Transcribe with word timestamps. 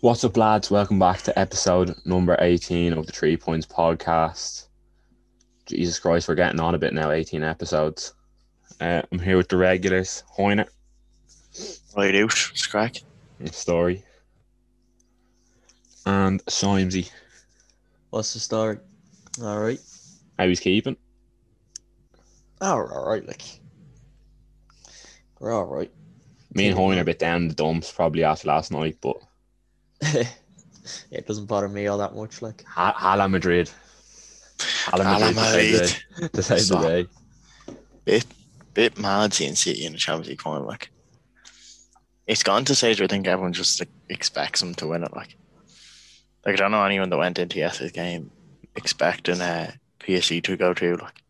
What's 0.00 0.22
up, 0.24 0.36
lads? 0.36 0.70
Welcome 0.70 0.98
back 0.98 1.22
to 1.22 1.36
episode 1.38 1.94
number 2.04 2.36
18 2.40 2.92
of 2.92 3.06
the 3.06 3.12
Three 3.12 3.36
Points 3.36 3.66
podcast. 3.66 4.66
Jesus 5.66 5.98
Christ, 5.98 6.28
we're 6.28 6.34
getting 6.36 6.60
on 6.60 6.74
a 6.74 6.78
bit 6.78 6.94
now, 6.94 7.10
18 7.10 7.42
episodes. 7.42 8.14
Uh, 8.80 9.02
I'm 9.10 9.18
here 9.18 9.36
with 9.36 9.48
the 9.48 9.56
regulars, 9.56 10.22
Hoyner, 10.36 10.66
Right 11.96 12.14
out, 12.14 12.32
it's 12.52 12.66
crack. 12.66 12.96
and 13.40 13.52
Story, 13.52 14.04
and 16.06 16.44
Simesy. 16.46 17.10
What's 18.10 18.32
the 18.34 18.38
story? 18.38 18.78
All 19.42 19.58
right. 19.58 19.80
How 20.38 20.46
he's 20.46 20.60
keeping? 20.60 20.96
Oh, 22.60 22.86
all 22.86 23.08
right. 23.08 23.26
Like 23.26 23.42
we're 25.40 25.52
all 25.52 25.64
right. 25.66 25.90
Me 26.54 26.68
and 26.68 26.78
Hoyner 26.78 26.98
are 26.98 27.02
a 27.02 27.04
bit 27.04 27.18
down 27.18 27.42
in 27.42 27.48
the 27.48 27.54
dumps 27.54 27.92
probably 27.92 28.22
after 28.24 28.48
last 28.48 28.70
night, 28.70 28.96
but 29.00 29.16
it 31.10 31.26
doesn't 31.26 31.46
bother 31.46 31.68
me 31.68 31.86
all 31.86 31.98
that 31.98 32.14
much. 32.14 32.40
Like 32.42 32.64
Ha- 32.64 32.94
Hala 32.96 33.28
Madrid. 33.28 33.70
Hala 34.86 35.04
Hala 35.04 35.32
Madrid 35.32 35.34
to 35.34 35.42
save 35.82 36.16
the- 36.16 36.28
to 36.30 36.42
save 36.42 36.68
the 36.68 36.78
day. 36.78 37.06
Bit 38.04 38.26
bit 38.74 38.98
mad 38.98 39.34
seeing 39.34 39.54
City 39.54 39.84
in 39.84 39.92
the 39.92 39.98
Champions 39.98 40.28
League 40.28 40.40
final. 40.40 40.66
Like 40.66 40.90
it's 42.26 42.42
gone 42.42 42.64
to 42.66 42.74
stage 42.74 43.00
where 43.00 43.04
I 43.04 43.08
think 43.08 43.26
everyone 43.26 43.52
just 43.52 43.80
like, 43.80 43.88
expects 44.08 44.60
them 44.60 44.74
to 44.76 44.86
win 44.86 45.04
it. 45.04 45.14
Like 45.14 45.36
like 46.44 46.54
I 46.54 46.56
don't 46.56 46.70
know 46.70 46.84
anyone 46.84 47.10
that 47.10 47.18
went 47.18 47.38
into 47.38 47.58
yesterday's 47.58 47.92
game 47.92 48.30
expecting 48.76 49.40
uh, 49.40 49.72
PSG 50.00 50.42
to 50.44 50.56
go 50.56 50.72
through. 50.74 50.96
Like 50.96 51.22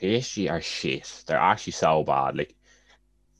PSG 0.00 0.50
are 0.50 0.60
shit. 0.60 1.24
They're 1.26 1.38
actually 1.38 1.72
so 1.72 2.02
bad. 2.04 2.36
Like 2.36 2.54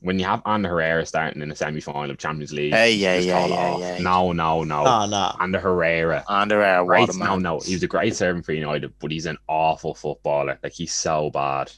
when 0.01 0.19
you 0.19 0.25
have 0.25 0.41
Ander 0.45 0.69
Herrera 0.69 1.05
starting 1.05 1.41
in 1.41 1.49
the 1.49 1.55
semi 1.55 1.81
final 1.81 2.11
of 2.11 2.17
Champions 2.17 2.53
League. 2.53 2.71
Hey, 2.73 2.93
yeah, 2.93 3.15
just 3.17 3.27
yeah, 3.27 3.47
yeah, 3.47 3.77
yeah. 3.77 3.97
No, 3.99 4.31
no, 4.31 4.63
no. 4.63 4.85
oh 4.85 5.05
no. 5.07 5.35
Ander 5.39 5.59
Herrera. 5.59 6.23
Under 6.27 6.61
uh, 6.63 6.83
Great, 6.83 7.09
a 7.09 7.17
no, 7.17 7.25
man. 7.25 7.41
no. 7.41 7.59
He 7.59 7.73
was 7.73 7.83
a 7.83 7.87
great 7.87 8.15
servant 8.15 8.45
for 8.45 8.53
United, 8.53 8.93
but 8.99 9.11
he's 9.11 9.25
an 9.25 9.37
awful 9.47 9.95
footballer. 9.95 10.59
Like 10.61 10.73
he's 10.73 10.93
so 10.93 11.29
bad. 11.31 11.71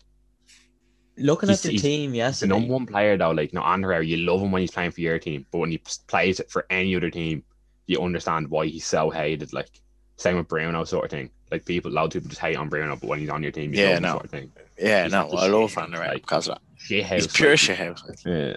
Looking 1.17 1.49
He's- 1.49 1.65
at 1.65 1.71
the 1.71 1.77
team 1.77 2.13
yes, 2.13 2.39
the 2.39 2.47
number 2.47 2.71
one 2.71 2.85
player 2.85 3.17
though. 3.17 3.31
Like 3.31 3.53
no, 3.53 3.61
Ander 3.61 3.87
Herrera, 3.89 4.05
you 4.05 4.17
love 4.17 4.41
him 4.41 4.51
when 4.51 4.61
he's 4.61 4.71
playing 4.71 4.91
for 4.91 5.01
your 5.01 5.19
team, 5.19 5.45
but 5.51 5.57
when 5.59 5.71
he 5.71 5.81
plays 6.07 6.39
it 6.39 6.49
for 6.49 6.65
any 6.69 6.95
other 6.95 7.09
team, 7.09 7.43
you 7.87 8.01
understand 8.01 8.47
why 8.49 8.67
he's 8.67 8.85
so 8.85 9.09
hated. 9.09 9.51
Like 9.53 9.69
same 10.15 10.37
with 10.37 10.47
Bruno, 10.47 10.83
sort 10.85 11.05
of 11.05 11.11
thing. 11.11 11.29
Like 11.51 11.65
people, 11.65 11.91
a 11.91 11.93
lot 11.93 12.05
of 12.05 12.11
people 12.11 12.29
just 12.29 12.39
hate 12.41 12.55
on 12.55 12.69
Bruno, 12.69 12.95
but 12.95 13.07
when 13.09 13.19
he's 13.19 13.29
on 13.29 13.43
your 13.43 13.51
team, 13.51 13.73
you 13.73 13.81
Yeah, 13.81 13.87
love 13.89 13.97
him, 13.97 14.03
no. 14.03 14.11
sort 14.13 14.25
of 14.25 14.31
thing. 14.31 14.51
Yeah, 14.77 15.03
He's 15.03 15.11
no, 15.11 15.23
just 15.31 15.43
I 15.43 15.47
love 15.47 15.69
shit, 15.71 15.83
Under 15.83 15.97
like- 15.97 16.21
because 16.21 16.47
of 16.47 16.55
that. 16.55 16.61
Shit 16.79 17.05
He's 17.05 17.27
pure 17.27 17.51
like, 17.51 17.59
shit 17.59 17.77
house. 17.77 18.03
Like. 18.07 18.25
Yeah, 18.25 18.55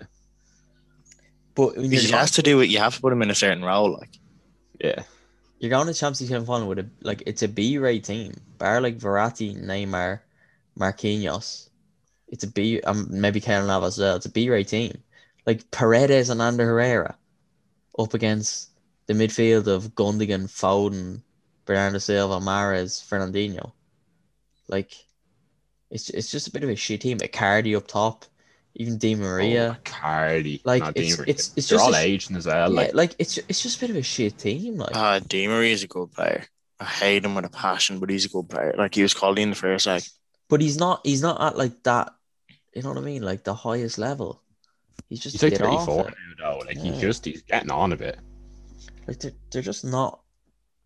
but 1.55 1.77
when 1.77 1.91
He 1.91 1.99
you're, 1.99 2.17
has 2.17 2.31
to 2.33 2.43
do 2.43 2.61
it. 2.61 2.71
You 2.71 2.79
have 2.79 2.95
to 2.95 3.01
put 3.01 3.13
him 3.13 3.23
in 3.23 3.31
a 3.31 3.35
certain 3.35 3.65
role. 3.65 3.93
Like 3.93 4.11
yeah. 4.81 5.03
you're 5.59 5.71
going 5.71 5.87
to 5.87 5.95
Champions 5.95 6.21
League 6.21 6.31
semi 6.31 6.45
final 6.45 6.69
with 6.69 6.79
a 6.79 6.89
like 7.03 7.23
it's 7.27 7.43
a 7.43 7.49
B 7.49 7.79
rate 7.79 8.05
team. 8.05 8.35
Bar 8.59 8.81
like 8.81 8.99
Verratti, 8.99 9.57
Neymar, 9.57 10.21
Marquinhos. 10.79 11.69
It's 12.29 12.45
a 12.45 12.49
B. 12.49 12.81
Um, 12.81 13.09
maybe 13.11 13.41
Karen 13.41 13.67
Navas 13.67 13.99
as 13.99 14.03
well. 14.03 14.17
It's 14.17 14.27
a 14.27 14.31
B 14.31 14.49
rate 14.49 14.69
team. 14.69 15.03
Like 15.45 15.71
Paredes 15.71 16.31
and 16.31 16.41
Ander 16.41 16.65
Herrera, 16.65 17.17
up 17.99 18.15
against 18.15 18.71
the 19.07 19.15
midfield 19.15 19.67
of 19.67 19.95
Gundogan, 19.95 20.45
Foden, 20.49 21.21
Bernardo 21.65 21.99
Silva, 21.99 22.39
Mahrez, 22.39 23.03
Fernandinho. 23.07 23.73
Like, 24.69 24.93
it's 25.93 26.11
it's 26.11 26.31
just 26.31 26.49
a 26.49 26.51
bit 26.51 26.65
of 26.65 26.71
a 26.71 26.75
shit 26.77 27.01
team. 27.03 27.19
Icardi 27.19 27.77
up 27.77 27.87
top, 27.87 28.25
even 28.75 28.99
Di 28.99 29.15
Maria. 29.15 29.77
Oh, 29.79 29.81
Cardi. 29.85 30.61
Like, 30.65 30.83
no, 30.83 30.89
it's- 30.95 31.17
Di 31.17 31.23
it's- 31.31 31.53
it's 31.57 31.69
They're 31.69 31.79
just 31.79 31.85
all 31.87 31.95
a 31.95 31.99
sh- 32.03 32.05
aging 32.07 32.37
as 32.37 32.47
well. 32.47 32.71
yeah, 32.71 32.77
Like 32.81 32.95
like 32.95 33.15
it's 33.21 33.39
it's 33.49 33.63
just 33.63 33.77
a 33.77 33.81
bit 33.81 33.91
of 33.91 33.97
a 33.97 34.03
shit 34.03 34.39
team. 34.39 34.77
Like, 34.79 34.97
uh, 34.97 35.21
Di 35.21 35.47
Maria 35.47 35.73
is 35.73 35.85
a 35.85 35.87
good 35.89 36.11
player. 36.13 36.45
I 36.81 36.85
hate 36.87 37.25
him 37.25 37.37
with 37.37 37.45
a 37.45 37.49
passion, 37.51 38.01
but 38.01 38.11
he's 38.11 38.25
a 38.25 38.29
good 38.29 38.49
player. 38.49 38.75
Like 38.77 38.95
he 38.97 39.03
was 39.03 39.15
called 39.15 39.39
in 39.39 39.51
the 39.51 39.57
first 39.57 39.87
like 39.87 40.03
but 40.49 40.61
he's 40.61 40.77
not 40.77 41.01
he's 41.07 41.23
not 41.23 41.41
at 41.41 41.57
like 41.57 41.83
that. 41.85 42.13
You 42.75 42.83
know 42.83 42.89
what 42.89 42.99
I 42.99 43.03
mean? 43.03 43.23
Like 43.23 43.45
the 43.45 43.55
highest 43.55 43.99
level. 43.99 44.43
He's 45.09 45.21
just 45.21 45.35
he's 45.35 45.43
a 45.43 45.47
like 45.47 45.53
bit 45.53 45.61
thirty 45.61 45.77
off 45.77 45.85
four 45.87 46.05
now 46.05 46.13
though. 46.41 46.59
Like 46.67 46.77
Yeah. 46.77 46.83
he's 46.93 47.01
just 47.01 47.25
he's 47.25 47.43
getting 47.43 47.71
on 47.71 47.93
a 47.93 47.97
bit. 47.97 48.19
Like 49.07 49.19
they're, 49.21 49.33
they're 49.51 49.63
just 49.63 49.85
not. 49.85 50.21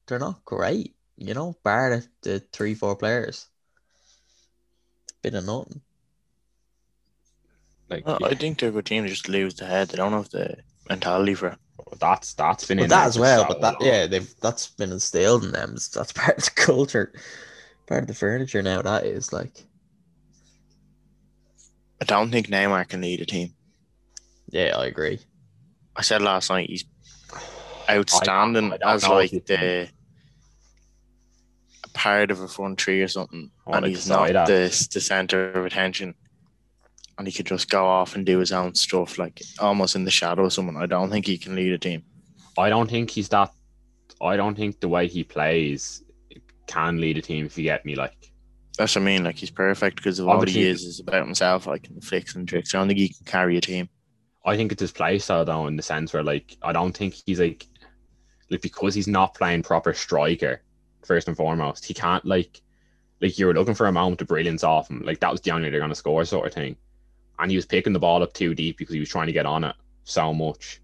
They're 0.07 0.19
not 0.19 0.45
great. 0.45 0.95
You 1.17 1.33
know, 1.35 1.57
bar 1.65 1.91
the, 1.91 2.07
the 2.31 2.41
three 2.53 2.75
four 2.75 2.97
players. 2.97 3.47
Bit 5.27 5.35
of 5.35 5.45
nothing. 5.45 5.81
Like 7.91 8.07
Well, 8.07 8.19
yeah, 8.21 8.29
I 8.29 8.35
think 8.37 8.61
they're 8.61 8.69
a 8.69 8.73
good 8.73 8.87
team. 8.87 9.03
They 9.03 9.09
just 9.09 9.29
lose 9.29 9.55
the 9.57 9.67
head. 9.67 9.89
They 9.89 9.97
don't 9.97 10.13
have 10.13 10.29
the 10.31 10.59
mentality 10.89 11.35
for 11.35 11.49
it. 11.49 11.59
that's 11.99 12.33
that's 12.35 12.65
been 12.67 12.79
But 12.79 12.85
in 12.85 12.91
that 12.91 13.07
as 13.09 13.19
well. 13.19 13.43
so 13.43 13.49
But 13.49 13.61
that 13.61 13.81
long. 13.81 13.89
yeah, 13.89 14.07
they've 14.07 14.33
that's 14.41 14.69
been 14.69 14.93
instilled 14.93 15.43
in 15.45 15.51
them. 15.51 15.73
That's 15.95 16.13
part 16.13 16.39
of 16.39 16.45
the 16.45 16.51
culture, 16.53 17.13
part 17.89 18.03
of 18.03 18.07
the 18.09 18.15
furniture 18.15 18.63
now. 18.63 18.83
That 18.83 19.05
is 19.05 19.33
like, 19.33 19.67
I 22.01 22.05
don't 22.05 22.31
think 22.31 22.47
Neymar 22.47 22.89
can 22.89 23.01
lead 23.01 23.21
a 23.21 23.27
team. 23.27 23.55
yeah, 24.49 24.77
I 24.77 24.87
agree. 24.87 25.19
I 25.97 26.03
said 26.03 26.23
last 26.23 26.51
night 26.51 26.69
he's 26.71 26.85
outstanding 27.91 28.73
I 28.73 28.77
don't 28.77 28.91
as 28.95 29.09
like 29.09 29.31
the 29.47 29.55
a 29.55 29.91
part 31.97 32.31
of 32.31 32.41
a 32.41 32.49
front 32.49 32.81
three 32.81 33.01
or 33.03 33.09
something, 33.09 33.51
Oh, 33.67 33.73
and 33.73 33.87
he's 33.87 34.09
not 34.09 34.29
the 34.47 34.89
the 34.93 35.01
center 35.01 35.51
of 35.53 35.65
attention. 35.67 36.15
And 37.19 37.27
he 37.27 37.33
could 37.33 37.47
just 37.47 37.71
go 37.71 37.87
off 37.87 38.15
and 38.15 38.27
do 38.27 38.39
his 38.39 38.53
own 38.53 38.75
stuff, 38.75 39.19
like 39.19 39.41
almost 39.59 39.97
in 39.97 40.05
the 40.05 40.11
shadow 40.11 40.45
of 40.45 40.53
someone. 40.53 40.77
I 40.77 40.85
don't 40.85 41.11
think 41.11 41.27
he 41.27 41.39
can 41.39 41.57
lead 41.57 41.73
a 41.73 41.79
team. 41.79 42.05
I 42.59 42.69
don't 42.69 42.91
think 42.91 43.09
he's 43.11 43.31
that. 43.31 43.51
I 44.21 44.37
don't 44.37 44.55
think 44.55 44.81
the 44.81 44.89
way 44.89 45.09
he 45.09 45.25
plays 45.25 46.05
can 46.67 47.01
lead 47.01 47.17
a 47.17 47.23
team. 47.23 47.47
If 47.47 47.57
you 47.57 47.65
get 47.65 47.87
me, 47.87 47.95
like 47.95 48.31
That's 48.77 48.95
what 48.95 49.03
I 49.03 49.05
mean. 49.07 49.25
Like 49.25 49.37
he's 49.37 49.51
perfect 49.51 49.97
because 49.97 50.19
of 50.19 50.27
would 50.27 50.49
he 50.49 50.69
is 50.69 50.85
is 50.85 51.01
about 51.01 51.25
himself, 51.25 51.67
like 51.67 51.89
in 51.89 51.95
the 51.95 52.03
flicks 52.03 52.35
and 52.35 52.47
tricks. 52.47 52.75
I 52.75 52.79
don't 52.79 52.89
think 52.89 52.99
he 53.01 53.09
can 53.09 53.25
carry 53.25 53.57
a 53.57 53.63
team. 53.63 53.89
I 54.45 54.57
think 54.57 54.71
it's 54.71 54.83
his 54.83 54.93
play 54.93 55.19
style 55.19 55.45
though, 55.47 55.67
in 55.67 55.77
the 55.77 55.83
sense 55.83 56.13
where 56.13 56.23
like 56.23 56.57
I 56.63 56.73
don't 56.73 56.95
think 56.97 57.15
he's 57.25 57.41
like 57.41 57.67
like 58.51 58.61
because 58.61 58.95
he's 58.95 59.09
not 59.09 59.35
playing 59.35 59.63
proper 59.63 59.95
striker 59.95 60.61
first 61.07 61.29
and 61.29 61.37
foremost. 61.37 61.85
He 61.85 61.95
can't 61.95 62.25
like 62.25 62.61
like 63.21 63.39
you 63.39 63.47
were 63.47 63.55
looking 63.55 63.75
for 63.75 63.87
a 63.87 63.93
moment 63.93 64.21
of 64.21 64.29
brilliance 64.29 64.65
off 64.65 64.91
him. 64.91 65.03
Like 65.05 65.21
that 65.21 65.33
was 65.33 65.41
the 65.41 65.53
only 65.53 65.71
they're 65.71 65.81
gonna 65.81 65.95
score 65.95 66.25
sort 66.25 66.47
of 66.47 66.55
thing. 66.55 66.77
And 67.39 67.51
he 67.51 67.57
was 67.57 67.67
picking 67.67 67.93
the 67.93 67.99
ball 67.99 68.23
up 68.23 68.33
too 68.33 68.55
deep 68.55 68.79
because 68.79 68.95
he 68.95 69.01
was 69.01 69.09
trying 69.09 69.27
to 69.27 69.33
get 69.33 69.47
on 69.47 69.65
it 69.65 69.77
so 70.05 70.33
much 70.33 70.81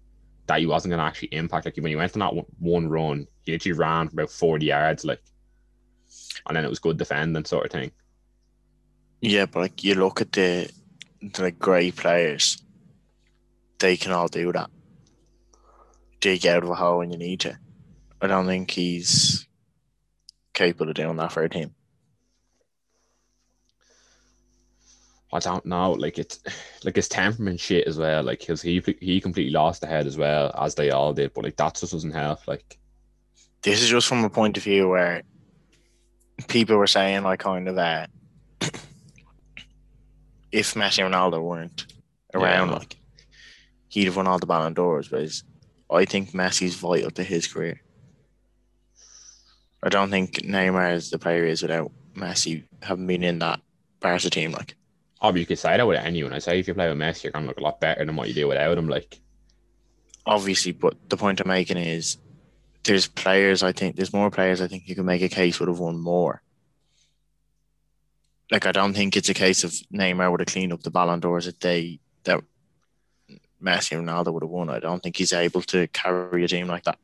that 0.47 0.59
he 0.59 0.65
wasn't 0.65 0.91
gonna 0.91 1.03
actually 1.03 1.29
impact. 1.29 1.65
Like 1.65 1.75
when 1.77 1.87
he 1.87 1.95
went 1.95 2.15
on 2.15 2.19
that 2.19 2.45
one- 2.59 2.89
run, 2.89 3.27
he 3.43 3.51
literally 3.51 3.77
ran 3.77 4.07
for 4.07 4.13
about 4.15 4.31
forty 4.31 4.67
yards, 4.67 5.05
like, 5.05 5.21
and 6.47 6.55
then 6.55 6.65
it 6.65 6.69
was 6.69 6.79
good 6.79 6.97
defending 6.97 7.45
sort 7.45 7.65
of 7.65 7.71
thing. 7.71 7.91
Yeah, 9.21 9.45
but 9.45 9.59
like 9.61 9.83
you 9.83 9.95
look 9.95 10.19
at 10.19 10.33
the, 10.33 10.69
the 11.21 11.51
great 11.51 11.95
players, 11.95 12.61
they 13.79 13.95
can 13.95 14.11
all 14.11 14.27
do 14.27 14.51
that. 14.51 14.69
Dig 16.19 16.45
out 16.45 16.63
of 16.63 16.69
a 16.69 16.75
hole 16.75 16.99
when 16.99 17.11
you 17.11 17.17
need 17.17 17.39
to. 17.41 17.57
I 18.21 18.27
don't 18.27 18.45
think 18.45 18.71
he's 18.71 19.47
capable 20.53 20.89
of 20.89 20.95
doing 20.95 21.15
that 21.17 21.31
for 21.31 21.43
a 21.43 21.49
team. 21.49 21.73
I 25.31 25.39
don't 25.39 25.65
know. 25.65 25.91
Like 25.93 26.19
it's 26.19 26.39
like 26.83 26.95
his 26.95 27.07
temperament 27.09 27.59
shit 27.59 27.87
as 27.87 27.97
well. 27.97 28.21
Like 28.23 28.39
because 28.41 28.61
he 28.61 28.83
he 28.99 29.19
completely 29.19 29.51
lost 29.51 29.81
the 29.81 29.87
head 29.87 30.05
as 30.05 30.15
well 30.17 30.53
as 30.59 30.75
they 30.75 30.91
all 30.91 31.11
did. 31.13 31.33
But 31.33 31.43
like 31.43 31.55
that 31.57 31.75
just 31.75 31.91
doesn't 31.91 32.11
help. 32.11 32.47
Like 32.47 32.77
This 33.63 33.81
is 33.81 33.89
just 33.89 34.07
from 34.07 34.23
a 34.23 34.29
point 34.29 34.57
of 34.57 34.63
view 34.63 34.87
where 34.87 35.23
people 36.47 36.77
were 36.77 36.85
saying 36.87 37.23
like 37.23 37.39
kind 37.39 37.67
of 37.67 37.75
that 37.75 38.11
if 40.51 40.75
Messi 40.75 41.03
and 41.03 41.13
Ronaldo 41.13 41.41
weren't 41.41 41.87
around, 42.35 42.69
Yeah. 42.69 42.75
like 42.75 42.95
he'd 43.87 44.05
have 44.05 44.15
won 44.15 44.27
all 44.27 44.37
the 44.39 44.45
Ballon 44.45 44.73
d'Ors. 44.75 45.07
But 45.09 45.31
I 45.91 46.05
think 46.05 46.31
Messi's 46.31 46.75
vital 46.75 47.09
to 47.11 47.23
his 47.23 47.47
career. 47.47 47.81
I 49.83 49.89
don't 49.89 50.09
think 50.09 50.43
Neymar 50.43 50.93
is 50.93 51.09
the 51.09 51.19
player 51.19 51.45
he 51.45 51.51
is 51.51 51.61
without 51.61 51.91
Messi 52.15 52.63
having 52.81 53.05
been 53.05 53.23
in 53.23 53.39
that 53.39 53.59
Barca 53.99 54.29
team. 54.29 54.51
Like 54.51 54.75
oh, 55.21 55.35
you 55.35 55.45
could 55.45 55.59
say 55.59 55.75
that 55.75 55.87
with 55.87 55.99
anyone. 55.99 56.33
I 56.33 56.39
say 56.39 56.59
if 56.59 56.67
you 56.67 56.73
play 56.73 56.87
with 56.87 56.97
Messi, 56.97 57.23
you're 57.23 57.33
gonna 57.33 57.47
look 57.47 57.59
a 57.59 57.63
lot 57.63 57.81
better 57.81 58.05
than 58.05 58.15
what 58.15 58.29
you 58.29 58.33
do 58.33 58.47
without 58.47 58.77
him. 58.77 58.87
Like 58.87 59.19
obviously, 60.25 60.71
but 60.71 60.95
the 61.09 61.17
point 61.17 61.41
I'm 61.41 61.49
making 61.49 61.77
is 61.77 62.17
there's 62.83 63.07
players. 63.07 63.61
I 63.61 63.73
think 63.73 63.97
there's 63.97 64.13
more 64.13 64.31
players. 64.31 64.61
I 64.61 64.67
think 64.67 64.87
you 64.87 64.95
can 64.95 65.05
make 65.05 65.21
a 65.21 65.29
case 65.29 65.59
would 65.59 65.69
have 65.69 65.79
won 65.79 65.99
more. 65.99 66.41
Like 68.51 68.65
I 68.65 68.71
don't 68.71 68.93
think 68.93 69.17
it's 69.17 69.29
a 69.29 69.33
case 69.33 69.65
of 69.65 69.71
Neymar 69.93 70.31
would 70.31 70.39
have 70.39 70.47
cleaned 70.47 70.71
up 70.71 70.83
the 70.83 70.91
Ballon 70.91 71.19
d'Ors 71.19 71.45
that 71.45 71.59
they 71.59 71.99
that 72.23 72.41
Messi 73.61 73.97
and 73.97 74.07
Ronaldo 74.07 74.31
would 74.31 74.43
have 74.43 74.49
won. 74.49 74.69
I 74.69 74.79
don't 74.79 75.03
think 75.03 75.17
he's 75.17 75.33
able 75.33 75.61
to 75.63 75.87
carry 75.87 76.43
a 76.43 76.47
team 76.47 76.67
like 76.67 76.83
that. 76.83 76.99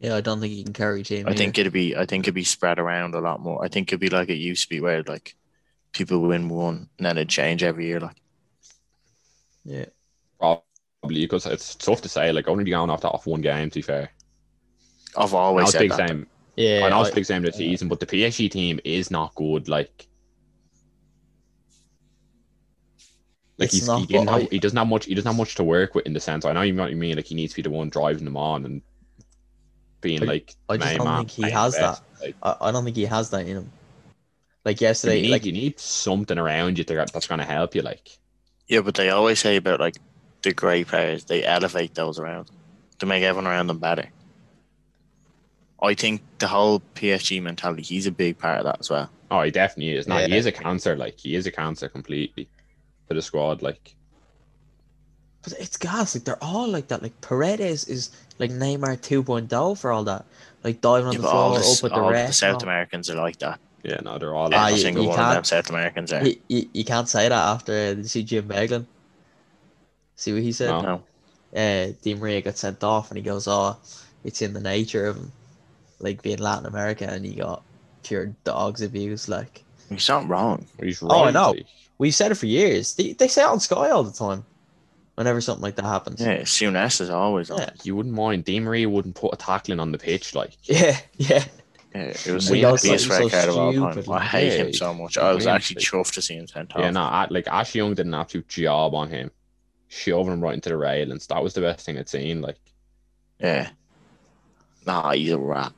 Yeah, 0.00 0.14
I 0.14 0.20
don't 0.20 0.40
think 0.40 0.52
he 0.52 0.62
can 0.62 0.72
carry 0.72 1.00
a 1.00 1.04
team. 1.04 1.26
I 1.26 1.30
either. 1.30 1.38
think 1.38 1.58
it'd 1.58 1.72
be 1.72 1.96
I 1.96 2.06
think 2.06 2.24
it'd 2.24 2.34
be 2.34 2.44
spread 2.44 2.78
around 2.78 3.14
a 3.14 3.20
lot 3.20 3.40
more. 3.40 3.64
I 3.64 3.68
think 3.68 3.88
it'd 3.88 4.00
be 4.00 4.08
like 4.10 4.28
it 4.28 4.34
used 4.34 4.62
to 4.64 4.68
be 4.68 4.80
where 4.80 5.02
like 5.02 5.34
people 5.92 6.20
win 6.20 6.48
one 6.48 6.88
and 6.98 7.06
then 7.06 7.16
it'd 7.18 7.28
change 7.28 7.62
every 7.64 7.86
year. 7.86 7.98
Like 8.00 8.16
Yeah. 9.64 9.86
probably 10.38 10.62
because 11.22 11.46
it's 11.46 11.74
tough 11.74 12.00
to 12.02 12.08
say. 12.08 12.30
Like 12.32 12.46
only 12.48 12.64
going 12.70 12.90
off 12.90 13.00
that 13.00 13.10
off 13.10 13.26
one 13.26 13.40
game. 13.40 13.70
To 13.70 13.74
be 13.74 13.82
fair, 13.82 14.10
I've 15.16 15.34
I 15.34 15.36
know 15.36 15.38
always 15.38 15.68
it's 15.68 15.72
said 15.78 15.90
that. 15.90 16.08
same. 16.08 16.26
Yeah, 16.56 16.82
I 16.84 16.90
know 16.90 17.00
it's 17.00 17.10
I- 17.10 17.14
big 17.14 17.24
same 17.24 17.44
of 17.44 17.52
the 17.52 17.58
season, 17.58 17.88
but 17.88 17.98
the 18.00 18.06
PSG 18.06 18.50
team 18.50 18.78
is 18.84 19.10
not 19.10 19.34
good. 19.34 19.68
Like, 19.68 20.06
like 23.58 23.70
he's, 23.70 23.86
not, 23.86 24.00
he 24.00 24.06
didn't 24.06 24.28
have, 24.28 24.42
I- 24.42 24.48
he 24.50 24.58
doesn't 24.58 24.76
have 24.78 24.86
much. 24.88 25.06
He 25.06 25.14
doesn't 25.14 25.28
have 25.28 25.36
much 25.36 25.54
to 25.56 25.64
work 25.64 25.94
with 25.94 26.06
in 26.06 26.12
the 26.12 26.20
sense. 26.20 26.44
I 26.44 26.52
know 26.52 26.62
you 26.62 26.72
know 26.72 26.82
what 26.82 26.90
you 26.90 26.96
mean. 26.96 27.16
Like 27.16 27.26
he 27.26 27.34
needs 27.34 27.52
to 27.54 27.56
be 27.56 27.62
the 27.62 27.70
one 27.70 27.88
driving 27.88 28.24
them 28.24 28.36
on 28.36 28.64
and 28.64 28.82
being 30.00 30.22
I- 30.22 30.26
like. 30.26 30.54
I 30.68 30.76
just 30.76 30.96
don't 30.96 31.06
man, 31.06 31.18
think 31.26 31.30
he 31.30 31.50
has 31.50 31.76
best. 31.76 32.02
Like, 32.20 32.36
I, 32.42 32.56
I 32.60 32.72
don't 32.72 32.84
think 32.84 32.96
he 32.96 33.04
has 33.06 33.30
that 33.30 33.42
in 33.42 33.56
him. 33.58 33.72
Like 34.64 34.80
you 34.80 34.86
yesterday, 34.88 35.22
need 35.22 35.30
like 35.30 35.44
you 35.46 35.52
need 35.52 35.78
something 35.80 36.36
around 36.36 36.78
you 36.78 36.84
to, 36.84 36.94
that's 36.94 37.26
going 37.26 37.38
to 37.38 37.44
help 37.46 37.74
you. 37.74 37.82
Like, 37.82 38.18
Yeah, 38.66 38.80
but 38.80 38.94
they 38.94 39.08
always 39.10 39.38
say 39.38 39.56
about 39.56 39.80
like 39.80 39.96
the 40.42 40.52
great 40.52 40.88
players, 40.88 41.24
they 41.24 41.44
elevate 41.44 41.94
those 41.94 42.18
around 42.18 42.50
to 42.98 43.06
make 43.06 43.22
everyone 43.22 43.50
around 43.50 43.68
them 43.68 43.78
better. 43.78 44.10
I 45.80 45.94
think 45.94 46.22
the 46.38 46.48
whole 46.48 46.82
PSG 46.96 47.40
mentality, 47.40 47.82
he's 47.82 48.06
a 48.06 48.10
big 48.10 48.36
part 48.38 48.58
of 48.58 48.64
that 48.64 48.80
as 48.80 48.90
well. 48.90 49.08
oh, 49.30 49.42
he 49.42 49.50
definitely 49.50 49.94
is. 49.96 50.08
No, 50.08 50.16
he 50.18 50.36
is 50.36 50.46
a 50.46 50.52
cancer. 50.52 50.96
Like 50.96 51.18
he 51.18 51.34
is 51.34 51.46
a 51.46 51.52
cancer 51.52 51.88
completely 51.88 52.48
to 53.08 53.14
the 53.14 53.22
squad. 53.22 53.62
Like, 53.62 53.94
But 55.42 55.52
it's 55.54 55.76
gas. 55.76 56.14
Like 56.14 56.24
they're 56.24 56.42
all 56.42 56.68
like 56.68 56.88
that. 56.88 57.02
Like 57.02 57.18
Paredes 57.20 57.84
is 57.86 58.10
like 58.38 58.50
Neymar 58.50 58.98
2.0 58.98 59.78
for 59.78 59.90
all 59.92 60.04
that. 60.04 60.24
Like 60.64 60.80
diving 60.80 61.06
on 61.06 61.12
Yeah, 61.12 61.18
the 61.18 61.22
but 61.22 61.32
all, 61.32 61.48
floor, 61.54 61.60
the, 61.60 61.66
up 61.76 61.82
with 61.82 61.92
the 61.92 62.00
all 62.00 62.12
the. 62.12 62.32
South. 62.32 62.62
Americans 62.62 63.08
are 63.10 63.16
like 63.16 63.38
that. 63.38 63.60
yeah, 63.84 64.00
no, 64.02 64.18
they're 64.18 64.34
all. 64.34 64.52
Ah, 64.54 64.66
Every 64.66 64.76
you- 64.78 64.82
single 64.82 65.08
one 65.08 65.18
of 65.18 65.34
them 65.34 65.44
South 65.44 65.70
Americans 65.70 66.12
are. 66.12 66.26
You, 66.26 66.36
you, 66.48 66.68
you 66.72 66.84
can't 66.84 67.08
say 67.08 67.28
that 67.28 67.32
after 67.32 67.72
did 67.94 67.98
you 67.98 68.04
see 68.04 68.22
Jim 68.24 68.48
Beglin. 68.48 68.86
See 70.16 70.32
what 70.32 70.42
he 70.42 70.52
said? 70.52 70.70
No. 70.70 70.80
No. 70.82 71.02
Uh, 71.54 71.92
Di 72.02 72.14
Maria 72.14 72.42
got 72.42 72.58
sent 72.58 72.82
off, 72.84 73.10
and 73.10 73.16
he 73.16 73.22
goes, 73.22 73.46
"Oh, 73.48 73.76
it's 74.24 74.42
in 74.42 74.52
the 74.52 74.60
nature 74.60 75.06
of 75.06 75.16
him, 75.16 75.32
like 76.00 76.20
being 76.22 76.38
Latin 76.38 76.66
America." 76.66 77.06
And 77.08 77.24
he 77.24 77.34
got 77.36 77.62
pure 78.02 78.26
dogs 78.44 78.82
abuse. 78.82 79.28
Like 79.28 79.62
He's 79.88 80.08
not 80.08 80.28
wrong. 80.28 80.66
He's 80.82 81.00
right. 81.00 81.10
Oh, 81.10 81.24
I 81.24 81.30
know. 81.30 81.54
we've 81.98 82.14
said 82.14 82.32
it 82.32 82.34
for 82.34 82.46
years. 82.46 82.94
They, 82.96 83.12
they 83.14 83.28
say 83.28 83.42
it 83.42 83.46
on 83.48 83.60
Sky 83.60 83.90
all 83.90 84.02
the 84.02 84.12
time. 84.12 84.44
Whenever 85.18 85.40
something 85.40 85.62
like 85.62 85.74
that 85.74 85.84
happens. 85.84 86.20
Yeah, 86.20 86.42
Souness 86.42 87.00
is 87.00 87.10
always 87.10 87.50
on. 87.50 87.58
Yeah. 87.58 87.70
you 87.82 87.96
wouldn't 87.96 88.14
mind. 88.14 88.44
Di 88.44 88.60
Maria 88.60 88.88
wouldn't 88.88 89.16
put 89.16 89.34
a 89.34 89.36
tackling 89.36 89.80
on 89.80 89.90
the 89.90 89.98
pitch. 89.98 90.32
Like, 90.32 90.56
Yeah, 90.62 90.96
yeah. 91.16 91.44
Yeah, 91.92 92.02
it 92.02 92.26
was 92.28 92.48
We 92.50 92.58
the 92.58 92.62
got 92.62 92.82
biggest 92.82 93.08
red 93.08 93.28
card 93.30 93.48
of 93.48 93.56
all 93.56 93.72
time. 93.72 94.04
I 94.12 94.22
hate 94.24 94.46
yeah, 94.58 94.64
him 94.66 94.72
so 94.74 94.94
much. 94.94 95.18
I 95.18 95.32
was 95.32 95.46
actually 95.48 95.76
like- 95.80 95.84
chuffed 95.86 96.14
to 96.14 96.22
see 96.22 96.34
him 96.36 96.46
sent 96.46 96.72
off. 96.76 96.80
yeah, 96.82 96.90
no, 96.90 97.00
I- 97.02 97.26
like 97.30 97.48
Ash 97.48 97.74
Young 97.74 97.94
did 97.94 98.06
an 98.06 98.14
absolute 98.14 98.46
job 98.46 98.94
on 98.94 99.08
him, 99.10 99.30
shoving 99.88 100.34
him 100.34 100.40
right 100.40 100.54
into 100.54 100.68
the 100.68 100.76
railings. 100.76 101.26
That 101.26 101.42
was 101.42 101.54
the 101.54 101.62
best 101.62 101.84
thing 101.84 101.98
I'd 101.98 102.08
seen. 102.08 102.40
Like, 102.40 102.58
Yeah. 103.40 103.70
Nah, 104.86 105.10
he's 105.12 105.32
a 105.32 105.38
rat. 105.38 105.72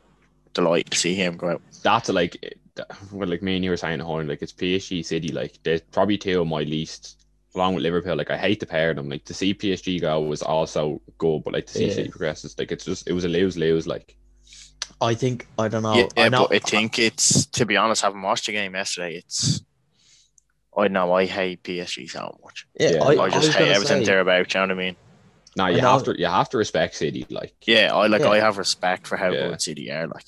Delighted 0.52 0.90
to 0.92 0.98
see 0.98 1.14
him 1.14 1.36
go 1.38 1.50
out. 1.50 1.62
that's 1.82 2.08
like, 2.10 2.36
eh, 2.42 2.48
it- 2.48 2.58
that- 2.74 2.90
well, 3.12 3.28
like 3.28 3.40
me 3.42 3.56
and 3.56 3.64
you 3.64 3.70
were 3.70 3.76
saying, 3.78 4.00
Horn, 4.00 4.28
like 4.28 4.42
it's 4.42 4.52
PSG 4.52 5.02
City. 5.02 5.28
Like, 5.28 5.54
they're 5.62 5.80
probably 5.92 6.18
two 6.18 6.40
of 6.42 6.46
my 6.48 6.62
least, 6.62 7.19
along 7.54 7.74
with 7.74 7.82
Liverpool. 7.82 8.16
Like, 8.16 8.30
I 8.30 8.36
hate 8.36 8.60
to 8.60 8.66
pair 8.66 8.94
them. 8.94 9.08
Like, 9.08 9.24
to 9.24 9.34
see 9.34 9.54
PSG 9.54 10.00
go 10.00 10.20
was 10.20 10.42
also 10.42 11.00
good, 11.18 11.42
but 11.44 11.52
like 11.54 11.66
to 11.66 11.72
see 11.74 11.88
Yeah. 11.88 11.94
City 11.94 12.10
progresses, 12.10 12.54
like 12.58 12.72
it's 12.72 12.84
just 12.84 13.08
it 13.08 13.12
was 13.12 13.24
a 13.24 13.28
lose 13.28 13.56
lose. 13.56 13.86
Like, 13.86 14.16
I 15.00 15.14
think 15.14 15.46
I 15.58 15.68
don't 15.68 15.82
know. 15.82 15.94
yeah, 15.94 16.08
I 16.16 16.28
know. 16.28 16.46
but 16.48 16.56
I 16.56 16.58
think 16.58 16.98
it's 16.98 17.46
to 17.46 17.64
be 17.66 17.76
honest, 17.76 18.02
having 18.02 18.22
watched 18.22 18.46
the 18.46 18.52
game 18.52 18.74
yesterday, 18.74 19.16
it's 19.16 19.62
I 20.76 20.88
know 20.88 21.12
I 21.12 21.26
hate 21.26 21.62
PSG 21.62 22.06
so 22.06 22.38
much. 22.44 22.66
yeah, 22.78 22.92
Yeah, 22.92 23.02
I, 23.02 23.14
I, 23.14 23.24
I 23.24 23.28
just 23.30 23.52
hate 23.52 23.68
everything 23.68 24.00
say, 24.00 24.06
they're 24.06 24.20
about, 24.20 24.54
you 24.54 24.60
know 24.60 24.66
what 24.66 24.70
I 24.72 24.74
mean? 24.74 24.96
nah, 25.56 25.66
I 25.66 25.70
you 25.70 25.80
have 25.80 26.04
to 26.04 26.18
you 26.18 26.26
have 26.26 26.48
to 26.50 26.58
respect 26.58 26.94
City. 26.94 27.26
Like, 27.30 27.54
Yeah, 27.66 27.94
I 27.94 28.06
like 28.06 28.22
Yeah. 28.22 28.30
I 28.30 28.40
have 28.40 28.58
respect 28.58 29.06
for 29.06 29.16
how 29.16 29.32
Yeah. 29.32 29.48
good 29.48 29.62
City 29.62 29.90
are 29.90 30.06
like. 30.06 30.24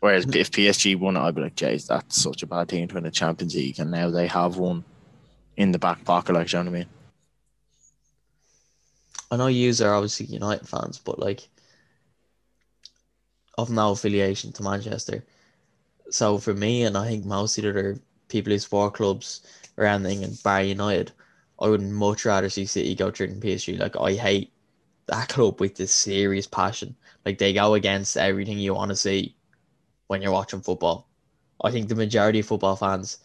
Whereas 0.00 0.26
if 0.26 0.50
PSG 0.52 0.94
won 0.94 1.16
it, 1.16 1.20
I'd 1.20 1.34
be 1.34 1.42
like, 1.42 1.56
Jays, 1.56 1.86
that's 1.86 2.22
such 2.22 2.42
a 2.44 2.46
bad 2.46 2.68
team 2.68 2.86
to 2.88 2.94
win 2.94 3.04
the 3.04 3.10
Champions 3.10 3.54
League 3.54 3.80
and 3.80 3.90
now 3.90 4.10
they 4.10 4.28
have 4.28 4.56
one 4.56 4.84
in 5.58 5.72
the 5.72 5.78
back 5.78 6.04
pocket, 6.04 6.32
like 6.32 6.50
you 6.52 6.58
know 6.58 6.70
what 6.70 6.76
I 6.76 6.78
mean? 6.78 6.88
I 9.30 9.36
know 9.36 9.48
yous 9.48 9.80
are 9.82 9.92
obviously 9.92 10.26
United 10.26 10.66
fans, 10.66 10.98
but 10.98 11.18
like 11.18 11.48
of 13.58 13.68
no 13.68 13.90
affiliation 13.90 14.52
to 14.52 14.62
Manchester. 14.62 15.24
So 16.10 16.38
for 16.38 16.54
me, 16.54 16.84
and 16.84 16.96
I 16.96 17.08
think 17.08 17.26
most 17.26 17.58
of 17.58 17.64
the 17.64 17.70
other 17.70 18.00
people 18.28 18.52
who 18.52 18.58
support 18.58 18.94
clubs 18.94 19.42
around 19.76 20.06
England, 20.06 20.38
bar 20.44 20.62
United, 20.62 21.10
I 21.60 21.68
would 21.68 21.82
much 21.82 22.24
rather 22.24 22.48
see 22.48 22.64
City 22.64 22.94
go 22.94 23.10
through 23.10 23.26
than 23.26 23.40
PSG. 23.40 23.76
Like 23.76 23.96
I 24.00 24.14
hate 24.14 24.52
that 25.08 25.28
club 25.28 25.60
with 25.60 25.74
this 25.74 25.92
serious 25.92 26.46
passion. 26.46 26.94
Like 27.26 27.38
they 27.38 27.52
go 27.52 27.74
against 27.74 28.16
everything 28.16 28.58
you 28.58 28.74
want 28.74 28.90
to 28.90 28.96
see 28.96 29.34
when 30.06 30.22
you're 30.22 30.32
watching 30.32 30.60
football. 30.60 31.08
I 31.64 31.72
think 31.72 31.88
the 31.88 31.96
majority 31.96 32.38
of 32.38 32.46
football 32.46 32.76
fans, 32.76 33.18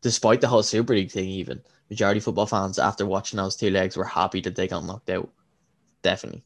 despite 0.00 0.40
the 0.40 0.48
whole 0.48 0.62
Super 0.62 0.94
League 0.94 1.10
thing, 1.10 1.28
even 1.28 1.60
majority 1.90 2.20
football 2.20 2.46
fans 2.46 2.78
after 2.78 3.06
watching 3.06 3.38
those 3.38 3.56
two 3.56 3.70
legs 3.70 3.96
were 3.96 4.04
happy 4.04 4.40
that 4.42 4.56
they 4.56 4.68
got 4.68 4.84
knocked 4.84 5.10
out. 5.10 5.28
Definitely. 6.02 6.44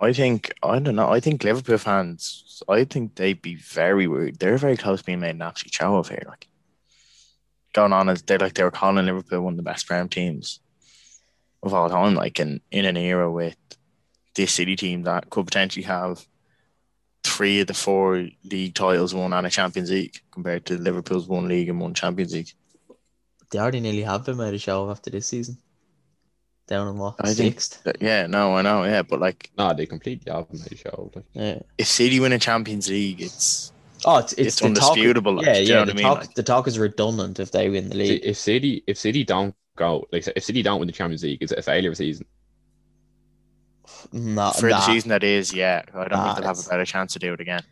I 0.00 0.12
think 0.12 0.52
I 0.62 0.78
don't 0.78 0.96
know. 0.96 1.10
I 1.10 1.20
think 1.20 1.42
Liverpool 1.42 1.78
fans. 1.78 2.62
I 2.68 2.84
think 2.84 3.16
they'd 3.16 3.42
be 3.42 3.56
very 3.56 4.06
worried. 4.06 4.38
They're 4.38 4.56
very 4.56 4.76
close 4.76 5.02
being 5.02 5.20
made 5.20 5.34
an 5.34 5.42
absolute 5.42 5.74
show 5.74 5.96
of 5.96 6.08
here. 6.08 6.22
Like 6.26 6.46
going 7.72 7.92
on 7.92 8.08
as 8.08 8.22
they 8.22 8.38
like 8.38 8.54
they 8.54 8.62
were 8.62 8.70
calling 8.70 9.04
Liverpool 9.04 9.42
one 9.42 9.54
of 9.54 9.56
the 9.56 9.62
best 9.62 9.86
prem 9.86 10.08
teams 10.08 10.60
of 11.62 11.74
all 11.74 11.90
time. 11.90 12.14
Like 12.14 12.38
in 12.38 12.60
in 12.70 12.84
an 12.84 12.96
era 12.96 13.30
with 13.30 13.56
this 14.36 14.52
City 14.52 14.76
team 14.76 15.02
that 15.02 15.30
could 15.30 15.46
potentially 15.46 15.84
have 15.84 16.24
three 17.24 17.60
of 17.60 17.66
the 17.66 17.74
four 17.74 18.28
league 18.44 18.74
titles 18.74 19.14
won 19.14 19.32
and 19.32 19.46
a 19.46 19.50
Champions 19.50 19.90
League 19.90 20.20
compared 20.30 20.64
to 20.66 20.78
Liverpool's 20.78 21.26
one 21.28 21.48
league 21.48 21.68
and 21.68 21.80
one 21.80 21.94
Champions 21.94 22.32
League. 22.34 22.52
They 23.50 23.58
already 23.58 23.80
nearly 23.80 24.02
have 24.02 24.24
been 24.24 24.36
made 24.36 24.54
a 24.54 24.58
show 24.58 24.84
of 24.84 24.90
after 24.90 25.10
this 25.10 25.26
season. 25.26 25.56
Down 26.66 26.88
in 26.88 26.98
what? 26.98 27.14
I 27.20 27.32
think- 27.32 27.54
Sixth. 27.54 27.80
But 27.82 27.96
yeah, 28.02 28.26
no, 28.26 28.54
I 28.56 28.62
know, 28.62 28.84
yeah, 28.84 29.02
but 29.02 29.20
like 29.20 29.50
nah, 29.56 29.72
they 29.72 29.86
completely 29.86 30.30
have 30.30 30.52
made 30.52 30.72
a 30.72 30.76
show. 30.76 31.10
Like, 31.14 31.24
Yeah. 31.32 31.58
if 31.78 31.86
City 31.86 32.20
win 32.20 32.32
a 32.32 32.38
Champions 32.38 32.88
League, 32.88 33.22
it's 33.22 33.72
Oh, 34.04 34.18
it's 34.18 34.32
it's, 34.34 34.46
it's, 34.48 34.60
the 34.60 34.74
talk- 34.74 34.96
like, 34.96 35.46
yeah, 35.46 35.58
yeah. 35.58 35.84
the 35.84 35.90
I 35.90 35.94
mean? 35.94 36.04
talk 36.04 36.18
Like, 36.20 36.34
the 36.34 36.42
talk 36.42 36.68
is 36.68 36.78
redundant 36.78 37.40
if 37.40 37.50
they 37.50 37.68
win 37.68 37.88
the 37.88 37.96
league. 37.96 38.20
if 38.22 38.36
City 38.36 38.84
if 38.86 38.96
City 38.98 39.24
don't 39.24 39.54
go 39.76 40.06
like 40.12 40.28
if 40.36 40.44
City 40.44 40.62
don't 40.62 40.78
win 40.78 40.86
the 40.86 40.92
Champions 40.92 41.22
League, 41.24 41.42
is 41.42 41.50
it 41.52 41.58
a 41.58 41.62
failure 41.62 41.90
of 41.90 41.96
season? 41.96 42.26
Not 44.12 44.56
for 44.56 44.68
the 44.68 44.80
season 44.80 45.10
that 45.10 45.24
is, 45.24 45.52
yeah, 45.52 45.82
I 45.94 45.98
don't 46.08 46.10
Nah, 46.12 46.34
think 46.34 46.38
they'll 46.44 46.54
have 46.54 46.64
a 46.66 46.68
better 46.68 46.84
chance 46.84 47.12
to 47.14 47.18
do 47.18 47.32
it 47.34 47.40
again 47.40 47.62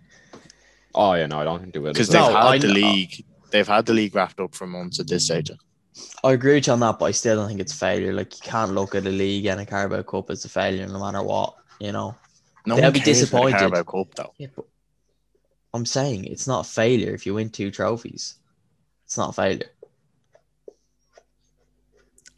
Oh 0.94 1.12
yeah, 1.14 1.26
no, 1.26 1.40
I 1.40 1.44
don't 1.44 1.60
think 1.60 1.72
they 1.74 1.78
will. 1.78 1.92
because 1.92 2.08
as 2.08 2.14
well. 2.14 2.26
they've 2.26 2.34
No, 2.34 2.40
had 2.40 2.54
I 2.54 2.58
the 2.58 2.66
know- 2.68 2.74
league. 2.74 3.24
They've 3.50 3.66
had 3.68 3.86
the 3.86 3.92
league 3.94 4.14
wrapped 4.14 4.40
up 4.40 4.54
for 4.54 4.66
months 4.66 4.98
at 4.98 5.06
this 5.08 5.22
mm. 5.24 5.26
stage. 5.26 5.50
I 6.24 6.32
agree 6.32 6.54
with 6.54 6.66
you 6.66 6.72
on 6.72 6.80
that, 6.80 6.98
but 6.98 7.06
I 7.06 7.10
still 7.12 7.36
don't 7.36 7.48
think 7.48 7.60
it's 7.60 7.72
a 7.72 7.76
failure. 7.76 8.12
Like 8.12 8.34
you 8.34 8.42
can't 8.50 8.72
look 8.72 8.94
at 8.94 9.06
a 9.06 9.10
league 9.10 9.46
and 9.46 9.60
a 9.60 9.66
Carabao 9.66 10.02
Cup 10.02 10.30
as 10.30 10.44
a 10.44 10.48
failure 10.48 10.86
no 10.86 10.98
matter 10.98 11.22
what, 11.22 11.54
you 11.80 11.92
know. 11.92 12.14
No 12.66 12.74
They'll 12.74 12.84
one 12.84 12.92
be 12.92 13.00
cares 13.00 13.22
about 13.22 13.44
disappointed. 13.46 13.58
Carabao 13.58 13.82
Cup 13.84 14.14
though. 14.16 14.32
Yeah, 14.38 14.48
but 14.56 14.64
I'm 15.72 15.86
saying 15.86 16.24
it's 16.24 16.46
not 16.46 16.66
a 16.66 16.68
failure 16.68 17.14
if 17.14 17.24
you 17.24 17.34
win 17.34 17.50
two 17.50 17.70
trophies. 17.70 18.34
It's 19.04 19.16
not 19.16 19.30
a 19.30 19.32
failure. 19.32 19.70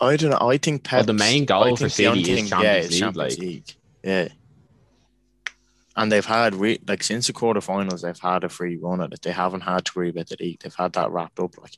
I 0.00 0.16
don't 0.16 0.30
know. 0.30 0.48
I 0.48 0.58
think 0.58 0.86
Well, 0.92 1.02
the 1.02 1.12
main 1.12 1.44
goal 1.44 1.74
for 1.76 1.88
City 1.88 2.30
is 2.30 2.48
Champions 2.50 2.90
League, 3.00 3.16
like- 3.16 3.38
League. 3.38 3.74
Yeah. 4.02 4.28
And 5.96 6.12
they've 6.12 6.24
had 6.24 6.54
re- 6.54 6.80
like 6.86 7.02
since 7.02 7.26
the 7.26 7.32
quarterfinals, 7.32 8.02
they've 8.02 8.18
had 8.18 8.44
a 8.44 8.48
free 8.48 8.76
run 8.76 9.00
at 9.00 9.12
it. 9.12 9.22
They 9.22 9.32
haven't 9.32 9.62
had 9.62 9.84
to 9.86 9.92
worry 9.96 10.10
about 10.10 10.28
the 10.28 10.36
league. 10.38 10.60
They've 10.60 10.74
had 10.74 10.92
that 10.92 11.10
wrapped 11.10 11.40
up, 11.40 11.58
like 11.58 11.76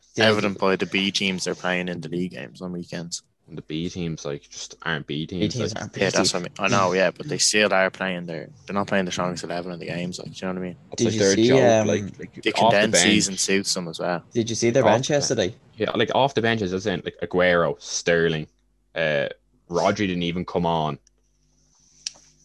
Still- 0.00 0.26
evident 0.26 0.58
by 0.58 0.76
the 0.76 0.86
B 0.86 1.10
teams 1.10 1.44
they're 1.44 1.54
playing 1.54 1.88
in 1.88 2.00
the 2.00 2.08
league 2.08 2.32
games 2.32 2.60
on 2.62 2.72
weekends. 2.72 3.22
the 3.48 3.62
B 3.62 3.90
teams 3.90 4.24
like 4.24 4.48
just 4.48 4.74
aren't 4.82 5.06
B 5.06 5.26
B 5.26 5.38
teams. 5.38 5.54
teams 5.54 5.74
like, 5.74 5.82
aren't 5.82 5.96
Yeah, 5.96 6.10
that's 6.10 6.32
what 6.32 6.40
I 6.40 6.42
mean. 6.44 6.52
I 6.58 6.68
know, 6.68 6.92
yeah, 6.94 7.10
but 7.10 7.28
they 7.28 7.38
still 7.38 7.72
are 7.74 7.90
playing 7.90 8.26
their. 8.26 8.48
They're 8.66 8.74
not 8.74 8.86
playing 8.86 9.04
the 9.04 9.12
strongest 9.12 9.44
eleven 9.44 9.70
in 9.72 9.78
the 9.78 9.86
games. 9.86 10.18
Like, 10.18 10.32
do 10.32 10.46
you 10.46 10.52
know 10.52 10.60
what 10.60 10.64
I 10.64 10.68
mean? 10.68 10.76
it's 10.92 11.02
Did 11.02 11.04
like 11.04 11.14
you 11.14 11.34
see, 11.44 11.48
joke, 11.48 11.62
um, 11.62 11.86
like, 11.86 12.02
like 12.18 12.42
The 12.42 12.52
off 12.54 12.72
the 12.72 12.78
condensed 12.78 13.02
season 13.02 13.36
suits 13.36 13.74
them 13.74 13.86
as 13.88 14.00
well. 14.00 14.22
Did 14.32 14.48
you 14.50 14.56
see 14.56 14.70
their 14.70 14.82
Off 14.84 14.92
bench 14.94 15.08
the 15.08 15.12
bench. 15.14 15.22
yesterday? 15.22 15.54
Yeah, 15.76 15.90
like 15.94 16.10
off 16.14 16.34
the 16.34 16.42
benches, 16.42 16.72
as 16.72 16.86
in 16.86 17.02
like 17.04 17.16
Aguero, 17.22 17.80
Sterling, 17.82 18.46
uh, 18.94 19.28
Rodri 19.70 20.06
didn't 20.06 20.22
even 20.22 20.44
come 20.44 20.66
on. 20.66 20.98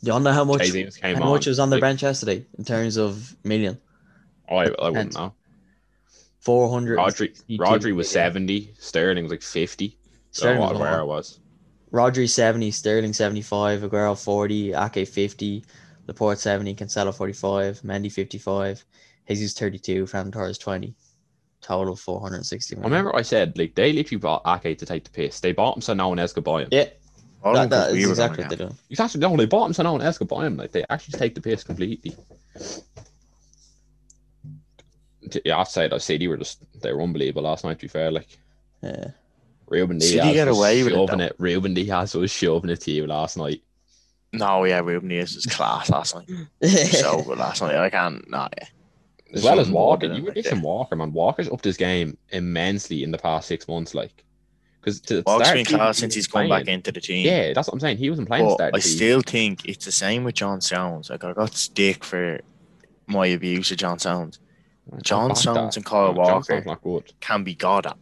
Do 0.03 0.13
you 0.13 0.19
know 0.19 0.31
how 0.31 0.45
much 0.45 0.61
Jesus 0.61 0.97
came 0.97 1.17
how 1.17 1.23
on. 1.23 1.29
much 1.29 1.45
was 1.45 1.59
on 1.59 1.69
their 1.69 1.77
Like, 1.77 1.89
bench 1.89 2.03
yesterday 2.03 2.45
in 2.57 2.63
terms 2.63 2.97
of 2.97 3.35
million? 3.43 3.77
I, 4.49 4.69
I 4.81 4.89
wouldn't 4.89 5.13
know. 5.13 5.33
Four 6.39 6.69
hundred. 6.69 6.97
Rodri, 6.97 7.37
Rodri 7.59 7.93
was 7.93 8.09
seventy. 8.09 8.73
Sterling 8.79 9.23
was 9.23 9.31
like 9.31 9.41
fifty. 9.41 9.97
Sterling 10.31 10.59
what 10.59 10.71
was 10.71 10.81
on. 10.81 10.87
Aguero 10.87 11.07
was. 11.07 11.39
Rodri 11.91 12.29
seventy, 12.29 12.71
Sterling 12.71 13.13
seventy 13.13 13.41
five, 13.41 13.81
Aguero 13.81 14.21
forty, 14.21 14.73
Ake 14.73 15.07
fifty, 15.07 15.65
Laporte 16.07 16.39
seventy, 16.39 16.75
Cancelo 16.75 17.13
forty 17.13 17.33
five, 17.33 17.81
Mendy 17.81 18.11
fifty 18.11 18.37
five, 18.37 18.83
Jesus 19.27 19.53
thirty 19.53 19.79
two, 19.79 20.05
Fran 20.05 20.31
Torres 20.31 20.57
twenty. 20.57 20.95
Total 21.61 21.93
of 21.93 21.99
460 21.99 22.77
I 22.77 22.79
remember 22.81 23.15
I 23.15 23.21
said 23.21 23.57
like 23.57 23.75
they 23.75 23.91
literally 23.93 24.19
bought 24.19 24.41
Ake 24.47 24.77
to 24.79 24.85
take 24.85 25.03
the 25.03 25.09
piss. 25.09 25.39
They 25.41 25.51
bought 25.51 25.75
him 25.75 25.81
so 25.81 25.93
no 25.93 26.07
one 26.09 26.17
else 26.19 26.31
could 26.33 26.43
buy 26.45 26.61
him. 26.63 26.69
Yeah, 26.71 26.85
All 27.43 27.53
that, 27.53 27.65
of 27.65 27.69
that 27.71 27.87
us, 27.89 27.93
is 27.97 28.05
we 28.05 28.09
exactly 28.09 28.43
what 28.43 28.49
they 28.49 28.55
get. 28.55 28.69
do. 28.69 28.75
Exactly. 28.89 29.19
No, 29.19 29.35
they 29.35 29.45
bought 29.45 29.65
him 29.67 29.73
so 29.73 29.83
no 29.83 29.91
one 29.91 30.01
else 30.01 30.17
could 30.17 30.27
buy 30.29 30.45
him. 30.47 30.55
Like 30.57 30.71
they 30.71 30.85
actually 30.89 31.19
take 31.19 31.35
the 31.35 31.41
piss 31.41 31.63
completely. 31.63 32.15
Yeah, 35.45 35.55
I 35.55 35.57
have 35.59 35.67
to 35.67 35.73
say 35.73 35.87
that 35.87 36.01
City 36.01 36.27
were 36.27 36.37
just 36.37 36.63
they 36.81 36.93
were 36.93 37.01
unbelievable 37.01 37.43
last 37.43 37.63
night. 37.65 37.77
To 37.79 37.81
be 37.85 37.87
fair, 37.89 38.11
like 38.11 38.27
Yeah. 38.81 39.09
Ruben 39.67 39.99
City 40.01 40.21
Diaz 40.21 40.33
get 40.33 40.47
was 40.47 40.57
away 40.57 40.83
with 40.83 40.93
it, 40.93 40.95
shoving 40.95 41.17
though. 41.19 41.25
it. 41.25 41.35
Ruben 41.37 41.73
Dias 41.75 42.13
was 42.15 42.31
shoving 42.31 42.69
it 42.71 42.81
to 42.81 42.91
you 42.91 43.05
last 43.05 43.37
night. 43.37 43.61
No, 44.33 44.63
yeah, 44.63 44.79
Ruben 44.79 45.09
Dias 45.09 45.35
was 45.35 45.45
class 45.45 45.89
last 45.89 46.15
night. 46.15 46.29
so 46.91 47.21
good 47.21 47.37
last 47.37 47.61
night. 47.61 47.75
I 47.75 47.89
can't. 47.89 48.27
Nah, 48.29 48.47
yeah. 48.57 48.67
As 49.33 49.43
well 49.43 49.59
as 49.59 49.69
Walker, 49.69 50.07
than 50.07 50.17
you 50.17 50.23
were 50.23 50.29
like 50.33 50.43
dissing. 50.45 50.61
Walker, 50.61 50.95
man. 50.95 51.13
Walker's 51.13 51.49
upped 51.49 51.63
his 51.65 51.77
game 51.77 52.17
immensely 52.29 53.03
in 53.03 53.11
the 53.11 53.17
past 53.17 53.47
six 53.47 53.67
months, 53.67 53.93
like 53.93 54.23
because 54.81 54.99
to 55.01 55.21
Walker's 55.25 55.47
start 55.47 55.55
been 55.57 55.65
class 55.65 55.97
he 55.97 55.99
since 56.01 56.11
wasn't 56.11 56.15
he's 56.15 56.27
come 56.27 56.49
back 56.49 56.67
into 56.67 56.91
the 56.91 57.01
team. 57.01 57.25
Yeah, 57.25 57.53
that's 57.53 57.67
what 57.67 57.73
I'm 57.75 57.79
saying. 57.79 57.97
He 57.97 58.09
wasn't 58.09 58.27
playing. 58.27 58.45
to 58.45 58.49
But 58.49 58.55
start 58.55 58.73
I 58.73 58.77
the 58.77 58.81
season. 58.81 58.97
still 58.97 59.21
think 59.21 59.65
it's 59.65 59.85
the 59.85 59.91
same 59.91 60.23
with 60.23 60.35
John 60.35 60.61
Stones. 60.61 61.09
Like 61.09 61.23
I 61.23 61.33
got 61.33 61.53
stick 61.53 62.03
for 62.03 62.39
my 63.07 63.27
abuse 63.27 63.69
of 63.71 63.77
John 63.77 63.99
Stones. 63.99 64.39
John 65.03 65.27
Back 65.29 65.37
Stones 65.37 65.75
and 65.77 65.85
Kyle 65.85 66.13
No, 66.13 66.19
Walker 66.21 66.63
not 66.65 66.81
good. 66.81 67.13
can 67.19 67.43
be 67.43 67.53
god 67.53 67.85
at. 67.85 67.97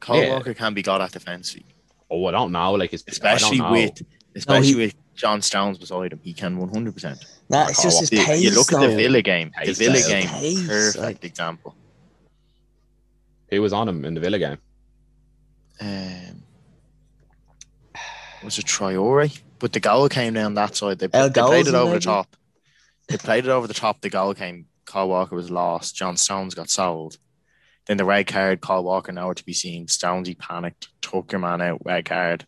Kyle 0.00 0.16
Yeah. 0.22 0.32
Walker 0.34 0.52
can 0.52 0.74
be 0.74 0.82
god 0.82 1.00
at 1.00 1.12
defensively, 1.12 1.64
Oh, 2.10 2.26
I 2.26 2.30
don't 2.32 2.52
know. 2.52 2.72
Like 2.74 2.92
it's 2.92 3.04
especially 3.08 3.58
know. 3.58 3.72
with 3.72 4.02
especially 4.34 4.66
he- 4.68 4.74
with 4.74 4.94
John 5.16 5.42
Stones 5.42 5.78
beside 5.78 6.12
him. 6.12 6.20
He 6.22 6.32
can 6.32 6.58
one 6.58 6.68
hundred 6.68 6.94
percent. 6.94 7.24
Nah, 7.48 7.68
it's 7.68 7.82
just 7.82 8.00
his 8.00 8.12
You 8.12 8.24
pace. 8.24 8.42
you 8.42 8.50
look 8.52 8.72
at 8.72 8.80
the. 8.80 8.94
Villa 8.94 9.22
game. 9.22 9.50
The 9.58 9.66
Pace 9.66 9.78
Villa 9.78 9.96
style. 9.96 10.20
game, 10.22 10.28
Pace, 10.30 10.66
perfect 10.66 10.98
like- 11.04 11.24
example. 11.24 11.74
Who 13.50 13.62
was 13.62 13.72
on 13.72 13.88
him 13.88 14.04
in 14.04 14.14
the 14.14 14.20
Villa 14.20 14.38
game? 14.38 14.58
Um, 15.80 16.42
was 18.42 18.58
it 18.58 18.64
Traore? 18.66 19.40
But 19.58 19.72
the 19.72 19.80
goal 19.80 20.08
came 20.08 20.34
down 20.34 20.54
that 20.54 20.74
side. 20.76 20.98
They, 20.98 21.06
they 21.06 21.10
played 21.30 21.30
it 21.30 21.34
Ghazi, 21.34 21.76
over 21.76 21.94
the 21.94 22.00
top. 22.00 22.36
They 23.08 23.16
played 23.16 23.44
it 23.44 23.50
over 23.50 23.66
the 23.66 23.74
top. 23.74 24.00
The 24.00 24.10
goal 24.10 24.34
came. 24.34 24.66
Kyle 24.84 25.08
Walker 25.08 25.36
was 25.36 25.50
lost. 25.50 25.94
John 25.94 26.16
Stones 26.16 26.54
got 26.54 26.68
sold. 26.70 27.18
Then 27.86 27.96
the 27.98 28.04
red 28.04 28.26
card. 28.26 28.60
Kyle 28.60 28.82
Walker 28.82 29.12
nowhere 29.12 29.34
to 29.34 29.44
be 29.44 29.52
seen. 29.52 29.86
Stonesy 29.86 30.36
panicked, 30.36 30.88
took 31.00 31.30
your 31.30 31.40
man 31.40 31.62
out. 31.62 31.80
Red 31.84 32.04
card. 32.04 32.46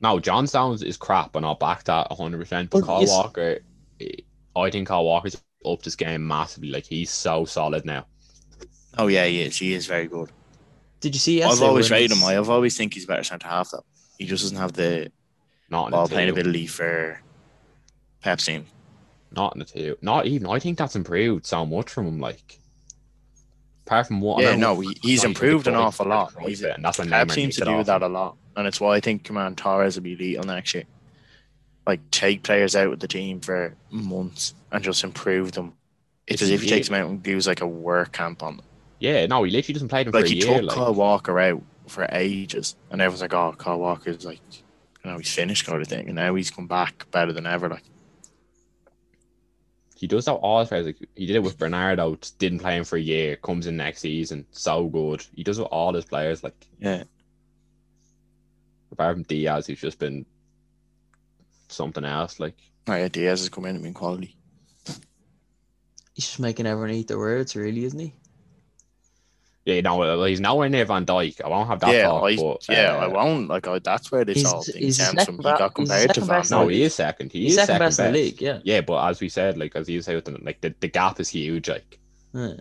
No, 0.00 0.18
John 0.18 0.46
Stones 0.46 0.82
is 0.82 0.96
crap, 0.96 1.36
and 1.36 1.44
I'll 1.44 1.54
back 1.56 1.84
that 1.84 2.08
100. 2.10 2.38
percent 2.38 2.70
But 2.70 2.86
Well, 2.86 3.00
Kyle. 3.04 3.06
Walker, 3.06 3.58
I 4.56 4.70
think 4.70 4.88
Kyle 4.88 5.04
Walker's 5.04 5.36
upped 5.64 5.84
his 5.84 5.96
game 5.96 6.26
massively. 6.26 6.70
Like 6.70 6.86
he's 6.86 7.10
so 7.10 7.44
solid 7.44 7.84
now. 7.84 8.06
Oh 8.98 9.06
yeah, 9.08 9.26
he 9.26 9.42
is. 9.42 9.56
He 9.58 9.74
is 9.74 9.86
very 9.86 10.06
good. 10.06 10.30
Did 11.00 11.14
you 11.14 11.20
see? 11.20 11.42
I've 11.42 11.62
always 11.62 11.90
when 11.90 12.00
rated 12.00 12.16
him. 12.16 12.24
I've 12.24 12.48
always 12.50 12.76
think 12.76 12.94
he's 12.94 13.06
better 13.06 13.22
centre 13.24 13.46
half 13.48 13.70
though. 13.70 13.84
He 14.18 14.26
just 14.26 14.42
doesn't 14.42 14.58
have 14.58 14.72
the 14.72 15.10
Not 15.70 15.86
in 15.86 15.90
ball 15.92 16.06
the 16.06 16.14
playing 16.14 16.28
two. 16.34 16.40
ability 16.40 16.66
for 16.66 17.20
Pep's 18.22 18.44
team. 18.46 18.66
Not 19.32 19.54
in 19.54 19.60
the 19.60 19.64
two. 19.64 19.96
Not 20.02 20.26
even. 20.26 20.48
I 20.48 20.58
think 20.58 20.76
that's 20.78 20.96
improved 20.96 21.46
so 21.46 21.64
much 21.64 21.88
from 21.90 22.06
him. 22.06 22.20
Like, 22.20 22.58
apart 23.86 24.06
from 24.08 24.20
what. 24.20 24.38
I 24.38 24.42
Yeah, 24.42 24.46
remember 24.52 24.74
no, 24.74 24.80
he, 24.90 24.98
he's 25.02 25.20
Cruyff- 25.22 25.24
improved 25.26 25.66
an 25.68 25.74
awful 25.74 26.06
lot. 26.06 26.32
Cruyff 26.34 26.48
He's 26.48 26.60
bit, 26.62 26.74
and 26.74 26.84
that's 26.84 26.98
when 26.98 27.08
Pep 27.08 27.30
seems 27.30 27.56
to 27.56 27.64
do 27.64 27.70
off 27.70 27.86
that 27.86 28.02
a 28.02 28.08
lot, 28.08 28.36
and 28.60 28.68
it's 28.68 28.80
why 28.80 28.94
I 28.94 29.00
think 29.00 29.24
Command 29.24 29.58
Torres 29.58 29.96
will 29.96 30.04
be 30.04 30.14
lethal 30.16 30.44
next 30.44 30.74
year. 30.74 30.84
Like 31.86 32.00
take 32.10 32.42
players 32.44 32.76
out 32.76 32.90
with 32.90 33.00
the 33.00 33.08
team 33.08 33.40
for 33.40 33.74
months 33.90 34.54
and 34.70 34.84
just 34.84 35.02
improve 35.02 35.52
them. 35.52 35.72
It's 36.26 36.42
as 36.42 36.50
if 36.50 36.62
he 36.62 36.68
takes 36.68 36.88
them 36.88 37.02
out 37.02 37.10
and 37.10 37.22
gives 37.22 37.48
like 37.48 37.60
a 37.60 37.66
work 37.66 38.12
camp 38.12 38.42
on 38.42 38.58
them. 38.58 38.66
Yeah, 39.00 39.26
no, 39.26 39.42
he 39.42 39.50
literally 39.50 39.72
doesn't 39.72 39.88
play 39.88 40.04
them 40.04 40.12
Like 40.12 40.26
for 40.26 40.26
a 40.26 40.28
he 40.28 40.36
year. 40.36 40.58
took 40.58 40.64
Like, 40.64 40.76
Kyle 40.76 40.94
Walker 40.94 41.40
out 41.40 41.62
for 41.88 42.06
ages, 42.12 42.76
and 42.90 43.00
everyone's 43.00 43.22
like, 43.22 43.34
"Oh, 43.34 43.54
Kyle 43.58 43.80
Walker's 43.80 44.24
like, 44.24 44.40
you 45.04 45.10
know, 45.10 45.16
he's 45.18 45.34
finished 45.34 45.66
kind 45.66 45.80
of 45.80 45.88
thing," 45.88 46.06
and 46.06 46.14
now 46.14 46.34
he's 46.34 46.50
come 46.50 46.66
back 46.66 47.10
better 47.10 47.32
than 47.32 47.46
ever. 47.46 47.68
Like, 47.68 47.82
he 49.96 50.06
does 50.06 50.26
that 50.26 50.34
all 50.34 50.60
his 50.60 50.68
players. 50.68 50.86
Like, 50.86 51.08
he 51.16 51.26
did 51.26 51.36
it 51.36 51.42
with 51.42 51.58
Bernardo. 51.58 52.16
Didn't 52.38 52.60
play 52.60 52.76
him 52.76 52.84
for 52.84 52.96
a 52.96 53.00
year. 53.00 53.36
Comes 53.36 53.66
in 53.66 53.76
next 53.76 54.00
season, 54.00 54.46
so 54.52 54.86
good. 54.86 55.24
He 55.34 55.42
does 55.42 55.58
it 55.58 55.62
with 55.62 55.72
all 55.72 55.94
his 55.94 56.04
players. 56.04 56.44
Like, 56.44 56.66
yeah, 56.78 57.04
apart 58.92 59.16
from 59.16 59.22
Dias, 59.24 59.66
he's 59.66 59.80
just 59.80 59.98
been 59.98 60.26
something 61.68 62.04
else. 62.04 62.40
Like, 62.40 62.56
oh, 62.88 62.94
yeah, 62.94 63.08
Dias 63.08 63.40
has 63.40 63.48
come 63.48 63.66
in 63.66 63.76
and 63.76 63.84
been 63.84 63.94
quality. 63.94 64.36
He's 66.14 66.26
just 66.26 66.40
making 66.40 66.66
everyone 66.66 66.90
eat 66.90 67.08
their 67.08 67.18
words, 67.18 67.56
really, 67.56 67.84
isn't 67.84 67.98
he? 67.98 68.14
yeah, 69.64 69.80
no, 69.82 70.24
he's 70.24 70.40
nowhere 70.40 70.68
near 70.68 70.84
Van 70.84 71.04
Dijk. 71.04 71.40
I 71.44 71.48
won't 71.48 71.68
have 71.68 71.80
that 71.80 71.92
yeah, 71.92 72.04
talk. 72.04 72.24
I, 72.24 72.36
but, 72.36 72.68
yeah, 72.68 72.96
uh, 72.96 73.00
I 73.00 73.06
won't. 73.06 73.48
Like, 73.48 73.68
I, 73.68 73.78
that's 73.78 74.10
where 74.10 74.24
this 74.24 74.44
all 74.44 74.62
thing 74.62 74.82
he's 74.82 74.96
stems 74.96 75.24
from. 75.24 75.36
He 75.36 75.42
got 75.42 75.60
he's 75.60 75.88
compared 75.88 76.14
to 76.14 76.20
second 76.20 76.28
Van 76.28 76.44
No, 76.50 76.68
he 76.68 76.82
is 76.82 76.94
second. 76.94 77.32
He 77.32 77.42
He's 77.42 77.52
is 77.52 77.66
second, 77.66 77.78
best, 77.78 77.98
in 78.00 78.06
the 78.06 78.12
league. 78.12 78.40
Yeah. 78.40 78.60
Yeah, 78.64 78.80
but 78.80 79.06
as 79.08 79.20
we 79.20 79.28
said, 79.28 79.58
like 79.58 79.76
as 79.76 79.88
you 79.88 80.00
say, 80.02 80.14
with 80.14 80.24
them, 80.24 80.38
like 80.42 80.60
the, 80.60 80.74
the 80.80 80.88
gap 80.88 81.20
is 81.20 81.28
huge. 81.28 81.68
Like, 81.68 81.98
Yeah. 82.32 82.54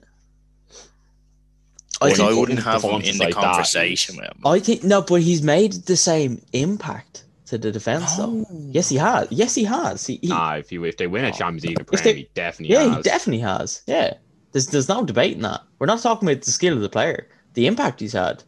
Like, 2.01 2.17
When 2.17 2.27
I 2.27 2.33
wouldn't 2.33 2.59
have 2.63 2.81
him 2.83 3.01
in 3.01 3.17
the 3.17 3.25
like 3.25 3.35
that, 3.35 3.43
conversation 3.43 4.15
he's- 4.15 4.29
with 4.29 4.37
him. 4.37 4.47
I 4.47 4.59
think 4.59 4.83
no, 4.83 5.01
but 5.01 5.21
he's 5.21 5.41
made 5.41 5.73
the 5.73 5.97
same 5.97 6.41
impact 6.53 7.25
to 7.47 7.57
the 7.57 7.71
defense, 7.71 8.15
though. 8.15 8.45
Oh. 8.49 8.67
Yes, 8.71 8.87
he 8.89 8.95
has. 8.97 9.27
Yes, 9.31 9.55
he 9.55 9.63
has. 9.65 10.05
He, 10.07 10.19
he- 10.21 10.27
nah, 10.27 10.55
if 10.55 10.71
you 10.71 10.83
if 10.85 10.95
they 10.97 11.07
win 11.07 11.25
a 11.25 11.29
oh, 11.29 11.31
Champions 11.31 11.65
League, 11.65 11.79
in 11.79 11.85
If 11.91 12.03
they- 12.03 12.13
he 12.13 12.29
definitely 12.33 12.73
yeah, 12.73 12.83
has. 12.87 12.95
he 12.97 13.01
definitely 13.01 13.41
has. 13.41 13.81
Yeah, 13.85 14.13
there's 14.53 14.67
there's 14.67 14.87
no 14.87 15.03
debating 15.03 15.41
that. 15.41 15.61
We're 15.77 15.87
not 15.87 16.01
talking 16.01 16.29
about 16.29 16.43
the 16.43 16.51
skill 16.51 16.73
of 16.75 16.81
the 16.81 16.89
player, 16.89 17.27
the 17.55 17.67
impact 17.67 17.99
he's 17.99 18.13
had. 18.13 18.43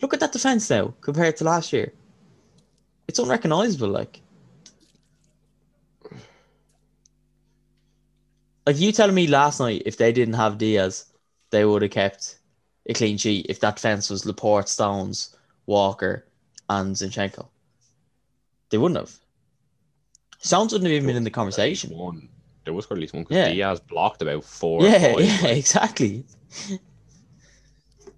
Look 0.00 0.14
at 0.14 0.20
that 0.20 0.32
defense 0.32 0.70
now 0.70 0.94
compared 1.02 1.36
to 1.38 1.44
last 1.44 1.72
year. 1.72 1.92
It's 3.06 3.18
unrecognizable. 3.18 3.88
Like, 3.88 4.20
like 8.66 8.78
you 8.78 8.92
telling 8.92 9.14
me 9.14 9.26
last 9.26 9.60
night 9.60 9.82
if 9.84 9.96
they 9.98 10.12
didn't 10.12 10.34
have 10.34 10.58
Dias, 10.58 11.06
they 11.50 11.64
would 11.64 11.82
have 11.82 11.90
kept 11.90 12.38
a 12.86 12.94
clean 12.94 13.16
sheet. 13.18 13.46
If 13.48 13.60
that 13.60 13.78
fence 13.80 14.10
was 14.10 14.26
Laporte, 14.26 14.68
Stones, 14.68 15.36
Walker, 15.66 16.26
and 16.68 16.94
Zinchenko, 16.94 17.48
they 18.70 18.78
wouldn't 18.78 18.98
have. 19.00 19.12
Stones 20.38 20.72
wouldn't 20.72 20.88
have 20.90 20.94
even 20.96 21.06
been 21.06 21.16
in 21.16 21.24
the 21.24 21.30
conversation. 21.30 21.96
One, 21.96 22.28
there 22.64 22.74
was 22.74 22.86
at 22.90 22.98
least 22.98 23.14
one 23.14 23.22
because 23.24 23.36
Yeah. 23.36 23.48
Dias 23.52 23.80
blocked 23.80 24.20
about 24.22 24.44
four. 24.44 24.82
Yeah, 24.82 25.12
five, 25.14 25.20
yeah, 25.20 25.38
like, 25.42 25.56
exactly. 25.56 26.24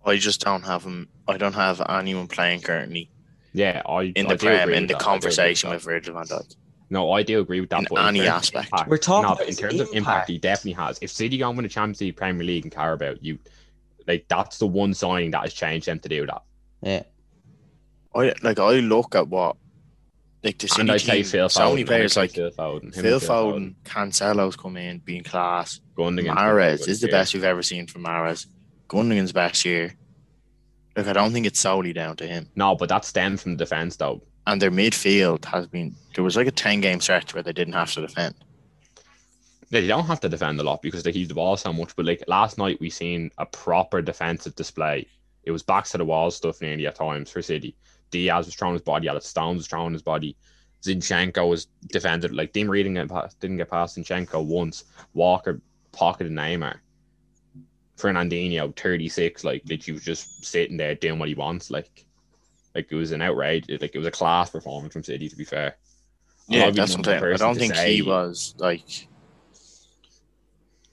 I 0.05 0.17
just 0.17 0.41
don't 0.41 0.63
have 0.65 0.85
him. 0.85 1.09
I 1.29 1.37
don't 1.37 1.55
have 1.55 1.81
anyone 1.89 2.29
playing 2.29 2.61
currently 2.63 3.11
yeah. 3.53 3.83
I 3.89 4.13
in 4.15 4.27
I 4.27 4.31
the 4.31 4.37
do 4.37 4.47
Prem 4.47 4.73
in 4.73 4.87
the 4.87 4.95
that. 4.95 4.97
I 4.97 4.99
do 4.99 5.05
agree 5.05 5.05
conversation 5.05 5.71
that. 5.71 5.77
with 5.77 5.85
Virgil 5.85 6.15
van 6.15 6.25
Dijk. 6.25 6.55
No, 6.91 7.11
I 7.11 7.23
do 7.25 7.41
agree 7.41 7.61
with 7.61 7.71
that. 7.71 7.81
in 7.81 7.87
but 7.91 8.07
any 8.07 8.21
terms 8.21 8.29
of 8.29 8.35
aspect. 8.37 8.67
impact- 8.73 8.91
We're 8.91 8.97
talking 8.99 9.23
no, 9.23 9.29
about 9.29 9.39
but 9.39 9.43
in 9.45 9.49
his 9.49 9.59
terms 9.59 9.75
of 9.75 9.81
impact, 9.89 9.97
impact. 9.97 10.29
he 10.31 10.39
definitely 10.39 10.73
has. 10.85 10.99
If 11.03 11.11
City 11.11 11.39
go 11.39 11.49
and 11.49 11.57
win 11.57 11.67
a 11.67 11.69
Champions 11.69 12.01
League, 12.01 12.17
Premier 12.17 12.45
League, 12.45 12.65
and 12.65 12.73
Carabao, 12.73 13.15
you 13.21 13.39
like 14.07 14.27
that's 14.29 14.59
the 14.59 14.67
one 14.67 14.95
signing 14.95 15.31
that 15.33 15.43
has 15.43 15.53
changed 15.55 15.87
them 15.87 15.99
to 16.01 16.09
do 16.09 16.27
that. 16.27 16.43
Yeah. 16.83 17.03
I 18.15 18.33
like. 18.43 18.59
I 18.59 18.75
look 18.81 19.15
at 19.15 19.29
what 19.29 19.57
like 20.43 20.59
the 20.59 20.65
and 20.79 20.89
City 20.89 20.91
I'd 20.91 21.01
say 21.01 21.23
team. 21.23 21.25
Phil 21.25 21.49
So 21.49 21.61
Foden. 21.61 21.71
many 21.71 21.85
players 21.85 22.17
like 22.17 22.31
Phil 22.33 22.51
Foden, 22.51 22.95
him 22.95 23.03
Phil 23.03 23.15
and 23.15 23.23
Foden, 23.23 23.75
Cancelo's 23.85 24.57
come 24.57 24.77
in, 24.77 24.99
being 25.01 25.23
class. 25.23 25.81
Gundogan's 25.97 26.39
Mahrez 26.39 26.79
been 26.81 26.91
is 26.91 27.01
the 27.01 27.09
best 27.09 27.35
we've 27.35 27.45
ever 27.45 27.63
seen 27.63 27.87
from 27.87 28.05
Mahrez. 28.05 28.47
Gundogan's 28.89 29.33
best 29.33 29.65
year. 29.65 29.95
Look, 30.97 31.07
I 31.09 31.13
don't 31.13 31.33
think 31.33 31.47
it's 31.47 31.61
solely 31.61 31.93
down 31.93 32.17
to 32.17 32.27
him. 32.27 32.49
No, 32.57 32.75
but 32.75 32.89
that 32.89 33.05
stemmed 33.05 33.41
from 33.41 33.53
the 33.57 33.65
defense 33.65 33.97
though. 33.97 34.23
And 34.47 34.63
their 34.63 34.71
midfield 34.71 35.45
has 35.47 35.67
been. 35.67 35.95
There 36.15 36.25
was 36.25 36.37
like 36.37 36.47
a 36.47 36.53
ten 36.53 36.81
game 36.81 37.01
stretch 37.01 37.35
where 37.35 37.43
they 37.43 37.53
didn't 37.53 37.75
have 37.75 37.93
to 37.95 38.01
defend. 38.01 38.35
Yeah, 39.71 39.81
They 39.81 39.87
don't 39.87 40.07
have 40.07 40.21
to 40.21 40.29
defend 40.29 40.61
a 40.61 40.63
lot 40.63 40.83
because 40.83 41.03
they 41.03 41.13
keep 41.13 41.29
the 41.29 41.35
ball 41.35 41.57
so 41.57 41.73
much. 41.73 41.95
But 41.97 42.07
like 42.07 42.23
last 42.29 42.59
night, 42.59 42.79
we 42.81 42.91
seen 42.91 43.31
a 43.39 43.47
proper 43.47 44.01
defensive 44.03 44.55
display. 44.55 45.07
It 45.45 45.51
was 45.51 45.63
backs 45.63 45.93
to 45.93 45.99
the 45.99 46.05
wall 46.05 46.31
stuff 46.31 46.61
nearly 46.61 46.87
at 46.87 46.97
times 46.97 47.31
for 47.31 47.43
City. 47.43 47.77
Dias 48.11 48.47
was 48.47 48.55
throwing 48.55 48.75
his 48.75 48.83
body 48.83 49.09
at 49.09 49.17
it. 49.17 49.25
Stones 49.25 49.59
was 49.59 49.67
throwing 49.67 49.93
his 49.93 50.03
body. 50.03 50.37
Zinchenko 50.83 51.49
was 51.49 51.67
defended 51.89 52.33
like 52.35 52.53
Dim 52.53 52.69
Reading 52.69 52.95
didn't 52.95 53.09
get 53.09 53.15
past, 53.15 53.41
didn't 53.41 53.57
get 53.57 53.71
past 53.71 53.97
Zinchenko 53.97 54.45
once. 54.45 54.85
Walker 55.15 55.61
pocketed 55.93 56.33
Neymar. 56.33 56.77
Fernandinho, 57.97 58.77
36, 58.77 59.43
like 59.45 59.63
literally 59.67 59.95
was 59.95 60.05
just 60.05 60.45
sitting 60.45 60.77
there 60.77 60.95
doing 60.95 61.19
what 61.19 61.29
he 61.29 61.35
wants. 61.35 61.71
Like, 61.71 62.05
like 62.75 62.89
it 62.91 62.95
was 62.95 63.13
an 63.13 63.23
outrage. 63.23 63.67
It- 63.69 63.81
Like 63.81 63.95
it 63.95 63.99
was 63.99 64.07
a 64.07 64.11
class 64.13 64.51
performance 64.51 64.93
from 64.93 65.03
City. 65.03 65.29
To 65.29 65.37
be 65.37 65.45
fair, 65.45 65.77
Yeah, 66.49 66.71
that's 66.71 66.93
what 66.97 66.99
I'm 66.99 67.05
saying. 67.05 67.25
I 67.35 67.37
don't 67.39 67.55
think 67.59 67.75
he 67.75 68.03
was 68.03 68.55
like 68.59 69.09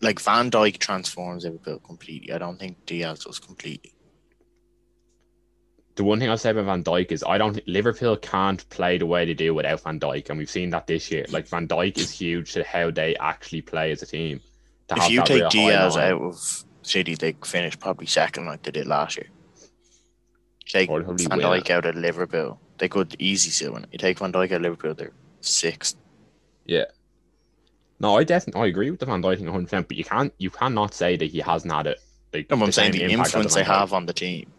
like 0.04 0.20
Van 0.20 0.52
Dijk 0.52 0.78
transforms 0.78 1.46
Liverpool 1.46 1.80
completely. 1.80 2.34
I 2.34 2.38
don't 2.38 2.60
think 2.60 2.86
Dias 2.86 3.24
does 3.24 3.40
completely. 3.40 3.94
the 5.96 6.04
one 6.04 6.20
thing 6.20 6.30
I'll 6.30 6.38
say 6.38 6.50
about 6.50 6.66
Van 6.66 6.84
Dijk 6.84 7.12
is 7.12 7.24
I 7.24 7.38
don't 7.38 7.60
Liverpool 7.68 8.18
can't 8.18 8.68
play 8.70 8.98
the 8.98 9.06
way 9.06 9.26
they 9.26 9.34
do 9.34 9.54
without 9.54 9.82
Van 9.82 10.00
Dijk, 10.00 10.30
and 10.30 10.38
we've 10.38 10.50
seen 10.50 10.72
that 10.72 10.88
this 10.88 11.12
year. 11.12 11.26
Like 11.30 11.48
Van 11.48 11.68
Dijk 11.68 11.98
is 11.98 12.12
huge 12.12 12.54
to 12.54 12.64
how 12.64 12.92
they 12.92 13.16
actually 13.18 13.62
play 13.62 13.92
as 13.92 14.02
a 14.02 14.06
team. 14.06 14.42
If 14.90 15.10
you 15.10 15.24
take 15.24 15.50
Dias 15.50 15.96
out 15.96 16.22
of 16.22 16.64
City, 16.82 17.16
they 17.16 17.36
finish 17.46 17.80
probably 17.80 18.06
second 18.08 18.46
like 18.46 18.64
they 18.64 18.72
did 18.72 18.88
last 18.88 19.18
year. 19.18 19.28
Take 20.66 20.90
Van 20.90 21.06
Dijk 21.06 21.70
out 21.70 21.86
of 21.86 21.96
Liverpool, 21.96 22.60
they 22.78 22.90
could 22.90 23.16
easy 23.20 23.50
still 23.50 23.74
win. 23.74 23.86
You 23.92 24.00
take 24.00 24.20
Van 24.20 24.32
Dijk 24.32 24.46
out 24.46 24.54
of 24.54 24.62
Liverpool, 24.62 24.94
they're 24.94 25.14
sixth. 25.42 25.98
No, 28.04 28.18
I 28.18 28.24
definitely 28.26 28.62
I 28.62 28.68
agree 28.68 28.92
with 28.92 29.00
the 29.00 29.06
Van 29.08 29.22
Dijk 29.24 29.38
thing 29.38 29.46
100. 29.46 29.64
percent 29.66 29.88
But 29.88 29.98
you 29.98 30.04
can't 30.04 30.34
you 30.38 30.50
cannot 30.52 30.94
say 30.94 31.16
that 31.16 31.26
he 31.32 31.40
hasn't 31.40 31.74
had 31.74 31.88
it. 31.88 32.00
Like, 32.34 32.50
No, 32.52 32.58
I'm 32.58 32.66
the 32.68 32.72
saying 32.74 32.92
the 32.92 33.04
influence 33.04 33.56
they 33.56 33.64
have 33.64 33.94
on 33.94 34.06
the 34.06 34.14
team. 34.14 34.52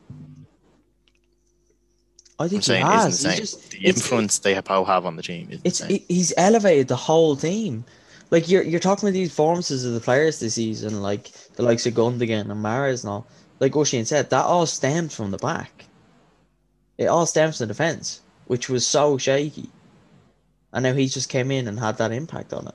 I 2.39 2.45
I'm 2.45 2.49
think 2.49 2.63
he 2.63 2.67
saying 2.67 2.87
has. 2.87 3.15
isn't 3.15 3.31
the 3.31 3.37
same. 3.37 3.41
just, 3.41 3.71
the 3.71 3.79
influence 3.87 4.39
they 4.39 4.55
have, 4.55 4.67
have 4.67 5.07
on 5.07 5.17
the 5.17 5.23
team 5.23 5.49
is 5.51 5.61
It's 5.63 5.81
the 5.81 5.89
same. 5.89 6.05
he's 6.09 6.33
elevated 6.37 6.89
the 6.89 6.97
whole 6.97 7.37
team. 7.37 7.85
Like 8.31 8.49
you're 8.49 8.63
you're 8.63 8.81
talking 8.81 9.07
about 9.09 9.13
these 9.15 9.29
performances 9.29 9.85
of 9.85 9.93
the 9.95 10.01
players 10.01 10.41
this 10.41 10.55
season, 10.55 11.03
like 11.03 11.31
the 11.57 11.63
likes 11.63 11.87
of 11.87 11.95
Gundogan 11.95 12.51
and 12.51 12.65
Mahrez 12.65 13.05
and 13.05 13.11
all. 13.11 13.27
Like 13.61 13.73
Oshin 13.73 14.07
said, 14.07 14.31
that 14.31 14.45
all 14.45 14.67
stemmed 14.67 15.13
from 15.13 15.31
the 15.31 15.39
back. 15.39 15.85
It 16.99 17.07
all 17.07 17.27
stems 17.27 17.59
from 17.59 17.69
the 17.69 17.75
defense, 17.75 18.23
which 18.47 18.69
was 18.69 18.87
so 18.87 19.19
shaky. 19.19 19.71
And 20.73 20.83
now 20.85 20.95
he 20.95 21.07
just 21.09 21.29
came 21.29 21.51
in 21.51 21.69
and 21.69 21.79
had 21.79 21.99
that 21.99 22.11
impact 22.11 22.53
on 22.53 22.67
it. 22.69 22.75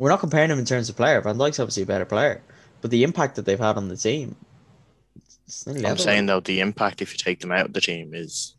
We're 0.00 0.08
not 0.08 0.20
comparing 0.20 0.50
him 0.50 0.58
in 0.58 0.64
terms 0.64 0.88
of 0.88 0.96
player. 0.96 1.20
Van 1.20 1.36
Dijk's 1.36 1.60
obviously 1.60 1.82
a 1.82 1.86
better 1.86 2.06
player, 2.06 2.40
but 2.80 2.90
the 2.90 3.02
impact 3.04 3.36
that 3.36 3.44
they've 3.44 3.58
had 3.58 3.76
on 3.76 3.88
the 3.88 3.98
team. 3.98 4.34
It's 5.44 5.66
I'm 5.66 5.74
level. 5.74 5.98
saying 5.98 6.24
though 6.24 6.40
the 6.40 6.60
impact 6.60 7.02
if 7.02 7.12
you 7.12 7.18
take 7.18 7.40
them 7.40 7.52
out 7.52 7.66
of 7.66 7.74
the 7.74 7.82
team 7.82 8.14
is 8.14 8.54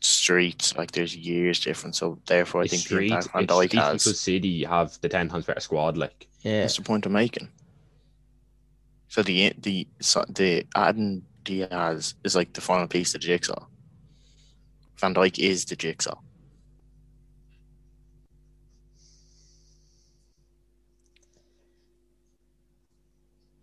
streets. 0.00 0.74
Like 0.78 0.92
there's 0.92 1.14
years 1.14 1.60
difference. 1.60 1.98
So 1.98 2.18
therefore, 2.26 2.62
I 2.62 2.64
It's 2.64 2.70
think 2.72 2.82
the 2.84 2.88
street, 2.88 3.10
impact 3.10 3.32
Van 3.34 3.42
it's 3.44 3.52
Dijk 3.52 3.72
has. 3.74 4.04
because 4.04 4.18
City 4.20 4.64
have 4.64 4.98
the 5.02 5.10
ten 5.10 5.28
times 5.28 5.44
better 5.44 5.60
squad. 5.60 5.98
Like 5.98 6.26
yeah. 6.40 6.60
that's 6.62 6.76
the 6.76 6.82
point 6.82 7.04
I'm 7.04 7.12
making? 7.12 7.50
So 9.08 9.22
the 9.22 9.52
the 9.58 9.86
so 10.00 10.24
the 10.30 10.66
adding 10.74 11.22
Dias 11.44 12.14
is 12.24 12.34
like 12.34 12.54
the 12.54 12.62
final 12.62 12.86
piece 12.86 13.14
of 13.14 13.20
the 13.20 13.26
jigsaw. 13.26 13.66
Van 14.96 15.14
Dijk 15.14 15.38
is 15.38 15.66
the 15.66 15.76
jigsaw. 15.76 16.14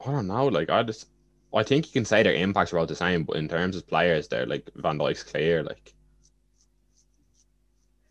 I 0.08 0.12
don't 0.12 0.28
know. 0.28 0.48
Like 0.48 0.70
I 0.70 0.84
just 0.84 1.08
I 1.54 1.64
think 1.64 1.86
you 1.88 1.92
can 1.92 2.06
say 2.06 2.24
their 2.24 2.34
impacts 2.34 2.74
are 2.74 2.80
all 2.80 2.86
the 2.86 2.96
same, 2.96 3.24
but 3.24 3.36
in 3.38 3.48
terms 3.48 3.76
of 3.76 3.88
players, 3.88 4.28
they're 4.28 4.46
like 4.46 4.70
Van 4.76 4.98
Dijk's 4.98 5.24
clear. 5.24 5.64
Like 5.64 5.94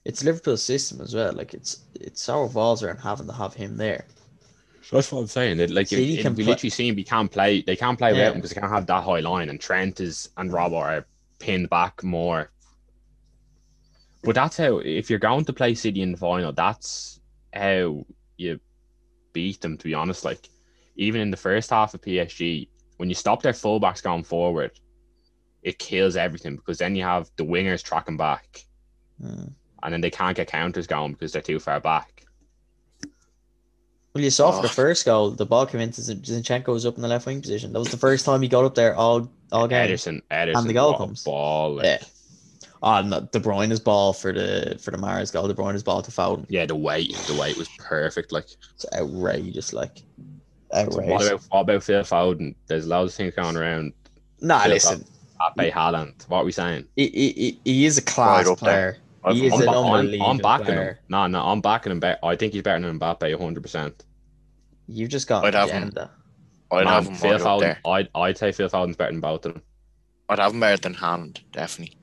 It's 0.05 0.23
Liverpool's 0.23 0.63
system 0.63 1.01
as 1.01 1.15
well. 1.15 1.33
Like 1.33 1.55
it's 1.55 1.81
it's 1.95 2.23
so 2.23 2.43
revolves 2.43 2.83
around 2.83 2.99
having 2.99 3.27
to 3.27 3.33
have 3.33 3.55
him 3.55 3.77
there. 3.77 4.05
that's 4.93 5.11
what 5.11 5.21
I'm 5.21 5.27
saying. 5.27 5.59
It, 5.59 5.71
like 5.71 5.89
City 5.89 6.19
it, 6.19 6.23
can 6.23 6.35
we 6.35 6.45
play- 6.45 6.53
literally 6.53 6.71
seen 6.71 6.95
we 6.95 7.05
can't 7.05 7.31
play. 7.31 7.63
They 7.63 7.77
can't 7.77 7.99
play 7.99 8.11
Yeah. 8.11 8.19
without 8.19 8.35
him 8.35 8.39
because 8.41 8.51
they 8.55 8.61
can't 8.61 8.73
have 8.73 8.87
that 8.87 9.03
high 9.05 9.21
line. 9.21 9.49
And 9.49 9.61
Trent 9.61 10.01
is 10.01 10.29
and 10.37 10.51
Robbo 10.51 10.75
are 10.81 11.07
pinned 11.39 11.71
back 11.71 12.03
more. 12.05 12.51
But 14.23 14.35
that's 14.35 14.57
how 14.57 14.79
if 14.79 15.09
you're 15.11 15.19
going 15.19 15.45
to 15.45 15.53
play 15.53 15.75
City 15.75 16.03
in 16.03 16.13
the 16.13 16.19
final, 16.19 16.53
that's 16.53 17.21
how 17.53 18.05
you 18.37 18.59
beat 19.33 19.61
them. 19.61 19.77
To 19.79 19.85
be 19.85 19.95
honest, 19.95 20.25
like 20.25 20.49
even 20.97 21.21
in 21.21 21.31
the 21.31 21.37
first 21.37 21.71
half 21.71 21.95
of 21.95 22.01
PSG, 22.03 22.69
when 22.97 23.09
you 23.09 23.15
stop 23.15 23.43
their 23.43 23.53
fullbacks 23.53 24.03
going 24.03 24.25
forward, 24.25 24.73
it 25.63 25.79
kills 25.79 26.17
everything 26.17 26.57
because 26.57 26.79
then 26.79 26.97
you 26.97 27.03
have 27.03 27.31
the 27.37 27.45
wingers 27.45 27.83
tracking 27.83 28.17
back, 28.17 28.65
Mm. 29.23 29.53
and 29.83 29.93
then 29.93 30.01
they 30.01 30.11
can't 30.11 30.37
get 30.37 30.49
counters 30.49 30.87
going 30.87 31.13
because 31.13 31.33
they're 31.33 31.43
too 31.43 31.59
far 31.59 31.81
back. 31.81 32.25
Well, 34.15 34.25
you 34.25 34.31
saw 34.31 34.51
for 34.53 34.63
the 34.63 34.69
Oh. 34.69 34.73
first 34.73 35.05
goal, 35.05 35.31
the 35.33 35.45
ball 35.45 35.67
came 35.67 35.81
into 35.81 36.01
Zin- 36.01 36.23
Zinchenko 36.23 36.69
was 36.69 36.87
up 36.87 36.97
in 36.97 37.03
the 37.03 37.09
left 37.09 37.27
wing 37.27 37.43
position. 37.43 37.73
That 37.73 37.81
was 37.81 37.91
the 37.91 37.99
first 37.99 38.25
time 38.25 38.41
he 38.41 38.49
got 38.49 38.65
up 38.65 38.75
there 38.75 38.95
all 38.97 39.31
all 39.53 39.69
game. 39.69 39.89
Ederson, 39.89 40.23
Ederson, 40.31 40.67
the 40.67 40.73
goal 40.73 40.91
what 40.93 40.99
comes. 40.99 41.23
ball. 41.23 41.75
Like, 41.77 41.85
Yeah. 41.85 41.99
Oh, 42.83 43.01
no, 43.03 43.21
De 43.21 43.39
Bruyne's 43.41 43.79
ball 43.81 44.13
for 44.13 44.33
the 44.33 44.77
for 44.81 44.91
the 44.91 44.97
Mahrez 44.97 45.33
goal. 45.33 45.47
De 45.49 45.55
Bruyne's 45.55 45.83
ball 45.83 46.03
to 46.03 46.11
Foden. 46.11 46.47
Yeah, 46.49 46.67
the 46.67 46.75
weight, 46.77 47.15
the 47.27 47.35
weight 47.35 47.57
was 47.57 47.69
perfect. 47.79 48.33
Like, 48.33 48.47
It's 48.75 48.87
outrageous, 48.95 49.73
like 49.73 50.03
what 50.71 50.95
about 51.27 51.43
what 51.51 51.61
about 51.61 51.83
Phil 51.83 52.03
Foden? 52.03 52.55
There's 52.67 52.87
loads 52.87 53.13
of 53.13 53.17
things 53.17 53.35
going 53.35 53.57
around. 53.57 53.93
Nah, 54.41 54.61
Phil 54.61 54.73
listen, 54.73 55.05
Mbappe, 55.41 55.73
Haaland. 55.73 56.29
What 56.29 56.39
are 56.39 56.45
we 56.45 56.53
saying? 56.53 56.87
he, 56.97 57.09
he, 57.09 57.33
he- 57.33 57.61
he 57.65 57.87
is 57.87 57.99
a 57.99 58.03
class 58.03 58.47
Right 58.47 58.53
up 58.53 58.59
there. 58.61 58.93
player. 58.93 58.97
I've- 59.25 59.39
He 59.41 59.47
is 59.47 59.53
I'm, 59.55 59.63
an 59.63 59.69
I'm, 59.69 59.75
unbelievable 59.77 60.31
I'm 60.31 60.39
backing 60.39 60.67
player. 60.67 60.89
him. 60.91 60.97
No, 61.09 61.27
no, 61.27 61.41
I'm 61.43 61.61
backing 61.61 61.93
him. 61.93 62.01
Be- 62.01 62.15
I 62.23 62.37
think 62.37 62.53
he's 62.53 62.63
better 62.63 62.85
than 62.87 62.99
Mbappe, 62.99 63.31
100. 63.39 63.63
percent 63.63 64.05
You've 64.89 65.11
just 65.11 65.27
got 65.27 65.45
I'd 65.45 65.55
an 65.55 65.61
have 65.61 65.71
him. 65.71 65.83
agenda. 65.85 66.11
I'd 66.71 66.87
have 66.87 67.07
him 67.07 67.15
Phil 67.15 67.33
right 67.33 67.41
up 67.41 67.47
Foden. 67.47 67.61
there. 67.61 67.79
I'd, 67.87 68.09
I'd 68.15 68.39
say 68.39 68.53
Phil 68.53 68.69
Foden's 68.69 68.97
better 68.97 69.13
than 69.13 69.21
both 69.21 69.45
of 69.47 69.55
them. 69.55 69.63
I'd 70.29 70.39
have 70.39 70.53
him 70.53 70.61
better 70.61 70.77
than 70.81 70.95
Haaland, 70.95 71.41
definitely. 71.53 71.97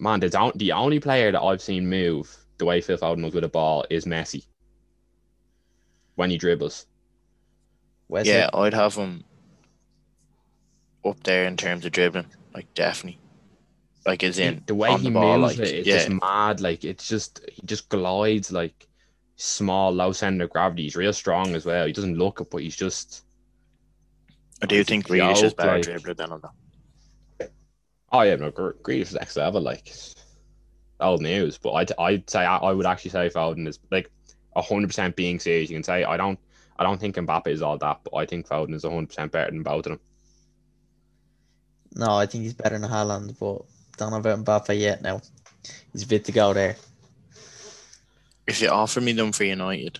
Man, 0.00 0.20
the, 0.20 0.52
the 0.56 0.72
only 0.72 1.00
player 1.00 1.32
that 1.32 1.40
I've 1.42 1.60
seen 1.62 1.88
move 1.88 2.34
the 2.58 2.64
way 2.64 2.80
Phil 2.80 2.96
Foden 2.98 3.22
does 3.22 3.34
with 3.34 3.44
a 3.44 3.48
ball 3.48 3.84
is 3.90 4.04
Messi. 4.04 4.44
When 6.16 6.30
he 6.30 6.36
dribbles. 6.38 6.86
Wesley, 8.08 8.32
Yeah, 8.32 8.50
I'd 8.54 8.74
have 8.74 8.94
him 8.94 9.24
up 11.04 11.22
there 11.24 11.44
in 11.46 11.56
terms 11.56 11.84
of 11.84 11.92
dribbling, 11.92 12.26
like 12.54 12.72
definitely. 12.74 13.20
Like 14.06 14.22
as 14.22 14.38
in 14.38 14.62
the 14.66 14.74
way 14.74 14.88
on 14.88 15.00
he 15.00 15.08
the 15.08 15.12
ball, 15.12 15.38
moves 15.38 15.58
like 15.58 15.68
it, 15.68 15.74
it's 15.74 15.86
yeah, 15.88 15.96
just 15.98 16.10
mad. 16.10 16.60
Like 16.60 16.84
it's 16.84 17.06
just 17.08 17.40
he 17.52 17.60
just 17.66 17.88
glides 17.90 18.50
like 18.50 18.86
small, 19.36 19.90
low 19.92 20.12
center 20.12 20.44
of 20.44 20.50
gravity. 20.50 20.84
He's 20.84 20.96
real 20.96 21.12
strong 21.12 21.54
as 21.54 21.66
well. 21.66 21.86
He 21.86 21.92
doesn't 21.92 22.16
look 22.16 22.40
it, 22.40 22.50
but 22.50 22.62
he's 22.62 22.76
just 22.76 23.24
I 24.62 24.66
do 24.66 24.82
think 24.82 25.06
Joke, 25.06 25.16
Grealish 25.16 25.42
is 25.42 25.54
better 25.54 25.72
like- 25.72 25.82
dribbler 25.84 26.16
than 26.16 26.32
him. 26.32 26.40
though. 26.42 27.46
oh 28.12 28.22
yeah, 28.22 28.36
no, 28.36 28.50
Gre- 28.50 28.70
Grealish 28.82 29.02
is 29.02 29.14
next 29.14 29.36
level. 29.36 29.60
Like 29.60 29.92
old 31.00 31.20
news, 31.20 31.58
but 31.58 31.72
I'd 31.72 31.92
I'd 31.98 32.30
say 32.30 32.40
I, 32.40 32.56
I 32.56 32.72
would 32.72 32.86
actually 32.86 33.10
say 33.10 33.28
Foden 33.28 33.68
is 33.68 33.78
like 33.90 34.10
hundred 34.56 34.86
percent 34.88 35.14
being 35.16 35.38
serious. 35.38 35.68
You 35.68 35.76
can 35.76 35.84
say 35.84 36.04
I 36.04 36.16
don't 36.16 36.38
I 36.78 36.84
don't 36.84 37.00
think 37.00 37.16
Mbappe 37.16 37.48
is 37.48 37.62
all 37.62 37.78
that, 37.78 38.00
but 38.04 38.16
I 38.16 38.26
think 38.26 38.46
Foden 38.48 38.74
is 38.74 38.84
hundred 38.84 39.08
percent 39.08 39.32
better 39.32 39.50
than 39.50 39.62
both 39.62 39.86
of 39.86 39.92
them. 39.92 40.00
no, 41.94 42.10
I 42.16 42.26
think 42.26 42.44
he's 42.44 42.54
better 42.54 42.78
than 42.78 42.88
Haaland, 42.88 43.38
but 43.38 43.62
don't 43.96 44.10
know 44.12 44.18
about 44.18 44.44
Mbappe 44.44 44.78
yet. 44.78 45.02
Now 45.02 45.20
he's 45.92 46.04
fit 46.04 46.24
to 46.26 46.32
go 46.32 46.52
there. 46.52 46.76
If 48.46 48.62
you 48.62 48.68
offer 48.68 49.00
me 49.00 49.12
them 49.12 49.32
for 49.32 49.44
United, 49.44 49.98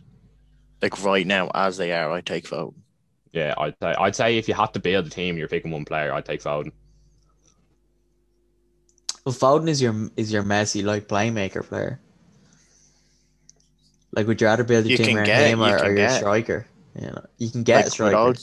like 0.80 1.02
right 1.02 1.26
now 1.26 1.50
as 1.54 1.76
they 1.76 1.92
are, 1.92 2.10
I 2.12 2.20
take 2.20 2.46
Foden. 2.48 2.74
Yeah, 3.32 3.54
I'd 3.58 3.74
say 3.82 3.94
I'd 3.98 4.16
say 4.16 4.38
if 4.38 4.48
you 4.48 4.54
had 4.54 4.72
to 4.74 4.80
build 4.80 5.06
a 5.06 5.10
team, 5.10 5.36
you're 5.36 5.48
picking 5.48 5.70
one 5.70 5.84
player. 5.84 6.12
I'd 6.14 6.24
take 6.24 6.42
Foden. 6.42 6.72
Well, 9.24 9.34
Foden 9.34 9.68
is 9.68 9.82
your 9.82 10.10
is 10.16 10.32
your 10.32 10.42
Messi 10.44 10.82
like 10.84 11.08
playmaker 11.08 11.62
player. 11.64 12.00
Like, 14.18 14.26
would 14.26 14.40
you 14.40 14.48
rather 14.48 14.64
build 14.64 14.84
your 14.84 14.98
You 14.98 15.04
team 15.04 15.16
around 15.18 15.26
get- 15.26 15.46
him 15.48 15.62
or, 15.62 15.76
can 15.76 15.86
or 15.86 15.88
your 15.90 15.94
get- 16.08 16.16
striker? 16.18 16.66
You 17.00 17.06
know, 17.06 17.24
you 17.38 17.50
can 17.50 17.62
get 17.62 17.74
a 17.74 17.76
Like, 17.76 17.84
with 17.84 17.92
striker. 17.92 18.16
all- 18.16 18.34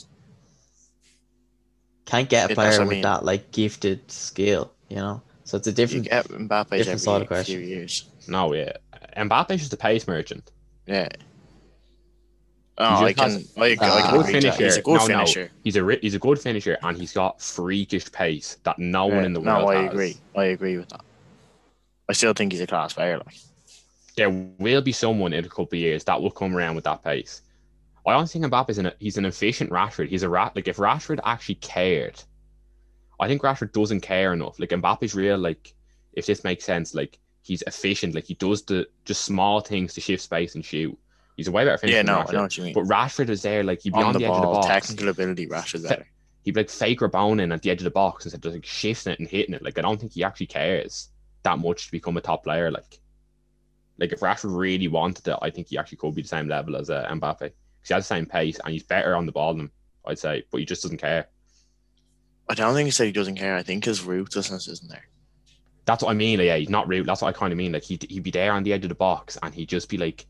Can't 2.06 2.28
get 2.30 2.50
a 2.50 2.54
player 2.54 2.70
what 2.70 2.76
I 2.80 2.82
with 2.84 2.88
mean. 2.92 3.02
that 3.02 3.24
like 3.26 3.50
gifted 3.52 4.10
skill. 4.10 4.72
You 4.88 4.96
know, 4.96 5.22
so 5.44 5.58
it's 5.58 5.66
a 5.66 5.72
different. 5.72 6.04
you 6.04 6.10
different. 6.10 6.48
get 6.48 6.48
Mbappe 6.48 6.70
different 6.70 6.88
every 6.88 6.98
sort 6.98 7.30
of 7.30 7.44
few 7.46 7.58
years. 7.58 8.04
No, 8.26 8.54
yeah, 8.54 8.72
Mbappe's 9.18 9.58
just 9.58 9.72
a 9.74 9.76
pace 9.76 10.08
merchant. 10.08 10.50
Yeah. 10.86 11.08
Oh, 12.78 12.84
I 13.04 13.12
just 13.12 13.20
has- 13.20 13.52
can. 13.54 13.62
I, 13.62 13.66
I 13.72 13.76
can 13.76 14.10
good 14.12 14.20
agree 14.28 14.40
to 14.40 14.46
that. 14.46 14.56
finisher. 14.56 14.64
He's 14.64 14.76
a 14.78 14.82
good 14.82 14.92
no, 15.00 15.06
no, 15.06 15.06
finisher. 15.06 15.50
he's 15.62 15.76
a 15.76 15.84
ri- 15.84 15.98
he's 16.00 16.14
a 16.14 16.18
good 16.18 16.38
finisher, 16.38 16.78
and 16.82 16.96
he's 16.96 17.12
got 17.12 17.42
freakish 17.42 18.10
pace 18.12 18.56
that 18.62 18.78
no 18.78 19.06
one 19.08 19.24
in 19.26 19.34
the 19.34 19.40
world. 19.40 19.60
no, 19.60 19.66
world 19.66 19.76
I 19.78 19.82
has. 19.82 19.92
agree. 19.92 20.16
I 20.36 20.44
agree 20.44 20.78
with 20.78 20.88
that. 20.88 21.02
I 22.08 22.14
still 22.14 22.32
think 22.32 22.52
he's 22.52 22.62
a 22.62 22.66
class 22.66 22.94
player. 22.94 23.18
Like, 23.18 23.34
There 24.16 24.30
will 24.30 24.82
be 24.82 24.92
someone 24.92 25.32
in 25.32 25.44
a 25.44 25.48
couple 25.48 25.64
of 25.64 25.74
years 25.74 26.04
that 26.04 26.20
will 26.20 26.30
come 26.30 26.56
around 26.56 26.74
with 26.74 26.84
that 26.84 27.04
pace. 27.04 27.42
I 28.06 28.12
don't 28.12 28.30
think 28.30 28.44
Mbappe's 28.44 28.78
an 28.78 28.92
he's 29.00 29.18
an 29.18 29.24
efficient 29.24 29.70
Rashford. 29.70 30.08
He's 30.08 30.22
a 30.22 30.28
rat 30.28 30.54
like 30.54 30.68
if 30.68 30.76
Rashford 30.76 31.18
actually 31.24 31.56
cared, 31.56 32.22
I 33.18 33.26
think 33.26 33.42
Rashford 33.42 33.72
doesn't 33.72 34.00
care 34.00 34.32
enough. 34.32 34.60
Like 34.60 34.70
Mbappe's 34.70 35.14
real 35.14 35.38
like 35.38 35.74
if 36.12 36.26
this 36.26 36.44
makes 36.44 36.64
sense, 36.64 36.94
like 36.94 37.18
he's 37.42 37.62
efficient. 37.66 38.14
Like 38.14 38.24
he 38.24 38.34
does 38.34 38.62
the 38.62 38.86
just 39.04 39.22
small 39.24 39.60
things 39.60 39.92
to 39.94 40.00
shift 40.00 40.22
space 40.22 40.54
and 40.54 40.64
shoot. 40.64 40.96
He's 41.36 41.48
a 41.48 41.52
way 41.52 41.64
better 41.64 41.78
finisher 41.78 41.96
yeah, 41.96 42.02
no, 42.02 42.20
I 42.20 42.24
Rashford. 42.24 42.32
know 42.32 42.42
what 42.42 42.56
you 42.58 42.64
mean. 42.64 42.74
But 42.74 42.84
Rashford 42.84 43.28
is 43.28 43.42
there, 43.42 43.64
like 43.64 43.82
he'd 43.82 43.92
be 43.92 43.98
on, 43.98 44.04
on 44.06 44.12
the, 44.12 44.20
the, 44.20 44.24
edge 44.26 44.30
of 44.30 44.40
the 44.40 44.46
box. 44.46 44.66
technical 44.66 45.08
ability, 45.08 45.48
Rashford's 45.48 45.82
better. 45.82 46.06
he'd 46.44 46.54
be 46.54 46.60
like 46.60 46.70
fake 46.70 47.00
rebounding 47.00 47.52
at 47.52 47.62
the 47.62 47.70
edge 47.70 47.80
of 47.80 47.84
the 47.84 47.90
box 47.90 48.24
instead 48.24 48.44
of 48.44 48.52
like 48.52 48.64
shifting 48.64 49.12
it 49.12 49.18
and 49.18 49.28
hitting 49.28 49.54
it. 49.54 49.62
Like 49.62 49.78
I 49.78 49.82
don't 49.82 49.98
think 50.00 50.12
he 50.12 50.22
actually 50.24 50.46
cares 50.46 51.08
that 51.42 51.58
much 51.58 51.86
to 51.86 51.92
become 51.92 52.16
a 52.16 52.20
top 52.20 52.44
player. 52.44 52.70
Like, 52.70 53.00
like 53.98 54.12
if 54.12 54.20
Rashford 54.20 54.56
really 54.56 54.88
wanted 54.88 55.26
it, 55.28 55.36
I 55.42 55.50
think 55.50 55.68
he 55.68 55.78
actually 55.78 55.98
could 55.98 56.14
be 56.14 56.22
the 56.22 56.28
same 56.28 56.48
level 56.48 56.76
as 56.76 56.90
uh, 56.90 57.06
Mbappe 57.10 57.38
because 57.38 57.52
he 57.88 57.94
has 57.94 58.04
the 58.04 58.14
same 58.14 58.26
pace 58.26 58.58
and 58.64 58.72
he's 58.72 58.82
better 58.82 59.14
on 59.16 59.26
the 59.26 59.32
ball 59.32 59.52
than 59.52 59.62
him. 59.62 59.70
I'd 60.06 60.18
say, 60.18 60.44
but 60.50 60.58
he 60.60 60.66
just 60.66 60.82
doesn't 60.82 60.98
care. 60.98 61.28
I 62.48 62.54
don't 62.54 62.74
think 62.74 62.86
he 62.86 62.90
said 62.92 63.06
he 63.06 63.12
doesn't 63.12 63.36
care. 63.36 63.56
I 63.56 63.62
think 63.62 63.84
his 63.84 64.02
ruthlessness 64.02 64.68
isn't 64.68 64.88
there. 64.90 65.08
That's 65.84 66.02
what 66.02 66.10
I 66.10 66.14
mean. 66.14 66.38
Like, 66.38 66.46
yeah, 66.46 66.56
he's 66.56 66.68
not 66.68 66.88
rude. 66.88 67.06
That's 67.06 67.22
what 67.22 67.34
I 67.34 67.38
kind 67.38 67.52
of 67.52 67.56
mean. 67.56 67.72
Like 67.72 67.82
he'd, 67.84 68.04
he'd 68.10 68.22
be 68.22 68.30
there 68.30 68.52
on 68.52 68.62
the 68.62 68.72
edge 68.72 68.84
of 68.84 68.88
the 68.88 68.94
box 68.94 69.36
and 69.42 69.52
he'd 69.54 69.68
just 69.68 69.88
be 69.88 69.96
like 69.98 70.26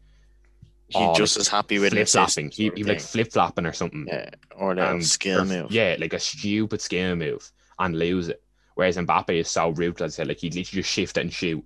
He's 0.89 0.97
Oh, 1.03 1.15
just 1.15 1.37
as 1.37 1.49
happy 1.49 1.81
with 1.81 1.93
flip 1.93 2.07
flopping. 2.07 2.49
He, 2.51 2.71
he 2.77 2.85
like 2.85 3.01
flip 3.01 3.33
flopping 3.33 3.67
or 3.67 3.73
something. 3.73 4.07
yeah, 4.07 4.31
or 4.55 4.73
little 4.75 4.93
and- 4.93 5.05
skill 5.05 5.41
or- 5.41 5.45
move. 5.45 5.73
Yeah, 5.73 5.97
like 5.99 6.13
a 6.13 6.21
stupid 6.21 6.81
skill 6.81 7.17
move 7.17 7.51
and 7.81 7.99
lose 7.99 8.29
it. 8.29 8.41
Whereas 8.77 8.97
Mbappe 8.97 9.31
is 9.41 9.49
so 9.49 9.71
ruthless. 9.71 10.15
I 10.15 10.17
said, 10.19 10.29
like 10.29 10.39
he 10.39 10.47
literally 10.49 10.63
just 10.83 10.91
shift 10.91 11.17
it 11.17 11.23
and 11.23 11.33
shoot. 11.33 11.65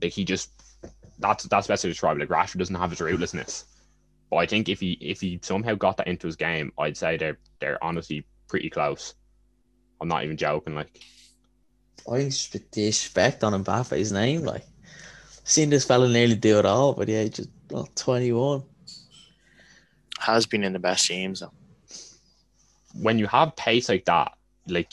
Like 0.00 0.12
he 0.12 0.24
just 0.24 0.50
that's 1.22 1.44
that's 1.44 1.66
best 1.66 1.82
to 1.82 1.88
describe. 1.88 2.16
it. 2.18 2.28
Like 2.28 2.28
Rashford 2.28 2.58
doesn't 2.58 2.74
have 2.74 2.90
his 2.90 3.00
ruthlessness. 3.00 3.64
But 4.30 4.36
I 4.38 4.46
think 4.46 4.68
if 4.68 4.80
he 4.80 4.92
if 5.00 5.20
he 5.20 5.38
somehow 5.42 5.74
got 5.74 5.96
that 5.98 6.08
into 6.08 6.26
his 6.26 6.36
game, 6.36 6.72
I'd 6.78 6.96
say 6.96 7.16
they're 7.16 7.38
they're 7.60 7.82
honestly 7.82 8.26
pretty 8.48 8.70
close. 8.70 9.14
I'm 10.00 10.08
not 10.08 10.24
even 10.24 10.36
joking. 10.36 10.74
Like 10.74 11.00
I 12.08 12.16
think 12.16 12.28
it's 12.28 12.38
just 12.38 12.54
a 12.54 12.58
bit 12.58 12.72
disrespect 12.72 13.44
on 13.44 13.52
Mbappe's 13.64 14.10
name. 14.10 14.42
Like, 14.42 14.64
seen 15.44 15.70
this 15.70 15.84
fella 15.84 16.08
nearly 16.08 16.34
do 16.34 16.58
it 16.58 16.66
all, 16.66 16.94
but 16.94 17.08
yeah, 17.08 17.24
just 17.24 17.50
oh, 17.72 17.86
21. 17.94 18.64
Has 20.18 20.46
been 20.46 20.64
in 20.64 20.72
the 20.72 20.78
best 20.78 21.06
teams 21.06 21.40
though. 21.40 21.52
when 22.94 23.18
you 23.18 23.26
have 23.26 23.56
pace 23.56 23.88
like 23.88 24.04
that, 24.06 24.32
like 24.68 24.92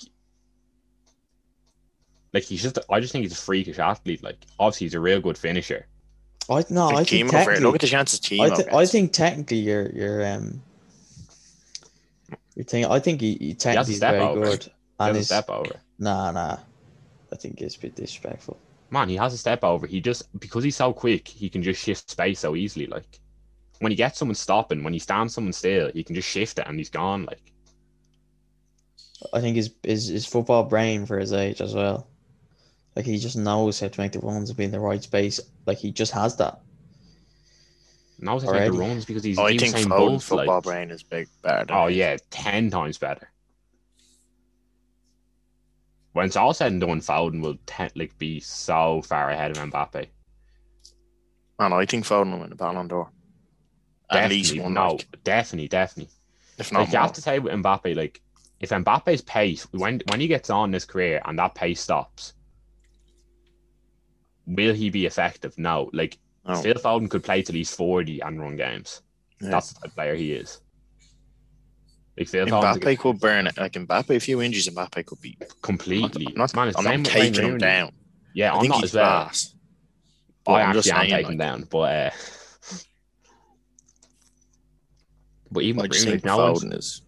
like 2.34 2.44
he's 2.44 2.64
just 2.64 2.78
I 2.90 3.00
just 3.00 3.12
think 3.12 3.24
he's 3.24 3.34
a 3.34 3.36
freakish 3.36 3.80
athlete. 3.80 4.24
Like 4.24 4.38
obviously 4.60 4.86
he's 4.86 4.96
a 4.96 5.00
real 5.00 5.22
good 5.22 5.38
finisher. 5.38 5.88
I 6.50 6.66
no, 6.70 6.94
I 6.96 7.04
think 7.06 7.28
over. 7.34 7.52
technically, 7.52 7.64
Look 7.64 7.76
at 7.76 7.82
the 7.82 7.88
chances 7.88 8.20
team 8.20 8.42
I, 8.42 8.50
th- 8.50 8.68
I 8.74 8.86
think 8.86 9.14
technically 9.14 9.58
you're 9.60 9.90
you're 9.92 10.26
um 10.26 10.62
you're 12.56 12.66
thinking 12.66 12.92
I 12.92 13.00
think 13.00 13.22
he, 13.22 13.38
he 13.40 13.54
technically 13.56 13.96
is 13.96 13.98
step 13.98 14.12
very 14.12 14.22
over. 14.22 14.42
good. 14.46 14.66
He 15.00 15.06
And 15.06 15.08
has 15.08 15.18
a 15.18 15.22
his, 15.22 15.28
step 15.28 15.50
over. 15.50 15.82
nah 16.00 16.32
nah. 16.32 16.58
I 17.32 17.36
think 17.38 17.62
it's 17.62 17.76
a 17.78 17.80
bit 17.80 17.96
disrespectful. 17.96 18.60
Man, 18.92 19.10
he 19.10 19.16
has 19.18 19.34
a 19.34 19.38
step 19.38 19.64
over. 19.64 19.88
He 19.88 20.02
just 20.02 20.24
because 20.40 20.64
he's 20.64 20.76
so 20.78 20.94
quick, 20.94 21.28
he 21.28 21.50
can 21.50 21.64
just 21.64 21.84
shift 21.84 22.10
space 22.10 22.40
so 22.40 22.56
easily. 22.56 22.88
Like 22.88 23.20
when 23.80 23.92
he 23.92 23.96
gets 23.96 24.20
someone 24.20 24.36
stopping, 24.36 24.84
when 24.84 24.94
he 24.94 25.00
stands 25.00 25.34
someone 25.36 25.54
still, 25.54 25.92
he 25.94 26.04
can 26.04 26.16
just 26.16 26.30
shift 26.30 26.60
it 26.60 26.68
and 26.68 26.78
he's 26.80 26.90
gone. 26.90 27.26
Like 27.26 27.54
I 29.34 29.42
think 29.42 29.56
his 29.56 29.74
his, 29.84 30.08
his 30.08 30.26
football 30.28 30.64
brain 30.66 31.06
for 31.08 31.20
his 31.20 31.34
age 31.34 31.62
as 31.62 31.74
well. 31.74 32.09
Like 32.96 33.06
he 33.06 33.18
just 33.20 33.38
knows 33.38 33.80
how 33.80 33.88
to 33.88 34.00
make 34.02 34.12
the 34.14 34.20
runs 34.20 34.50
and 34.50 34.58
be 34.58 34.66
in 34.66 34.72
the 34.72 34.80
right 34.80 35.02
space. 35.02 35.40
Like 35.66 35.78
he 35.80 35.92
just 35.92 36.12
has 36.14 36.36
that. 36.38 36.62
knows 38.20 38.42
how 38.44 38.48
to 38.50 38.54
make 38.54 38.66
the 38.66 38.72
Already. 38.72 38.78
runs 38.78 39.06
because 39.06 39.24
he's 39.24 39.38
oh, 39.38 39.46
I 39.46 39.54
think 39.54 39.76
Foden's 39.76 39.88
Bolt, 39.96 40.24
football 40.24 40.56
like, 40.58 40.64
brain 40.64 40.92
is 40.92 41.04
big 41.04 41.30
better. 41.42 41.66
Than 41.66 41.78
Oh 41.78 41.88
his. 41.88 41.98
yeah, 41.98 42.18
ten 42.30 42.70
times 42.70 42.98
better. 42.98 43.32
When 46.14 46.26
it's 46.26 46.36
all 46.36 46.54
said 46.54 46.72
and 46.72 46.82
done, 46.82 47.02
Foden 47.02 47.42
will 47.42 47.58
te- 47.66 47.90
like 47.96 48.18
be 48.18 48.40
so 48.40 49.02
far 49.02 49.30
ahead 49.32 49.52
of 49.52 49.58
Mbappe. 49.58 50.10
man. 51.60 51.74
I 51.74 51.86
think 51.86 52.06
Foden 52.06 52.32
will 52.34 52.40
win 52.40 52.50
the 52.50 52.56
Ballon 52.56 52.88
d'Or. 52.88 53.12
At 54.12 54.24
Definitely, 54.24 54.28
least 54.28 54.58
one, 54.58 54.74
no, 54.74 54.94
like, 54.94 55.24
definitely, 55.24 55.68
definitely. 55.68 56.14
if 56.58 56.72
not 56.72 56.82
Like 56.82 56.92
you 56.92 56.98
have 57.00 57.14
to 57.14 57.22
say 57.22 57.40
with 57.40 57.54
Mbappe, 57.54 57.96
like 57.96 58.22
if 58.60 58.70
Mbappe's 58.72 59.22
pace 59.22 59.68
when 59.72 60.02
when 60.08 60.20
he 60.20 60.28
gets 60.28 60.50
on 60.50 60.70
in 60.70 60.74
his 60.74 60.86
career 60.86 61.22
and 61.26 61.38
that 61.40 61.56
pace 61.56 61.80
stops, 61.82 62.34
will 64.50 64.74
he 64.74 64.90
be 64.90 65.06
effective? 65.06 65.58
No. 65.58 65.90
Like 65.94 66.18
No. 66.48 66.56
Phil 66.62 66.74
Foden 66.76 67.10
could 67.10 67.24
play 67.24 67.42
till 67.42 67.56
he's 67.56 67.74
forty 67.74 68.20
and 68.20 68.40
run 68.42 68.56
games. 68.58 69.02
Yeah. 69.42 69.52
That's 69.52 69.70
the 69.72 69.76
type 69.80 69.86
of 69.92 69.96
player 69.96 70.16
he 70.16 70.34
is. 70.34 70.60
Like 72.18 72.28
Phil 72.28 72.46
Foden's 72.48 72.78
a 72.78 72.80
Mbappe 72.82 72.98
could 73.00 73.20
burn 73.20 73.48
it. 73.48 73.58
Like 73.58 73.74
Mbappe, 73.74 74.16
a 74.16 74.20
few 74.20 74.42
injuries, 74.42 74.68
Mbappe 74.68 75.06
could 75.06 75.22
be. 75.22 75.38
completely. 75.62 76.28
I'm 76.28 76.34
not, 76.36 76.54
Man, 76.56 76.68
it's 76.70 76.78
I'm 76.78 76.84
the 76.84 76.90
same 76.90 77.04
not 77.04 77.08
with 77.14 77.16
Wayne 77.16 77.34
taking 77.34 77.50
him 77.52 77.58
down. 77.58 77.92
Yeah, 78.34 78.52
I 78.52 78.56
I'm 78.56 78.62
think 78.62 78.72
not 78.72 78.82
he's 78.82 78.90
as 78.92 78.96
well. 78.96 79.24
class. 79.24 79.56
But 80.46 80.52
I 80.54 80.62
I'm 80.64 80.74
just 80.74 80.88
actually 80.90 81.02
am 81.02 81.10
saying, 81.10 81.24
taking 81.26 81.38
like, 81.40 81.48
down, 81.48 81.68
but 81.70 81.78
uh, 81.78 82.10
but 85.52 85.64
even 85.64 85.80
I 85.80 85.84
with 85.84 85.92
just 85.92 86.06
Rooney, 86.06 86.18
think 86.20 86.26
like, 86.26 86.38
no 86.38 86.52
one's- 86.52 86.64
is. 86.64 87.02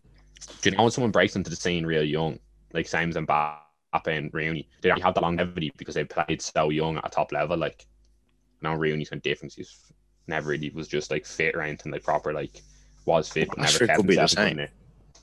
do 0.62 0.70
you 0.70 0.76
know 0.78 0.84
when 0.84 0.92
someone 0.92 1.12
breaks 1.12 1.36
into 1.36 1.50
the 1.50 1.56
scene 1.56 1.86
real 1.86 2.04
young, 2.04 2.40
like 2.74 2.88
same 2.88 3.10
as 3.10 3.16
Mbappe 3.16 3.58
and 3.94 4.34
Rooney, 4.34 4.68
they 4.82 4.90
don't 4.90 5.02
have 5.02 5.14
that 5.16 5.22
longevity 5.22 5.72
because 5.78 5.96
they 5.96 6.04
played 6.04 6.42
so 6.42 6.70
young 6.70 6.98
at 6.98 7.08
a 7.08 7.10
top 7.10 7.32
level. 7.32 7.58
Like, 7.58 7.86
now 8.62 8.76
Rooney's 8.76 9.10
kind 9.10 9.20
of 9.20 9.24
different. 9.24 9.54
He's 9.54 9.92
never 10.28 10.50
really 10.50 10.70
was 10.70 10.88
just 10.88 11.12
like 11.12 11.26
fit 11.26 11.56
or 11.56 11.62
anything 11.62 11.92
like 11.92 12.04
proper. 12.04 12.34
Like, 12.34 12.62
was 13.06 13.30
fit 13.30 13.50
but 13.50 13.58
never 13.58 13.70
Rashford 13.70 13.88
kept 13.88 13.98
could 13.98 14.08
be 14.08 14.16
the 14.16 14.22
himself 14.22 14.46
in 14.46 14.50
same. 14.50 14.58
there. 14.58 14.72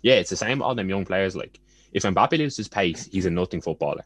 Yeah, 0.02 0.14
it's 0.14 0.30
the 0.30 0.36
same. 0.36 0.62
All 0.62 0.74
them 0.74 0.88
young 0.88 1.04
players. 1.04 1.34
Like, 1.34 1.58
if 1.92 2.02
Mbappe 2.02 2.38
loses 2.38 2.56
his 2.58 2.68
pace, 2.68 3.06
he's 3.06 3.26
a 3.26 3.30
nothing 3.30 3.60
footballer. 3.60 4.04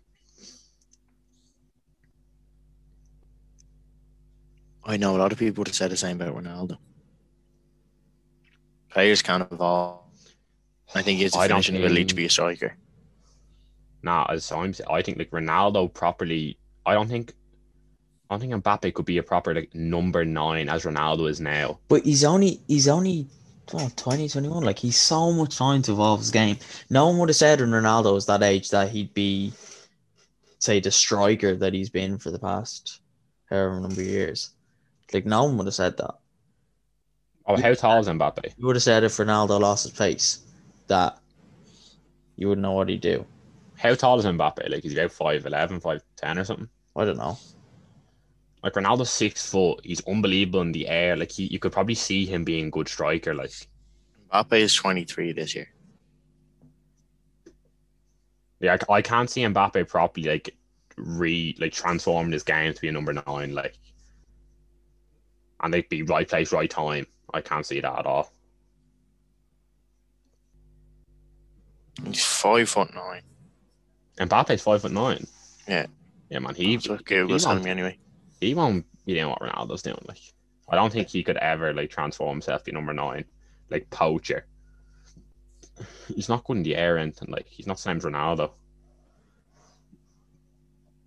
I 4.85 4.97
know 4.97 5.17
a 5.17 5.19
lot 5.19 5.33
of 5.33 5.39
people 5.39 5.61
would 5.61 5.69
have 5.69 5.77
said 5.77 5.91
the 5.91 5.97
same 5.97 6.21
about 6.21 6.37
Ronaldo. 6.37 6.77
Players 8.91 9.23
can't 9.23 9.51
evolve. 9.51 10.01
I 10.95 11.03
think 11.03 11.21
the 11.21 11.39
I 11.39 11.49
don't 11.49 11.65
finishing 11.65 11.77
ability 11.77 12.05
to 12.07 12.15
be 12.15 12.27
a 12.27 12.31
striker. 12.31 12.77
Nah, 14.03 14.27
as 14.29 14.51
I'm, 14.51 14.73
saying, 14.75 14.89
I 14.91 15.03
think 15.03 15.19
like 15.19 15.31
Ronaldo 15.31 15.93
properly. 15.93 16.59
I 16.85 16.95
don't 16.95 17.09
think. 17.09 17.33
I 18.29 18.35
don't 18.35 18.41
think 18.41 18.65
Mbappe 18.65 18.95
could 18.95 19.05
be 19.05 19.19
a 19.19 19.23
proper 19.23 19.55
like 19.55 19.75
number 19.75 20.25
nine 20.25 20.69
as 20.69 20.85
Ronaldo 20.85 21.29
is 21.29 21.41
now. 21.41 21.79
But 21.89 22.05
he's 22.05 22.25
only 22.25 22.61
he's 22.67 22.89
only 22.89 23.27
oh, 23.75 23.91
20, 23.95 24.29
21. 24.29 24.63
Like 24.63 24.79
he's 24.79 24.99
so 24.99 25.33
much 25.33 25.57
time 25.57 25.83
to 25.83 25.93
evolve 25.93 26.21
his 26.21 26.31
game. 26.31 26.57
No 26.89 27.09
one 27.09 27.19
would 27.19 27.29
have 27.29 27.37
said 27.37 27.61
when 27.61 27.71
Ronaldo 27.71 28.15
was 28.15 28.27
that 28.27 28.43
age 28.43 28.71
that 28.71 28.91
he'd 28.91 29.13
be 29.15 29.53
say 30.59 30.81
the 30.81 30.91
striker 30.91 31.57
that 31.57 31.75
he's 31.75 31.91
been 31.91 32.19
for 32.19 32.31
the 32.31 32.39
past 32.39 33.01
however 33.51 33.81
number 33.81 34.01
of 34.01 34.07
years. 34.07 34.51
Like 35.13 35.27
no 35.27 35.45
one 35.45 35.59
would 35.59 35.67
have 35.67 35.75
said 35.75 35.97
that. 35.99 36.15
Oh, 37.47 37.61
how 37.61 37.75
tall 37.75 38.01
is 38.01 38.07
Mbappe? 38.09 38.53
You 38.57 38.67
would 38.67 38.77
have 38.77 38.83
said 38.83 39.05
if 39.05 39.17
Ronaldo 39.17 39.61
lost 39.61 39.85
his 39.85 39.93
pace 39.93 40.41
that 40.87 41.19
you 42.37 42.49
wouldn't 42.49 42.63
know 42.63 42.73
what 42.73 42.89
he'd 42.89 43.01
do. 43.01 43.27
How 43.83 43.97
tall 43.97 44.17
is 44.21 44.25
Mbappe? 44.25 44.71
Like 44.71 44.85
he's 44.85 44.93
about 44.93 45.11
5'11", 45.11 45.83
5'10", 45.83 46.39
or 46.39 46.45
something. 46.45 46.69
I 46.95 47.05
don't 47.05 47.17
know. 47.17 47.37
Like 48.63 48.75
Ronaldo's 48.75 49.11
six 49.11 49.51
foot. 49.51 49.81
He's 49.83 50.07
unbelievable 50.07 50.61
in 50.61 50.71
the 50.71 50.87
air. 50.87 51.17
Like 51.17 51.33
he, 51.33 51.47
you 51.47 51.59
could 51.59 51.73
probably 51.73 51.97
see 51.97 52.25
him 52.25 52.45
being 52.45 52.69
a 52.69 52.71
good 52.71 52.89
striker. 52.89 53.35
Like 53.35 53.51
Mbappe 54.33 54.53
is 54.53 54.73
23 54.73 55.33
this 55.33 55.57
year. 55.57 55.69
yeah, 58.61 58.77
I, 58.89 58.93
I 58.93 59.03
can't 59.03 59.29
see 59.29 59.43
Mbappe 59.43 59.89
properly 59.89 60.29
like 60.29 60.55
re 60.97 61.57
like 61.59 61.73
transforming 61.73 62.31
his 62.31 62.45
game 62.45 62.73
to 62.73 62.81
be 62.81 62.87
a 62.87 62.93
number 62.93 63.13
nine. 63.13 63.53
Like 63.53 63.77
and 65.61 65.75
they'd 65.75 65.89
be 65.89 66.05
right 66.05 66.29
place, 66.29 66.53
right 66.53 66.71
time. 66.71 67.09
I 67.35 67.41
can't 67.41 67.67
see 67.67 67.81
that 67.81 67.99
at 67.99 68.07
all. 68.07 68.31
He's 72.05 72.25
five 72.25 72.69
foot 72.69 72.95
nine. 72.95 73.23
Mbappe's 74.29 74.63
five 74.63 74.83
foot 74.83 74.93
nine. 74.93 75.27
Yeah. 75.69 75.87
Yeah, 76.31 76.39
man. 76.41 76.55
He 76.55 76.77
That's 76.77 76.89
what 76.89 77.05
Google's 77.05 77.43
he 77.43 77.47
telling 77.47 77.59
won't- 77.59 77.65
me 77.65 77.71
anyway. 77.71 77.99
he 78.41 78.55
won't 78.55 78.87
be 79.07 79.15
doing 79.15 79.29
what 79.29 79.41
Ronaldo's 79.41 79.83
doing. 79.83 79.99
Like, 80.09 80.19
I 80.69 80.77
don't 80.77 80.93
think 80.93 81.09
he 81.09 81.23
could 81.23 81.37
ever 81.39 81.73
like 81.75 81.91
transform 81.91 82.37
himself 82.37 82.65
to 82.65 82.73
number 82.73 82.93
nine, 82.93 83.25
like 83.71 83.89
poacher. 83.91 84.47
He's 86.15 86.29
not 86.29 86.45
good 86.45 86.59
in 86.59 86.63
the 86.63 86.77
air, 86.77 86.97
or 86.97 86.99
anything. 86.99 87.29
Like, 87.31 87.47
he's 87.49 87.67
not 87.67 87.77
the 87.77 87.83
same 87.83 87.97
as 87.99 88.05
Ronaldo. 88.05 88.53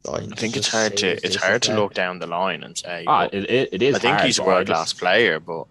I 0.07 0.19
think 0.35 0.55
it's 0.55 0.67
hard 0.67 0.97
to 0.97 1.07
it's 1.25 1.35
hard 1.35 1.63
to 1.63 1.73
look 1.75 1.95
down 1.95 2.19
the 2.19 2.27
line 2.27 2.63
and 2.63 2.77
say. 2.77 3.05
Ah, 3.07 3.23
it, 3.31 3.49
it, 3.49 3.69
it 3.71 3.81
is. 3.81 3.95
I 3.95 3.99
think 3.99 4.13
hard, 4.17 4.25
he's 4.27 4.37
a 4.39 4.43
world 4.43 4.67
class 4.67 4.91
just- 4.91 4.99
player, 4.99 5.39
but 5.39 5.65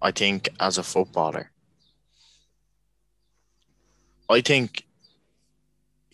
I 0.00 0.12
think 0.12 0.48
as 0.60 0.78
a 0.78 0.84
footballer, 0.84 1.50
I 4.30 4.40
think 4.40 4.85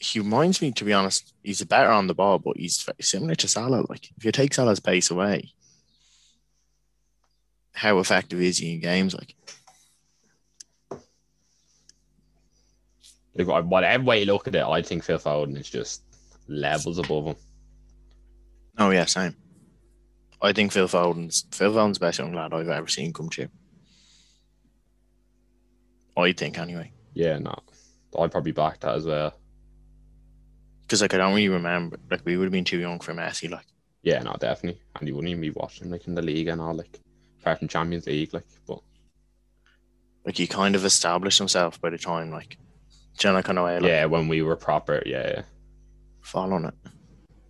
he 0.03 0.19
reminds 0.19 0.61
me, 0.61 0.73
to 0.73 0.85
be 0.85 0.93
honest, 0.93 1.33
he's 1.45 1.63
better 1.63 1.91
on 1.91 2.09
the 2.09 2.15
ball, 2.15 2.39
but 2.41 2.57
he's 2.57 2.83
very 2.83 3.03
similar 3.03 3.37
to 3.37 3.47
Salah. 3.47 3.87
Like 3.89 4.11
if 4.17 4.25
you 4.25 4.33
take 4.33 4.53
Salah's 4.53 4.81
pace 4.81 5.11
away, 5.11 5.53
how 7.73 7.99
effective 8.01 8.41
is 8.41 8.59
he 8.59 8.75
in 8.75 8.81
games? 8.81 9.15
Like 9.15 9.37
whatever 13.35 14.05
way 14.05 14.21
you 14.21 14.27
look 14.27 14.49
at 14.49 14.57
it, 14.57 14.65
I 14.65 14.83
think 14.83 15.05
Phil 15.05 15.19
Foden 15.19 15.59
is 15.59 15.71
just 15.71 16.03
levels 16.49 16.99
above 16.99 17.27
him. 17.27 17.37
oh 18.79 18.91
yeah, 18.91 19.05
same. 19.05 19.37
I 20.43 20.53
think 20.53 20.73
Phil 20.73 20.89
Foden's 20.89 21.47
Phil 21.53 21.73
Foden's 21.73 21.99
best 21.99 22.19
young 22.19 22.33
lad 22.33 22.53
I've 22.53 22.69
ever 22.69 22.89
seen 22.89 23.13
come 23.13 23.29
true. 23.29 23.49
I 26.17 26.33
think 26.33 26.59
anyway. 26.59 26.91
Yeah, 27.15 27.39
no, 27.39 27.57
I'd 28.19 28.33
probably 28.33 28.53
back 28.53 28.81
that 28.81 28.97
as 28.97 29.07
well. 29.07 29.33
Because 30.93 31.01
like 31.01 31.15
I 31.15 31.17
don't 31.17 31.33
really 31.33 31.49
remember 31.49 31.97
like 32.11 32.21
we 32.27 32.37
would 32.37 32.45
have 32.45 32.53
been 32.53 32.65
too 32.65 32.79
young 32.79 33.01
for 33.01 33.15
Messi, 33.15 33.51
like 33.51 33.65
Yeah, 34.03 34.23
no, 34.23 34.37
definitely. 34.39 34.83
And 34.95 35.09
you 35.09 35.15
wouldn't 35.15 35.31
even 35.31 35.41
be 35.41 35.49
watching 35.49 35.91
like 35.91 36.07
in 36.07 36.15
the 36.15 36.21
league 36.21 36.49
and 36.49 36.61
all, 36.61 36.75
like 36.75 37.01
apart 37.41 37.61
from 37.61 37.69
Champions 37.69 38.07
League, 38.07 38.35
like. 38.35 38.45
But 38.67 38.81
like 40.27 40.37
he 40.37 40.47
kind 40.47 40.75
of 40.75 40.85
established 40.85 41.39
himself 41.39 41.81
by 41.81 41.89
the 41.89 41.97
time 41.97 42.31
like 42.31 42.59
you 43.23 43.43
kind 43.43 43.59
of 43.59 43.65
way 43.65 43.81
like 43.81 43.89
yeah, 43.89 44.05
when 44.05 44.29
we 44.29 44.43
were 44.43 44.55
proper, 44.55 45.03
yeah, 45.07 45.29
yeah. 45.29 45.43
following 46.21 46.67
it. 46.67 46.75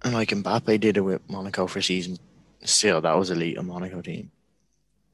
And 0.04 0.14
like 0.14 0.28
Mbappe 0.28 0.78
did 0.78 0.96
it 0.96 1.00
with 1.00 1.28
Monaco 1.28 1.66
for 1.66 1.80
a 1.80 1.82
season. 1.82 2.18
Still, 2.62 3.00
that 3.00 3.18
was 3.18 3.32
elite 3.32 3.58
a 3.58 3.62
Monaco 3.64 4.02
team. 4.02 4.30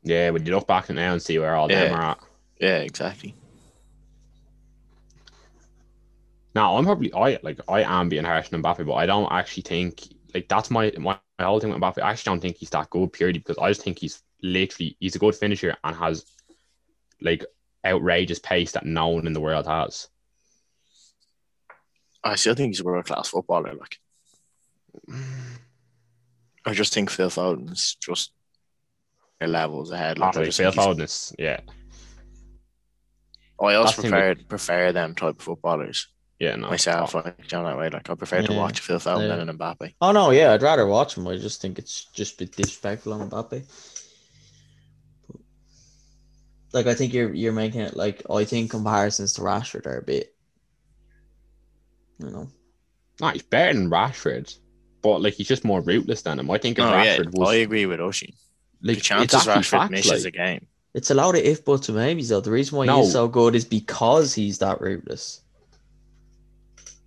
Yeah, 0.02 0.28
when 0.28 0.44
you 0.44 0.54
look 0.54 0.66
back 0.66 0.90
now 0.90 1.14
and 1.14 1.22
see 1.22 1.38
where 1.38 1.56
all 1.56 1.66
them 1.66 1.94
are 1.94 2.10
at. 2.10 2.18
Yeah, 2.60 2.80
exactly. 2.80 3.34
Now 6.58 6.76
I'm 6.76 6.84
probably 6.84 7.12
I 7.12 7.38
like 7.44 7.60
I 7.68 7.82
am 7.84 8.08
being 8.08 8.24
harsh 8.24 8.52
on 8.52 8.60
Mbappe, 8.60 8.84
but 8.84 8.94
I 8.94 9.06
don't 9.06 9.30
actually 9.30 9.62
think 9.62 10.02
like 10.34 10.48
that's 10.48 10.72
my 10.72 10.92
my, 10.98 11.16
my 11.38 11.44
whole 11.44 11.60
thing 11.60 11.70
with 11.70 11.80
Mbappe. 11.80 12.02
I 12.02 12.10
actually 12.10 12.30
don't 12.32 12.40
think 12.40 12.56
he's 12.56 12.70
that 12.70 12.90
good 12.90 13.12
purely 13.12 13.38
because 13.38 13.58
I 13.58 13.68
just 13.70 13.82
think 13.82 14.00
he's 14.00 14.20
literally 14.42 14.96
he's 14.98 15.14
a 15.14 15.20
good 15.20 15.36
finisher 15.36 15.76
and 15.84 15.94
has 15.94 16.24
like 17.20 17.44
outrageous 17.86 18.40
pace 18.40 18.72
that 18.72 18.84
no 18.84 19.06
one 19.06 19.28
in 19.28 19.34
the 19.34 19.40
world 19.40 19.68
has. 19.68 20.08
I 22.24 22.34
still 22.34 22.56
think 22.56 22.70
he's 22.70 22.80
a 22.80 22.84
world 22.84 23.04
class 23.06 23.28
footballer. 23.28 23.74
Like, 23.74 24.00
I 26.66 26.74
just 26.74 26.92
think 26.92 27.08
Phil 27.08 27.30
Foden's 27.30 27.96
just 28.00 28.32
a 29.40 29.46
levels 29.46 29.92
ahead. 29.92 30.18
Like, 30.18 30.34
I 30.34 30.40
Like 30.40 30.46
just 30.46 30.58
Phil 30.58 30.72
think 30.72 30.82
he's- 30.82 30.96
Foden 30.96 31.04
is 31.04 31.34
yeah 31.38 31.60
I 33.62 33.74
also 33.74 34.02
That's 34.02 34.10
prefer 34.10 34.34
prefer 34.48 34.92
them 34.92 35.14
type 35.14 35.36
of 35.38 35.42
footballers 35.44 36.08
yeah 36.38 36.54
no 36.56 36.68
myself. 36.70 37.14
Like, 37.14 37.48
down 37.48 37.64
that 37.64 37.76
way, 37.78 37.90
like 37.90 38.08
I 38.10 38.14
prefer 38.14 38.42
to 38.42 38.52
watch 38.52 38.80
Phil 38.80 38.98
Foden 38.98 39.28
Yeah. 39.28 39.36
than 39.36 39.48
an 39.48 39.58
Mbappe. 39.58 39.94
Oh 40.00 40.12
no, 40.12 40.30
yeah, 40.30 40.52
I'd 40.52 40.62
rather 40.62 40.86
watch 40.86 41.16
him. 41.16 41.26
I 41.28 41.36
just 41.36 41.60
think 41.60 41.78
it's 41.78 42.04
just 42.06 42.34
a 42.34 42.44
bit 42.44 42.56
disrespectful 42.56 43.12
on 43.12 43.28
Mbappe. 43.30 43.62
Like 46.72 46.86
I 46.86 46.94
think 46.94 47.14
you're 47.14 47.32
you're 47.34 47.52
making 47.52 47.80
it 47.80 47.96
like 47.96 48.22
I 48.30 48.44
think 48.44 48.70
comparisons 48.70 49.32
to 49.34 49.40
Rashford 49.40 49.86
are 49.86 49.98
a 49.98 50.02
bit, 50.02 50.34
you 52.18 52.30
know. 52.30 52.48
no 53.20 53.28
he's 53.28 53.42
better 53.42 53.72
than 53.72 53.90
Rashford, 53.90 54.54
but 55.02 55.22
like 55.22 55.34
he's 55.34 55.48
just 55.48 55.64
more 55.64 55.80
rootless 55.80 56.22
than 56.22 56.38
him. 56.38 56.50
I 56.50 56.58
think 56.58 56.78
if 56.78 56.84
No, 56.84 57.02
yeah, 57.02 57.18
was 57.32 57.48
I 57.48 57.54
agree 57.56 57.86
with 57.86 58.00
Oshie. 58.00 58.34
like 58.82 58.96
the 58.96 59.02
chances 59.02 59.44
Rashford 59.46 59.64
fact, 59.66 59.90
misses 59.92 60.24
like, 60.24 60.34
a 60.34 60.36
game. 60.36 60.66
It's 60.94 61.10
a 61.10 61.14
lot 61.14 61.34
of 61.36 61.40
if 61.42 61.64
buts 61.64 61.88
and 61.88 61.96
maybes 61.96 62.28
though. 62.28 62.40
The 62.40 62.50
reason 62.50 62.76
why 62.76 62.84
No. 62.86 63.00
he's 63.02 63.12
so 63.12 63.28
good 63.28 63.54
is 63.54 63.64
because 63.64 64.34
he's 64.34 64.58
that 64.58 64.80
rootless. 64.82 65.40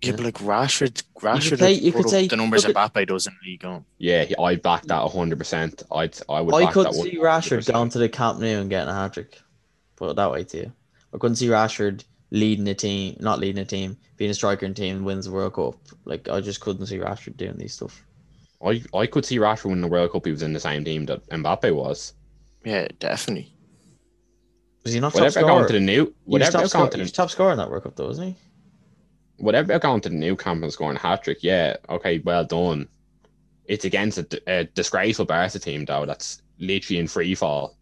Yeah, 0.02 0.10
Yeah. 0.10 0.16
but 0.16 0.24
like 0.24 0.34
Rashford, 0.38 1.02
Rashford 1.20 1.58
say- 1.58 1.72
you 1.74 1.92
could 1.92 2.08
say- 2.08 2.26
the 2.26 2.36
numbers 2.36 2.66
look 2.66 2.76
Mbappe 2.76 3.06
does 3.06 3.26
in 3.26 3.36
League 3.44 3.64
One. 3.64 3.84
yeah, 3.98 4.24
he, 4.24 4.36
I 4.36 4.56
back 4.56 4.82
that 4.86 5.08
hundred 5.08 5.38
percent. 5.38 5.82
I'd 5.92 6.18
I 6.28 6.40
would. 6.40 6.54
I 6.54 6.64
back 6.64 6.74
could 6.74 6.86
that 6.86 6.94
see 6.94 7.16
100%. 7.18 7.22
Rashford 7.22 7.72
going 7.72 7.88
to 7.90 7.98
the 7.98 8.08
Camp 8.08 8.40
Nou 8.40 8.46
and 8.60 8.68
getting 8.70 8.88
a 8.88 8.94
hat 8.94 9.14
trick. 9.14 9.38
Put 9.96 10.10
it 10.10 10.16
that 10.16 10.30
way 10.30 10.44
to 10.44 10.56
you. 10.56 10.72
I 11.14 11.18
couldn't 11.18 11.36
see 11.36 11.46
Rashford 11.48 12.04
leading 12.30 12.66
a 12.68 12.74
team, 12.74 13.16
not 13.20 13.38
leading 13.38 13.60
a 13.62 13.64
team, 13.64 13.96
being 14.16 14.30
a 14.30 14.34
striker 14.34 14.64
in 14.66 14.74
team 14.74 15.04
wins 15.04 15.26
the 15.26 15.30
World 15.32 15.54
Cup. 15.54 15.74
Like 16.04 16.28
I 16.28 16.40
just 16.40 16.60
couldn't 16.60 16.86
see 16.86 16.98
Rashford 16.98 17.36
doing 17.36 17.56
these 17.58 17.74
stuff. 17.74 18.02
I 18.64 18.82
I 18.94 19.06
could 19.06 19.24
see 19.24 19.38
Rashford 19.38 19.70
win 19.70 19.80
the 19.82 19.88
World 19.88 20.12
Cup. 20.12 20.24
He 20.26 20.32
was 20.32 20.42
in 20.42 20.52
the 20.52 20.60
same 20.60 20.84
team 20.84 21.06
that 21.06 21.24
Mbappe 21.28 21.72
was. 21.74 22.14
Yeah, 22.64 22.88
definitely. 22.98 23.52
Was 24.84 24.94
he 24.94 25.00
not 25.00 25.10
top 25.12 25.14
Whatever 25.20 25.30
scorer? 25.40 25.46
going 25.48 25.66
to 25.68 25.72
the 25.74 25.80
new, 25.80 25.92
He 25.94 26.00
was 26.00 26.14
whatever 26.24 26.50
top, 26.52 26.60
going 26.60 26.68
scorer, 26.70 26.86
to 26.88 26.96
he 26.96 27.00
the 27.00 27.04
was 27.04 27.12
top 27.12 27.30
scorer 27.30 27.52
in 27.52 27.58
that 27.58 27.70
World 27.70 27.84
Cup, 27.84 27.94
though, 27.96 28.06
wasn't 28.08 28.28
he? 28.28 28.36
Whatever 29.42 29.76
going 29.80 30.00
to 30.00 30.08
the 30.08 30.14
new 30.14 30.36
camp 30.36 30.62
and 30.62 30.72
scoring 30.72 30.96
a 30.96 31.00
hat 31.00 31.24
trick, 31.24 31.42
yeah, 31.42 31.76
okay, 31.88 32.20
well 32.20 32.44
done. 32.44 32.88
It's 33.66 33.84
against 33.84 34.18
a, 34.18 34.42
a 34.46 34.64
disgraceful 34.64 35.24
Barca 35.24 35.58
team 35.58 35.84
though. 35.84 36.06
That's 36.06 36.40
literally 36.58 37.00
in 37.00 37.08
free 37.08 37.34
fall. 37.34 37.76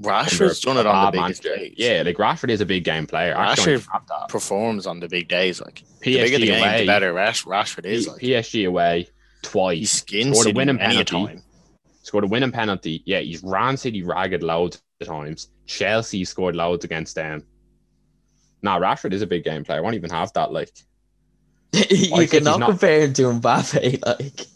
Rashford's 0.00 0.60
done 0.60 0.76
it 0.76 0.84
on 0.84 1.06
the 1.06 1.18
biggest 1.18 1.42
days. 1.42 1.74
Yeah, 1.78 2.02
like 2.04 2.16
Rashford 2.16 2.50
is 2.50 2.60
a 2.60 2.66
big 2.66 2.84
game 2.84 3.06
player. 3.06 3.34
I 3.34 3.52
actually 3.52 3.78
don't 3.78 3.86
Rashford 3.86 4.28
performs 4.28 4.86
on 4.86 5.00
the 5.00 5.08
big 5.08 5.26
days. 5.28 5.60
Like 5.60 5.82
the 6.02 6.16
bigger 6.16 6.36
PSG 6.36 6.40
the 6.40 6.46
game, 6.46 6.62
away, 6.62 6.80
the 6.80 6.86
better 6.86 7.12
Rash, 7.14 7.44
Rashford 7.44 7.86
is. 7.86 8.06
Like 8.06 8.20
PSG 8.20 8.68
away 8.68 9.02
he 9.02 9.08
twice. 9.42 9.92
skins 9.92 10.38
scored 10.38 10.54
a 10.54 10.56
winning 10.56 10.78
penalty. 10.78 11.04
time. 11.04 11.42
Scored 12.02 12.24
a 12.24 12.26
winning 12.26 12.52
penalty. 12.52 13.02
Yeah, 13.06 13.20
he's 13.20 13.42
ran 13.42 13.78
City 13.78 14.02
ragged 14.02 14.42
loads 14.42 14.82
of 15.00 15.06
times. 15.06 15.48
Chelsea 15.66 16.26
scored 16.26 16.54
loads 16.56 16.84
against 16.84 17.14
them. 17.14 17.46
Nah, 18.60 18.78
Rashford 18.78 19.14
is 19.14 19.22
a 19.22 19.26
big 19.26 19.44
game 19.44 19.64
player. 19.64 19.78
I 19.78 19.80
won't 19.80 19.94
even 19.94 20.10
have 20.10 20.30
that. 20.34 20.52
Like 20.52 20.72
you 21.90 22.16
think 22.16 22.30
cannot 22.30 22.60
not- 22.60 22.70
compare 22.70 23.00
him 23.02 23.12
to 23.14 23.22
Mbappe. 23.22 24.02
Like 24.06 24.46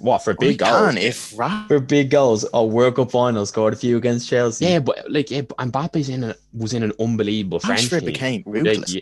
what 0.00 0.18
for 0.24 0.34
We 0.40 0.48
big 0.48 0.58
goals? 0.58 0.70
can 0.72 0.98
if 0.98 1.38
Ra- 1.38 1.64
for 1.68 1.78
big 1.78 2.10
goals, 2.10 2.44
oh 2.52 2.64
World 2.66 2.96
Cup 2.96 3.10
final 3.12 3.46
scored 3.46 3.72
a 3.72 3.76
few 3.76 3.96
against 3.96 4.28
Chelsea. 4.28 4.64
Yeah, 4.66 4.80
but 4.80 5.08
like 5.10 5.30
yeah, 5.30 5.42
but 5.42 5.56
Mbappe's 5.58 6.08
in 6.08 6.24
a 6.24 6.34
was 6.52 6.72
in 6.72 6.82
an 6.82 6.92
unbelievable 6.98 7.60
French 7.60 7.82
Rashford 7.82 8.00
team. 8.00 8.06
became 8.06 8.42
Yeah, 8.46 8.52
ruthless. 8.52 8.94
yeah. 8.94 9.00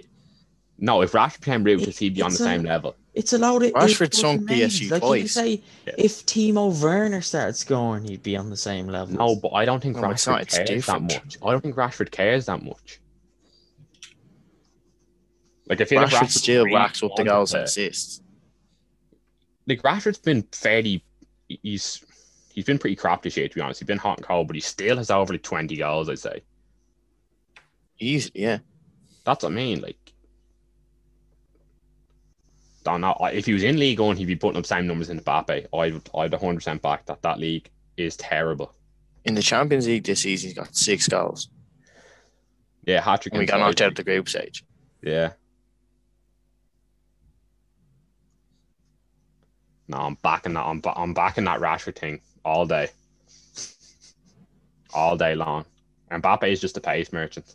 No, 0.79 1.01
if 1.01 1.13
Rashford 1.13 1.41
became 1.41 1.65
ruthless, 1.65 1.97
he'd 1.97 2.15
be 2.15 2.21
on 2.23 2.31
the 2.33 2.35
a- 2.35 2.39
same 2.39 2.65
level. 2.65 2.95
It's 3.15 3.33
allowed 3.33 3.63
it. 3.63 3.73
Rashford 3.75 4.09
it 4.09 4.15
sunk 4.15 4.43
PSG 4.43 4.47
amazing. 4.51 4.89
Like 4.91 5.03
you 5.03 5.09
twice. 5.09 5.33
say, 5.33 5.63
Yeah. 5.87 5.93
if 5.97 6.27
Timo 6.27 6.83
Werner 6.83 7.23
started 7.23 7.55
scoring, 7.57 8.05
he'd 8.05 8.23
be 8.25 8.37
on 8.37 8.51
the 8.51 8.57
same 8.57 8.89
level. 8.89 9.15
No, 9.17 9.37
but 9.37 9.53
I 9.55 9.65
don't 9.65 9.81
think 9.81 9.97
No, 9.97 10.03
Rashford 10.03 10.27
not, 10.33 10.49
cares 10.49 10.69
different. 10.69 11.09
that 11.11 11.25
much. 11.25 11.39
I 11.43 11.51
don't 11.53 11.61
think 11.63 11.77
Rashford 11.77 12.11
cares 12.11 12.47
that 12.47 12.63
much. 12.65 13.01
Like 15.67 15.81
I 15.81 15.85
feel 15.85 16.03
like 16.03 16.11
Rashford 16.11 16.31
still 16.31 16.65
racks 16.67 17.03
up 17.03 17.13
the 17.17 17.25
goals 17.25 17.55
and 17.55 17.65
assists. 17.65 18.21
Like 19.67 19.83
Rashford's 19.83 20.19
been 20.19 20.43
fairly, 20.53 21.03
he's 21.49 22.05
he's 22.53 22.65
been 22.65 22.79
pretty 22.79 22.97
crap 22.97 23.23
this 23.23 23.37
year 23.37 23.49
to 23.49 23.55
be 23.55 23.61
honest. 23.61 23.81
He's 23.81 23.87
been 23.87 23.99
hot 23.99 24.19
and 24.19 24.27
cold, 24.27 24.47
but 24.47 24.57
he 24.57 24.61
still 24.61 24.99
has 24.99 25.11
over 25.11 25.33
like 25.33 25.43
twenty 25.43 25.77
goals. 25.77 26.09
I'd 26.11 26.19
say 26.19 26.43
Easy, 27.99 28.31
yeah. 28.35 28.59
that's 29.25 29.43
what 29.43 29.53
I 29.53 29.55
mean. 29.55 29.81
Like, 29.81 29.97
don't 32.85 33.01
know 33.01 33.17
if 33.33 33.47
he 33.47 33.55
was 33.55 33.63
in 33.63 33.79
League 33.79 34.01
One, 34.01 34.17
he'd 34.17 34.27
be 34.27 34.37
putting 34.37 34.59
up 34.59 34.67
same 34.67 34.87
numbers 34.87 35.09
in 35.09 35.21
Mbappe. 35.21 35.67
I'd 35.73 35.95
I'd 36.15 36.33
one 36.33 36.41
hundred 36.41 36.57
percent 36.57 36.83
back 36.83 37.07
that 37.07 37.23
that 37.23 37.39
league 37.39 37.71
is 37.97 38.17
terrible. 38.17 38.75
In 39.25 39.35
the 39.35 39.43
Champions 39.43 39.87
League 39.87 40.05
this 40.05 40.21
season, 40.21 40.49
he's 40.49 40.57
got 40.57 40.77
six 40.77 41.09
goals. 41.09 41.49
Yeah, 42.85 43.01
hat 43.01 43.23
trick. 43.23 43.33
We 43.33 43.47
got 43.47 43.61
knocked 43.61 43.81
out 43.81 43.93
at 43.93 43.97
the 43.97 44.05
group 44.05 44.29
stage. 44.29 44.63
Yeah. 45.03 45.33
No, 49.89 49.99
I'm 49.99 50.17
backing 50.23 50.55
that. 50.55 50.65
I'm, 50.65 50.81
I'm 50.97 51.15
backing 51.15 51.45
that 51.45 51.61
Rashford 51.61 51.97
thing 51.97 52.21
all 52.45 52.67
day, 52.67 52.89
all 54.93 55.17
day 55.17 55.35
long. 55.35 55.65
And 56.11 56.23
Mbappe 56.23 56.51
is 56.51 56.61
just 56.61 56.77
a 56.77 56.81
pace 56.81 57.13
merchant. 57.13 57.55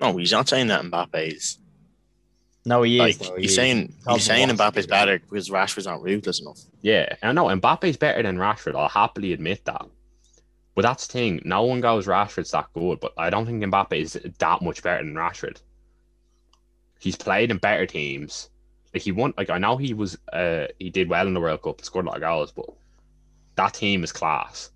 No, 0.00 0.16
he's 0.16 0.32
not 0.32 0.48
saying 0.48 0.68
that 0.68 0.82
Mbappe 0.84 1.32
is 1.34 1.58
no, 2.64 2.82
he 2.82 2.98
like 2.98 3.10
is. 3.10 3.18
though, 3.18 3.36
he 3.36 3.42
he's 3.42 3.50
is. 3.52 3.56
saying 3.56 3.94
Top 4.04 4.14
he's 4.16 4.24
saying 4.24 4.50
of 4.50 4.56
Mbappe's 4.56 4.74
what's- 4.74 4.86
better 4.86 5.18
because 5.18 5.50
Rashford's 5.50 5.86
not 5.86 6.02
ruthless 6.02 6.40
enough. 6.40 6.58
Yeah, 6.82 7.14
and 7.22 7.30
I 7.30 7.32
know 7.32 7.46
Mbappe's 7.60 7.96
better 7.96 8.22
than 8.22 8.38
Rashford. 8.38 8.74
I'll 8.74 8.88
happily 8.88 9.32
admit 9.32 9.64
that. 9.66 9.86
But 10.74 10.82
that's 10.82 11.06
the 11.06 11.12
thing. 11.12 11.40
No 11.44 11.62
one 11.62 11.80
goes 11.80 12.06
Rashford's 12.06 12.50
that 12.50 12.66
good, 12.74 13.00
but 13.00 13.12
I 13.16 13.30
don't 13.30 13.46
think 13.46 13.62
Mbappe 13.64 13.92
is 13.94 14.18
that 14.38 14.62
much 14.62 14.82
better 14.82 15.02
than 15.04 15.14
Rashford. 15.14 15.60
He's 16.98 17.16
played 17.16 17.50
in 17.50 17.58
better 17.58 17.86
teams. 17.86 18.50
Like 18.96 19.02
he 19.02 19.12
won. 19.12 19.34
Like 19.36 19.50
I 19.50 19.58
know 19.58 19.76
he 19.76 19.92
was. 19.92 20.16
Uh, 20.32 20.68
he 20.78 20.88
did 20.88 21.10
well 21.10 21.26
in 21.26 21.34
the 21.34 21.40
World 21.40 21.60
Cup 21.60 21.82
scored 21.84 22.06
a 22.06 22.08
lot 22.08 22.16
of 22.16 22.22
goals, 22.22 22.50
but 22.50 22.64
that 23.56 23.74
team 23.74 24.02
is 24.02 24.10
class. 24.10 24.70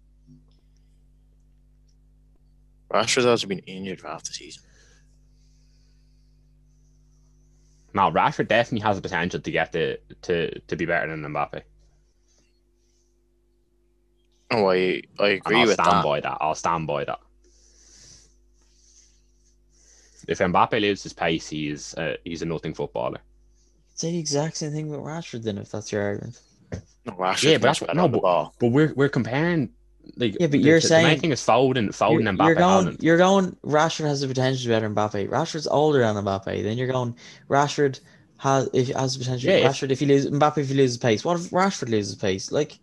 Rashford's 2.92 3.24
also 3.24 3.46
been 3.46 3.60
injured 3.60 3.98
for 3.98 4.08
half 4.08 4.22
the 4.24 4.34
season. 4.34 4.62
Now 7.94 8.10
Rashford 8.10 8.48
definitely 8.48 8.86
has 8.86 8.96
the 8.96 9.00
potential 9.02 9.40
to 9.40 9.50
get 9.50 9.72
the 9.72 9.98
to 10.20 10.60
to 10.60 10.76
be 10.76 10.84
better 10.84 11.08
than 11.08 11.22
Mbappe. 11.32 11.62
Oh, 14.50 14.68
I 14.68 15.00
I 15.18 15.28
agree 15.28 15.40
And 15.46 15.56
I'll 15.56 15.66
with 15.66 15.74
stand 15.76 15.90
that. 15.92 16.04
by 16.04 16.20
that. 16.20 16.36
I'll 16.42 16.54
stand 16.54 16.86
by 16.86 17.06
that. 17.06 17.20
If 20.28 20.40
Mbappe 20.40 20.78
loses 20.78 21.04
his 21.04 21.12
pace, 21.14 21.48
he's 21.48 21.94
uh, 21.94 22.16
he's 22.22 22.42
a 22.42 22.44
nothing 22.44 22.74
footballer. 22.74 23.20
Say 24.00 24.12
the 24.12 24.18
exact 24.18 24.56
same 24.56 24.72
thing 24.72 24.88
with 24.88 25.00
Rashford 25.00 25.42
then, 25.42 25.58
if 25.58 25.70
that's 25.70 25.92
your 25.92 26.02
argument. 26.02 26.40
No, 27.04 27.12
Rashford's 27.12 27.44
Yeah, 27.44 27.58
but 27.58 27.68
much 27.68 27.80
that's- 27.80 27.80
better 27.80 27.94
no, 27.98 28.08
but- 28.08 28.22
ball. 28.22 28.54
But 28.58 28.68
we're 28.68 28.94
we're 28.94 29.10
comparing 29.10 29.68
like 30.16 30.32
Yeah, 30.40 30.46
but 30.46 30.52
the- 30.52 30.58
you're 30.58 30.80
the, 30.80 30.88
the 30.88 31.02
main 31.02 31.20
thing 31.20 31.32
is 31.32 31.42
Foden, 31.42 31.88
Foden 31.88 32.20
You're, 32.22 32.28
and 32.30 32.38
you're 32.38 32.54
going, 32.54 32.86
Haaland. 32.86 33.02
you're 33.02 33.18
going. 33.18 33.56
Rashford 33.62 34.06
has 34.06 34.22
the 34.22 34.28
potential 34.28 34.62
to 34.62 34.68
be 34.68 34.72
better 34.74 34.88
than 34.88 34.94
Mbappe. 34.96 35.28
Rashford's 35.28 35.66
older 35.66 35.98
than 35.98 36.16
Mbappe. 36.24 36.62
Then 36.62 36.78
you're 36.78 36.86
going. 36.88 37.14
Rashford 37.50 38.00
has 38.38 38.70
if 38.72 38.88
has 38.88 39.18
the 39.18 39.18
potential. 39.22 39.50
Yeah, 39.50 39.68
Rashford 39.68 39.90
if 39.90 40.00
he 40.00 40.06
loses 40.06 40.30
Mbappe 40.30 40.56
if 40.56 40.68
he 40.68 40.74
loses 40.74 40.96
pace. 40.96 41.22
What 41.22 41.38
if 41.38 41.50
Rashford 41.50 41.90
loses 41.90 42.14
pace? 42.14 42.50
Like, 42.50 42.78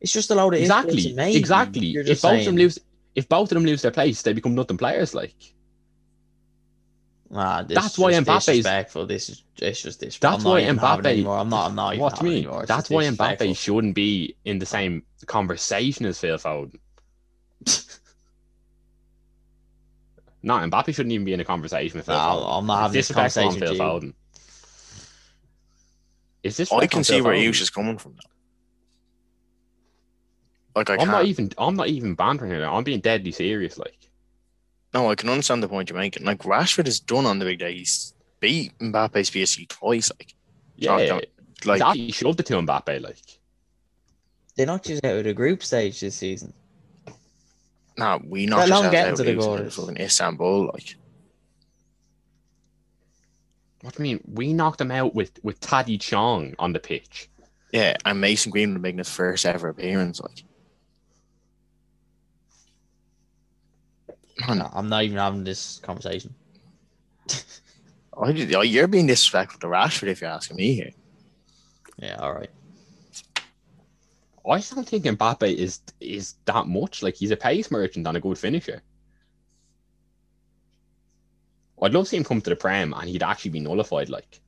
it's 0.00 0.12
just 0.12 0.32
a 0.32 0.34
load 0.34 0.54
of 0.54 0.60
Exactly, 0.60 1.14
exactly. 1.36 1.92
If 1.94 2.06
just 2.06 2.22
both 2.22 2.40
of 2.40 2.44
them 2.46 2.56
lose, 2.56 2.80
if 3.14 3.28
both 3.28 3.52
of 3.52 3.54
them 3.54 3.64
lose 3.64 3.82
their 3.82 3.92
place, 3.92 4.20
they 4.22 4.32
become 4.32 4.56
nothing 4.56 4.78
players. 4.78 5.14
Like 5.14 5.53
Ah, 7.36 7.62
this 7.64 7.74
That's 7.74 7.94
is 7.94 7.98
why 7.98 8.12
just 8.12 8.26
Mbappe's- 8.28 8.46
disrespectful. 8.46 9.06
This 9.06 9.28
is 9.28 9.42
it's 9.60 9.82
just 9.82 9.98
this. 10.00 10.18
That's 10.18 10.36
I'm 10.38 10.42
not 10.44 10.50
why 10.50 10.60
even 10.62 10.78
having 10.78 11.04
Mbappe- 11.04 11.12
anymore. 11.12 11.38
I'm 11.38 11.48
not. 11.48 11.66
I'm 11.70 11.74
not. 11.74 11.94
even 11.94 12.02
what 12.02 12.18
do 12.20 12.26
you 12.26 12.30
mean? 12.32 12.44
anymore. 12.44 12.64
That's 12.66 12.82
just 12.82 12.90
why 12.92 13.00
disrespectful. 13.02 13.46
Mbappe 13.48 13.56
shouldn't 13.56 13.94
be 13.96 14.36
in 14.44 14.58
the 14.60 14.66
same 14.66 15.02
conversation 15.26 16.06
as 16.06 16.20
Phil 16.20 16.38
Foden. 16.38 16.78
no, 20.42 20.54
Mbappe 20.54 20.94
shouldn't 20.94 21.12
even 21.12 21.24
be 21.24 21.32
in 21.32 21.40
a 21.40 21.44
conversation 21.44 21.98
with 21.98 22.06
Phil 22.06 22.14
No, 22.14 22.20
Foden. 22.20 22.58
I'm 22.58 22.66
not 22.66 22.74
It's 22.74 22.80
having 22.82 22.92
this 22.92 23.08
disrespectful 23.08 23.42
on 23.42 23.48
conversation 23.50 23.76
Phil 23.76 23.94
with 23.94 24.02
you. 24.04 24.08
Foden. 24.10 24.14
Is 26.42 26.56
this 26.58 26.72
I 26.72 26.86
can 26.86 27.02
see 27.04 27.20
where 27.22 27.34
Hughes 27.34 27.60
is 27.62 27.70
coming 27.70 27.96
from. 27.98 28.12
Though. 28.12 28.30
Like 30.80 30.90
I 30.90 30.94
I'm 30.94 31.06
not 31.08 31.16
can't. 31.18 31.28
even 31.28 31.50
I'm 31.56 31.74
not 31.76 31.88
even 31.88 32.14
bantering 32.14 32.52
it. 32.52 32.62
I'm 32.62 32.84
being 32.84 33.00
deadly 33.00 33.32
serious. 33.32 33.78
Like 33.78 34.03
No, 34.94 35.10
I 35.10 35.16
can 35.16 35.28
understand 35.28 35.62
the 35.62 35.68
point 35.68 35.90
you're 35.90 35.98
making. 35.98 36.24
Like 36.24 36.38
Rashford 36.40 36.86
is 36.86 37.00
done 37.00 37.26
on 37.26 37.38
the 37.40 37.44
big 37.44 37.58
day. 37.58 37.74
He's 37.74 38.14
beat 38.40 38.78
Mbappe's 38.78 39.28
PSG 39.30 39.68
twice. 39.68 40.10
Like, 40.18 40.34
yeah, 40.76 41.06
don't- 41.06 41.24
like 41.64 41.76
he's 41.76 41.82
actually 41.82 42.12
shoved 42.12 42.40
it 42.40 42.46
to 42.46 42.54
Mbappe. 42.54 43.00
Like 43.02 43.16
They 44.56 44.64
knocked 44.66 44.88
you 44.88 44.96
out 45.02 45.16
of 45.16 45.24
the 45.24 45.34
group 45.34 45.62
stage 45.64 45.98
this 46.00 46.14
season. 46.14 46.52
nah, 47.98 48.18
we 48.24 48.46
knocked 48.46 48.68
alone 48.68 48.86
ourselves 48.86 48.90
getting 48.92 49.10
out 49.12 49.16
to 49.16 49.22
the 49.24 49.32
losing 49.32 49.40
to 49.40 49.46
quarters. 49.46 49.74
fucking 49.76 49.96
Istanbul. 50.00 50.66
Like, 50.72 50.94
what 53.82 53.94
do 53.94 54.02
you 54.04 54.16
mean? 54.16 54.24
We 54.32 54.52
knocked 54.52 54.78
them 54.78 54.90
out 54.90 55.14
with 55.14 55.32
with 55.42 55.60
Taddy 55.60 55.98
Chong 55.98 56.54
on 56.58 56.72
the 56.72 56.80
pitch. 56.80 57.28
yeah, 57.72 57.96
and 58.04 58.20
Mason 58.20 58.50
Greenwood 58.52 58.80
making 58.82 58.98
his 58.98 59.10
first 59.10 59.44
ever 59.44 59.68
appearance. 59.68 60.20
Like, 60.20 60.44
man, 64.40 64.58
No, 64.58 64.70
I'm 64.72 64.88
not 64.88 65.04
even 65.04 65.18
having 65.18 65.44
this 65.44 65.78
conversation. 65.82 66.34
Oh, 68.16 68.28
you're 68.28 68.86
being 68.86 69.06
disrespectful 69.06 69.58
to 69.60 69.66
Rashford 69.66 70.08
if 70.08 70.20
you're 70.20 70.30
asking 70.30 70.56
me 70.56 70.74
here. 70.74 70.90
Yeah, 71.98 72.16
all 72.16 72.32
right. 72.32 72.50
I 74.48 74.60
don't 74.60 74.86
think 74.86 75.04
Mbappe 75.04 75.52
is 75.52 75.80
is 76.00 76.34
that 76.44 76.66
much. 76.66 77.02
Like 77.02 77.16
he's 77.16 77.30
a 77.30 77.36
pace 77.36 77.70
merchant 77.70 78.06
and 78.06 78.16
a 78.16 78.20
good 78.20 78.38
finisher. 78.38 78.82
I'd 81.82 81.92
love 81.92 82.04
to 82.04 82.10
see 82.10 82.16
him 82.16 82.24
come 82.24 82.40
to 82.40 82.50
the 82.50 82.56
Prem 82.56 82.92
and 82.94 83.08
he'd 83.08 83.22
actually 83.22 83.50
be 83.52 83.60
nullified. 83.60 84.08
Like 84.08 84.40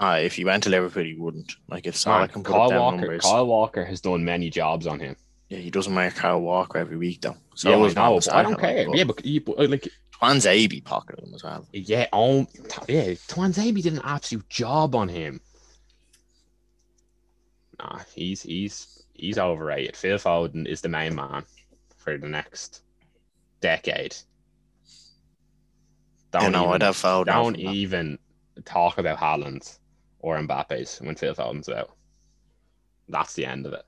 Uh, 0.00 0.18
if 0.22 0.34
he 0.34 0.44
went 0.44 0.62
to 0.64 0.70
Liverpool, 0.70 1.04
he 1.04 1.14
wouldn't. 1.14 1.52
Like, 1.68 1.86
if 1.86 1.94
Salah 1.94 2.20
man, 2.20 2.28
can 2.28 2.42
put 2.42 2.52
Kyle 2.52 2.72
up 2.72 2.72
Walker, 2.72 2.96
numbers, 2.96 3.22
Kyle 3.22 3.46
Walker 3.46 3.84
has 3.84 4.00
done 4.00 4.24
many 4.24 4.48
jobs 4.48 4.86
on 4.86 4.98
him. 4.98 5.14
Yeah, 5.50 5.58
he 5.58 5.70
doesn't 5.70 5.92
make 5.92 6.14
Kyle 6.14 6.40
Walker 6.40 6.78
every 6.78 6.96
week 6.96 7.20
though. 7.20 7.36
So 7.56 7.68
yeah, 7.68 7.74
I 7.74 7.78
always 7.78 7.96
know, 7.96 8.14
not 8.14 8.24
but 8.24 8.34
I 8.34 8.42
don't 8.42 8.52
him, 8.52 8.58
care. 8.60 8.96
yeah, 8.96 9.40
but, 9.40 9.70
like 9.70 9.88
Tuanzebe 10.14 10.84
pocketed 10.84 11.24
him 11.24 11.34
as 11.34 11.42
well. 11.42 11.66
yeah, 11.72 12.06
um, 12.12 12.46
yeah, 12.88 13.10
Tuanzebe 13.26 13.82
did 13.82 13.94
an 13.94 14.00
absolute 14.04 14.48
job 14.48 14.94
on 14.94 15.08
him. 15.08 15.40
Nah, 17.80 17.98
he's 18.14 18.42
he's 18.42 19.02
he's 19.14 19.38
overrated. 19.38 19.96
Phil 19.96 20.18
Foden 20.18 20.66
is 20.66 20.82
the 20.82 20.88
main 20.88 21.16
man 21.16 21.44
for 21.96 22.16
the 22.16 22.28
next 22.28 22.82
decade. 23.60 24.14
Don't 26.30 26.52
know, 26.52 26.62
even, 26.62 26.74
I'd 26.74 26.82
have 26.82 26.96
fouled 26.96 27.26
don't 27.26 27.56
even 27.56 28.20
talk 28.64 28.98
about 28.98 29.18
Haaland 29.18 29.78
or 30.20 30.38
Mbappe's 30.38 31.00
when 31.00 31.16
Phil 31.16 31.34
Foden's 31.34 31.68
out. 31.68 31.90
That's 33.08 33.34
the 33.34 33.46
end 33.46 33.66
of 33.66 33.72
it. 33.72 33.84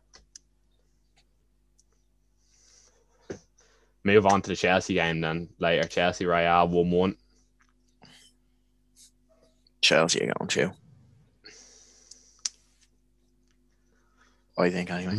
Move 4.04 4.26
on 4.26 4.42
to 4.42 4.50
the 4.50 4.56
Chelsea 4.56 4.94
game 4.94 5.20
then 5.20 5.48
later. 5.58 5.86
Chelsea 5.86 6.26
Royale 6.26 6.68
1 6.68 6.90
1. 6.90 7.16
Chelsea 9.80 10.22
are 10.22 10.32
going 10.38 10.48
to. 10.48 10.72
I 14.58 14.70
think 14.70 14.90
anyway. 14.90 15.14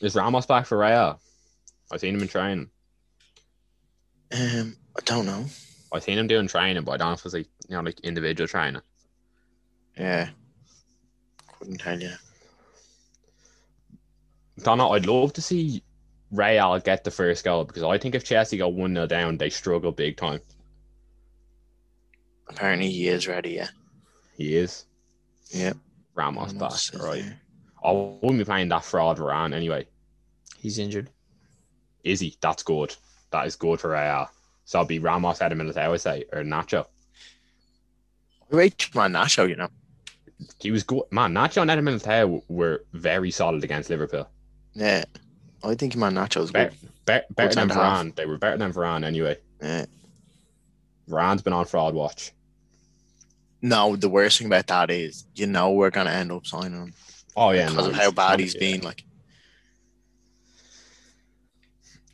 Is 0.00 0.14
Ramos 0.14 0.46
back 0.46 0.66
for 0.66 0.78
Real? 0.78 1.20
I've 1.92 2.00
seen 2.00 2.14
him 2.14 2.22
in 2.22 2.28
training. 2.28 2.70
Um, 4.32 4.76
I 4.96 5.00
don't 5.04 5.26
know. 5.26 5.44
I've 5.92 6.02
seen 6.02 6.18
him 6.18 6.26
doing 6.26 6.46
training, 6.46 6.84
but 6.84 6.92
I 6.92 6.96
don't 6.98 7.08
know 7.08 7.14
if 7.14 7.24
it's 7.24 7.34
like 7.34 7.48
you 7.68 7.76
know 7.76 7.82
like 7.82 8.00
individual 8.00 8.46
training. 8.46 8.82
Yeah, 9.96 10.30
couldn't 11.58 11.78
tell 11.78 12.00
you. 12.00 12.12
Don't 14.62 14.78
know. 14.78 14.90
I'd 14.90 15.06
love 15.06 15.32
to 15.34 15.42
see 15.42 15.82
Real 16.30 16.78
get 16.78 17.02
the 17.04 17.10
first 17.10 17.44
goal 17.44 17.64
because 17.64 17.82
I 17.82 17.98
think 17.98 18.14
if 18.14 18.24
Chelsea 18.24 18.56
go 18.56 18.68
one 18.68 18.94
0 18.94 19.06
down, 19.06 19.36
they 19.36 19.50
struggle 19.50 19.90
big 19.92 20.16
time. 20.16 20.40
Apparently, 22.48 22.90
he 22.90 23.08
is 23.08 23.28
ready. 23.28 23.50
Yeah, 23.52 23.68
He 24.36 24.56
is 24.56 24.84
Yep. 25.50 25.76
Ramos 26.14 26.52
back, 26.52 26.62
Ramos 26.62 26.94
is 26.94 27.00
right? 27.00 27.22
there. 27.22 27.40
I 27.84 27.92
wouldn't 27.92 28.38
be 28.38 28.44
playing 28.44 28.68
that 28.68 28.84
fraud 28.84 29.18
Varane 29.18 29.54
anyway. 29.54 29.86
He's 30.58 30.78
injured. 30.78 31.10
Is 32.04 32.20
he? 32.20 32.36
That's 32.40 32.62
good. 32.62 32.94
That 33.30 33.46
is 33.46 33.56
good 33.56 33.80
for 33.80 33.90
Real. 33.90 34.28
So 34.64 34.78
I'll 34.78 34.84
be 34.84 34.98
Ramos, 34.98 35.40
Eder 35.40 35.54
Militao, 35.56 35.78
I 35.78 35.88
would 35.88 36.00
say, 36.00 36.24
or 36.32 36.42
Nacho. 36.42 36.86
I 38.52 38.56
rate 38.56 38.88
my 38.94 39.08
Nacho. 39.08 39.48
You 39.48 39.56
know, 39.56 39.68
He 40.60 40.70
was 40.70 40.82
good. 40.84 41.02
Man, 41.10 41.32
Nacho 41.34 41.62
and 41.62 41.70
Eder 41.70 41.82
Militao 41.82 42.42
were 42.48 42.84
very 42.92 43.30
solid 43.30 43.64
against 43.64 43.90
Liverpool. 43.90 44.28
yeah, 44.74 45.04
I 45.62 45.74
think 45.74 45.96
my 45.96 46.10
Nacho's 46.10 46.50
Better, 46.50 46.70
good. 46.70 46.90
better, 47.04 47.26
better 47.30 47.54
than. 47.54 47.68
Varane. 47.68 48.14
They 48.14 48.26
were 48.26 48.38
better 48.38 48.56
than 48.56 48.72
Varane 48.72 49.04
anyway. 49.04 49.36
Yeah. 49.60 49.86
Varane's 51.08 51.42
been 51.42 51.52
on 51.52 51.66
fraud 51.66 51.94
watch. 51.94 52.32
No, 53.62 53.94
the 53.96 54.08
worst 54.08 54.38
thing 54.38 54.46
about 54.46 54.66
that 54.68 54.90
is, 54.90 55.26
you 55.34 55.46
know, 55.46 55.72
we're 55.72 55.90
gonna 55.90 56.10
end 56.10 56.32
up 56.32 56.46
signing 56.46 56.72
him 56.72 56.94
Oh 57.36 57.50
yeah, 57.50 57.68
because 57.68 57.84
no, 57.86 57.90
of 57.90 57.96
how 57.96 58.10
bad 58.10 58.40
he's 58.40 58.54
been. 58.54 58.80
Like, 58.80 59.04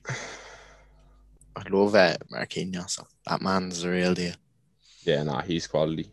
I 0.08 1.62
love 1.70 1.94
uh, 1.94 2.16
Marquinhos. 2.32 3.02
That 3.26 3.40
man's 3.42 3.82
the 3.82 3.90
real 3.90 4.14
deal. 4.14 4.34
Yeah, 5.04 5.22
nah, 5.22 5.42
he's 5.42 5.66
quality. 5.66 6.10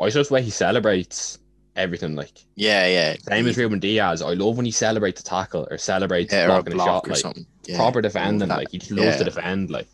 I 0.00 0.08
just 0.10 0.28
the 0.28 0.34
way 0.34 0.42
he 0.42 0.50
celebrates 0.50 1.38
everything. 1.76 2.14
Like 2.16 2.44
Yeah, 2.54 2.86
yeah. 2.86 3.16
same 3.28 3.46
as 3.46 3.56
Ruben 3.56 3.78
Dias. 3.80 4.22
I 4.22 4.34
love 4.34 4.56
when 4.56 4.66
he 4.66 4.72
celebrates 4.72 5.20
a 5.20 5.24
tackle 5.24 5.66
or 5.70 5.78
celebrates 5.78 6.32
yeah, 6.32 6.44
or 6.54 6.58
a 6.58 6.62
blocking 6.62 6.74
a 6.74 6.84
shot. 6.84 7.06
or 7.06 7.10
Like 7.10 7.18
something. 7.18 7.46
Yeah, 7.66 7.76
proper 7.76 8.02
defending. 8.02 8.48
Like 8.48 8.70
he 8.70 8.78
just 8.78 8.90
loves 8.90 9.16
to 9.18 9.24
defend. 9.24 9.70
Like 9.70 9.88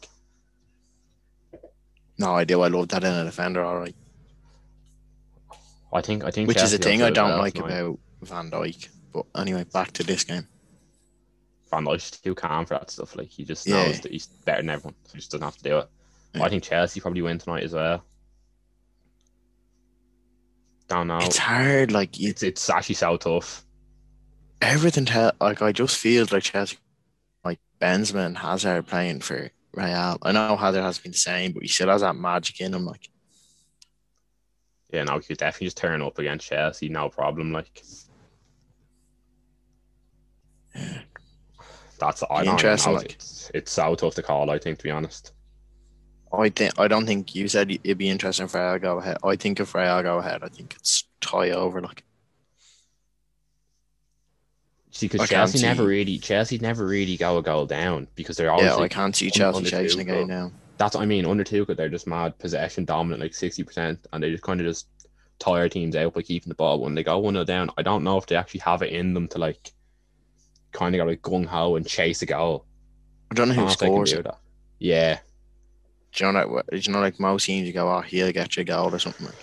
No, 2.19 2.35
I 2.35 2.45
do. 2.45 2.63
I 2.63 2.69
love 2.69 2.89
that 2.89 3.05
in 3.05 3.13
a 3.13 3.25
defender. 3.25 3.63
All 3.65 3.79
right. 3.79 3.95
I 5.93 6.03
think, 6.03 6.25
I 6.25 6.31
think, 6.31 6.49
Which 6.49 6.61
is 6.63 6.75
a 6.75 6.79
thing 6.79 7.03
I 7.03 7.09
do 7.09 7.15
don't 7.15 7.39
like 7.39 7.55
tonight. 7.55 7.79
about 7.79 7.99
Van 8.23 8.51
Dijk. 8.51 8.89
But 9.13 9.25
anyway, 9.37 9.65
back 9.73 9.93
to 9.93 10.03
this 10.03 10.25
game. 10.25 10.47
Van 11.71 11.85
Dijk's 11.85 12.11
too 12.11 12.35
calm 12.35 12.67
for 12.67 12.75
that 12.75 12.91
stuff. 12.91 13.17
Like 13.17 13.29
he 13.29 13.45
just 13.45 13.67
Yeah. 13.67 13.85
knows 13.87 14.01
that 14.01 14.13
he's 14.13 14.27
better 14.27 14.61
than 14.63 14.71
everyone, 14.71 14.95
so 15.05 15.13
he 15.13 15.19
just 15.19 15.31
doesn't 15.31 15.45
have 15.45 15.57
to 15.57 15.63
do 15.63 15.79
it. 15.79 15.89
Yeah. 16.35 16.45
I 16.45 16.49
think 16.51 16.63
Chelsea 16.63 17.01
probably 17.01 17.23
win 17.23 17.39
tonight 17.39 17.63
as 17.65 17.73
well. 17.73 18.05
Don't 20.89 21.07
know. 21.07 21.17
It's 21.19 21.27
It's 21.27 21.39
hard. 21.39 21.93
Like 21.93 22.19
you, 22.19 22.33
it's, 22.41 22.71
actually 22.71 22.95
so 22.95 23.17
tough. 23.17 23.65
everything. 24.63 25.05
Tell 25.05 25.33
like 25.41 25.61
I 25.63 25.73
just 25.73 25.97
feel 25.99 26.27
like 26.33 26.43
Chelsea, 26.45 26.79
like 27.45 27.59
Benzema 27.81 28.25
and 28.27 28.39
Hazard 28.39 28.87
playing 28.87 29.21
for 29.21 29.51
Real. 29.75 30.19
I 30.23 30.33
know 30.33 30.57
Hazard 30.57 30.83
has 30.83 30.99
been 30.99 31.13
the 31.13 31.19
same, 31.19 31.53
but 31.53 31.63
he 31.63 31.69
still 31.69 31.89
has 31.89 32.01
that 32.01 32.17
magic 32.17 32.61
in 32.61 32.73
him. 32.75 32.87
Like 32.87 33.09
Yeah, 34.91 35.05
no, 35.05 35.19
he 35.19 35.27
could 35.27 35.37
definitely 35.39 35.67
just 35.67 35.77
turn 35.77 36.01
up 36.03 36.19
against 36.19 36.49
Chelsea, 36.49 36.89
no 36.89 37.09
problem. 37.11 37.53
Like 37.53 37.83
Yeah. 40.75 41.01
that's 41.99 42.23
I 42.31 42.45
interesting, 42.45 42.93
know. 42.95 42.99
like- 42.99 43.13
It's 43.13 43.51
it's 43.55 43.73
so 43.73 43.95
tough 43.95 44.15
to 44.15 44.23
call. 44.23 44.51
I 44.51 44.59
think 44.59 44.79
to 44.79 44.85
be 44.85 44.91
honest. 44.91 45.33
I 46.33 46.49
think 46.51 46.79
I 46.79 46.89
don't 46.89 47.07
think 47.07 47.35
you 47.35 47.49
said 47.49 47.71
it'd 47.71 47.99
be 47.99 48.09
interesting 48.11 48.45
if 48.47 48.55
Real 48.55 48.79
go 48.79 48.99
ahead. 48.99 49.19
I 49.25 49.37
think 49.37 49.61
if 49.61 49.75
Real 49.75 50.03
go 50.03 50.19
ahead, 50.19 50.43
I 50.43 50.49
think 50.49 50.75
it's 50.77 51.05
tie 51.21 51.51
over. 51.51 51.81
Like 51.81 52.03
See, 54.91 55.07
I 55.07 55.09
because 55.11 55.29
Chelsea 55.29 55.63
never 55.63 55.83
see- 55.83 55.87
really 55.89 56.19
Chelsea 56.19 56.59
never 56.59 56.87
really 56.87 57.17
go 57.17 57.39
a 57.39 57.43
goal 57.43 57.67
down 57.67 58.09
because 58.15 58.37
they're 58.37 58.51
always 58.51 58.67
yeah, 58.67 58.77
I 58.77 58.89
can't 58.89 59.15
see 59.15 59.31
Chelsea 59.31 59.65
chasing 59.65 60.01
again 60.01 60.27
now. 60.27 60.51
that's 60.77 60.95
what 60.97 61.03
I 61.03 61.07
mean. 61.07 61.25
Under 61.27 61.45
Tuchel, 61.45 61.77
they're 61.77 61.89
just 61.89 62.07
mad 62.07 62.39
possession 62.39 62.85
dominant, 62.85 63.21
like 63.23 63.35
sixty 63.35 63.63
percent, 63.63 64.07
and 64.13 64.23
they 64.23 64.31
just 64.31 64.43
kind 64.43 64.61
of 64.61 64.67
just 64.67 64.89
tire 65.39 65.69
teams 65.69 65.95
out 65.95 66.15
by 66.15 66.23
keeping 66.23 66.49
the 66.49 66.55
ball. 66.55 66.81
When 66.81 66.95
they 66.95 67.05
go 67.05 67.19
one 67.19 67.35
0 67.35 67.45
down, 67.45 67.71
I 67.79 67.83
don't 67.83 68.03
know 68.03 68.17
if 68.19 68.27
they 68.27 68.35
actually 68.37 68.61
have 68.61 68.83
it 68.83 68.93
in 68.93 69.15
them 69.15 69.29
to 69.29 69.39
like 69.39 69.73
kind 70.73 70.95
of 70.95 70.99
go 70.99 71.05
like 71.05 71.23
gung 71.23 71.47
ho 71.47 71.77
and 71.77 71.87
chase 71.87 72.23
a 72.23 72.27
goal. 72.27 72.65
I 73.31 73.35
don't 73.35 73.49
know 73.49 73.53
I 73.53 73.57
who 73.57 73.61
don't 73.61 73.67
know 73.67 73.73
if 73.73 73.79
they 73.79 73.87
can 73.87 73.95
scores 73.95 74.13
do 74.13 74.19
it. 74.19 74.25
that. 74.25 74.39
Yeah, 74.81 75.19
Do 76.13 76.27
you 76.27 76.33
know 76.33 76.47
like 76.47 76.65
you 76.87 76.93
know 76.93 77.01
like 77.01 77.21
most 77.21 77.47
teams 77.47 77.67
you 77.67 77.73
go, 77.73 77.91
oh 77.91 78.01
he'll 78.01 78.33
get 78.33 78.57
you 78.57 78.63
a 78.63 78.65
goal 78.65 78.95
or 78.95 78.99
something 78.99 79.27
like 79.27 79.37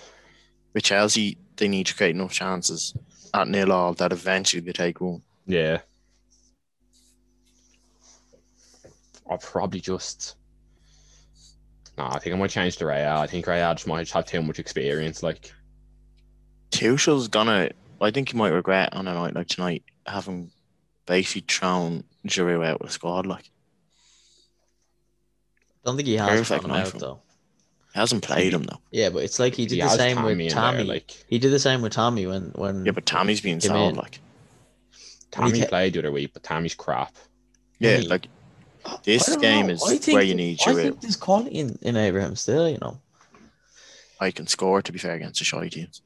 with 0.74 0.84
Chelsea 0.84 1.38
they 1.56 1.68
need 1.68 1.86
to 1.86 1.94
create 1.94 2.14
enough 2.14 2.32
chances 2.32 2.94
at 3.32 3.48
nil 3.48 3.72
all 3.72 3.94
that 3.94 4.12
eventually 4.12 4.60
they 4.60 4.72
take 4.72 5.00
one. 5.00 5.22
yeah. 5.46 5.78
I'll 9.28 9.38
probably 9.38 9.80
just. 9.80 10.36
No, 11.98 12.04
I 12.04 12.18
think 12.18 12.34
I 12.34 12.38
might 12.38 12.50
change 12.50 12.76
to 12.76 12.86
Real. 12.86 13.16
I 13.16 13.26
think 13.26 13.46
just 13.46 13.86
might 13.86 14.08
have 14.10 14.26
too 14.26 14.42
much 14.42 14.58
experience. 14.58 15.22
Like, 15.22 15.52
Tuchel's 16.70 17.26
gonna 17.26 17.70
I 18.00 18.10
think 18.10 18.30
he 18.30 18.36
might 18.36 18.50
regret 18.50 18.92
on 18.92 19.08
a 19.08 19.14
night 19.14 19.34
like 19.34 19.48
tonight 19.48 19.82
having 20.06 20.50
basically 21.06 21.44
thrown 21.48 22.04
Giroud 22.26 22.66
out 22.66 22.80
of 22.80 22.86
the 22.86 22.92
squad 22.92 23.26
like 23.26 23.50
don't 25.86 25.96
think 25.96 26.08
he 26.08 26.16
has 26.16 26.28
Perfect 26.40 26.62
thrown 26.62 26.74
him 26.76 26.82
out 26.82 26.92
him. 26.92 26.98
though. 26.98 27.20
he 27.94 27.98
hasn't 28.00 28.22
played 28.22 28.52
him 28.52 28.64
though. 28.64 28.80
Yeah, 28.90 29.08
but 29.08 29.22
it's 29.24 29.38
like 29.38 29.54
he 29.54 29.64
did 29.66 29.80
the 29.80 29.88
same 29.88 30.16
Tammy 30.16 30.44
with 30.44 30.52
Tommy. 30.52 30.76
There, 30.78 30.84
like, 30.86 31.10
he 31.28 31.38
did 31.38 31.50
the 31.52 31.58
same 31.58 31.80
with 31.82 31.92
Tommy 31.92 32.26
when 32.26 32.52
when 32.54 32.84
Yeah, 32.84 32.92
but 32.92 33.06
Tommy's 33.06 33.40
being 33.40 33.60
sold 33.60 33.92
in. 33.92 33.96
like 33.96 34.20
Tommy 35.30 35.60
ca- 35.60 35.66
played 35.68 35.94
the 35.94 36.00
other 36.00 36.12
week, 36.12 36.30
but 36.34 36.42
Tommy's 36.42 36.74
crap. 36.74 37.14
Yeah, 37.78 37.96
Hey. 37.98 38.02
like 38.02 38.28
this 39.04 39.34
game 39.36 39.66
know. 39.66 39.72
is 39.74 39.82
think- 39.82 40.14
where 40.14 40.22
you 40.22 40.34
need 40.34 40.60
I 40.66 40.70
your 40.70 40.82
think 40.82 41.00
there's 41.00 41.16
quality 41.16 41.56
in, 41.56 41.78
in 41.82 41.96
Abraham 41.96 42.36
still, 42.36 42.68
you 42.68 42.78
know. 42.80 43.00
I 44.20 44.30
can 44.30 44.46
score 44.46 44.80
to 44.82 44.92
be 44.92 44.98
fair 44.98 45.14
against 45.14 45.40
the 45.40 45.44
shy 45.44 45.68
teams. 45.68 46.00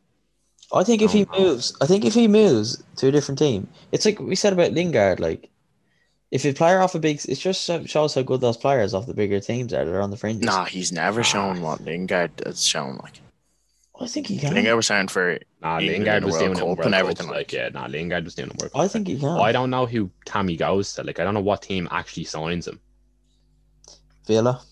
I 0.73 0.85
think 0.85 1.03
if 1.03 1.11
Oh, 1.11 1.13
he 1.15 1.27
no. 1.33 1.39
moves, 1.39 1.77
I 1.81 1.87
think 1.87 2.05
if 2.05 2.15
he 2.15 2.27
moves 2.29 2.83
to 2.97 3.09
a 3.09 3.13
different 3.13 3.39
team, 3.39 3.69
it's 3.93 4.05
like 4.05 4.19
we 4.21 4.35
said 4.37 4.53
about 4.53 4.73
Lingard. 4.73 5.19
Like, 5.21 5.50
if 6.31 6.45
a 6.45 6.53
player 6.53 6.81
off 6.81 6.95
a 6.95 6.99
big, 6.99 7.21
it 7.29 7.37
just 7.37 7.65
shows 7.89 8.15
how 8.15 8.23
good 8.23 8.41
those 8.41 8.57
players 8.57 8.95
off 8.95 9.07
the 9.07 9.15
bigger 9.15 9.41
teams 9.41 9.73
are. 9.75 9.85
They're 9.85 10.01
on 10.03 10.11
the 10.11 10.17
fringes. 10.17 10.45
Nah, 10.47 10.65
he's 10.65 10.93
never 10.93 11.21
Ah. 11.21 11.25
shown 11.25 11.61
what 11.63 11.81
Lingard 11.85 12.31
has 12.47 12.65
shown. 12.65 12.99
Like 13.03 13.21
I 14.01 14.07
think 14.07 14.29
he 14.29 14.39
can. 14.39 14.55
Lingard 14.55 14.77
was 14.77 14.87
signed 14.87 15.11
for 15.11 15.39
Nah, 15.61 15.79
England 15.79 16.05
Lingard 16.05 16.25
was 16.25 16.33
World 16.35 16.41
doing 16.41 16.51
it 16.51 16.53
in 16.53 16.59
Cup 16.61 16.67
World 16.69 16.87
and 16.87 16.95
everything, 16.95 17.27
Like, 17.27 17.37
like. 17.37 17.53
yeah, 17.53 17.69
nah, 17.69 17.87
Lingard 17.87 18.25
was 18.25 18.35
doing 18.35 18.49
the 18.49 18.55
World 18.59 18.73
I 18.75 18.89
think 18.89 19.09
he 19.09 19.19
can. 19.19 19.29
I 19.29 19.53
don't 19.53 19.69
know 19.69 19.85
who 19.87 20.11
Tammy 20.25 20.57
goes 20.57 20.95
to. 20.95 21.03
Like, 21.05 21.19
I 21.21 21.25
don't 21.25 21.35
know 21.35 21.41
what 21.41 21.63
team 21.63 21.87
actually 21.91 22.25
signs 22.25 22.67
him. 22.67 22.81
Villa. 24.27 24.63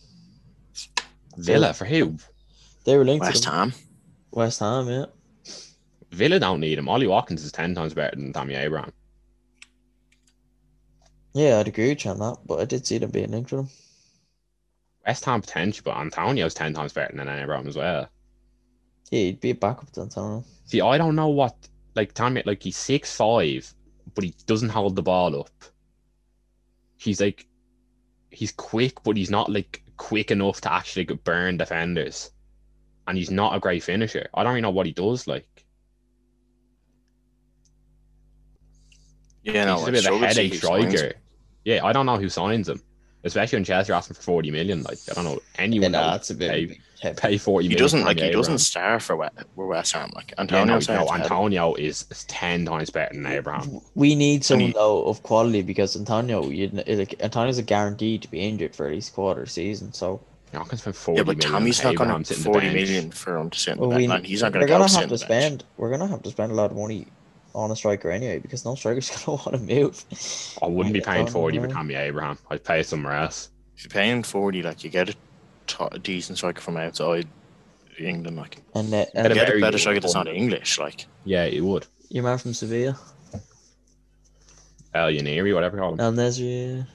Villa 1.36 1.74
for 1.74 1.84
who? 1.84 2.16
They 2.84 2.96
were 2.96 3.04
linked 3.04 3.26
West 3.26 3.42
to 3.42 3.50
them. 3.50 3.70
Ham. 3.72 3.80
West 4.30 4.60
Ham, 4.60 4.88
yeah. 4.88 5.04
Villa 6.10 6.38
don't 6.38 6.60
need 6.60 6.78
him. 6.78 6.88
Ollie 6.88 7.06
Watkins 7.06 7.44
is 7.44 7.52
ten 7.52 7.74
times 7.74 7.92
better 7.92 8.16
than 8.16 8.32
Tammy 8.32 8.54
Abraham. 8.54 8.92
Yeah, 11.34 11.58
I'd 11.58 11.68
agree 11.68 11.90
with 11.90 12.04
you 12.04 12.10
on 12.10 12.18
that, 12.18 12.38
but 12.46 12.60
I 12.60 12.64
did 12.64 12.86
see 12.86 12.98
them 12.98 13.10
being 13.10 13.32
him. 13.32 13.68
West 15.06 15.24
Ham 15.24 15.40
potential, 15.40 15.82
but 15.84 15.96
Antonio's 15.96 16.54
ten 16.54 16.74
times 16.74 16.92
better 16.92 17.16
than 17.16 17.28
Abraham 17.28 17.66
as 17.66 17.76
well. 17.76 18.08
Yeah, 19.10 19.20
he'd 19.20 19.40
be 19.40 19.50
a 19.50 19.54
backup 19.54 19.90
to 19.92 20.02
Antonio. 20.02 20.44
See, 20.66 20.80
I 20.80 20.98
don't 20.98 21.16
know 21.16 21.28
what 21.28 21.56
like 21.94 22.12
Tammy 22.12 22.42
like 22.44 22.62
he's 22.62 22.76
six 22.76 23.14
five, 23.16 23.72
but 24.14 24.24
he 24.24 24.34
doesn't 24.46 24.68
hold 24.68 24.96
the 24.96 25.02
ball 25.02 25.40
up. 25.40 25.64
He's 26.98 27.20
like 27.20 27.46
he's 28.30 28.52
quick, 28.52 29.02
but 29.02 29.16
he's 29.16 29.30
not 29.30 29.50
like 29.50 29.82
quick 29.96 30.30
enough 30.30 30.60
to 30.62 30.72
actually 30.72 31.04
burn 31.04 31.56
defenders. 31.56 32.30
And 33.06 33.16
he's 33.16 33.30
not 33.30 33.56
a 33.56 33.60
great 33.60 33.82
finisher. 33.82 34.28
I 34.34 34.42
don't 34.42 34.52
really 34.52 34.60
know 34.60 34.70
what 34.70 34.86
he 34.86 34.92
does 34.92 35.26
like. 35.26 35.64
Yeah, 39.42 39.64
no, 39.64 39.76
he's 39.76 39.84
I 39.84 39.88
a 39.88 39.92
bit 39.92 39.98
of 39.98 39.98
a 39.98 40.02
struggle 40.02 40.20
to 40.28 40.34
see 40.34 40.40
headache 40.42 40.52
who 40.52 40.58
striker. 40.58 41.12
Yeah, 41.64 41.84
I 41.84 41.92
don't 41.92 42.06
know 42.06 42.16
who 42.18 42.28
signs 42.28 42.68
him. 42.68 42.82
Especially 43.24 43.56
when 43.56 43.64
Chelsea 43.64 43.92
are 43.92 43.96
asking 43.96 44.14
for 44.14 44.22
forty 44.22 44.50
million. 44.52 44.82
Like 44.84 44.98
I 45.10 45.14
don't 45.14 45.24
know 45.24 45.40
anyone 45.56 45.92
Yeah, 45.92 45.98
that 45.98 46.04
nah, 46.06 46.12
would 46.12 46.14
that's 46.20 46.30
a 46.30 46.34
bit 46.36 46.50
pay, 46.50 46.80
heavy. 47.02 47.16
pay 47.20 47.36
forty 47.38 47.66
He 47.68 47.74
doesn't 47.74 48.04
like 48.04 48.18
he 48.18 48.26
doesn't 48.30 48.38
Abraham. 48.44 48.58
star 48.58 49.00
for 49.00 49.16
West, 49.16 49.34
for 49.56 49.66
West 49.66 49.92
Ham. 49.92 50.10
Like 50.14 50.30
Yeah, 50.30 50.42
Antonio, 50.42 50.74
no, 50.74 50.80
starts 50.80 51.02
no, 51.02 51.08
ahead. 51.08 51.22
Antonio 51.24 51.74
is 51.74 52.04
ten 52.28 52.64
times 52.64 52.90
better 52.90 53.12
than 53.14 53.26
Abraham. 53.26 53.80
We 53.96 54.14
need 54.14 54.44
someone 54.44 54.68
he- 54.68 54.72
though 54.72 55.02
of 55.04 55.24
quality 55.24 55.62
because 55.62 55.96
Antonio, 55.96 56.48
you 56.48 56.68
like 56.68 57.20
Antonio's 57.20 57.58
a 57.58 57.62
guaranteed 57.62 58.22
to 58.22 58.30
be 58.30 58.40
injured 58.40 58.74
for 58.76 58.86
at 58.86 58.92
least 58.92 59.12
quarter 59.14 59.46
season. 59.46 59.92
So 59.92 60.20
You're 60.52 60.60
not 60.60 60.68
gonna 60.68 60.78
spend 60.78 60.94
forty 60.96 61.18
Yeah, 61.18 61.24
but 61.24 61.36
million 61.38 61.52
Tommy's 61.52 61.82
not 61.82 61.96
going 61.96 62.10
to 62.10 62.24
sitting 62.24 62.44
the 62.44 62.50
forty 62.50 62.68
bench. 62.68 62.88
million 62.88 63.10
for 63.10 63.36
him 63.36 63.50
to 63.50 63.58
sit 63.58 63.72
in 63.72 63.78
the 63.78 63.80
well, 63.80 63.90
bench. 63.90 64.00
we, 64.02 64.06
man. 64.06 64.22
He's 64.24 64.42
not 64.42 64.52
we're 64.52 64.60
going 64.60 64.66
to 64.68 64.72
go 64.74 64.78
have 64.78 64.90
to 64.92 65.00
the 65.00 65.08
bench. 65.08 65.20
spend. 65.22 65.64
We're 65.76 65.90
gonna 65.90 66.06
have 66.06 66.22
to 66.22 66.30
spend 66.30 66.52
a 66.52 66.54
lot 66.54 66.70
of 66.70 66.76
money 66.76 67.08
on 67.54 67.70
a 67.70 67.76
striker 67.76 68.10
anyway 68.10 68.38
because 68.38 68.64
no 68.64 68.74
striker's 68.74 69.10
gonna 69.24 69.36
want 69.44 69.52
to 69.56 69.74
move. 69.74 70.04
I 70.62 70.66
wouldn't 70.66 70.92
be 70.94 71.00
paying 71.00 71.20
Antonio, 71.26 71.32
forty 71.32 71.58
for 71.58 71.68
yeah. 71.68 71.74
Tammy 71.74 71.94
Abraham. 71.94 72.38
I'd 72.50 72.64
pay 72.64 72.82
somewhere 72.82 73.14
else. 73.14 73.50
If 73.76 73.84
you're 73.84 73.90
paying 73.90 74.22
forty, 74.22 74.62
like 74.62 74.84
you 74.84 74.90
get 74.90 75.08
a, 75.10 75.14
t- 75.66 75.88
a 75.92 75.98
decent 75.98 76.38
striker 76.38 76.60
from 76.60 76.76
outside 76.76 77.26
England, 77.98 78.36
like 78.36 78.58
And, 78.74 78.88
uh, 78.94 79.04
Get 79.04 79.10
and 79.14 79.26
a 79.32 79.34
get 79.34 79.46
very 79.48 79.58
a 79.58 79.62
better 79.62 79.72
good 79.72 79.80
striker 79.80 80.00
that's 80.00 80.14
not. 80.14 80.28
English. 80.28 80.78
Like 80.78 81.06
Yeah, 81.24 81.44
it 81.44 81.60
would. 81.62 81.86
your 82.10 82.24
man 82.24 82.38
from 82.38 82.54
Sevilla, 82.54 82.98
El 84.94 85.08
Yaniri, 85.12 85.54
whatever 85.54 85.76
you 85.76 85.82
call 85.82 85.92
him. 85.94 86.00
El 86.00 86.12
Nesri. 86.12 86.86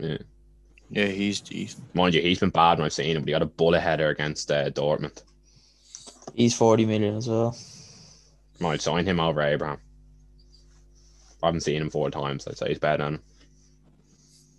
Yeah. 0.00 0.16
yeah, 0.90 1.06
he's 1.06 1.40
decent. 1.40 1.94
Mind 1.94 2.14
you, 2.14 2.22
he's 2.22 2.38
been 2.38 2.50
bad 2.50 2.78
when 2.78 2.86
I've 2.86 2.92
seen 2.92 3.16
him, 3.16 3.22
but 3.22 3.28
he 3.28 3.32
got 3.32 3.42
a 3.42 3.46
bullet 3.46 3.80
header 3.80 4.08
against 4.08 4.50
uh, 4.50 4.70
Dortmund. 4.70 5.22
He's 6.34 6.56
forty 6.56 6.86
million 6.86 7.16
as 7.16 7.28
well. 7.28 7.56
Might 8.60 8.80
sign 8.80 9.04
him 9.04 9.18
over 9.20 9.42
Abraham. 9.42 9.78
I 11.42 11.46
haven't 11.46 11.62
seen 11.62 11.80
him 11.82 11.90
four 11.90 12.10
times. 12.10 12.46
I'd 12.46 12.56
say 12.56 12.68
he's 12.68 12.78
better 12.78 13.02
than 13.02 13.14
him. 13.14 13.22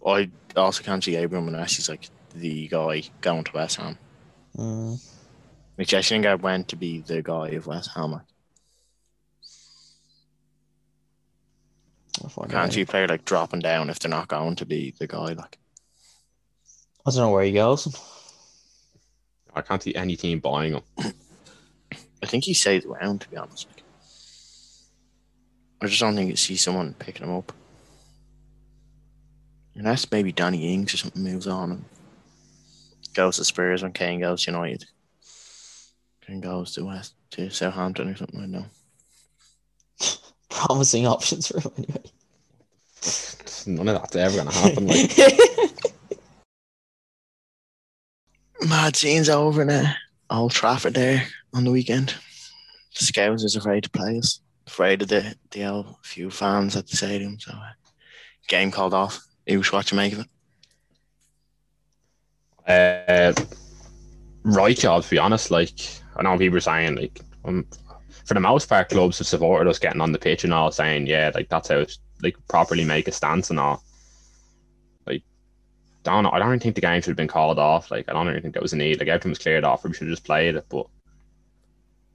I 0.05 0.29
also 0.55 0.83
can't 0.83 1.03
see 1.03 1.15
Abraham 1.15 1.47
unless 1.47 1.75
he's 1.77 1.89
like 1.89 2.09
the 2.35 2.67
guy 2.67 3.03
going 3.21 3.45
to 3.45 3.51
West 3.53 3.77
Ham. 3.77 3.97
Mm. 4.57 5.01
Like 5.77 5.87
Jesse 5.87 6.15
Lingard 6.15 6.41
went 6.41 6.67
to 6.69 6.75
be 6.75 6.99
the 6.99 7.21
guy 7.21 7.49
of 7.49 7.67
West 7.67 7.91
Ham. 7.95 8.21
I'll 12.21 12.29
find 12.29 12.51
can't 12.51 12.67
out. 12.67 12.73
see 12.73 12.81
a 12.81 12.85
player 12.85 13.07
like 13.07 13.25
dropping 13.25 13.61
down 13.61 13.89
if 13.89 13.99
they're 13.99 14.09
not 14.09 14.27
going 14.27 14.55
to 14.57 14.65
be 14.65 14.93
the 14.99 15.07
guy. 15.07 15.33
Like 15.33 15.57
I 17.05 17.11
don't 17.11 17.17
know 17.17 17.31
where 17.31 17.43
he 17.43 17.53
goes. 17.53 17.87
I 19.55 19.61
can't 19.61 19.81
see 19.81 19.95
any 19.95 20.15
team 20.15 20.39
buying 20.39 20.73
him. 20.73 20.81
I 22.23 22.25
think 22.25 22.43
he 22.45 22.53
stays 22.53 22.85
around 22.85 23.21
to 23.21 23.29
be 23.29 23.37
honest. 23.37 23.67
Like, 25.83 25.89
I 25.89 25.89
just 25.89 25.99
don't 25.99 26.15
think 26.15 26.29
you 26.29 26.37
see 26.37 26.55
someone 26.55 26.95
picking 26.97 27.27
him 27.27 27.35
up. 27.35 27.51
Unless 29.75 30.09
maybe 30.13 30.31
Danny 30.31 30.73
Ings 30.73 30.93
or 30.93 30.97
something 30.97 31.21
moves 31.21 31.45
on 31.45 31.71
and 31.71 31.83
goes 33.13 33.35
to 33.35 33.43
Spurs 33.43 33.83
when 33.83 33.91
Kane 33.91 34.21
goes 34.21 34.45
to 34.45 34.51
United. 34.51 34.85
Kane 36.25 36.39
goes 36.39 36.73
to 36.75 36.85
West 36.85 37.15
to 37.31 37.49
Southampton 37.49 38.07
or 38.07 38.15
something. 38.15 38.39
I 38.39 38.43
don't 38.43 38.51
know. 38.51 38.65
Promising 40.49 41.05
options 41.05 41.49
for 41.49 41.59
him 41.59 41.71
anyway. 41.77 42.03
None 43.83 43.89
of 43.89 43.95
that's 43.95 44.15
ever 44.15 44.37
gonna 44.37 44.53
happen. 44.53 44.87
Like, 44.87 45.11
Mad 48.69 48.95
scenes 48.95 49.27
over 49.27 49.63
in 49.63 49.69
uh, 49.69 49.93
Old 50.29 50.53
Trafford 50.53 50.93
there 50.93 51.27
on 51.53 51.65
the 51.65 51.71
weekend. 51.71 52.15
Scouts 52.91 53.43
is 53.43 53.57
afraid 53.57 53.83
to 53.83 53.89
play 53.89 54.17
us. 54.17 54.39
Afraid 54.65 55.01
of 55.01 55.09
the 55.09 55.35
the 55.51 55.65
old 55.65 55.95
few 56.03 56.29
fans 56.29 56.75
at 56.75 56.87
the 56.87 56.97
stadium. 56.97 57.39
So 57.39 57.51
uh, 57.51 57.73
game 58.47 58.71
called 58.71 58.93
off. 58.93 59.19
You 59.45 59.57
was 59.57 59.91
you 59.91 59.95
make 59.97 60.13
of 60.13 60.19
it. 60.19 60.27
uh, 62.67 63.33
right 64.43 64.77
job, 64.77 65.03
to 65.03 65.09
be 65.09 65.17
honest. 65.17 65.51
Like, 65.51 65.79
I 66.15 66.23
know 66.23 66.37
people 66.37 66.61
saying, 66.61 66.95
like, 66.95 67.19
um, 67.45 67.65
for 68.25 68.33
the 68.33 68.39
most 68.39 68.69
part, 68.69 68.89
clubs 68.89 69.17
have 69.17 69.27
supported 69.27 69.69
us 69.69 69.79
getting 69.79 70.01
on 70.01 70.11
the 70.11 70.19
pitch 70.19 70.43
and 70.43 70.53
all, 70.53 70.71
saying, 70.71 71.07
yeah, 71.07 71.31
like, 71.33 71.49
that's 71.49 71.69
how 71.69 71.77
it's, 71.77 71.99
like, 72.21 72.35
properly 72.47 72.85
make 72.85 73.07
a 73.07 73.11
stance 73.11 73.49
and 73.49 73.59
all. 73.59 73.83
Like, 75.05 75.23
don't 76.03 76.25
I 76.25 76.39
don't 76.39 76.61
think 76.61 76.75
the 76.75 76.81
game 76.81 77.01
should 77.01 77.09
have 77.09 77.17
been 77.17 77.27
called 77.27 77.59
off. 77.59 77.91
Like, 77.91 78.09
I 78.09 78.13
don't 78.13 78.29
even 78.29 78.41
think 78.41 78.53
there 78.53 78.61
was 78.61 78.73
a 78.73 78.77
need. 78.77 78.99
Like, 78.99 79.09
everything 79.09 79.31
was 79.31 79.39
cleared 79.39 79.63
off, 79.63 79.83
we 79.83 79.93
should 79.93 80.07
have 80.07 80.13
just 80.13 80.25
played 80.25 80.55
it. 80.55 80.65
But 80.69 80.87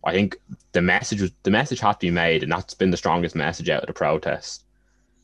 I 0.05 0.13
think 0.13 0.37
the 0.73 0.83
message 0.83 1.21
was 1.21 1.33
the 1.43 1.51
message 1.51 1.81
had 1.81 1.95
to 1.95 1.99
be 2.07 2.11
made, 2.11 2.43
and 2.43 2.53
that's 2.53 2.75
been 2.75 2.91
the 2.91 2.97
strongest 2.97 3.35
message 3.35 3.69
out 3.69 3.83
of 3.83 3.87
the 3.89 3.93
protest. 3.93 4.65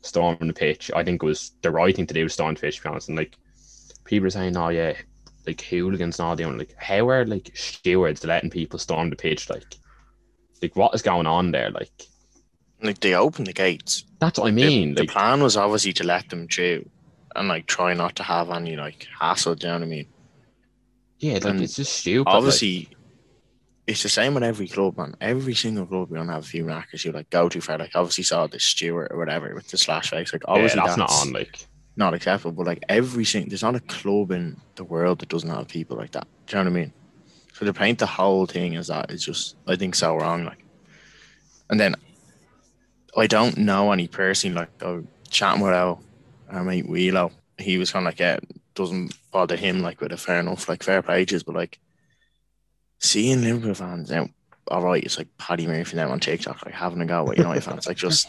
Storming 0.02 0.48
the 0.48 0.52
pitch, 0.52 0.90
I 0.94 1.02
think 1.02 1.22
it 1.22 1.26
was 1.26 1.52
the 1.62 1.70
right 1.70 1.94
thing 1.96 2.06
to 2.06 2.14
do 2.14 2.24
to 2.24 2.28
storm 2.28 2.54
the 2.54 2.60
pitch, 2.60 2.76
to 2.76 2.82
be 2.82 2.88
honest. 2.90 3.08
And 3.08 3.16
like, 3.16 3.38
people 4.04 4.26
are 4.26 4.30
saying, 4.30 4.56
"Oh 4.56 4.68
yeah, 4.68 4.94
like 5.46 5.60
hooligans 5.60 6.18
and 6.18 6.26
all 6.26 6.36
doing 6.36 6.58
like 6.58 6.74
how 6.78 7.08
are 7.08 7.24
like 7.26 7.50
stewards 7.54 8.24
letting 8.24 8.50
people 8.50 8.78
storm 8.78 9.10
the 9.10 9.16
pitch 9.16 9.50
like 9.50 9.76
like 10.62 10.74
what 10.76 10.94
is 10.94 11.02
going 11.02 11.26
on 11.26 11.50
there 11.50 11.70
like 11.70 12.06
Like 12.82 13.00
they 13.00 13.14
opened 13.14 13.46
the 13.46 13.52
gates. 13.52 14.04
that's 14.18 14.38
what 14.38 14.48
I 14.48 14.50
mean 14.52 14.94
the, 14.94 15.02
like 15.02 15.10
plan 15.10 15.42
was 15.42 15.56
obviously 15.56 15.92
to 15.94 16.04
let 16.04 16.28
them 16.30 16.48
through 16.48 16.88
and 17.36 17.48
like 17.48 17.66
try 17.66 17.94
not 17.94 18.16
to 18.16 18.22
have 18.22 18.50
any 18.50 18.76
like 18.76 19.06
hassle. 19.18 19.54
Do 19.54 19.66
you 19.66 19.72
know 19.72 19.80
what 19.80 19.86
I 19.86 19.88
mean? 19.88 20.06
yeah 21.18 21.34
like 21.34 21.44
and 21.44 21.62
it's 21.62 21.76
just 21.76 21.94
stupid 21.94 22.30
like. 22.30 22.93
Obviously, 23.86 23.92
it's 23.92 24.02
the 24.02 24.08
same 24.08 24.34
with 24.34 24.42
every 24.42 24.68
club, 24.68 24.96
man. 24.96 25.14
Every 25.20 25.54
single 25.54 25.86
club 25.86 26.08
you're 26.10 26.18
gonna 26.18 26.32
have 26.32 26.44
a 26.44 26.46
few 26.46 26.64
knackers 26.64 27.04
you 27.04 27.12
like 27.12 27.28
go 27.30 27.48
too 27.48 27.60
far. 27.60 27.78
Like 27.78 27.94
obviously 27.94 28.24
saw 28.24 28.46
the 28.46 28.58
steward 28.58 29.08
or 29.10 29.18
whatever 29.18 29.54
with 29.54 29.68
the 29.68 29.76
slash 29.76 30.10
face. 30.10 30.32
Like 30.32 30.42
yeah, 30.46 30.54
obviously 30.54 30.80
that's, 30.84 30.96
not 30.96 31.10
on 31.10 31.32
like 31.32 31.66
not 31.96 32.14
acceptable. 32.14 32.52
But 32.52 32.66
like 32.66 32.84
every 32.88 33.24
single, 33.24 33.50
there's 33.50 33.62
not 33.62 33.74
a 33.76 33.80
club 33.80 34.30
in 34.30 34.56
the 34.76 34.84
world 34.84 35.18
that 35.18 35.28
doesn't 35.28 35.50
have 35.50 35.68
people 35.68 35.96
like 35.96 36.12
that. 36.12 36.26
Do 36.46 36.56
you 36.56 36.64
know 36.64 36.70
what 36.70 36.76
I 36.76 36.80
mean? 36.80 36.92
So 37.52 37.66
to 37.66 37.72
paint 37.72 37.98
the 37.98 38.06
whole 38.06 38.46
thing 38.46 38.74
as 38.76 38.88
that 38.88 39.10
is 39.10 39.24
just, 39.24 39.56
I 39.66 39.76
think, 39.76 39.94
so 39.94 40.16
wrong. 40.16 40.44
Like, 40.44 40.64
and 41.70 41.78
then 41.78 41.94
I 43.16 43.26
don't 43.26 43.58
know 43.58 43.92
any 43.92 44.08
personally. 44.08 44.56
Like, 44.56 44.82
I 44.82 44.90
was 44.90 45.04
chatting 45.30 45.62
with 45.62 45.72
our, 45.72 45.98
our 46.50 46.64
mate 46.64 46.86
Wheelo, 46.86 47.30
he 47.58 47.78
was 47.78 47.92
kind 47.92 48.06
of 48.06 48.12
like, 48.12 48.18
yeah, 48.18 48.38
doesn't 48.74 49.16
bother 49.30 49.56
him. 49.56 49.82
Like, 49.82 50.00
with 50.00 50.10
a 50.10 50.16
fair 50.16 50.40
enough, 50.40 50.68
like 50.68 50.82
fair 50.82 51.00
pages, 51.00 51.44
but 51.44 51.54
like 51.54 51.78
seeing 53.04 53.42
Liverpool 53.42 53.74
fans 53.74 54.10
now. 54.10 54.28
All 54.68 54.82
right, 54.82 55.04
it's 55.04 55.18
like 55.18 55.28
Paddy 55.36 55.66
Murphy 55.66 55.96
now 55.96 56.10
on 56.10 56.20
TikTok, 56.20 56.64
like 56.64 56.74
having 56.74 57.00
a 57.02 57.06
go 57.06 57.30
at 57.30 57.36
United 57.36 57.62
fans, 57.62 57.86
like 57.86 57.98
just 57.98 58.28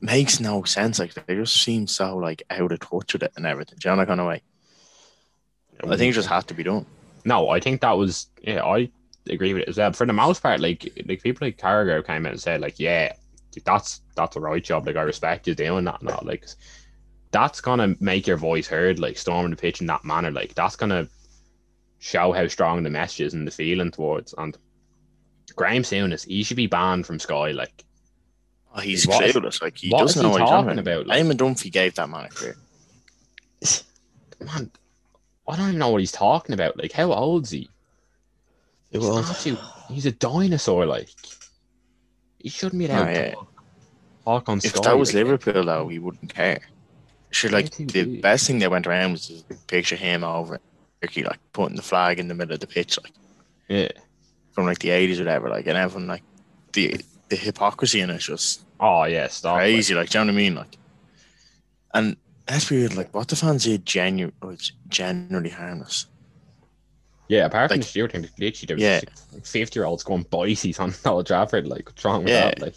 makes 0.00 0.40
no 0.40 0.64
sense. 0.64 0.98
Like 0.98 1.14
they 1.14 1.36
just 1.36 1.62
seem 1.62 1.86
so 1.86 2.16
like 2.16 2.42
out 2.50 2.72
of 2.72 2.80
touch 2.80 3.12
with 3.12 3.22
it 3.22 3.32
and 3.36 3.46
everything. 3.46 3.78
Do 3.78 3.88
you 3.88 3.94
know 3.94 4.00
that 4.00 4.08
kind 4.08 4.20
of 4.20 4.26
way? 4.26 4.42
I 5.84 5.96
think 5.96 6.10
it 6.10 6.14
just 6.14 6.28
had 6.28 6.46
to 6.48 6.54
be 6.54 6.64
done. 6.64 6.84
no 7.24 7.48
I 7.48 7.60
think 7.60 7.80
that 7.80 7.96
was 7.96 8.26
yeah 8.42 8.62
I 8.62 8.90
agree 9.28 9.54
with 9.54 9.62
it 9.62 9.68
as 9.68 9.78
well 9.78 9.92
for 9.92 10.06
the 10.06 10.12
most 10.12 10.42
part 10.42 10.60
like 10.60 10.92
like 11.06 11.22
people 11.22 11.46
like 11.46 11.56
Carragher 11.56 12.04
came 12.06 12.26
out 12.26 12.32
and 12.32 12.40
said 12.40 12.60
like 12.60 12.78
yeah 12.78 13.12
that's 13.64 14.02
that's 14.14 14.34
the 14.34 14.40
right 14.40 14.62
job. 14.62 14.86
Like 14.86 14.96
I 14.96 15.02
respect 15.02 15.46
you 15.48 15.54
doing 15.54 15.84
that 15.84 16.00
and 16.00 16.10
all. 16.10 16.22
Like 16.24 16.46
that's 17.30 17.60
gonna 17.60 17.96
make 18.00 18.26
your 18.26 18.36
voice 18.36 18.66
heard, 18.66 18.98
like 18.98 19.16
storming 19.16 19.50
the 19.50 19.56
pitch 19.56 19.80
in 19.80 19.86
that 19.88 20.04
manner. 20.04 20.30
Like 20.30 20.54
that's 20.54 20.76
gonna 20.76 21.08
show 22.00 22.32
how 22.32 22.48
strong 22.48 22.82
the 22.82 22.90
message 22.90 23.20
is 23.26 23.34
and 23.34 23.46
the 23.46 23.50
feeling 23.52 23.90
towards. 23.92 24.34
And 24.36 24.56
Graeme 25.54 25.82
Souness, 25.82 26.26
he 26.26 26.42
should 26.42 26.56
be 26.56 26.66
banned 26.66 27.06
from 27.06 27.18
Sky. 27.20 27.52
Like 27.52 27.84
Oh, 28.74 28.80
he's 28.80 29.06
What 29.06 29.24
is- 29.24 29.34
clueless. 29.34 29.62
Like 29.62 29.76
he 29.78 29.90
what 29.90 30.00
doesn't 30.00 30.18
is 30.18 30.22
know 30.22 30.28
he 30.28 30.32
what 30.32 30.40
he's 30.42 30.48
talking 30.50 30.66
talking 30.66 30.78
about, 30.80 31.00
about. 31.02 31.06
like? 31.08 31.22
Eamon 31.24 31.32
Dunphy 31.36 31.70
gave 31.72 31.94
that 31.96 32.08
man 32.08 32.24
a 32.24 32.28
career. 32.28 32.56
man, 34.40 34.70
I 35.48 35.56
don't 35.56 35.66
even 35.68 35.78
know 35.78 35.90
what 35.90 36.00
he's 36.00 36.12
talking 36.12 36.52
about. 36.54 36.76
Like 36.78 36.92
how 36.92 37.12
old 37.12 37.44
is 37.44 37.50
he? 37.50 37.68
He's, 38.90 39.00
was. 39.02 39.28
absolute- 39.30 39.58
he's 39.88 40.06
a 40.06 40.12
dinosaur. 40.12 40.86
Like 40.86 41.08
he 42.38 42.48
shouldn't 42.48 42.78
be 42.78 42.88
oh, 42.88 42.92
allowed 42.92 43.02
Oh, 43.08 43.12
to 43.14 43.20
yeah. 43.20 43.30
talk, 43.34 43.48
talk 44.24 44.48
on 44.48 44.58
If 44.58 44.64
Sky. 44.76 44.80
that 44.84 44.98
was 44.98 45.10
like, 45.14 45.24
Liverpool, 45.24 45.64
though, 45.64 45.88
he 45.88 45.98
wouldn't 45.98 46.32
care. 46.34 46.60
Sure, 47.32 47.50
like 47.50 47.70
the 47.76 48.20
best 48.20 48.46
thing 48.46 48.58
that 48.60 48.70
went 48.70 48.86
around 48.86 49.12
was 49.12 49.28
to 49.28 49.54
picture 49.68 49.94
him 49.96 50.24
over 50.24 50.58
Turkey, 51.02 51.22
like 51.24 51.38
putting 51.52 51.76
the 51.76 51.82
flag 51.82 52.18
in 52.18 52.28
the 52.28 52.34
middle 52.34 52.54
of 52.54 52.60
the 52.60 52.66
pitch, 52.66 52.98
like 53.02 53.12
Yeah. 53.68 53.88
from 54.52 54.66
like 54.66 54.78
the 54.80 54.90
eighties 54.90 55.20
or 55.20 55.24
whatever, 55.24 55.48
like 55.48 55.66
and 55.66 55.76
everyone 55.76 56.08
like 56.08 56.22
the 56.72 57.00
the 57.28 57.36
hypocrisy 57.36 58.00
in 58.00 58.10
it's 58.10 58.26
just 58.26 58.62
Oh 58.80 59.04
yeah, 59.04 59.28
stop. 59.28 59.54
like- 59.54 59.62
crazy. 59.62 59.94
Like, 59.94 60.10
do 60.10 60.18
you 60.18 60.24
know 60.24 60.32
what 60.32 60.38
I 60.38 60.42
mean? 60.42 60.54
Like, 60.54 60.76
and 61.94 62.16
be 62.68 62.76
real, 62.82 62.92
like 62.96 63.14
what 63.14 63.28
the 63.28 63.36
fans 63.36 63.64
did 63.64 63.86
genu- 63.86 64.32
was 64.42 64.72
generally 64.88 65.50
harmless. 65.50 66.06
Yeah, 67.28 67.46
apart 67.46 67.70
from 67.70 67.76
Like- 67.78 67.84
the 67.86 67.90
steward 67.90 68.12
thing, 68.12 68.28
literally 68.38 68.66
there 68.66 68.76
was 68.76 68.82
Yeah. 68.82 69.00
like 69.32 69.46
fifty 69.46 69.78
year 69.78 69.86
olds 69.86 70.02
going 70.02 70.24
bicycles 70.24 70.78
on 70.80 70.94
Old 71.12 71.26
Trafford. 71.26 71.66
Like 71.66 71.88
what's 71.88 72.04
wrong 72.04 72.24
with 72.24 72.32
Yeah. 72.32 72.46
that? 72.50 72.60
Like 72.60 72.74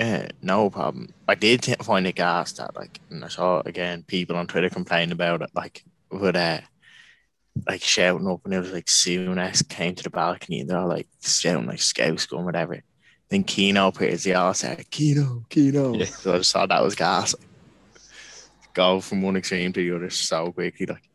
Yeah, 0.00 0.28
no 0.42 0.68
problem. 0.70 1.14
I 1.28 1.36
did 1.36 1.62
t- 1.62 1.76
find 1.80 2.04
it 2.06 2.16
gas 2.16 2.50
that 2.54 2.74
like, 2.74 2.98
and 3.10 3.24
I 3.24 3.28
saw 3.28 3.62
again 3.64 4.02
people 4.02 4.34
on 4.36 4.48
Twitter 4.48 4.68
complain 4.68 5.12
about 5.12 5.40
it, 5.42 5.50
like 5.54 5.84
with 6.10 6.34
uh, 6.34 6.60
like 7.66 7.82
shouting 7.82 8.26
up, 8.28 8.40
and 8.44 8.54
it 8.54 8.58
was 8.60 8.72
like 8.72 8.88
soon 8.90 9.38
as 9.38 9.62
came 9.62 9.94
to 9.94 10.02
the 10.02 10.10
balcony, 10.10 10.60
and 10.60 10.68
they're 10.70 10.78
all 10.78 10.88
like 10.88 11.08
shouting 11.22 11.66
like 11.66 11.80
scout 11.80 12.26
going 12.28 12.44
whatever. 12.44 12.82
Then 13.30 13.44
Keano 13.44 13.88
appears, 13.88 14.24
they 14.24 14.34
all 14.34 14.54
said 14.54 14.78
Keano, 14.90 15.48
Keano. 15.48 15.98
Yeah. 15.98 16.04
So 16.06 16.34
I 16.34 16.38
just 16.38 16.52
thought 16.52 16.68
that 16.68 16.82
was 16.82 16.94
gas. 16.94 17.34
Go 18.74 19.00
from 19.00 19.22
one 19.22 19.36
extreme 19.36 19.72
to 19.72 19.80
the 19.90 19.96
other 19.96 20.10
so 20.10 20.52
quickly, 20.52 20.86
like 20.86 21.08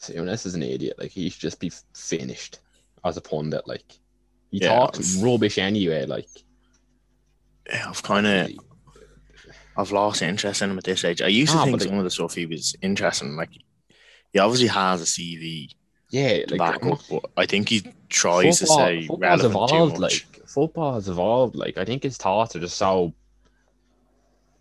Souness 0.00 0.46
is 0.46 0.54
an 0.54 0.62
idiot. 0.62 0.96
Like 0.98 1.10
he 1.10 1.28
should 1.28 1.40
just 1.40 1.60
be 1.60 1.72
finished 1.94 2.60
as 3.04 3.16
a 3.16 3.20
pundit. 3.20 3.66
Like 3.66 3.84
he 4.50 4.58
Yeah, 4.58 4.68
talks 4.68 5.16
rubbish 5.22 5.58
anyway. 5.58 6.06
Like 6.06 6.28
yeah, 7.68 7.86
I've 7.88 8.02
kind 8.02 8.26
of 8.26 8.50
I've 9.76 9.92
lost 9.92 10.22
interest 10.22 10.62
in 10.62 10.70
him 10.70 10.78
at 10.78 10.84
this 10.84 11.04
age. 11.04 11.22
I 11.22 11.28
used 11.28 11.52
to 11.52 11.58
Ah, 11.58 11.64
think 11.64 11.76
but 11.78 11.84
it- 11.84 11.88
some 11.88 11.98
of 11.98 12.04
the 12.04 12.10
stuff 12.10 12.34
he 12.34 12.46
was 12.46 12.74
interesting. 12.82 13.36
Like 13.36 13.50
he 14.32 14.38
obviously 14.38 14.68
has 14.68 15.02
a 15.02 15.04
CV 15.04 15.70
yeah, 16.10 16.44
like 16.48 16.58
back 16.58 16.86
up, 16.86 17.00
but 17.10 17.30
I 17.36 17.46
think 17.46 17.68
he 17.68 17.82
tries 18.08 18.58
to 18.60 18.66
say 18.66 19.06
football's 19.06 19.44
evolved. 19.44 20.00
much. 20.00 20.26
Like 20.32 20.48
football 20.48 20.94
has 20.94 21.08
evolved. 21.08 21.54
Like 21.54 21.76
I 21.76 21.84
think 21.84 22.02
his 22.02 22.16
thoughts 22.16 22.56
are 22.56 22.60
just 22.60 22.76
so. 22.76 23.12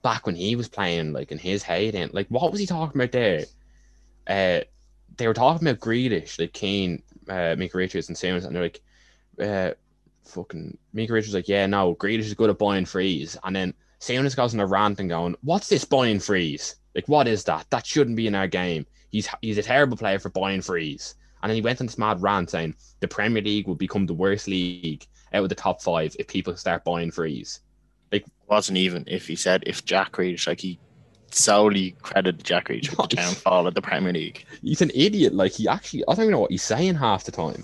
Back 0.04 0.26
when 0.26 0.36
he 0.36 0.56
was 0.56 0.68
playing, 0.68 1.12
like 1.14 1.32
in 1.32 1.38
his 1.38 1.64
heyday, 1.64 2.06
like 2.08 2.28
what 2.28 2.52
was 2.52 2.60
he 2.60 2.66
talking 2.66 3.00
about 3.00 3.12
there? 3.12 3.46
Uh, 4.28 4.64
they 5.18 5.28
were 5.28 5.34
talking 5.34 5.68
about 5.68 5.80
Grealish, 5.80 6.40
like 6.40 6.54
Kane, 6.54 7.02
uh, 7.28 7.56
Mick 7.56 7.74
Richards, 7.74 8.08
and 8.08 8.18
Simmons, 8.18 8.46
and 8.46 8.56
they're 8.56 8.64
like, 8.64 8.82
uh, 9.42 9.72
fucking 10.26 10.78
Mick 10.94 11.10
Richards, 11.10 11.34
like, 11.34 11.48
yeah, 11.48 11.66
no, 11.66 11.96
Grealish 11.96 12.20
is 12.20 12.34
good 12.36 12.50
at 12.50 12.60
buying 12.60 12.86
frees, 12.86 13.38
and 13.44 13.56
then 13.56 13.74
Simmons 14.00 14.36
goes 14.36 14.54
on 14.54 14.60
a 14.60 14.66
rant 14.66 15.00
and 15.00 15.10
going, 15.10 15.36
"What's 15.42 15.68
this 15.68 15.84
buying 15.84 16.20
frees? 16.20 16.76
Like, 16.94 17.08
what 17.08 17.28
is 17.28 17.44
that? 17.46 17.66
That 17.70 17.86
shouldn't 17.86 18.16
be 18.16 18.28
in 18.28 18.36
our 18.36 18.48
game. 18.48 18.86
He's 19.12 19.28
he's 19.42 19.58
a 19.58 19.64
terrible 19.64 19.98
player 19.98 20.20
for 20.20 20.30
buying 20.30 20.62
frees." 20.62 21.16
And 21.42 21.50
then 21.50 21.56
he 21.56 21.62
went 21.62 21.80
on 21.80 21.88
this 21.88 21.98
mad 22.00 22.22
rant 22.22 22.50
saying 22.50 22.76
the 23.00 23.08
Premier 23.08 23.44
League 23.44 23.68
will 23.68 23.76
become 23.76 24.06
the 24.08 24.14
worst 24.14 24.48
league 24.48 25.06
out 25.34 25.44
of 25.44 25.50
the 25.50 25.56
top 25.56 25.82
five 25.82 26.16
if 26.18 26.28
people 26.28 26.56
start 26.56 26.84
buying 26.84 27.12
frees. 27.12 27.62
Like 28.12 28.26
wasn't 28.48 28.78
even 28.80 29.04
if 29.08 29.28
he 29.28 29.36
said 29.36 29.64
if 29.68 29.86
Jack 29.86 30.14
Grealish, 30.14 30.48
like 30.48 30.60
he 30.62 30.80
solely 31.32 31.92
credited 32.02 32.44
Jack 32.44 32.68
Grealish 32.70 32.90
with 32.90 33.10
the 33.10 33.16
downfall 33.18 33.68
of 33.68 33.76
the 33.76 33.82
Premier 33.82 34.14
League. 34.14 34.46
He's 34.62 34.82
an 34.82 34.92
idiot. 34.96 35.34
Like 35.34 35.52
he 35.52 35.68
actually, 35.68 36.04
I 36.08 36.14
don't 36.16 36.24
even 36.24 36.32
know 36.32 36.40
what 36.40 36.52
he's 36.52 36.64
saying 36.64 36.96
half 36.96 37.24
the 37.26 37.32
time. 37.32 37.64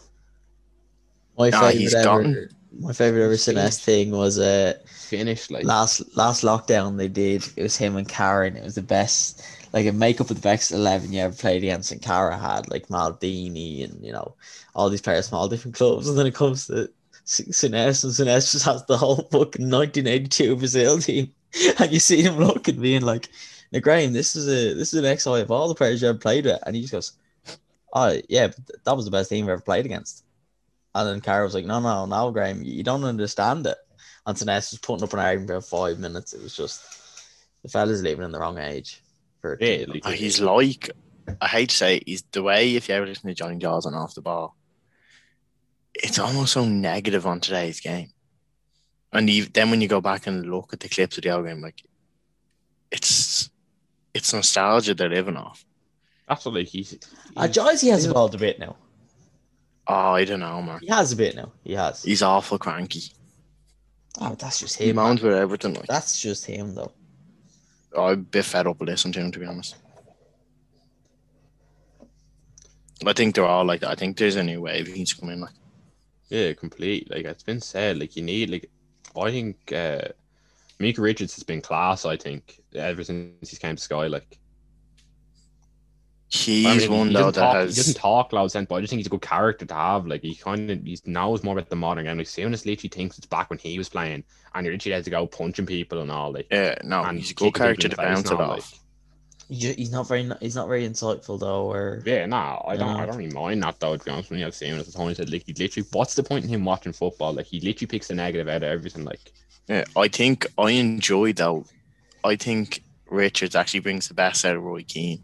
My 1.38 1.50
Nah, 1.50 1.62
favorite 1.62 1.80
he's 1.80 1.96
ever, 1.96 2.04
gone. 2.04 2.50
My 2.80 2.94
favorite 2.94 3.24
ever 3.24 3.36
Souness 3.36 3.80
finished. 3.80 3.84
thing 3.84 4.12
was 4.12 4.40
uh 4.40 4.74
Finished 4.86 5.52
like 5.52 5.64
last 5.64 6.02
last 6.18 6.44
lockdown 6.44 6.98
they 6.98 7.08
did. 7.08 7.46
It 7.56 7.62
was 7.62 7.78
him 7.78 7.96
and 7.98 8.08
Karen. 8.10 8.58
It 8.58 8.64
was 8.64 8.76
the 8.76 8.82
best, 8.82 9.44
like 9.74 9.86
a 9.86 9.92
makeup 9.92 10.30
of 10.30 10.38
the 10.38 10.42
best 10.42 10.72
eleven 10.72 11.14
you 11.14 11.20
ever 11.22 11.36
played 11.36 11.64
against. 11.64 11.92
And 11.92 12.02
Carra 12.02 12.38
had 12.38 12.70
like 12.70 12.88
Maldini 12.88 13.84
and 13.84 14.04
you 14.04 14.12
know 14.12 14.36
all 14.76 14.90
these 14.90 15.02
players 15.02 15.30
from 15.30 15.38
all 15.38 15.48
different 15.48 15.76
clubs. 15.76 16.10
And 16.10 16.18
then 16.18 16.26
it 16.26 16.34
comes 16.36 16.68
to 16.68 16.90
Souness, 17.26 18.04
and 18.04 18.14
Souness 18.14 18.52
just 18.52 18.66
has 18.66 18.84
the 18.86 18.98
whole 18.98 19.18
fucking 19.32 19.70
1982 19.70 20.56
Brazil 20.56 21.00
team, 21.00 21.32
and 21.80 21.92
you 21.92 22.00
see 22.00 22.22
him 22.24 22.38
looking, 22.38 22.82
being 22.82 23.04
like, 23.04 23.30
"Now 23.72 23.80
Graeme, 23.82 24.14
this 24.14 24.36
is 24.36 24.48
a 24.48 24.74
this 24.74 24.94
is 24.94 25.04
an 25.04 25.18
XI 25.18 25.42
of 25.42 25.52
all 25.52 25.68
the 25.68 25.76
players 25.76 26.02
you 26.02 26.10
ever 26.10 26.18
played 26.18 26.46
with," 26.46 26.60
and 26.66 26.76
he 26.76 26.82
just 26.82 26.94
goes, 26.94 27.14
"Oh 27.94 28.20
yeah, 28.30 28.50
that 28.84 28.96
was 28.96 29.06
the 29.06 29.12
best 29.12 29.30
team 29.30 29.46
I've 29.46 29.52
ever 29.52 29.62
played 29.62 29.86
against." 29.86 30.23
And 30.96 31.08
then 31.08 31.22
Carra 31.22 31.44
was 31.44 31.54
like, 31.56 31.66
"No, 31.66 31.80
no, 31.80 32.06
no, 32.06 32.32
Graeme, 32.32 32.64
you 32.64 32.84
don't 32.84 33.04
understand 33.04 33.66
it." 33.66 33.78
And 34.26 34.38
Souness 34.38 34.72
was 34.72 34.80
putting 34.80 35.04
up 35.04 35.14
an 35.14 35.20
argument 35.20 35.50
for 35.50 35.62
five 35.62 36.00
minutes. 36.00 36.34
It 36.34 36.42
was 36.42 36.56
just 36.56 36.82
the 37.64 37.70
fella's 37.70 38.02
living 38.04 38.26
in 38.26 38.32
the 38.32 38.40
wrong 38.40 38.58
age. 38.58 39.02
For 39.42 39.54
a 39.54 39.58
yeah, 39.60 39.86
like 39.88 40.06
He's 40.16 40.40
like, 40.40 40.92
I 41.42 41.48
hate 41.48 41.70
to 41.70 41.76
say, 41.76 41.98
it, 41.98 42.04
he's 42.06 42.22
the 42.32 42.44
way 42.44 42.76
if 42.76 42.88
you 42.88 42.96
ever 42.96 43.06
listen 43.06 43.28
to 43.28 43.34
Johnny 43.34 43.58
Jaws 43.58 43.86
on 43.86 43.94
off 43.94 44.16
the 44.16 44.22
ball, 44.22 44.56
it's 45.94 46.20
almost 46.20 46.54
so 46.54 46.66
negative 46.66 47.26
on 47.26 47.40
today's 47.40 47.80
game. 47.80 48.12
And 49.12 49.30
you, 49.30 49.46
then 49.46 49.70
when 49.70 49.82
you 49.82 49.88
go 49.88 50.02
back 50.02 50.28
and 50.28 50.46
look 50.50 50.74
at 50.74 50.80
the 50.80 50.90
clips 50.90 51.18
of 51.18 51.24
the 51.24 51.30
old 51.32 51.46
game, 51.46 51.62
like 51.62 51.84
it's 52.92 53.50
it's 54.14 54.34
nostalgia 54.34 54.94
they're 54.94 55.10
living 55.10 55.38
off. 55.38 55.66
Absolutely. 56.30 56.62
what 56.62 56.66
like 56.66 56.72
he's. 56.72 56.94
Uh, 57.36 57.48
he's- 57.64 57.82
he 57.82 57.90
has 57.90 58.06
evolved 58.06 58.36
a 58.36 58.38
bit 58.38 58.60
now. 58.60 58.76
Oh, 59.88 60.14
I 60.14 60.24
don't 60.26 60.40
know, 60.40 60.62
man. 60.62 60.80
He 60.82 60.88
has 60.88 61.12
a 61.12 61.16
bit 61.16 61.36
now. 61.36 61.52
He 61.64 61.74
has. 61.74 62.04
He's 62.04 62.22
awful 62.22 62.58
cranky. 62.58 63.04
Oh, 64.22 64.36
that's 64.36 64.60
just 64.60 64.78
him. 64.80 64.96
man. 64.96 65.06
moans 65.06 65.22
with 65.22 65.34
everything. 65.34 65.74
Like, 65.74 65.88
That's 65.88 66.22
just 66.22 66.46
him, 66.46 66.76
though. 66.76 66.92
I'm 67.98 68.14
a 68.14 68.16
bit 68.18 68.46
fed 68.46 68.68
up 68.68 68.80
with 68.80 68.90
listening 68.90 69.14
to 69.14 69.20
him, 69.22 69.32
to 69.32 69.40
be 69.40 69.46
honest. 69.46 69.76
I 73.06 73.14
think 73.14 73.36
they're 73.36 73.46
all 73.46 73.66
like 73.66 73.82
that. 73.82 73.90
I 73.90 73.96
think 73.96 74.18
there's 74.18 74.36
a 74.36 74.44
new 74.44 74.62
wave 74.62 74.88
he 74.88 74.94
needs 74.94 75.14
to 75.14 75.20
come 75.20 75.30
in. 75.30 75.42
Like, 75.42 75.54
Yeah, 76.30 76.54
complete. 76.54 77.10
Like 77.12 77.26
it's 77.26 77.44
been 77.44 77.60
said, 77.60 78.00
like 78.00 78.16
you 78.16 78.24
need 78.24 78.50
like 78.50 78.70
I 79.16 79.32
think 79.32 79.74
uh 79.74 80.02
Micah 80.80 81.02
Richards 81.02 81.36
has 81.36 81.44
been 81.44 81.62
class, 81.62 82.06
I 82.06 82.18
think, 82.18 82.62
ever 82.74 83.04
since 83.04 83.50
he 83.50 83.58
came 83.58 83.76
to 83.76 83.82
Sky. 83.82 84.08
Like 84.08 84.38
he's 86.34 86.66
I 86.66 86.78
mean, 86.78 86.92
one 86.92 87.08
he 87.10 87.14
though 87.14 87.32
that 87.32 87.40
talk, 87.40 87.56
has. 87.56 87.76
he 87.76 87.80
doesn't 87.80 87.96
talk 87.96 88.34
loud 88.34 88.52
sense, 88.52 88.68
but 88.68 88.76
I 88.76 88.82
just 88.82 88.90
think 88.90 89.00
he's 89.00 89.08
a 89.08 89.12
good 89.12 89.22
character 89.22 89.66
to 89.66 89.74
have. 89.74 90.08
Like 90.08 90.24
he 90.24 90.34
kind 90.36 90.70
of 90.70 90.84
he 90.84 90.98
knows 91.06 91.44
more 91.44 91.54
about 91.54 91.70
the 91.70 91.76
modern 91.76 92.06
game. 92.06 92.18
Like 92.18 92.28
Souness 92.28 92.66
literally 92.66 92.90
thinks 92.90 93.18
it's 93.18 93.28
back 93.28 93.50
when 93.50 93.60
he 93.60 93.78
was 93.78 93.88
playing, 93.88 94.24
and 94.56 94.66
you're 94.66 94.74
literally 94.74 94.96
had 94.96 95.04
to 95.04 95.12
go 95.12 95.28
punching 95.28 95.68
people 95.68 96.02
and 96.02 96.10
all. 96.10 96.32
Like 96.34 96.48
Yeah, 96.50 96.76
no, 96.84 97.04
and 97.04 97.20
he's 97.20 97.32
a 97.32 97.36
good 97.36 97.54
character 97.54 97.88
to 97.88 97.96
in 97.96 97.96
the 97.96 97.96
face 97.98 98.16
bounce 98.16 98.32
it 98.32 98.40
off. 98.40 98.50
like. 98.50 98.80
He's 99.50 99.92
not 99.92 100.08
very. 100.08 100.28
He's 100.40 100.56
not 100.56 100.68
very 100.68 100.88
insightful 100.88 101.40
though. 101.40 101.72
Or 101.72 102.02
Yeah, 102.06 102.26
no, 102.26 102.64
I 102.68 102.78
don't. 102.78 102.96
Yeah. 102.96 103.04
I 103.04 103.06
don't 103.06 103.18
really 103.18 103.34
mind 103.34 103.62
that 103.62 103.80
though. 103.80 103.96
To 103.96 104.04
be 104.04 104.10
honest, 104.10 104.32
when 104.32 104.40
you 104.40 104.46
have 104.46 104.56
Souness, 104.56 104.88
as 104.88 104.96
Tony 104.96 105.14
said, 105.14 105.32
like 105.32 105.44
he 105.46 105.54
literally, 105.54 105.88
what's 105.92 106.16
the 106.16 106.24
point 106.24 106.46
in 106.46 106.50
him 106.50 106.66
watching 106.66 106.94
football? 106.94 107.34
Like 107.34 107.46
he 107.46 107.60
literally 107.60 107.88
picks 107.88 108.08
the 108.08 108.16
negative 108.16 108.48
out 108.48 108.64
of 108.64 108.64
everything. 108.64 109.04
Like 109.04 109.20
Yeah, 109.68 109.84
I 109.96 110.08
think 110.08 110.48
I 110.58 110.72
enjoy 110.72 111.34
though. 111.34 111.66
I 112.24 112.38
think 112.38 112.82
Richards 113.08 113.54
actually 113.54 113.82
brings 113.82 114.08
the 114.08 114.16
best 114.16 114.46
out 114.46 114.56
of 114.56 114.64
Roy 114.64 114.84
Keane. 114.88 115.22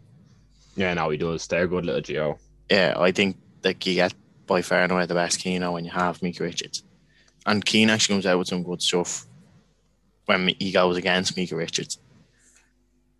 Yeah, 0.76 0.94
no, 0.94 1.10
he 1.10 1.18
does. 1.18 1.46
They're 1.46 1.64
a 1.64 1.68
good 1.68 1.84
little 1.84 2.00
Geo. 2.00 2.38
Yeah, 2.70 2.94
I 2.96 3.12
think 3.12 3.36
like 3.64 3.84
you 3.86 3.94
get 3.94 4.14
by 4.46 4.62
far 4.62 4.82
and 4.82 4.92
away 4.92 5.06
the 5.06 5.14
best 5.14 5.40
Keane 5.40 5.70
when 5.70 5.84
you 5.84 5.90
have 5.90 6.22
Micah 6.22 6.44
Richards, 6.44 6.82
and 7.46 7.64
Keane 7.64 7.90
actually 7.90 8.14
comes 8.14 8.26
out 8.26 8.38
with 8.38 8.48
some 8.48 8.62
good 8.62 8.82
stuff 8.82 9.26
when 10.26 10.48
he 10.58 10.72
goes 10.72 10.96
against 10.96 11.36
Micah 11.36 11.56
Richards. 11.56 11.98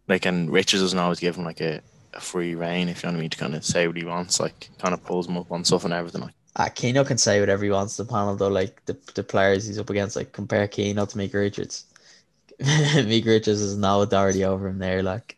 Like, 0.08 0.26
and 0.26 0.50
Richards 0.50 0.82
doesn't 0.82 0.98
always 0.98 1.20
give 1.20 1.36
him 1.36 1.44
like 1.44 1.60
a, 1.60 1.80
a 2.14 2.20
free 2.20 2.54
reign, 2.54 2.88
if 2.88 3.02
you 3.02 3.08
know 3.08 3.12
what 3.12 3.18
I 3.18 3.20
mean, 3.20 3.30
to 3.30 3.38
kind 3.38 3.54
of 3.54 3.64
say 3.64 3.86
what 3.86 3.96
he 3.96 4.04
wants. 4.04 4.40
Like, 4.40 4.70
kind 4.78 4.94
of 4.94 5.04
pulls 5.04 5.28
him 5.28 5.36
up 5.36 5.50
on 5.52 5.64
stuff 5.64 5.84
and 5.84 5.94
everything. 5.94 6.22
Like, 6.22 6.34
uh, 6.56 6.64
Keano 6.64 7.06
can 7.06 7.18
say 7.18 7.40
whatever 7.40 7.64
he 7.64 7.70
wants 7.70 7.96
to 7.96 8.04
the 8.04 8.10
panel 8.10 8.36
though. 8.36 8.48
Like 8.48 8.84
the 8.86 8.96
the 9.14 9.22
players 9.22 9.66
he's 9.66 9.78
up 9.78 9.90
against, 9.90 10.16
like 10.16 10.32
compare 10.32 10.66
Keano 10.66 11.08
to 11.08 11.16
Micah 11.16 11.38
Richards. 11.38 11.84
Micah 12.60 13.30
Richards 13.30 13.60
has 13.60 13.76
no 13.76 14.02
authority 14.02 14.44
over 14.44 14.68
him 14.68 14.78
there. 14.78 15.02
Like 15.02 15.36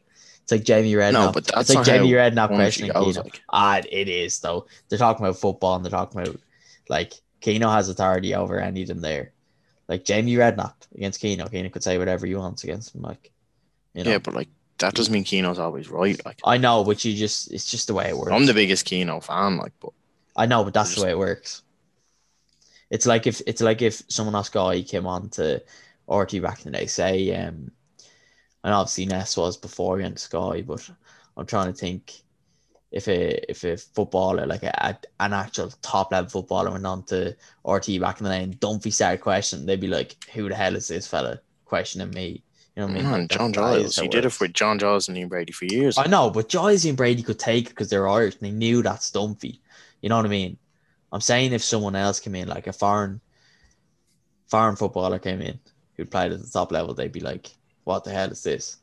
it's 0.52 0.60
like 0.60 0.64
Jamie 0.64 0.92
Redknapp. 0.92 1.12
No, 1.12 1.32
but 1.32 1.44
that's 1.46 1.70
it's 1.70 1.74
like 1.74 1.86
Jamie 1.86 2.10
Redknapp 2.12 2.48
questioning 2.48 2.92
Keano. 2.92 3.24
like. 3.24 3.42
Ah, 3.50 3.78
it 3.90 4.08
is 4.08 4.38
though. 4.40 4.66
They're 4.88 4.98
talking 4.98 5.24
about 5.24 5.38
football 5.38 5.76
and 5.76 5.84
they're 5.84 5.90
talking 5.90 6.20
about 6.20 6.36
like 6.88 7.12
Keano 7.40 7.72
has 7.72 7.88
authority 7.88 8.34
over 8.34 8.58
any 8.60 8.82
of 8.82 8.88
them 8.88 9.00
there. 9.00 9.32
Like 9.88 10.04
Jamie 10.04 10.34
Redknapp 10.36 10.74
against 10.94 11.20
Keano, 11.20 11.50
Keano 11.50 11.72
could 11.72 11.82
say 11.82 11.98
whatever 11.98 12.26
he 12.26 12.34
wants 12.34 12.64
against 12.64 12.94
him. 12.94 13.02
Like, 13.02 13.30
you 13.94 14.04
know, 14.04 14.10
Yeah, 14.12 14.18
but 14.18 14.34
like 14.34 14.48
that 14.78 14.94
doesn't 14.94 15.12
mean 15.12 15.24
Keano's 15.24 15.58
always 15.58 15.88
right. 15.88 16.22
Like 16.24 16.40
I 16.44 16.58
know, 16.58 16.84
but 16.84 17.04
you 17.04 17.14
just 17.14 17.52
it's 17.52 17.70
just 17.70 17.86
the 17.88 17.94
way 17.94 18.08
it 18.08 18.16
works. 18.16 18.32
I'm 18.32 18.46
the 18.46 18.54
biggest 18.54 18.86
Keano 18.86 19.22
fan, 19.22 19.56
like, 19.58 19.72
but 19.80 19.92
I 20.36 20.46
know, 20.46 20.64
but 20.64 20.74
that's 20.74 20.90
Just- 20.90 21.00
the 21.00 21.06
way 21.06 21.10
it 21.12 21.18
works. 21.18 21.62
It's 22.90 23.06
like 23.06 23.26
if 23.26 23.40
it's 23.46 23.62
like 23.62 23.80
if 23.80 24.02
someone 24.08 24.34
on 24.34 24.44
Sky 24.44 24.82
came 24.82 25.06
on 25.06 25.30
to 25.30 25.62
RT 26.08 26.42
back 26.42 26.64
in 26.64 26.72
the 26.72 26.78
day, 26.78 26.86
say, 26.86 27.34
um, 27.34 27.70
and 28.64 28.72
obviously 28.74 29.06
Ness 29.06 29.36
was 29.36 29.56
before 29.56 29.98
he 29.98 30.02
went 30.02 30.16
to 30.16 30.22
Sky, 30.22 30.62
but 30.62 30.88
I'm 31.36 31.46
trying 31.46 31.72
to 31.72 31.78
think 31.78 32.12
if 32.90 33.08
a 33.08 33.50
if 33.50 33.64
a 33.64 33.76
footballer 33.76 34.46
like 34.46 34.62
a, 34.62 34.72
a- 34.78 35.24
an 35.24 35.32
actual 35.32 35.72
top 35.82 36.12
level 36.12 36.28
footballer 36.30 36.70
went 36.70 36.86
on 36.86 37.02
to 37.04 37.34
RT 37.64 38.00
back 38.00 38.20
in 38.20 38.24
the 38.24 38.30
day 38.30 38.42
and 38.42 38.60
Dunphy 38.60 38.92
started 38.92 39.20
questioning, 39.22 39.66
they'd 39.66 39.80
be 39.80 39.88
like, 39.88 40.16
"Who 40.34 40.48
the 40.48 40.54
hell 40.54 40.76
is 40.76 40.88
this 40.88 41.06
fella 41.06 41.40
questioning 41.64 42.10
me?" 42.10 42.42
You 42.76 42.80
know 42.80 42.86
what 42.86 42.90
I 42.92 42.94
mean? 42.94 43.10
man, 43.10 43.20
That's 43.22 43.36
John 43.36 43.52
Giles, 43.52 43.96
he 43.96 44.08
did 44.08 44.24
it 44.24 44.30
for 44.30 44.48
John 44.48 44.78
Giles 44.78 45.08
and 45.08 45.16
Liam 45.16 45.28
Brady 45.28 45.52
for 45.52 45.66
years. 45.66 45.98
I 45.98 46.06
know, 46.06 46.30
but 46.30 46.48
Giles 46.48 46.84
and 46.86 46.96
Brady 46.96 47.22
could 47.22 47.38
take 47.38 47.66
it 47.66 47.68
because 47.70 47.90
they're 47.90 48.08
Irish 48.08 48.34
and 48.34 48.42
they 48.42 48.50
knew 48.50 48.82
that's 48.82 49.06
Stumpy. 49.06 49.60
You 50.00 50.08
know 50.08 50.16
what 50.16 50.24
I 50.24 50.30
mean? 50.30 50.56
I'm 51.12 51.20
saying 51.20 51.52
if 51.52 51.62
someone 51.62 51.94
else 51.96 52.18
came 52.18 52.34
in, 52.34 52.48
like 52.48 52.66
a 52.66 52.72
foreign 52.72 53.20
foreign 54.46 54.76
footballer 54.76 55.18
came 55.18 55.40
in 55.40 55.58
who 55.96 56.04
played 56.04 56.32
at 56.32 56.40
the 56.40 56.48
top 56.48 56.72
level, 56.72 56.94
they'd 56.94 57.12
be 57.12 57.20
like, 57.20 57.50
What 57.84 58.04
the 58.04 58.10
hell 58.10 58.30
is 58.30 58.42
this? 58.42 58.76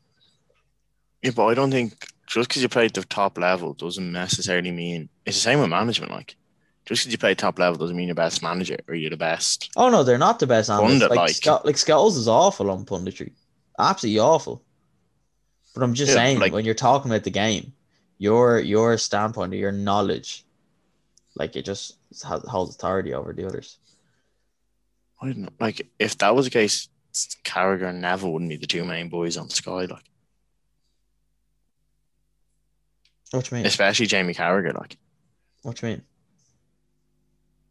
Yeah, 1.21 1.31
but 1.35 1.45
I 1.47 1.53
don't 1.53 1.71
think 1.71 2.07
just 2.27 2.49
because 2.49 2.61
you 2.61 2.69
play 2.69 2.85
at 2.85 2.93
the 2.93 3.03
top 3.03 3.37
level 3.37 3.73
doesn't 3.73 4.11
necessarily 4.11 4.71
mean 4.71 5.09
it's 5.25 5.37
the 5.37 5.41
same 5.41 5.59
with 5.59 5.69
management. 5.69 6.11
Like, 6.11 6.35
just 6.85 7.03
because 7.03 7.11
you 7.11 7.17
play 7.17 7.35
top 7.35 7.59
level 7.59 7.77
doesn't 7.77 7.95
mean 7.95 8.07
you're 8.07 8.15
the 8.15 8.21
best 8.21 8.41
manager 8.43 8.77
or 8.87 8.95
you're 8.95 9.09
the 9.09 9.17
best. 9.17 9.69
Oh 9.75 9.89
no, 9.89 10.03
they're 10.03 10.17
not 10.17 10.39
the 10.39 10.47
best. 10.47 10.69
Pundit, 10.69 11.09
Like, 11.09 11.17
like- 11.17 11.29
Sc- 11.35 11.65
like 11.65 11.75
Scholes 11.75 12.17
is 12.17 12.27
awful 12.27 12.69
on 12.71 12.85
punditry. 12.85 13.31
Absolutely 13.77 14.19
awful. 14.19 14.63
But 15.73 15.83
I'm 15.83 15.93
just 15.93 16.09
Yeah, 16.09 16.15
saying, 16.15 16.39
like- 16.39 16.53
when 16.53 16.65
you're 16.65 16.73
talking 16.73 17.11
about 17.11 17.23
the 17.23 17.31
game, 17.31 17.73
your 18.17 18.59
your 18.59 18.97
standpoint 18.97 19.53
or 19.53 19.57
your 19.57 19.71
knowledge, 19.71 20.45
like 21.35 21.55
it 21.55 21.63
just 21.65 21.95
has, 22.27 22.43
holds 22.43 22.75
authority 22.75 23.13
over 23.13 23.33
the 23.33 23.45
others. 23.45 23.77
I 25.21 25.27
don't 25.27 25.37
know. 25.39 25.49
Like, 25.59 25.87
if 25.99 26.17
that 26.19 26.33
was 26.35 26.45
the 26.45 26.51
case, 26.51 26.87
Carragher 27.13 27.89
and 27.89 28.01
Neville 28.01 28.31
wouldn't 28.33 28.49
be 28.49 28.57
the 28.57 28.67
two 28.67 28.85
main 28.85 29.09
boys 29.09 29.37
on 29.37 29.49
Sky. 29.49 29.85
Like, 29.85 30.03
What 33.31 33.45
do 33.45 33.55
you 33.55 33.57
mean? 33.59 33.65
especially 33.67 34.05
Jamie 34.07 34.33
Carragher. 34.33 34.73
Like, 34.73 34.97
What 35.63 35.75
do 35.77 35.87
you 35.87 35.93
mean? 35.93 36.03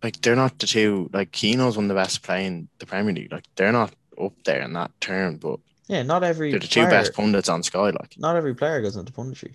like 0.03 0.21
they're 0.21 0.37
not 0.37 0.59
the 0.61 0.67
two. 0.67 1.11
Like, 1.13 1.33
Keano's 1.33 1.77
one 1.77 1.87
of 1.87 1.89
the 1.89 1.95
best 1.95 2.23
playing 2.23 2.69
the 2.79 2.87
Premier 2.87 3.13
League. 3.13 3.33
Like, 3.33 3.45
they're 3.57 3.73
not 3.73 3.93
up 4.21 4.33
there 4.45 4.63
in 4.63 4.73
that 4.75 4.93
term, 5.01 5.37
but 5.39 5.59
Yeah, 5.89 6.03
not 6.05 6.23
every 6.23 6.51
they're 6.53 6.61
the 6.61 6.67
two 6.69 6.87
best 6.87 7.15
pundits 7.15 7.49
on 7.49 7.63
Sky. 7.65 7.91
Like, 7.91 8.15
not 8.19 8.37
every 8.37 8.55
player 8.55 8.81
goes 8.81 8.95
into 8.97 9.13
punditry. 9.13 9.55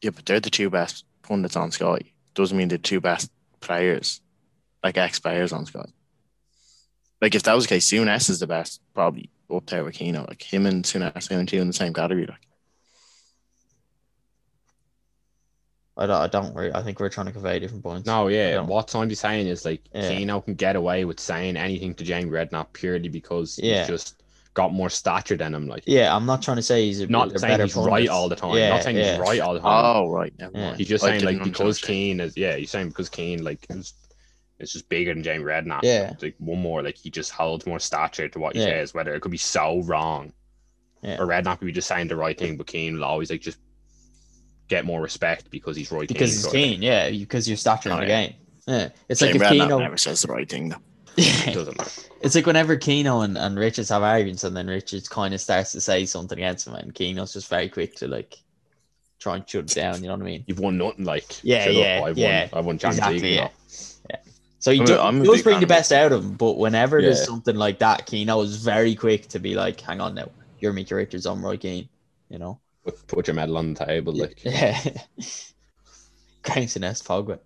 yeah, 0.00 0.10
but 0.10 0.24
they're 0.24 0.40
the 0.40 0.50
two 0.50 0.70
best 0.70 1.04
pundits 1.22 1.56
on 1.56 1.70
Sky. 1.72 1.98
Doesn't 2.34 2.56
mean 2.56 2.68
they're 2.68 2.78
the 2.78 2.82
two 2.82 3.00
best 3.00 3.30
players, 3.60 4.20
like 4.82 4.96
ex 4.96 5.18
players 5.18 5.52
on 5.52 5.66
Sky. 5.66 5.86
Like, 7.20 7.34
if 7.34 7.42
that 7.44 7.54
was 7.54 7.64
the 7.64 7.68
case, 7.70 7.90
Souness 7.90 8.28
is 8.30 8.40
the 8.40 8.46
best, 8.46 8.80
probably 8.94 9.30
up 9.50 9.66
there 9.66 9.84
with 9.84 9.94
Keano. 9.96 10.28
Like, 10.28 10.42
him 10.42 10.66
and 10.66 10.84
Souness 10.84 11.30
are 11.30 11.44
two 11.46 11.60
in 11.60 11.66
the 11.66 11.72
same 11.72 11.94
category. 11.94 12.26
Like, 12.26 12.40
I 15.98 16.06
don't, 16.06 16.16
I 16.20 16.26
don't 16.26 16.54
really. 16.54 16.74
I 16.74 16.82
think 16.82 17.00
we're 17.00 17.08
trying 17.08 17.26
to 17.26 17.32
convey 17.32 17.58
different 17.58 17.82
points. 17.82 18.06
No, 18.06 18.28
I 18.28 18.30
yeah. 18.32 18.50
don't- 18.56 18.66
What 18.66 18.90
Sandy's 18.90 19.18
saying 19.20 19.46
is 19.46 19.64
like 19.64 19.82
Yeah. 19.94 20.10
Keano 20.10 20.44
can 20.44 20.54
get 20.54 20.76
away 20.76 21.06
with 21.06 21.18
saying 21.18 21.56
anything 21.56 21.94
to 21.94 22.04
Jamie 22.04 22.30
Redknapp 22.30 22.66
purely 22.74 23.08
because 23.08 23.58
Yeah. 23.62 23.78
he's 23.78 23.88
just 23.88 24.22
got 24.52 24.74
more 24.74 24.90
stature 24.90 25.36
than 25.38 25.54
him. 25.54 25.66
Like, 25.68 25.84
Yeah, 25.86 26.14
I'm 26.14 26.26
not 26.26 26.42
trying 26.42 26.56
to 26.58 26.62
say 26.62 26.84
he's 26.84 27.00
a, 27.00 27.06
not 27.06 27.30
they're 27.30 27.38
saying 27.38 27.52
better 27.54 27.64
he's 27.64 27.76
right 27.76 28.08
all 28.08 28.28
the 28.28 28.36
time. 28.36 28.54
Yeah, 28.56 28.70
not 28.70 28.82
saying 28.82 28.96
yeah. 28.96 29.12
he's 29.12 29.20
right 29.20 29.40
all 29.40 29.54
the 29.54 29.60
time. 29.60 29.84
oh, 29.96 30.10
right. 30.10 30.34
Never 30.38 30.52
Yeah. 30.54 30.64
mind. 30.66 30.76
He's 30.78 30.88
just 30.88 31.02
I 31.02 31.08
saying 31.18 31.24
like 31.24 31.38
because 31.42 31.60
understand. 31.60 31.88
Keane 31.88 32.20
is 32.20 32.36
yeah, 32.36 32.56
he's 32.56 32.70
saying 32.70 32.88
because 32.88 33.08
Keane 33.08 33.42
like 33.42 33.66
is 33.70 33.94
it's 34.58 34.72
just 34.72 34.88
bigger 34.88 35.12
than 35.14 35.22
Jamie 35.22 35.44
Redknapp. 35.44 35.80
Yeah. 35.82 36.14
Like 36.22 36.34
one 36.38 36.60
more, 36.60 36.82
like 36.82 36.96
he 36.96 37.10
just 37.10 37.30
holds 37.32 37.66
more 37.66 37.78
stature 37.78 38.28
to 38.28 38.38
what 38.38 38.54
he 38.56 38.60
Yeah. 38.62 38.68
says, 38.68 38.94
whether 38.94 39.14
it 39.14 39.20
could 39.20 39.30
be 39.30 39.36
so 39.38 39.82
wrong. 39.82 40.32
Yeah. 41.02 41.20
Or 41.20 41.26
Redknapp 41.26 41.58
could 41.58 41.66
be 41.66 41.72
just 41.72 41.88
saying 41.88 42.08
the 42.08 42.16
right 42.16 42.36
thing, 42.38 42.56
but 42.56 42.66
Keane 42.66 42.94
will 42.94 43.04
always 43.04 43.30
like 43.30 43.40
just 43.42 43.58
get 44.68 44.84
more 44.84 45.00
respect 45.00 45.50
because 45.50 45.76
he's 45.76 45.92
right. 45.92 46.08
because 46.08 46.30
Keane 46.30 46.34
he's 46.34 46.42
sort 46.42 46.54
of 46.54 46.60
thing. 46.60 46.70
keen. 46.72 46.82
Yeah, 46.82 47.10
because 47.10 47.48
you're 47.48 47.56
stature 47.56 47.90
in 47.90 47.96
Oh, 47.96 48.00
the 48.00 48.06
yeah. 48.08 48.26
game. 48.26 48.34
Yeah, 48.66 48.88
it's 49.08 49.20
Jamie 49.20 49.38
like 49.38 49.42
if 49.52 49.58
Redknapp 49.58 49.68
Keano. 49.68 49.78
never 49.80 49.96
says 49.96 50.22
the 50.22 50.28
right 50.32 50.48
thing, 50.48 50.70
though. 50.70 50.76
It 51.18 51.54
doesn't 51.54 51.78
matter. 51.78 52.02
It's 52.20 52.34
like 52.34 52.46
whenever 52.46 52.76
Keano 52.76 53.24
and, 53.24 53.38
and 53.38 53.56
Richards 53.58 53.90
have 53.90 54.02
arguments, 54.02 54.42
and 54.44 54.56
then 54.56 54.66
Richards 54.66 55.08
kind 55.08 55.32
of 55.34 55.40
starts 55.40 55.72
to 55.72 55.80
say 55.80 56.04
something 56.06 56.36
against 56.36 56.66
him, 56.66 56.74
and 56.74 56.92
Keano's 56.92 57.32
just 57.32 57.48
very 57.48 57.68
quick 57.68 57.94
to 57.96 58.08
like 58.08 58.36
try 59.20 59.36
and 59.36 59.48
shut 59.48 59.70
it 59.70 59.74
down. 59.74 60.02
You 60.02 60.08
know 60.08 60.14
what 60.14 60.22
I 60.22 60.24
mean? 60.26 60.44
You've 60.48 60.58
won 60.58 60.76
nothing 60.78 61.04
like 61.04 61.38
Yeah, 61.44 61.64
shut 61.64 61.76
up, 61.76 61.80
yeah, 61.82 62.02
I've 62.04 62.18
yeah. 62.18 62.48
won 62.50 62.58
I've 62.58 62.66
won 62.66 62.78
Champions 62.78 62.98
Exactly, 62.98 63.20
League. 63.20 63.34
yeah. 63.36 63.48
now. 64.10 64.18
So 64.58 64.72
he 64.72 64.78
I'm 64.78 64.84
a- 64.84 64.86
do, 64.86 64.98
I'm 64.98 65.20
he 65.20 65.26
does 65.26 65.42
bring 65.42 65.60
the 65.60 65.66
best 65.66 65.92
out 65.92 66.12
of 66.12 66.24
him, 66.24 66.34
but 66.34 66.56
whenever 66.56 67.02
there's 67.02 67.24
something 67.24 67.56
like 67.56 67.78
that, 67.80 68.06
Keano 68.06 68.42
is 68.42 68.56
very 68.56 68.94
quick 68.94 69.28
to 69.28 69.38
be 69.38 69.54
like, 69.54 69.80
"Hang 69.80 70.00
on 70.00 70.14
now, 70.14 70.28
you're 70.60 70.72
Mickey 70.72 70.94
Richards, 70.94 71.26
I'm 71.26 71.44
Roy 71.44 71.56
Keane." 71.56 71.88
You 72.28 72.38
know? 72.38 72.58
Put, 72.84 73.06
put 73.06 73.26
your 73.28 73.34
medal 73.34 73.58
on 73.58 73.74
the 73.74 73.84
table, 73.84 74.12
like 74.12 74.42
Yeah. 74.44 74.80
Graeme's 76.42 76.76
an 76.76 76.84
S 76.84 77.02
Pogba. 77.02 77.38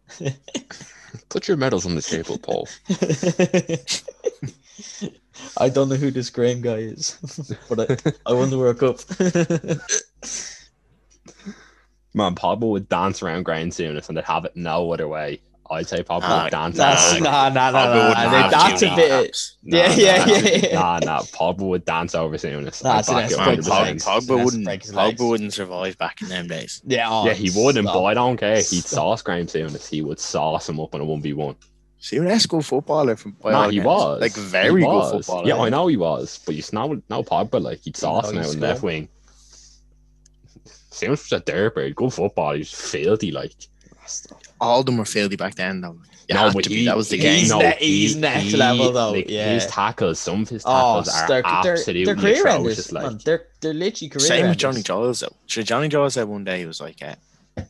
put 1.29 1.49
your 1.49 1.57
medals 1.57 1.87
on 1.87 1.95
the 1.95 2.03
table, 2.03 2.39
Paul. 2.39 2.69
I 5.57 5.69
don't 5.69 5.89
know 5.89 5.97
who 5.97 6.11
this 6.11 6.31
Graeme 6.31 6.61
guy 6.61 6.79
is, 6.79 7.19
but 7.69 7.81
I, 7.81 7.97
I 8.27 8.33
won 8.35 8.51
the 8.51 8.59
World 8.59 8.79
Cup. 8.79 8.99
Man, 12.15 12.35
Pogba 12.35 12.69
would 12.69 12.89
dance 12.89 13.23
around 13.23 13.45
Graeme 13.45 13.71
Souness 13.71 14.09
and 14.09 14.17
they'd 14.17 14.25
have 14.25 14.45
it 14.45 14.57
no 14.57 14.93
other 14.93 15.09
way. 15.09 15.41
I'd 15.73 15.87
say 15.87 16.03
Pogba 16.03 16.21
Ah, 16.25 16.43
would 16.45 16.51
dance 16.51 16.77
That's 16.77 17.13
around. 17.13 17.23
nah, 17.23 17.49
nah, 17.51 17.71
nah, 17.71 17.95
nah. 17.95 18.13
nah. 18.13 18.49
That's 18.49 18.83
a 18.83 18.87
bit. 18.97 18.99
kneecaps. 19.11 19.57
Yeah, 19.63 19.93
yeah, 19.93 20.17
nah, 20.25 20.33
yeah, 20.35 20.39
yeah. 20.69 20.75
Nah, 20.75 20.99
nah, 20.99 21.21
Pogba 21.23 21.59
would 21.61 21.85
dance 21.85 22.15
over 22.17 22.37
Souness. 22.37 22.83
Nah, 22.83 22.97
I'd 22.99 23.09
an 23.09 23.15
back 23.15 23.31
it 23.31 23.33
S 23.33 23.37
Man, 23.39 23.47
break 23.47 23.57
his 23.59 23.69
100%. 23.69 23.71
Pogba, 23.71 23.83
legs. 23.87 24.05
Pogba 24.05 24.29
Let's 24.37 24.45
wouldn't. 24.45 24.67
Pogba 24.67 25.29
wouldn't 25.29 25.53
survive 25.55 25.97
back 25.99 26.23
in 26.23 26.29
them 26.29 26.49
days. 26.49 26.83
Yeah, 26.85 27.07
oh, 27.09 27.25
Yeah, 27.27 27.35
he 27.35 27.51
wouldn't, 27.55 27.87
stop. 27.87 27.95
but 27.95 28.03
I 28.05 28.15
don't 28.15 28.37
care. 28.37 28.57
He'd 28.57 28.85
sauce 28.85 29.23
Graeme 29.23 29.47
Souness. 29.47 29.89
He 29.89 30.03
would 30.03 30.19
sauce 30.19 30.69
him 30.69 30.81
up 30.81 30.93
in 30.97 31.03
a 31.03 31.05
1v1. 31.05 31.55
See, 32.01 32.19
that's 32.19 32.47
good 32.47 32.65
footballer 32.67 33.15
from. 33.15 33.33
by 33.43 33.53
Nah, 33.53 33.69
he 33.69 33.79
accounts. 33.79 33.87
was. 34.01 34.21
like 34.23 34.33
very 34.35 34.81
He 34.81 34.87
good 34.89 35.11
footballer. 35.25 35.47
Yeah, 35.47 35.59
I 35.59 35.69
know 35.69 35.87
he 35.87 35.97
was, 35.99 36.41
but 36.45 36.55
you 36.57 36.63
know, 36.73 37.01
no 37.09 37.23
Pogba, 37.23 37.63
like 37.63 37.81
he'd 37.81 37.97
sauce 37.97 38.33
No, 38.33 38.39
him 38.41 38.45
out 38.45 38.55
in 38.55 38.61
left 38.61 38.83
wing. 38.83 39.09
Souness 40.91 41.31
was 41.31 41.33
a 41.33 41.41
derby, 41.41 41.93
good 41.95 42.13
football. 42.13 42.55
He's 42.55 42.73
filthy, 42.73 43.31
like. 43.31 43.53
All 44.61 44.81
of 44.81 44.87
them 44.87 44.97
were 44.99 45.05
filthy 45.05 45.37
back 45.37 45.55
then, 45.55 45.81
though. 45.81 45.99
You 46.29 46.35
No, 46.37 46.53
but 46.53 46.67
he- 46.67 46.85
That 46.85 46.97
was 46.97 47.09
the 47.09 47.17
he's 47.19 47.49
game. 47.51 47.59
ne- 47.59 47.77
he's 47.79 48.15
next 48.17 48.53
level, 48.53 48.93
though, 48.93 49.13
like, 49.13 49.29
yeah. 49.29 49.55
His 49.55 49.67
tackles, 49.67 50.19
some 50.21 50.43
of 50.43 50.49
his 50.49 50.63
Oh, 50.65 51.03
tackles 51.03 51.09
are 51.09 51.29
they're, 51.29 51.43
they're, 51.43 51.73
absolutely 51.73 52.05
they're 52.05 52.15
career 52.15 52.47
enders. 52.47 52.79
atrocious. 52.79 52.93
Like, 52.93 53.03
man. 53.05 53.21
They're 53.25 53.47
they're 53.61 53.75
literally 53.75 54.09
career 54.11 54.27
Same 54.27 54.49
with. 54.49 54.59
Johnny 54.59 54.83
Giles, 54.83 55.21
though. 55.21 55.35
So 55.47 55.63
Johnny 55.63 55.89
Giles 55.89 56.15
said 56.15 56.25
one 56.29 56.45
day 56.45 56.59
he 56.61 56.67
was 56.67 56.81
like, 56.81 57.03
uh, 57.03 57.63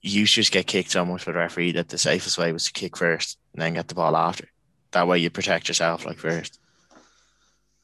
"You 0.00 0.26
should 0.26 0.42
just 0.42 0.52
get 0.52 0.66
kicked 0.66 0.90
so 0.90 1.04
much 1.04 1.22
for 1.22 1.32
the 1.32 1.38
referee 1.38 1.72
that 1.72 1.88
the 1.88 1.98
safest 1.98 2.36
way 2.38 2.52
was 2.52 2.64
to 2.66 2.72
kick 2.72 2.96
first 2.96 3.38
and 3.52 3.62
then 3.62 3.74
get 3.74 3.88
the 3.88 3.94
ball 3.94 4.16
after. 4.16 4.48
That 4.92 5.06
way 5.06 5.18
you 5.18 5.30
protect 5.30 5.68
yourself 5.68 6.04
like 6.06 6.18
first. 6.18 6.58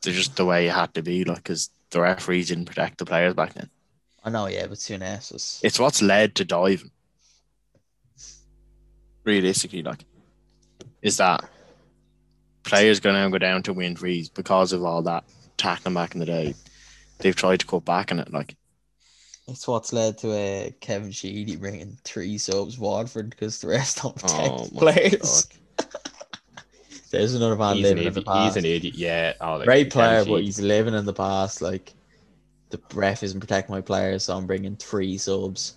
They're 0.03 0.13
just 0.13 0.37
the 0.37 0.45
way 0.45 0.65
you 0.65 0.71
had 0.71 0.93
to 0.95 1.03
be, 1.03 1.25
like, 1.25 1.39
because 1.39 1.71
the 1.91 2.01
referees 2.01 2.49
didn't 2.49 2.65
protect 2.67 2.99
the 2.99 3.05
players 3.07 3.35
back 3.35 3.55
then. 3.55 3.71
I 4.25 4.31
know, 4.31 4.47
yeah, 4.47 4.67
but 4.67 4.79
Souness 4.79 5.33
was. 5.33 5.61
It's 5.63 5.79
what's 5.79 6.03
led 6.03 6.35
to 6.37 6.45
diving. 6.45 6.91
Realistically, 9.25 9.83
like, 9.83 10.05
is 11.03 11.17
that 11.17 11.45
players 12.63 13.01
going 13.01 13.23
to 13.23 13.31
go 13.31 13.39
down 13.39 13.63
to 13.65 13.73
win 13.73 13.97
frees 13.97 14.29
because 14.29 14.73
of 14.73 14.85
all 14.85 15.03
that 15.03 15.25
tackling 15.57 15.95
back 15.95 16.15
in 16.15 16.21
the 16.21 16.27
day. 16.27 16.55
They've 17.19 17.37
tried 17.37 17.61
to 17.61 17.67
cut 17.67 17.85
back 17.85 18.13
on 18.13 18.19
it, 18.19 18.33
like. 18.33 18.57
It's 19.47 19.69
what's 19.69 19.93
led 19.93 20.17
to 20.19 20.31
uh, 20.33 20.71
Kevin 20.81 21.11
Sheedy 21.11 21.57
bringing 21.57 21.99
three 22.05 22.39
subs 22.39 22.79
Watford 22.79 23.31
because 23.31 23.61
the 23.61 23.69
rest 23.69 24.03
don't 24.03 24.17
protect 24.17 24.51
Oh, 24.51 24.69
players. 24.79 25.49
There's 27.11 27.35
another 27.35 27.55
man 27.55 27.77
he's, 27.77 27.83
living 27.85 28.05
in 28.07 28.13
the 28.13 28.23
past. 28.23 28.57
he's 28.57 28.65
an 28.65 28.69
idiot. 28.71 28.95
Yeah. 28.95 29.35
Oh, 29.41 29.57
like, 29.57 29.67
Great 29.67 29.91
player, 29.91 30.19
Kevin 30.21 30.33
but 30.33 30.37
Sheedy. 30.39 30.47
he's 30.47 30.61
living 30.61 30.95
in 30.95 31.05
the 31.05 31.13
past. 31.13 31.61
Like 31.63 31.93
the 32.71 32.81
ref 32.95 33.23
isn't 33.23 33.39
protecting 33.39 33.75
my 33.75 33.81
players, 33.83 34.25
so 34.25 34.37
I'm 34.37 34.47
bringing 34.47 34.77
three 34.77 35.19
subs. 35.19 35.75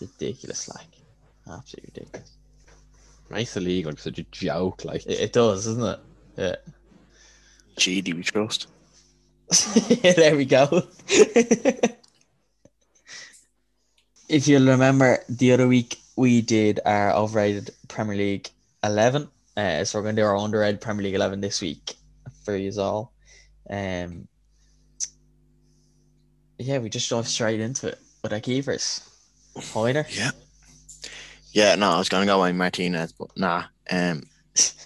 Ridiculous, 0.00 0.68
like 0.68 1.00
absolutely 1.50 1.92
ridiculous. 1.94 2.32
Makes 3.30 3.54
the 3.54 3.60
league 3.60 3.86
like 3.86 3.98
such 3.98 4.18
a 4.18 4.24
joke. 4.24 4.84
Like, 4.84 5.06
It, 5.06 5.20
it 5.20 5.32
does, 5.32 5.66
doesn't 5.66 5.82
it? 5.82 6.00
Yeah. 6.36 6.56
GD 7.76 8.14
we 8.14 8.22
trust. 8.22 8.68
yeah, 10.02 10.12
there 10.12 10.36
we 10.36 10.44
go. 10.44 10.82
if 14.28 14.48
you'll 14.48 14.66
remember, 14.66 15.18
the 15.28 15.52
other 15.52 15.68
week 15.68 15.98
we 16.16 16.40
did 16.40 16.80
our 16.84 17.12
overrated 17.12 17.70
Premier 17.88 18.16
League 18.16 18.50
11. 18.82 19.28
Uh, 19.56 19.84
so 19.84 19.98
we're 19.98 20.02
going 20.02 20.16
to 20.16 20.22
do 20.22 20.26
our 20.26 20.36
underrated 20.36 20.80
Premier 20.80 21.04
League 21.04 21.14
11 21.14 21.40
this 21.40 21.60
week 21.60 21.94
for 22.44 22.56
you 22.56 22.72
all. 22.80 23.12
Um, 23.68 24.28
yeah, 26.58 26.78
we 26.78 26.88
just 26.88 27.10
dive 27.10 27.28
straight 27.28 27.60
into 27.60 27.88
it 27.88 27.98
with 28.22 28.32
our 28.32 28.40
keepers. 28.40 29.08
Hoyner. 29.56 30.06
Yeah. 30.16 30.30
Yeah, 31.54 31.74
no, 31.76 31.90
I 31.90 31.98
was 31.98 32.08
gonna 32.08 32.26
go 32.26 32.42
with 32.42 32.54
Martinez, 32.56 33.12
but 33.12 33.28
nah. 33.36 33.64
Um 33.90 34.24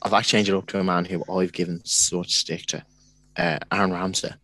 I've 0.03 0.13
actually 0.15 0.39
changed 0.39 0.51
it 0.51 0.55
up 0.55 0.67
to 0.69 0.79
a 0.81 0.85
man 0.85 1.05
who 1.05 1.25
I've 1.33 1.53
given 1.53 1.81
such 1.85 2.33
stick 2.33 2.67
to. 2.67 2.85
Uh 3.37 3.59
Aaron 3.73 3.91
Ramsdale. 3.91 4.37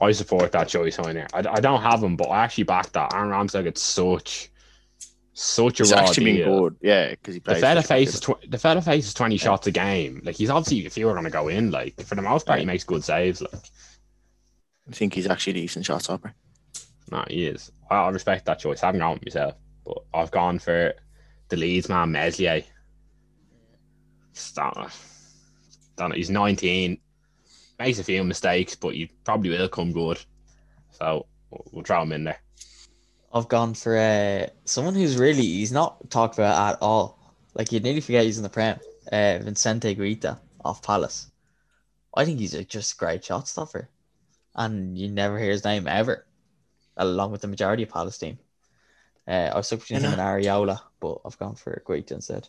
I 0.00 0.12
support 0.12 0.52
that 0.52 0.68
choice 0.68 0.98
on 0.98 1.14
there. 1.14 1.26
I, 1.34 1.38
I 1.40 1.60
don't 1.60 1.82
have 1.82 2.02
him, 2.02 2.16
but 2.16 2.28
I 2.28 2.44
actually 2.44 2.64
back 2.64 2.92
that. 2.92 3.12
Aaron 3.14 3.30
Ramsdale 3.30 3.64
gets 3.64 3.82
such 3.82 4.50
such 5.34 5.80
a 5.80 5.82
He's 5.84 5.92
raw 5.92 6.00
actually 6.00 6.32
deal. 6.36 6.46
been 6.46 6.58
good. 6.62 6.76
Yeah, 6.82 7.10
because 7.10 7.34
he 7.34 7.40
The 7.40 7.44
plays. 7.44 7.60
fella 7.60 7.80
such 7.82 7.88
faces 7.88 8.20
tw- 8.20 8.50
the 8.50 8.58
fella 8.58 8.80
faces 8.82 9.14
twenty 9.14 9.36
shots 9.36 9.66
a 9.66 9.70
game. 9.70 10.20
Like 10.24 10.36
he's 10.36 10.50
obviously 10.50 10.86
if 10.86 10.96
you 10.96 11.06
were 11.06 11.14
gonna 11.14 11.30
go 11.30 11.48
in, 11.48 11.70
like 11.70 12.00
for 12.02 12.14
the 12.14 12.22
most 12.22 12.46
part, 12.46 12.60
he 12.60 12.66
makes 12.66 12.84
good 12.84 13.04
saves. 13.04 13.40
Like 13.40 13.52
I 13.54 14.92
think 14.92 15.14
he's 15.14 15.26
actually 15.26 15.52
a 15.52 15.62
decent 15.62 15.84
shot 15.84 16.02
stopper. 16.02 16.32
no, 17.10 17.24
he 17.28 17.46
is. 17.46 17.70
I, 17.90 17.96
I 17.96 18.08
respect 18.10 18.46
that 18.46 18.58
choice. 18.58 18.82
I 18.82 18.86
haven't 18.86 19.00
gone 19.00 19.14
with 19.14 19.24
myself, 19.26 19.54
but 19.88 20.04
I've 20.12 20.30
gone 20.30 20.58
for 20.58 20.92
the 21.48 21.56
Leeds 21.56 21.88
man 21.88 22.12
Meslier. 22.12 22.62
Don't, 24.54 24.76
don't 25.96 26.10
know. 26.10 26.14
He's 26.14 26.30
nineteen, 26.30 26.98
makes 27.78 27.98
a 27.98 28.04
few 28.04 28.22
mistakes, 28.22 28.74
but 28.76 28.94
he 28.94 29.10
probably 29.24 29.50
will 29.50 29.68
come 29.68 29.92
good. 29.92 30.20
So 30.90 31.26
we'll, 31.50 31.64
we'll 31.72 31.84
throw 31.84 32.02
him 32.02 32.12
in 32.12 32.24
there. 32.24 32.38
I've 33.32 33.48
gone 33.48 33.74
for 33.74 33.96
uh, 33.96 34.46
someone 34.64 34.94
who's 34.94 35.16
really 35.16 35.42
he's 35.42 35.72
not 35.72 36.10
talked 36.10 36.34
about 36.34 36.74
at 36.74 36.82
all. 36.82 37.18
Like 37.54 37.72
you'd 37.72 37.82
nearly 37.82 38.00
forget 38.02 38.24
he's 38.24 38.36
in 38.36 38.42
the 38.42 38.48
Prem. 38.50 38.78
Uh, 39.10 39.38
Vincente 39.40 39.94
Guaita 39.94 40.38
off 40.64 40.82
Palace. 40.82 41.30
I 42.14 42.26
think 42.26 42.40
he's 42.40 42.54
a 42.54 42.62
just 42.62 42.98
great 42.98 43.24
shot 43.24 43.48
stopper, 43.48 43.88
and 44.54 44.98
you 44.98 45.08
never 45.08 45.38
hear 45.38 45.50
his 45.50 45.64
name 45.64 45.88
ever, 45.88 46.26
along 46.96 47.32
with 47.32 47.40
the 47.40 47.48
majority 47.48 47.84
of 47.84 47.88
Palace 47.88 48.18
team. 48.18 48.38
Uh, 49.28 49.50
I 49.52 49.56
was 49.56 49.66
stuck 49.66 49.80
between 49.80 50.00
You 50.00 50.06
him 50.06 50.18
and 50.18 50.22
Areola, 50.22 50.80
but 51.00 51.18
I've 51.26 51.38
gone 51.38 51.54
for 51.54 51.82
Guaita 51.86 52.12
instead. 52.12 52.48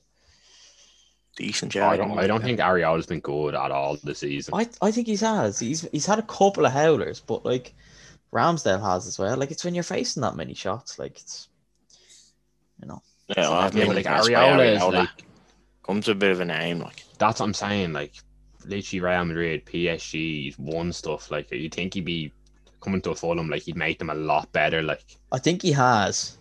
Decent 1.35 1.73
job. 1.73 1.91
I 1.91 1.97
don't. 1.97 2.17
I 2.17 2.25
don't 2.25 2.41
think 2.41 2.59
Areola's 2.59 3.05
been 3.05 3.19
good 3.19 3.53
at 3.53 3.71
all 3.71 3.97
this 4.03 4.19
season. 4.19 4.53
I 4.55 4.67
I 4.81 4.91
think 4.91 5.07
he's 5.07 5.21
has. 5.21 5.59
He's 5.59 5.81
he's 5.91 6.05
had 6.05 6.19
a 6.19 6.23
couple 6.23 6.65
of 6.65 6.71
howlers, 6.71 7.19
but 7.19 7.45
like 7.45 7.73
Ramsdale 8.33 8.81
has 8.81 9.07
as 9.07 9.19
well. 9.19 9.37
Like 9.37 9.51
it's 9.51 9.63
when 9.63 9.75
you're 9.75 9.83
facing 9.83 10.21
that 10.21 10.35
many 10.35 10.53
shots, 10.53 10.97
like 10.97 11.19
it's 11.19 11.49
you 12.81 12.87
know. 12.87 13.01
Yeah, 13.27 13.49
well, 13.49 13.53
I've 13.53 13.73
been 13.73 13.93
like 13.93 14.05
Areola, 14.05 14.33
by 14.33 14.65
Areola 14.65 14.75
is 14.75 14.93
like 14.93 15.25
comes 15.83 16.07
a 16.07 16.15
bit 16.15 16.31
of 16.31 16.39
a 16.39 16.45
name, 16.45 16.79
like 16.79 17.03
that's 17.17 17.39
what 17.39 17.45
I'm 17.45 17.53
saying. 17.53 17.93
Like 17.93 18.13
literally 18.65 19.01
Real 19.01 19.25
Madrid, 19.25 19.65
PSG, 19.65 20.43
he's 20.43 20.59
won 20.59 20.91
stuff. 20.93 21.29
Like 21.29 21.51
you 21.51 21.69
think 21.69 21.93
he'd 21.93 22.05
be 22.05 22.31
coming 22.81 23.01
to 23.01 23.11
a 23.11 23.15
Fulham, 23.15 23.49
like 23.49 23.63
he'd 23.63 23.77
make 23.77 23.99
them 23.99 24.09
a 24.09 24.15
lot 24.15 24.51
better. 24.51 24.81
Like 24.81 25.03
I 25.31 25.39
think 25.39 25.61
he 25.61 25.73
has. 25.73 26.38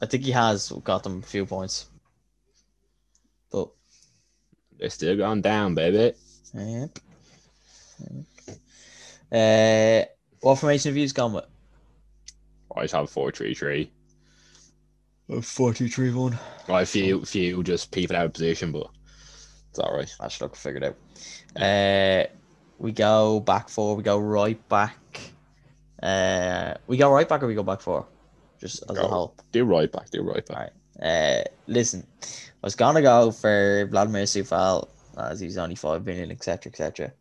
I 0.00 0.06
think 0.06 0.24
he 0.24 0.32
has 0.32 0.72
got 0.82 1.02
them 1.02 1.20
a 1.20 1.26
few 1.26 1.46
points. 1.46 1.86
But 3.50 3.68
they're 4.78 4.90
still 4.90 5.16
going 5.16 5.42
down, 5.42 5.74
baby. 5.74 6.16
yep. 6.54 6.98
Uh, 9.32 10.04
what 10.40 10.58
formation 10.58 10.90
have 10.90 10.96
you 10.96 11.08
gone 11.10 11.32
with? 11.32 11.44
I 12.76 12.82
just 12.82 12.94
have 12.94 13.10
four 13.10 13.30
three 13.30 13.54
three. 13.54 13.90
A 15.30 15.40
forty-three 15.40 16.12
one. 16.12 16.38
I 16.68 16.80
have 16.80 16.88
few 16.88 17.24
few 17.24 17.62
just 17.62 17.90
people 17.90 18.16
out 18.16 18.26
of 18.26 18.32
position, 18.34 18.72
but 18.72 18.88
it's 19.70 19.78
all 19.78 19.96
right. 19.96 20.12
I 20.20 20.28
should 20.28 20.42
look 20.42 20.56
figured 20.56 20.84
out. 20.84 20.96
Uh, 21.56 22.24
we 22.78 22.92
go 22.92 23.40
back 23.40 23.68
four. 23.68 23.96
We 23.96 24.02
go 24.02 24.18
right 24.18 24.68
back. 24.68 24.98
Uh, 26.02 26.74
we 26.86 26.96
go 26.98 27.10
right 27.10 27.28
back 27.28 27.42
or 27.42 27.46
we 27.46 27.54
go 27.54 27.62
back 27.62 27.80
four, 27.80 28.06
just 28.64 28.82
as 28.88 28.96
a 28.96 29.02
Go. 29.02 29.08
whole. 29.08 29.36
Do 29.52 29.64
right 29.64 29.92
back, 29.92 30.08
do 30.10 30.22
right 30.22 30.44
back. 30.46 30.72
Alright. 30.98 31.44
Uh, 31.44 31.44
listen, 31.66 32.06
I 32.22 32.26
was 32.62 32.74
gonna 32.74 33.02
go 33.02 33.30
for 33.30 33.86
Vladimir 33.90 34.22
Coufal 34.22 34.88
as 35.18 35.38
he's 35.38 35.58
only 35.58 35.74
five 35.74 36.04
million, 36.06 36.30
etc., 36.30 36.72
etc. 36.72 37.12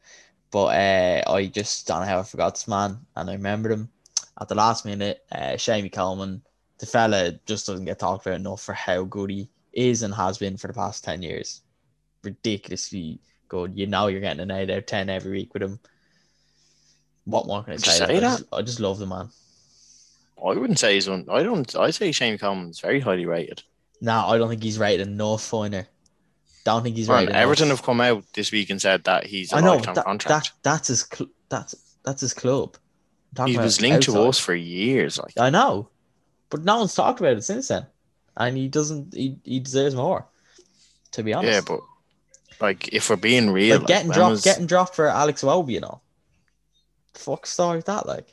But 0.51 0.65
uh, 0.67 1.31
I 1.31 1.47
just 1.47 1.85
don't 1.85 2.01
know 2.01 2.07
how 2.07 2.19
I 2.19 2.23
forgot 2.23 2.55
this 2.55 2.67
man, 2.67 2.97
and 3.15 3.29
I 3.29 3.33
remembered 3.33 3.73
him 3.73 3.89
at 4.39 4.47
the 4.47 4.55
last 4.55 4.85
minute. 4.85 5.25
Uh, 5.31 5.57
Seamus 5.57 5.91
Coleman, 5.91 6.41
the 6.77 6.85
fella 6.85 7.33
just 7.45 7.67
doesn't 7.67 7.85
get 7.85 7.99
talked 7.99 8.25
about 8.25 8.39
enough 8.39 8.61
for 8.61 8.73
how 8.73 9.03
good 9.03 9.29
he 9.29 9.49
is 9.73 10.03
and 10.03 10.13
has 10.13 10.37
been 10.37 10.55
for 10.55 10.67
the 10.67 10.73
past 10.73 11.03
ten 11.03 11.21
years. 11.21 11.61
Ridiculously 12.23 13.19
good. 13.49 13.75
You 13.75 13.87
know 13.87 14.07
you're 14.07 14.21
getting 14.21 14.39
an 14.39 14.51
eight 14.51 14.69
out 14.69 14.77
of 14.77 14.85
ten 14.85 15.09
every 15.09 15.31
week 15.31 15.53
with 15.53 15.63
him. 15.63 15.79
What 17.25 17.47
more 17.47 17.63
can 17.63 17.73
I 17.73 17.77
say? 17.77 18.05
say 18.05 18.17
I, 18.17 18.19
that? 18.21 18.37
just, 18.37 18.45
I 18.53 18.61
just 18.61 18.79
love 18.79 18.99
the 18.99 19.07
man. 19.07 19.29
I 20.37 20.53
wouldn't 20.57 20.79
say 20.79 20.95
he's 20.95 21.09
one. 21.09 21.25
I 21.29 21.43
don't. 21.43 21.73
I 21.75 21.91
say 21.91 22.11
Shane 22.11 22.37
Coleman's 22.37 22.79
very 22.79 22.99
highly 22.99 23.25
rated. 23.25 23.63
No, 24.01 24.27
I 24.27 24.37
don't 24.37 24.49
think 24.49 24.63
he's 24.63 24.77
rated 24.77 25.07
enough, 25.07 25.41
Foyner. 25.49 25.85
Don't 26.65 26.83
think 26.83 26.95
he's 26.95 27.07
Man, 27.07 27.19
rated 27.19 27.29
enough. 27.31 27.41
Everton 27.41 27.69
have 27.69 27.83
come 27.83 28.01
out 28.01 28.23
this 28.33 28.51
week 28.51 28.69
and 28.69 28.81
said 28.81 29.03
that 29.05 29.25
he's 29.25 29.51
a 29.53 29.57
I 29.57 29.61
know 29.61 29.75
lifetime 29.75 29.95
that, 29.95 30.05
contract. 30.05 30.45
that 30.45 30.51
that's 30.63 30.87
his 30.87 31.07
cl- 31.11 31.29
that's 31.49 31.75
that's 32.03 32.21
his 32.21 32.33
club. 32.33 32.77
He 33.45 33.57
was 33.57 33.81
linked 33.81 34.07
outside. 34.07 34.13
to 34.13 34.27
us 34.27 34.39
for 34.39 34.53
years. 34.53 35.17
Like 35.17 35.33
I 35.37 35.49
know, 35.49 35.89
but 36.49 36.63
no 36.63 36.77
one's 36.79 36.93
talked 36.93 37.19
about 37.19 37.37
it 37.37 37.43
since 37.43 37.69
then, 37.69 37.85
and 38.37 38.55
he 38.57 38.67
doesn't. 38.67 39.13
He, 39.13 39.37
he 39.43 39.59
deserves 39.59 39.95
more. 39.95 40.27
To 41.13 41.23
be 41.23 41.33
honest, 41.33 41.53
yeah, 41.53 41.61
but 41.65 41.81
like 42.59 42.93
if 42.93 43.09
we're 43.09 43.15
being 43.15 43.49
real, 43.49 43.77
like, 43.77 43.87
getting 43.87 44.11
dropped, 44.11 44.31
was- 44.31 44.43
getting 44.43 44.65
dropped 44.65 44.95
for 44.95 45.07
Alex 45.07 45.41
Iwobi, 45.43 45.73
you 45.73 45.79
know, 45.81 46.01
fuck 47.13 47.45
story 47.45 47.77
with 47.77 47.85
that 47.85 48.05
like. 48.05 48.27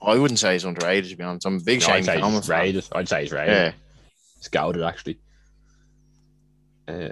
I 0.00 0.16
wouldn't 0.16 0.38
say 0.38 0.52
he's 0.52 0.64
underrated. 0.64 1.10
To 1.10 1.16
be 1.16 1.24
honest, 1.24 1.46
I'm 1.46 1.56
a 1.56 1.60
big 1.60 1.80
No, 1.80 1.86
Shane 1.86 1.94
I'd 1.96 2.04
say 2.04 2.20
Coleman 2.20 2.42
fan. 2.42 2.60
rated. 2.60 2.88
I'd 2.92 3.08
say 3.08 3.22
he's 3.22 3.32
rated. 3.32 3.54
Yeah, 3.54 3.72
Scouted 4.40 4.82
actually. 4.82 5.18
Uh, 6.86 7.10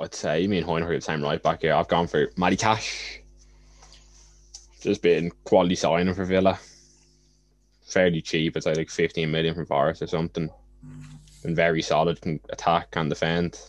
I'd 0.00 0.14
say 0.14 0.46
me 0.46 0.58
and 0.58 0.66
Hoyner 0.66 0.88
are 0.88 0.94
the 0.94 1.00
same 1.00 1.22
right 1.22 1.42
back 1.42 1.62
here. 1.62 1.74
I've 1.74 1.88
gone 1.88 2.06
for 2.06 2.30
Matty 2.36 2.56
Cash. 2.56 3.20
Just 4.80 5.02
been 5.02 5.30
quality 5.44 5.74
signing 5.74 6.14
for 6.14 6.24
Villa. 6.24 6.58
Fairly 7.86 8.20
cheap. 8.22 8.56
It's 8.56 8.66
like, 8.66 8.76
like 8.76 8.90
15 8.90 9.30
million 9.30 9.54
from 9.54 9.66
Forest 9.66 10.02
or 10.02 10.06
something. 10.06 10.48
Been 11.42 11.54
very 11.54 11.82
solid, 11.82 12.20
can 12.20 12.40
attack 12.50 12.88
and 12.94 13.08
defend. 13.10 13.60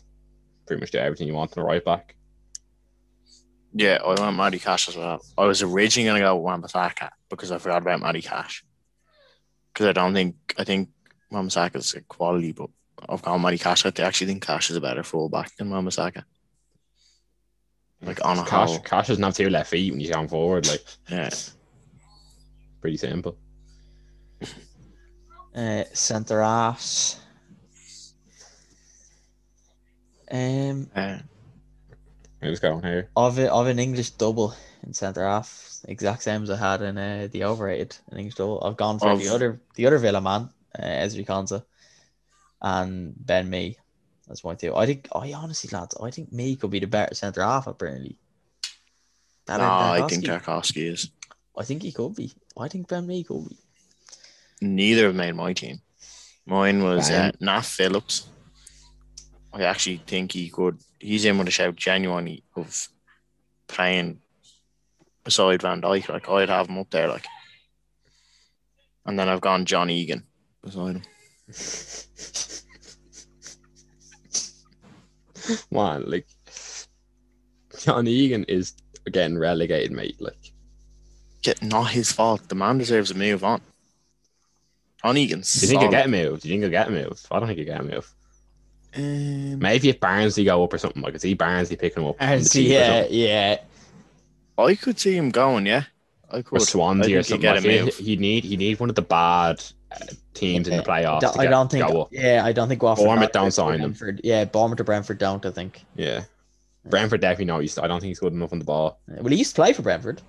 Pretty 0.67 0.79
much 0.79 0.91
do 0.91 0.99
everything 0.99 1.27
you 1.27 1.33
want 1.33 1.55
in 1.55 1.61
a 1.61 1.65
right 1.65 1.83
back. 1.83 2.15
Yeah. 3.73 3.99
I 4.03 4.19
want 4.19 4.37
Matty 4.37 4.59
Cash 4.59 4.89
as 4.89 4.97
well. 4.97 5.23
I 5.37 5.45
was 5.45 5.61
originally 5.61 6.09
gonna 6.09 6.19
go 6.19 6.35
with 6.35 6.43
Wan-Bissaka 6.43 7.09
because 7.29 7.51
I 7.51 7.57
forgot 7.57 7.81
about 7.81 8.01
Matty 8.01 8.21
Cash. 8.21 8.63
Because 9.73 9.87
I 9.87 9.91
don't 9.91 10.13
think 10.13 10.35
I 10.57 10.63
think 10.63 10.89
Wan-Bissaka 11.31 11.75
is 11.77 11.93
a 11.93 12.01
quality, 12.01 12.51
but 12.51 12.69
I've 13.07 13.21
gone 13.21 13.41
Matty 13.41 13.57
Cash. 13.57 13.85
I 13.85 13.91
actually 14.01 14.27
think 14.27 14.45
Cash 14.45 14.69
is 14.69 14.75
a 14.75 14.81
better 14.81 15.03
fullback 15.03 15.55
than 15.55 15.69
Wan-Bissaka. 15.69 16.23
Like 18.01 18.23
on 18.23 18.39
a 18.39 18.45
Cash, 18.45 18.69
whole, 18.69 18.79
Cash 18.79 19.07
doesn't 19.07 19.23
have 19.23 19.35
two 19.35 19.49
left 19.49 19.71
feet 19.71 19.91
when 19.91 19.99
he's 19.99 20.09
going 20.09 20.29
forward. 20.29 20.67
Like 20.67 20.85
yeah. 21.09 21.29
pretty 22.81 22.97
simple. 22.97 23.37
Uh, 25.53 25.83
centre 25.93 26.41
halves. 26.41 27.19
Um, 30.31 30.89
Uh, 30.95 31.17
Who's 32.41 32.59
going 32.59 32.83
here? 32.83 33.09
of 33.15 33.37
it 33.39 33.49
of 33.49 33.67
an 33.67 33.79
English 33.79 34.11
double 34.11 34.55
in 34.83 34.93
centre 34.93 35.25
half, 35.25 35.79
exact 35.85 36.23
same 36.23 36.43
as 36.43 36.49
I 36.49 36.55
had 36.55 36.81
in 36.81 36.97
uh, 36.97 37.27
the 37.31 37.43
overrated 37.43 37.97
an 38.11 38.17
English 38.17 38.35
double. 38.35 38.63
I've 38.63 38.77
gone 38.77 38.99
for 38.99 39.09
Of- 39.11 39.19
the 39.19 39.27
other 39.27 39.59
the 39.75 39.85
other 39.87 39.97
Villa 39.97 40.21
man, 40.21 40.49
uh, 40.77 40.83
Ezri 40.83 41.25
Konsa, 41.25 41.63
and 42.61 43.13
Ben 43.17 43.49
Mee. 43.49 43.77
That's 44.27 44.43
my 44.43 44.55
two. 44.55 44.75
I 44.75 44.85
think 44.85 45.07
I 45.13 45.33
honestly 45.33 45.69
lads, 45.75 45.95
I 46.01 46.11
think 46.11 46.31
Mee 46.31 46.55
could 46.55 46.69
be 46.71 46.79
the 46.79 46.87
better 46.87 47.15
centre 47.15 47.41
half 47.41 47.67
at 47.67 47.77
Burnley. 47.77 48.17
no, 49.47 49.55
I 49.59 50.05
think 50.07 50.23
Tarkowski. 50.23 50.41
Tarkovsky 50.45 50.91
is. 50.93 51.09
I 51.57 51.63
think 51.63 51.81
he 51.81 51.91
could 51.91 52.15
be. 52.15 52.31
I 52.57 52.67
think 52.67 52.87
Ben 52.87 53.05
Mee 53.07 53.23
could 53.23 53.49
be. 53.49 53.57
Neither 54.61 55.07
have 55.07 55.15
made 55.15 55.35
my 55.35 55.53
team. 55.53 55.81
Mine 56.45 56.83
was 56.83 57.09
uh, 57.09 57.31
Fine. 57.39 57.61
Phillips. 57.63 58.27
I 59.53 59.63
actually 59.63 60.01
think 60.05 60.33
he 60.33 60.49
could. 60.49 60.79
He's 60.99 61.25
in 61.25 61.37
with 61.37 61.47
a 61.47 61.51
shout 61.51 61.75
genuinely 61.75 62.43
of 62.55 62.87
playing 63.67 64.19
beside 65.23 65.61
Van 65.61 65.81
Dijk. 65.81 66.09
Like 66.09 66.29
I'd 66.29 66.49
have 66.49 66.67
him 66.67 66.77
up 66.77 66.89
there. 66.91 67.07
Like, 67.07 67.25
and 69.05 69.17
then 69.17 69.29
I've 69.29 69.41
gone 69.41 69.65
John 69.65 69.89
Egan 69.89 70.23
beside 70.63 70.97
him. 70.97 71.03
Man, 75.71 76.09
like 76.09 76.27
John 77.79 78.07
Egan 78.07 78.43
is 78.43 78.73
getting 79.11 79.37
relegated, 79.37 79.91
mate. 79.91 80.19
Like 80.19 80.51
not 81.61 81.91
his 81.91 82.11
fault. 82.11 82.47
The 82.49 82.55
man 82.55 82.77
deserves 82.77 83.11
a 83.11 83.15
move 83.15 83.43
on. 83.43 83.61
On 85.03 85.15
Egan's. 85.15 85.53
Do 85.53 85.61
you 85.61 85.69
think 85.69 85.81
he'll 85.81 85.91
get 85.91 86.09
moved? 86.09 86.43
Do 86.43 86.49
you 86.49 86.53
think 86.53 86.63
he'll 86.63 86.71
get 86.71 86.91
moved? 86.91 87.25
I 87.31 87.39
don't 87.39 87.47
think 87.47 87.59
he'll 87.59 87.67
get 87.67 87.85
moved. 87.85 88.09
Um, 88.95 89.59
Maybe 89.59 89.89
if 89.89 89.99
Barnsley 89.99 90.45
go 90.45 90.63
up 90.63 90.73
or 90.73 90.77
something, 90.77 91.03
I 91.05 91.11
could 91.11 91.21
see 91.21 91.33
Barnsley 91.35 91.75
picking 91.75 92.03
him 92.03 92.09
up. 92.09 92.15
And 92.19 92.31
on 92.33 92.39
the 92.39 92.45
see, 92.45 92.73
yeah, 92.73 93.05
yeah. 93.09 93.59
I 94.57 94.75
could 94.75 94.99
see 94.99 95.15
him 95.15 95.29
going. 95.29 95.65
Yeah, 95.67 95.83
I 96.31 96.41
could. 96.41 96.61
I 96.61 96.65
Swansea 96.65 97.05
think 97.05 97.17
or 97.19 97.23
something. 97.23 97.41
get 97.41 97.55
I 97.55 97.57
a 97.59 97.61
feel 97.61 97.85
move. 97.85 97.97
he 97.97 98.15
need 98.15 98.43
he 98.43 98.57
need 98.57 98.79
one 98.79 98.89
of 98.89 98.95
the 98.95 99.01
bad 99.03 99.63
uh, 99.91 99.97
teams 100.33 100.67
in 100.67 100.75
the 100.77 100.81
Yeah, 100.81 100.87
playoffs. 100.87 101.17
I 101.17 101.19
don't- 101.19 101.39
I 101.39 101.43
get- 101.43 101.49
don't 101.51 101.71
think. 101.71 101.87
go 101.87 102.01
up. 102.01 102.07
Yeah, 102.11 102.41
I 102.43 102.51
don't 102.51 102.67
think 102.67 102.81
Watford. 102.83 103.05
Bournemouth 103.05 103.21
have 103.23 103.31
to 103.31 103.39
don't 103.39 103.51
sign 103.51 103.73
him. 103.75 103.79
Brentford. 103.91 104.21
Yeah, 104.23 104.45
Bournemouth 104.45 104.79
or 104.79 104.83
Brentford 104.85 105.17
don't. 105.19 105.45
I 105.45 105.51
think. 105.51 105.83
Yeah. 105.95 106.23
Brentford 106.85 107.21
definitely 107.21 107.45
not. 107.45 107.59
He's- 107.61 107.77
I 107.77 107.87
don't 107.87 107.99
think 107.99 108.09
he's 108.09 108.19
good 108.19 108.33
enough 108.33 108.51
on 108.53 108.59
the 108.59 108.65
ball. 108.65 108.99
Well, 109.07 109.27
he 109.27 109.35
used 109.37 109.51
to 109.55 109.61
play 109.61 109.73
for 109.73 109.81
Brentford. 109.83 110.21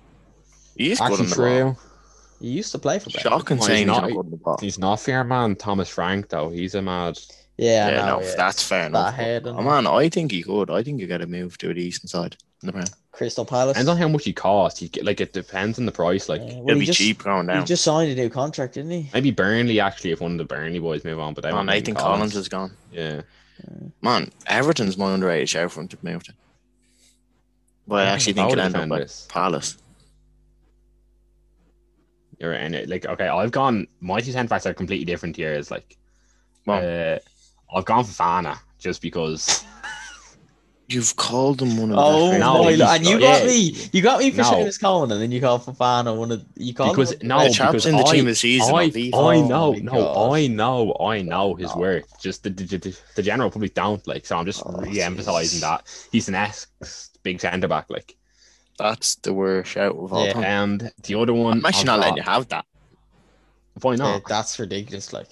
He's 0.77 0.99
good 0.99 1.05
Actually, 1.05 1.23
on 1.23 1.29
the 1.29 1.35
ball. 1.73 1.79
He 2.39 2.47
used 2.49 2.71
to 2.73 2.79
play 2.79 2.99
for 2.99 3.09
Brentford. 3.09 3.31
Shocking 3.31 3.57
Well, 3.57 3.67
saying 3.67 3.87
he's 3.87 3.95
he's 3.95 4.01
not- 4.01 4.01
not 4.01 4.07
good 4.15 4.17
on 4.25 4.31
the 4.31 4.37
ball. 4.37 4.57
He's 4.61 4.79
not 4.79 4.99
fair, 4.99 5.23
man. 5.23 5.55
Thomas 5.55 5.89
Frank 5.89 6.29
though, 6.29 6.49
he's 6.49 6.75
a 6.75 6.81
mad. 6.81 7.17
Yeah, 7.61 7.85
I 7.87 7.91
Yeah, 7.91 8.05
know, 8.07 8.19
no, 8.19 8.25
yeah. 8.25 8.35
that's 8.35 8.63
fair 8.63 8.81
That 8.83 8.87
enough. 8.87 9.13
head 9.13 9.47
Oh, 9.47 9.55
and 9.55 9.65
man, 9.67 9.85
I 9.87 10.09
think 10.09 10.31
he 10.31 10.41
could. 10.41 10.71
I 10.71 10.81
think 10.81 10.99
you 10.99 11.05
got 11.05 11.19
to 11.19 11.27
move 11.27 11.57
to 11.59 11.71
the 11.73 11.79
eastern 11.81 12.07
side 12.07 12.35
in 12.63 12.65
the 12.67 12.73
Prem. 12.73 12.85
Crystal 13.11 13.45
Palace. 13.45 13.75
Depends 13.75 13.89
on 13.89 13.97
how 13.97 14.07
much 14.07 14.23
he 14.25 14.33
costs. 14.33 14.79
He 14.79 14.87
get 14.87 15.05
like 15.05 15.21
it 15.21 15.31
depends 15.31 15.77
on 15.77 15.85
the 15.85 15.91
price. 15.91 16.27
Like 16.27 16.41
Yeah, 16.41 16.55
well, 16.55 16.69
It'll 16.71 16.79
be 16.79 16.85
just, 16.87 16.97
cheap 16.97 17.23
going 17.23 17.45
down. 17.45 17.55
He 17.57 17.59
down. 17.59 17.65
just 17.67 17.83
signed 17.83 18.09
a 18.11 18.15
new 18.15 18.29
contract, 18.29 18.73
didn't 18.73 18.91
he? 18.91 19.09
maybe 19.13 19.29
Burnley 19.31 19.79
actually 19.79 20.11
if 20.11 20.21
one 20.21 20.31
of 20.31 20.37
the 20.39 20.45
Burnley 20.45 20.79
boys 20.79 21.03
move 21.03 21.19
on, 21.19 21.33
but 21.35 21.43
they 21.43 21.51
Oh, 21.51 21.61
Nathan 21.61 21.93
Collins 21.93 22.35
is 22.35 22.49
gone. 22.49 22.71
Yeah. 22.91 23.21
Man, 24.01 24.31
Everton's 24.47 24.97
my 24.97 25.13
underrated 25.13 25.47
shout 25.49 25.71
for 25.71 25.81
him 25.81 25.87
to 25.89 25.97
move 26.01 26.23
to. 26.23 26.33
But 27.87 28.07
I 28.07 28.09
actually 28.11 28.33
think 28.33 28.47
Both 28.49 28.55
he'll 28.57 28.65
end 28.65 28.91
up 28.91 28.99
at. 29.01 29.25
Palace. 29.29 29.77
You're 32.39 32.53
in 32.53 32.73
it. 32.73 32.89
Like 32.89 33.05
okay, 33.05 33.27
I've 33.27 33.51
gone. 33.51 33.85
My 33.99 34.19
two 34.19 34.31
centre 34.31 34.49
backs 34.49 34.65
are 34.65 34.73
completely 34.73 35.05
different 35.05 35.37
years. 35.37 35.69
Like, 35.69 35.95
Well, 36.65 36.79
uh, 37.15 37.19
I've 37.73 37.85
gone 37.85 38.03
for 38.03 38.11
Fana 38.11 38.57
just 38.79 39.01
because. 39.01 39.63
you've 40.87 41.15
called 41.15 41.61
him 41.61 41.77
one 41.77 41.89
of 41.91 41.97
the 41.97 42.03
Oh 42.03 42.29
best 42.29 42.39
no, 42.39 42.63
my 42.65 42.71
he's! 42.71 42.81
And 42.81 43.05
you 43.05 43.19
got 43.19 43.41
yeah. 43.41 43.47
me. 43.47 43.89
You 43.93 44.01
got 44.01 44.19
me 44.19 44.31
for 44.31 44.37
No. 44.41 44.51
Seamus 44.51 44.79
Coleman, 44.81 45.11
and 45.13 45.21
then 45.21 45.31
you 45.31 45.39
called 45.39 45.61
Fofana 45.61 46.17
one 46.17 46.31
of 46.31 46.45
you 46.57 46.73
called 46.73 46.95
Because 46.95 47.11
him, 47.13 47.27
no, 47.27 47.43
the 47.47 47.53
chaps 47.53 47.71
because 47.71 47.85
in 47.85 47.95
the 47.95 48.03
I, 48.03 48.11
team 48.11 48.19
of 48.21 48.31
the 48.31 48.35
season. 48.35 48.75
I, 48.75 48.83
of 48.83 48.93
FIFA. 48.93 49.13
I 49.13 49.41
Oh 49.41 49.47
know, 49.47 49.73
my 49.73 49.79
no, 49.79 49.91
gosh. 49.91 50.33
I 50.33 50.47
know, 50.47 50.97
I 50.99 51.21
know 51.21 51.55
his 51.55 51.73
No. 51.73 51.81
worth. 51.81 52.19
Just 52.19 52.43
the, 52.43 52.49
the, 52.49 52.77
the, 52.77 52.99
the 53.15 53.21
general 53.21 53.49
public 53.51 53.73
don't 53.73 54.05
like. 54.07 54.25
So 54.25 54.37
I'm 54.37 54.45
just 54.45 54.63
Oh, 54.65 54.71
re-emphasizing 54.79 55.59
jeez. 55.59 55.61
that 55.61 56.07
he's 56.11 56.27
an 56.27 56.35
ex 56.35 56.67
big 57.23 57.39
centre 57.39 57.67
back. 57.67 57.85
Like, 57.89 58.15
That's 58.77 59.15
the 59.15 59.33
worst 59.33 59.77
out 59.77 59.95
of 59.95 60.11
all 60.11 60.25
Yeah. 60.25 60.33
time. 60.33 60.43
and 60.43 60.91
the 61.03 61.15
other 61.15 61.33
one, 61.33 61.57
I'm 61.59 61.65
actually 61.65 61.81
I've 61.81 61.85
not 61.85 61.99
letting 61.99 62.17
you 62.17 62.23
have 62.23 62.47
that. 62.49 62.65
Why 63.81 63.95
Yeah, 63.95 63.97
not? 63.97 64.27
that's 64.27 64.59
ridiculous. 64.59 65.13
Like 65.13 65.29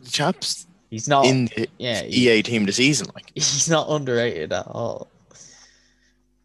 The 0.00 0.10
chaps 0.10 0.66
he's 0.92 1.08
not. 1.08 1.24
in 1.26 1.46
the 1.46 1.68
yeah, 1.78 2.02
he- 2.02 2.28
EA 2.30 2.42
team 2.42 2.64
this 2.66 2.76
season, 2.76 3.08
like 3.14 3.32
he's 3.34 3.68
not 3.68 3.86
underrated 3.88 4.52
at 4.52 4.66
all. 4.68 5.08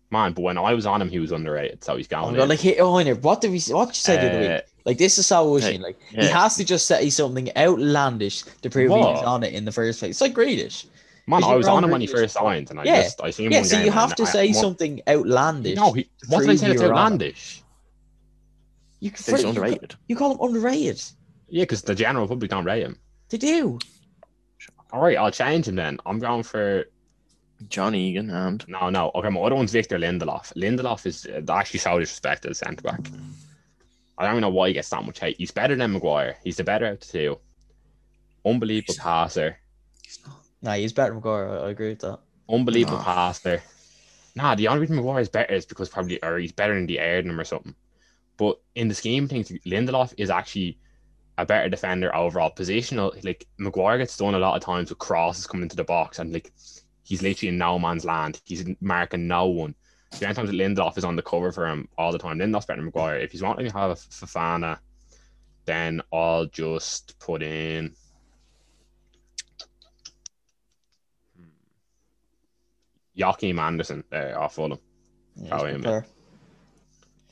Man, 0.09 0.31
but 0.31 0.41
when 0.41 0.57
I 0.57 0.73
was 0.73 0.85
on 0.85 1.01
him, 1.01 1.09
he 1.09 1.19
was 1.19 1.33
underrated, 1.33 1.83
so 1.83 1.97
he's 1.97 2.07
Oh 2.07 2.21
going. 2.21 2.31
my 2.31 2.37
god! 2.37 2.43
in. 2.43 2.49
Like, 2.49 2.61
hey, 2.61 2.77
oh, 2.79 2.93
Oiner, 2.93 3.21
what 3.21 3.41
did 3.41 3.51
we? 3.51 3.59
What 3.73 3.87
did 3.87 3.97
you 3.97 4.01
say 4.01 4.15
the 4.15 4.29
other 4.29 4.37
Uh, 4.37 4.55
week? 4.55 4.63
Like, 4.85 4.97
this 4.97 5.17
is 5.17 5.27
so 5.27 5.43
Hey, 5.45 5.51
wishy. 5.51 5.77
Like, 5.79 5.99
he 6.09 6.25
has 6.27 6.55
to 6.55 6.63
just 6.63 6.85
say 6.85 7.09
something 7.09 7.49
outlandish 7.57 8.43
to 8.61 8.69
prove 8.69 8.89
he 8.89 8.97
was 8.97 9.21
on 9.23 9.43
it 9.43 9.53
in 9.53 9.65
the 9.65 9.71
first 9.73 9.99
place. 9.99 10.11
It's 10.11 10.21
like 10.21 10.33
Grealish. 10.33 10.85
Man, 11.29 11.43
I 11.43 11.55
was 11.55 11.67
on 11.67 11.83
him 11.83 11.89
when 11.91 11.99
he 11.99 12.07
first 12.07 12.33
signed, 12.35 12.69
and 12.71 12.79
I 12.79 12.85
Yeah. 12.85 13.01
just 13.03 13.21
I 13.21 13.31
seen 13.31 13.47
him 13.47 13.51
Yeah, 13.51 13.59
one 13.59 13.67
so 13.67 13.79
you 13.81 13.91
have 13.91 14.15
to 14.15 14.23
I- 14.23 14.27
say 14.27 14.47
what- 14.47 14.55
something 14.55 15.01
outlandish. 15.09 15.75
No, 15.75 15.91
he, 15.91 16.07
what 16.29 16.39
did 16.39 16.49
I 16.51 16.55
say 16.55 16.67
that's 16.69 16.81
you're 16.81 16.93
on 16.93 16.97
it. 16.97 17.03
outlandish? 17.03 17.63
You, 19.01 19.11
he's 19.11 19.29
for, 19.29 19.37
you, 19.37 19.49
underrated. 19.49 19.95
you 20.07 20.15
call 20.15 20.31
him 20.31 20.37
underrated. 20.41 21.03
Yeah, 21.49 21.63
because 21.63 21.81
the 21.81 21.93
general 21.95 22.29
public 22.29 22.49
don't 22.49 22.63
rate 22.63 22.83
him. 22.83 22.97
They 23.27 23.37
do. 23.37 23.77
All 24.91 25.01
right, 25.01 25.17
I'll 25.17 25.31
change 25.31 25.67
him 25.67 25.75
then. 25.75 25.97
I'm 26.05 26.19
going 26.19 26.43
for 26.43 26.85
John 27.69 27.93
Egan 27.95 28.29
and 28.29 28.63
no, 28.67 28.89
no. 28.89 29.11
Okay, 29.15 29.29
my 29.29 29.41
other 29.41 29.55
one's 29.55 29.71
Victor 29.71 29.97
Lindelof. 29.97 30.53
Lindelof 30.53 31.05
is 31.05 31.25
uh, 31.25 31.51
actually 31.51 31.79
so 31.79 31.91
disrespected 31.99 32.51
as 32.51 32.59
centre 32.59 32.81
back. 32.83 33.09
I 34.17 34.23
don't 34.23 34.33
even 34.33 34.41
know 34.41 34.49
why 34.49 34.69
he 34.69 34.73
gets 34.73 34.89
that 34.89 35.03
much 35.05 35.19
hate. 35.19 35.35
He's 35.37 35.51
better 35.51 35.75
than 35.75 35.91
Maguire. 35.93 36.37
He's 36.43 36.57
the 36.57 36.63
better 36.63 36.85
out 36.85 36.93
of 36.93 36.99
the 37.01 37.05
two. 37.05 37.39
Unbelievable 38.45 38.93
He's- 38.93 39.03
passer. 39.03 39.57
Nah, 40.61 40.73
he's 40.73 40.93
better 40.93 41.09
than 41.09 41.17
Maguire. 41.17 41.49
I, 41.49 41.67
I 41.67 41.69
agree 41.71 41.89
with 41.89 41.99
that. 41.99 42.19
Unbelievable 42.49 42.97
Nah. 42.97 43.03
passer. 43.03 43.61
Nah, 44.35 44.55
the 44.55 44.67
only 44.69 44.81
reason 44.81 44.95
Maguire 44.95 45.19
is 45.19 45.29
better 45.29 45.53
is 45.53 45.65
because 45.65 45.89
probably 45.89 46.21
or 46.23 46.37
he's 46.37 46.51
better 46.51 46.75
in 46.77 46.85
the 46.85 46.99
air 46.99 47.21
than 47.21 47.31
him 47.31 47.39
or 47.39 47.43
something. 47.43 47.75
But 48.37 48.59
in 48.75 48.87
the 48.87 48.95
scheme 48.95 49.25
of 49.25 49.29
things, 49.31 49.49
Lindelof 49.65 50.13
is 50.17 50.29
actually 50.29 50.77
a 51.37 51.45
better 51.45 51.69
defender 51.69 52.15
overall. 52.15 52.51
Positional, 52.51 53.23
like 53.23 53.47
Maguire 53.57 53.97
gets 53.97 54.17
done 54.17 54.35
a 54.35 54.39
lot 54.39 54.55
of 54.55 54.63
times 54.63 54.89
with 54.89 54.99
crosses 54.99 55.47
coming 55.47 55.63
into 55.63 55.75
the 55.75 55.83
box 55.83 56.19
and 56.19 56.33
like 56.33 56.51
he's 57.03 57.21
literally 57.21 57.49
in 57.49 57.57
no 57.57 57.77
man's 57.77 58.05
land. 58.05 58.41
He's 58.45 58.65
marking 58.81 59.27
no 59.27 59.47
one. 59.47 59.75
The 60.11 60.25
only 60.25 60.35
times 60.35 60.49
that 60.49 60.55
Lindelof 60.55 60.97
is 60.97 61.03
on 61.03 61.15
the 61.15 61.21
cover 61.21 61.51
for 61.51 61.67
him 61.67 61.89
all 61.97 62.11
the 62.11 62.17
time. 62.17 62.39
Lindelof's 62.39 62.65
better 62.65 62.77
than 62.77 62.85
Maguire. 62.85 63.17
If 63.17 63.31
he's 63.31 63.41
wanting 63.41 63.69
to 63.69 63.77
have 63.77 63.91
a 63.91 63.95
Fofana, 63.95 64.79
then 65.65 66.01
I'll 66.13 66.45
just 66.45 67.19
put 67.19 67.43
in. 67.43 67.93
Hmm. 71.37 71.43
Joachim 73.13 73.59
Andersen 73.59 74.03
there 74.09 74.37
uh, 74.37 74.43
off 74.43 74.55
Fulham. 74.55 74.79
Yeah, 75.35 76.01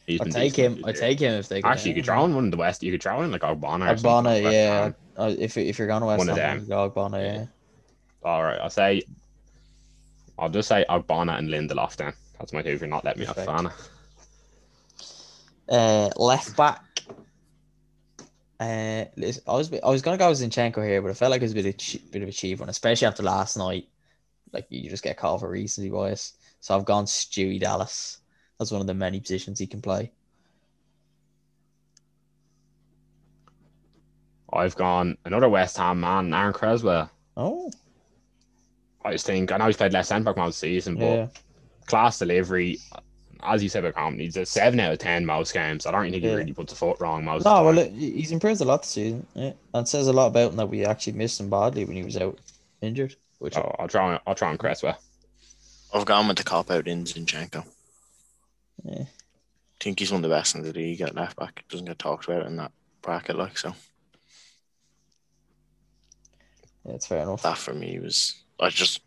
he's 0.07 0.21
I'll 0.21 0.27
take 0.27 0.55
him. 0.55 0.83
I 0.85 0.91
take 0.91 1.19
him 1.19 1.33
if 1.35 1.47
they 1.49 1.61
go 1.61 1.69
Actually, 1.69 1.91
you 1.91 1.95
could 1.95 2.05
draw 2.05 2.25
in 2.25 2.35
one 2.35 2.45
in 2.45 2.51
the 2.51 2.57
West. 2.57 2.83
You 2.83 2.91
could 2.91 3.01
draw 3.01 3.21
in 3.21 3.31
like 3.31 3.41
Ogbonna. 3.41 3.91
or 3.91 3.95
Ogbonna, 3.95 4.41
yeah. 4.51 4.91
Uh, 5.17 5.33
if 5.37 5.57
if 5.57 5.77
you're 5.79 5.87
going 5.87 6.01
to 6.01 6.07
West 6.07 6.19
One 6.19 6.29
of 6.29 6.37
Ham, 6.37 6.65
them. 6.65 6.77
Ogbonna, 6.77 7.23
Yeah. 7.23 7.33
yeah. 7.33 7.45
All 8.23 8.43
right, 8.43 8.59
I'll 8.59 8.69
say. 8.69 9.03
I'll 10.37 10.49
just 10.49 10.67
say 10.67 10.85
Ogbonna 10.89 11.37
and 11.37 11.49
Lindelof 11.49 11.95
then. 11.95 12.13
That's 12.39 12.51
my 12.53 12.61
two. 12.61 12.69
If 12.69 12.81
you're 12.81 12.89
not 12.89 13.05
letting 13.05 13.21
me 13.21 13.27
off. 13.27 13.37
Fana. 13.37 13.71
Uh, 15.69 16.09
left 16.17 16.55
back. 16.57 16.81
Uh, 18.59 19.05
I 19.17 19.33
was 19.47 19.71
I 19.83 19.89
was 19.89 20.01
gonna 20.01 20.17
go 20.17 20.29
with 20.29 20.39
Zinchenko 20.39 20.85
here, 20.85 21.01
but 21.01 21.11
I 21.11 21.13
felt 21.13 21.31
like 21.31 21.41
it 21.41 21.45
was 21.45 21.51
a 21.51 21.55
bit 21.55 21.65
of 21.65 21.77
che- 21.77 22.01
bit 22.11 22.21
of 22.21 22.29
a 22.29 22.31
cheap 22.31 22.59
one, 22.59 22.69
especially 22.69 23.07
after 23.07 23.23
last 23.23 23.57
night. 23.57 23.87
Like 24.53 24.67
you 24.69 24.89
just 24.89 25.03
get 25.03 25.17
called 25.17 25.41
for 25.41 25.49
recency 25.49 25.89
bias. 25.89 26.33
So 26.61 26.75
I've 26.75 26.85
gone 26.85 27.05
Stewie 27.05 27.59
Dallas. 27.59 28.19
That's 28.59 28.71
one 28.71 28.81
of 28.81 28.87
the 28.87 28.93
many 28.93 29.19
positions 29.19 29.59
he 29.59 29.67
can 29.67 29.81
play. 29.81 30.11
I've 34.51 34.75
gone 34.75 35.17
another 35.25 35.49
West 35.49 35.77
Ham 35.77 35.99
man, 35.99 36.33
Aaron 36.33 36.53
Cresswell. 36.53 37.11
Oh, 37.37 37.71
I 39.03 39.11
just 39.11 39.25
think 39.25 39.51
I 39.51 39.57
know 39.57 39.67
he's 39.67 39.77
played 39.77 39.93
less 39.93 40.07
centre 40.09 40.25
back 40.25 40.37
most 40.37 40.59
season, 40.59 40.97
but 40.97 41.05
yeah. 41.05 41.27
class 41.85 42.19
delivery. 42.19 42.79
As 43.43 43.61
you 43.61 43.69
said 43.69 43.83
about 43.85 43.95
Company, 43.95 44.23
he's 44.25 44.37
a 44.37 44.45
seven 44.45 44.79
out 44.79 44.93
of 44.93 44.99
ten 44.99 45.25
most 45.25 45.53
games. 45.53 45.85
I 45.85 45.91
don't 45.91 46.09
think 46.11 46.23
he 46.23 46.29
Yeah. 46.29 46.35
really 46.35 46.53
puts 46.53 46.73
a 46.73 46.75
foot 46.75 46.99
wrong 46.99 47.23
most. 47.25 47.43
No, 47.45 47.51
of 47.51 47.75
the 47.75 47.81
well, 47.81 47.85
time. 47.85 47.95
he's 47.95 48.31
improved 48.31 48.61
a 48.61 48.65
lot 48.65 48.81
this 48.83 48.91
season. 48.91 49.27
Yeah, 49.35 49.53
and 49.73 49.87
says 49.87 50.07
a 50.07 50.13
lot 50.13 50.27
about 50.27 50.51
him 50.51 50.57
that 50.57 50.69
we 50.69 50.85
actually 50.85 51.13
missed 51.13 51.39
him 51.39 51.49
badly 51.49 51.85
when 51.85 51.95
he 51.97 52.03
was 52.03 52.17
out 52.17 52.39
injured. 52.81 53.15
Which 53.39 53.57
Oh, 53.57 53.75
I'll 53.79 53.87
try. 53.87 54.19
I'll 54.25 54.35
try 54.35 54.49
on 54.49 54.57
Cresswell. 54.57 54.97
I've 55.93 56.05
gone 56.05 56.27
with 56.27 56.37
the 56.37 56.43
cop 56.43 56.69
out 56.71 56.87
in 56.87 57.05
Zinchenko. 57.05 57.65
Yeah. 58.83 59.05
think 59.79 59.99
he's 59.99 60.11
one 60.11 60.23
of 60.23 60.29
the 60.29 60.35
best 60.35 60.55
in 60.55 60.63
the 60.63 60.73
league 60.73 61.01
at 61.01 61.15
left 61.15 61.37
back. 61.37 61.63
Doesn't 61.69 61.85
get 61.85 61.99
talked 61.99 62.25
about 62.27 62.45
in 62.45 62.57
that 62.57 62.71
bracket, 63.01 63.35
like 63.37 63.57
so. 63.57 63.73
yeah, 66.85 66.93
it's 66.93 67.07
fair 67.07 67.23
enough. 67.23 67.41
That 67.43 67.57
for 67.57 67.73
me 67.73 67.99
was 67.99 68.43
I 68.59 68.69
just 68.69 69.01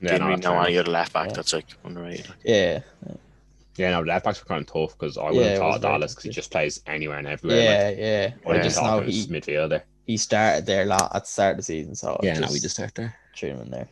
Yeah, 0.00 0.12
didn't 0.12 0.18
no, 0.18 0.26
really 0.26 0.40
know 0.40 0.52
fair 0.52 0.60
any 0.60 0.78
other 0.78 0.90
left 0.90 1.12
back 1.12 1.28
Yeah. 1.28 1.34
that's 1.34 1.52
like 1.52 1.66
underrated. 1.84 2.28
Like, 2.28 2.38
Yeah, 2.44 2.80
yeah, 3.76 3.90
no, 3.92 4.02
left 4.02 4.24
backs 4.24 4.40
were 4.40 4.46
kind 4.46 4.62
of 4.62 4.72
tough 4.72 4.98
because 4.98 5.16
I 5.16 5.30
would 5.30 5.36
Yeah, 5.36 5.46
have 5.46 5.54
it 5.54 5.58
thought 5.58 5.80
Dallas 5.82 6.12
because 6.12 6.24
he 6.24 6.30
just 6.30 6.50
plays 6.50 6.80
anywhere 6.86 7.18
and 7.18 7.26
everywhere. 7.28 7.62
yeah, 7.62 7.64
Like, 7.64 7.96
yeah. 7.96 8.34
I 8.46 8.54
I 8.54 8.58
just 8.58 8.64
just 8.64 8.76
thought 8.76 8.94
know 8.96 9.00
he 9.00 9.26
midfielder. 9.26 9.82
he 10.06 10.16
started 10.16 10.66
there 10.66 10.82
a 10.82 10.86
lot 10.86 11.14
at 11.14 11.22
the 11.24 11.26
start 11.30 11.52
of 11.52 11.56
the 11.58 11.62
season, 11.62 11.94
so 11.94 12.20
Yeah, 12.22 12.38
no, 12.40 12.48
we 12.52 12.60
just 12.60 12.76
start 12.76 12.94
there. 12.94 13.16
threw 13.36 13.50
him 13.50 13.60
in 13.60 13.70
there, 13.70 13.88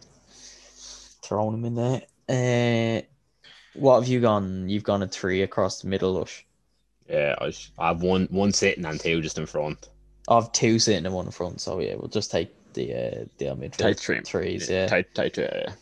throwing 1.23 1.55
him 1.55 1.65
in 1.65 1.75
there. 1.75 2.03
Uh, 2.29 3.03
what 3.79 4.01
have 4.01 4.09
you 4.09 4.21
gone? 4.21 4.69
You've 4.69 4.85
gone 4.85 5.03
a 5.03 5.09
three 5.09 5.43
across 5.43 5.81
the 5.83 5.89
middle, 5.89 6.13
Lush. 6.13 6.45
Yeah, 7.09 7.35
I, 7.41 7.51
sh- 7.51 7.71
I 7.79 7.89
have 7.89 8.03
one 8.03 8.27
one 8.31 8.53
sitting 8.53 8.85
and 8.85 9.01
two 9.01 9.21
just 9.23 9.39
in 9.39 9.47
front. 9.47 9.89
I've 10.29 10.53
two 10.53 10.79
sitting 10.79 11.07
and 11.07 11.15
one 11.15 11.27
in 11.27 11.33
front, 11.33 11.61
so 11.61 11.81
yeah, 11.81 11.95
we'll 11.95 12.09
just 12.09 12.31
take 12.31 12.53
the 12.75 12.93
uh, 12.93 13.25
the 13.39 13.45
midfield 13.47 13.77
Tight 13.79 13.99
three. 14.01 14.21
threes. 14.21 14.69
Yeah. 14.69 14.87
tight, 14.89 15.15
tight. 15.15 15.39
yeah. 15.39 15.73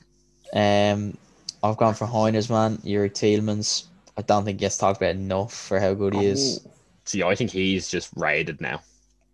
Um, 0.93 1.17
I've 1.63 1.77
gone 1.77 1.95
for 1.95 2.07
Heiners, 2.07 2.49
man. 2.49 2.79
Youri 2.79 3.11
Tielemans. 3.11 3.87
I 4.17 4.23
don't 4.23 4.45
think 4.45 4.59
he 4.59 4.61
gets 4.61 4.79
talked 4.79 4.99
about 4.99 5.17
enough 5.17 5.53
for 5.53 5.81
how 5.81 5.95
good 5.95 6.15
he 6.15 6.27
is. 6.27 6.67
see, 7.05 7.23
I 7.23 7.35
think 7.35 7.51
he's 7.51 7.89
just 7.89 8.11
rated 8.17 8.61
now 8.61 8.81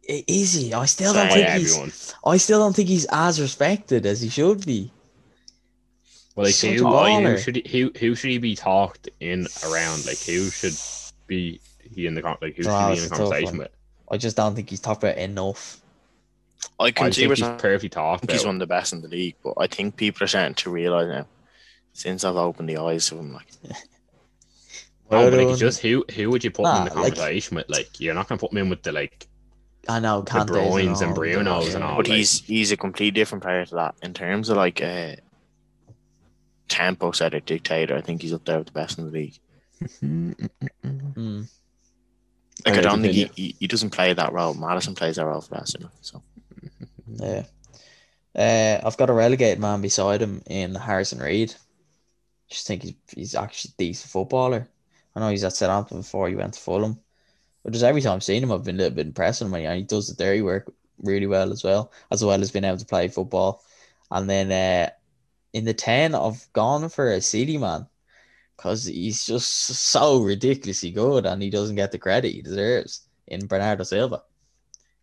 I- 0.08 0.24
Is 0.26 0.54
he? 0.54 0.72
I 0.74 0.86
still 0.86 1.12
don't 1.12 1.28
by 1.28 1.34
think 1.34 1.48
he's. 1.50 1.72
everyone. 1.72 1.92
I 2.24 2.36
still 2.38 2.58
don't 2.58 2.74
think 2.74 2.88
he's 2.88 3.06
as 3.12 3.40
respected 3.40 4.06
as 4.06 4.20
he 4.22 4.28
should 4.30 4.64
be. 4.66 4.90
Well, 6.34 6.46
like 6.46 6.54
Such 6.54 6.70
a 6.70 6.74
who, 6.78 7.26
who 7.26 7.36
should 7.38 7.56
he, 7.56 7.68
who 7.80 7.92
who 7.98 8.14
should 8.14 8.30
he 8.30 8.38
be 8.38 8.56
talked 8.56 9.08
in 9.20 9.46
around? 9.66 10.06
Like 10.06 10.18
who 10.18 10.48
should 10.50 10.74
be 11.26 11.60
he 11.94 12.06
in 12.06 12.14
the 12.14 12.22
con- 12.22 12.38
like 12.40 12.56
who 12.56 12.62
should 12.62 12.72
Oh, 12.72 12.88
he 12.90 12.96
be 12.96 13.02
in 13.02 13.08
the 13.08 13.14
conversation 13.16 13.58
with? 13.58 13.70
I 14.10 14.16
just 14.16 14.36
don't 14.36 14.54
think 14.54 14.70
he's 14.70 14.80
talked 14.80 15.02
about 15.02 15.18
enough. 15.18 15.78
I 16.80 16.84
I 16.84 16.90
can 16.90 17.12
see 17.12 17.22
think 17.22 17.28
where 17.28 17.36
he's 17.50 17.60
perfectly 17.60 17.88
talked 17.88 18.24
I 18.24 18.26
think 18.26 18.32
he's 18.38 18.46
one 18.46 18.54
of 18.56 18.60
the 18.60 18.66
best 18.66 18.92
in 18.92 19.02
the 19.02 19.08
league, 19.08 19.34
but 19.42 19.54
I 19.58 19.66
think 19.66 19.96
people 19.96 20.24
are 20.24 20.26
starting 20.28 20.54
to 20.54 20.70
realise 20.70 21.08
now, 21.08 21.26
since 21.92 22.24
I've 22.24 22.36
opened 22.36 22.68
the 22.68 22.78
eyes 22.78 23.08
to 23.08 23.18
him, 23.18 23.32
like 23.34 23.46
Oh, 25.10 25.28
but 25.28 25.32
like, 25.34 25.40
Well, 25.44 25.50
it's 25.50 25.60
just 25.60 25.80
who 25.82 26.04
who 26.14 26.30
would 26.30 26.42
you 26.44 26.50
put 26.50 26.66
him 26.66 26.76
in 26.76 26.84
the 26.88 26.94
Nah, 26.94 27.00
like- 27.02 27.14
conversation 27.14 27.56
with? 27.56 27.68
Like, 27.68 28.00
you're 28.00 28.14
not 28.14 28.28
gonna 28.28 28.38
put 28.38 28.52
him 28.52 28.58
in 28.58 28.70
with 28.70 28.82
the 28.82 28.92
like 28.92 29.26
I 29.88 29.98
know 29.98 30.22
De 30.22 30.30
Kante's 30.30 30.50
Bruyne's 30.56 31.00
and 31.02 31.10
all, 31.10 31.16
Bruno's 31.16 31.68
yeah. 31.70 31.74
and 31.74 31.84
all. 31.84 31.96
but 31.96 32.08
like- 32.08 32.16
he's 32.16 32.40
he's 32.44 32.72
a 32.72 32.76
completely 32.76 33.10
different 33.10 33.42
player 33.42 33.66
to 33.66 33.74
that 33.74 33.94
in 34.02 34.14
terms 34.14 34.48
of 34.48 34.56
like 34.56 34.80
uh, 34.82 35.16
tempo 36.72 37.12
setter 37.12 37.40
dictator. 37.40 37.96
I 37.96 38.00
think 38.02 38.22
he's 38.22 38.32
up 38.32 38.44
there 38.44 38.58
with 38.58 38.68
the 38.68 38.72
best 38.72 38.98
in 38.98 39.06
the 39.06 39.10
league. 39.10 39.38
Mm. 40.02 41.48
Like 42.66 42.78
I 42.78 42.80
Okay, 42.80 42.82
don't 42.82 43.02
think 43.02 43.14
he, 43.14 43.30
he, 43.36 43.56
he 43.60 43.66
doesn't 43.66 43.90
play 43.90 44.12
that 44.12 44.32
role. 44.32 44.54
Maddison 44.54 44.94
plays 44.94 45.16
that 45.16 45.26
role 45.26 45.40
for 45.40 45.56
Arsenal. 45.56 45.90
So 46.00 46.22
Yeah. 47.06 47.44
Uh, 48.34 48.80
I've 48.86 48.96
got 48.96 49.10
a 49.10 49.14
relegated 49.14 49.60
man 49.60 49.82
beside 49.82 50.22
him 50.22 50.42
in 50.46 50.74
Harrison 50.74 51.20
Reed. 51.20 51.54
Just 52.48 52.66
think 52.66 52.82
he's 52.82 52.94
he's 53.14 53.34
actually 53.34 53.72
a 53.74 53.78
decent 53.78 54.10
footballer. 54.10 54.68
I 55.14 55.20
know 55.20 55.30
he's 55.30 55.44
at 55.44 55.54
Southampton 55.54 55.98
before 55.98 56.28
he 56.28 56.36
went 56.36 56.54
to 56.54 56.60
Fulham. 56.60 57.00
But 57.64 57.72
just 57.72 57.84
every 57.84 58.00
time 58.02 58.16
I've 58.16 58.24
seen 58.24 58.42
him, 58.42 58.52
I've 58.52 58.64
been 58.64 58.76
a 58.76 58.78
little 58.78 58.96
bit 58.96 59.06
impressed 59.06 59.42
with 59.42 59.52
him. 59.52 59.54
And 59.66 59.78
he 59.78 59.84
does 59.84 60.08
the 60.08 60.14
dirty 60.14 60.42
work 60.42 60.72
really 60.98 61.26
well 61.26 61.52
as 61.52 61.64
well, 61.64 61.92
as 62.10 62.24
well 62.24 62.40
as 62.40 62.50
being 62.50 62.64
able 62.64 62.78
to 62.78 62.86
play 62.86 63.08
football. 63.08 63.62
And 64.10 64.28
then 64.30 64.52
uh, 64.52 64.90
in 65.52 65.64
the 65.64 65.74
10, 65.74 66.14
I've 66.14 66.46
gone 66.52 66.88
for 66.88 67.12
a 67.12 67.20
City 67.20 67.58
man 67.58 67.86
because 68.56 68.84
he's 68.84 69.24
just 69.26 69.48
so 69.48 70.22
ridiculously 70.22 70.90
good 70.90 71.26
and 71.26 71.42
he 71.42 71.50
doesn't 71.50 71.76
get 71.76 71.92
the 71.92 71.98
credit 71.98 72.32
he 72.32 72.42
deserves 72.42 73.02
in 73.26 73.46
Bernardo 73.46 73.84
Silva. 73.84 74.22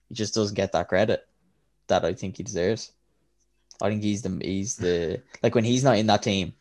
He 0.08 0.16
just 0.16 0.34
doesn't 0.34 0.56
get 0.56 0.72
that 0.72 0.88
credit 0.88 1.28
that 1.88 2.06
I 2.06 2.14
think 2.14 2.38
he 2.38 2.44
deserves. 2.44 2.92
I 3.82 3.90
think 3.90 4.04
he's 4.04 4.22
the 4.22 4.40
he's 4.42 4.76
the 4.76 5.22
like 5.42 5.56
when 5.56 5.64
he's 5.64 5.84
not 5.84 5.98
in 5.98 6.08
that 6.08 6.24
team, 6.24 6.54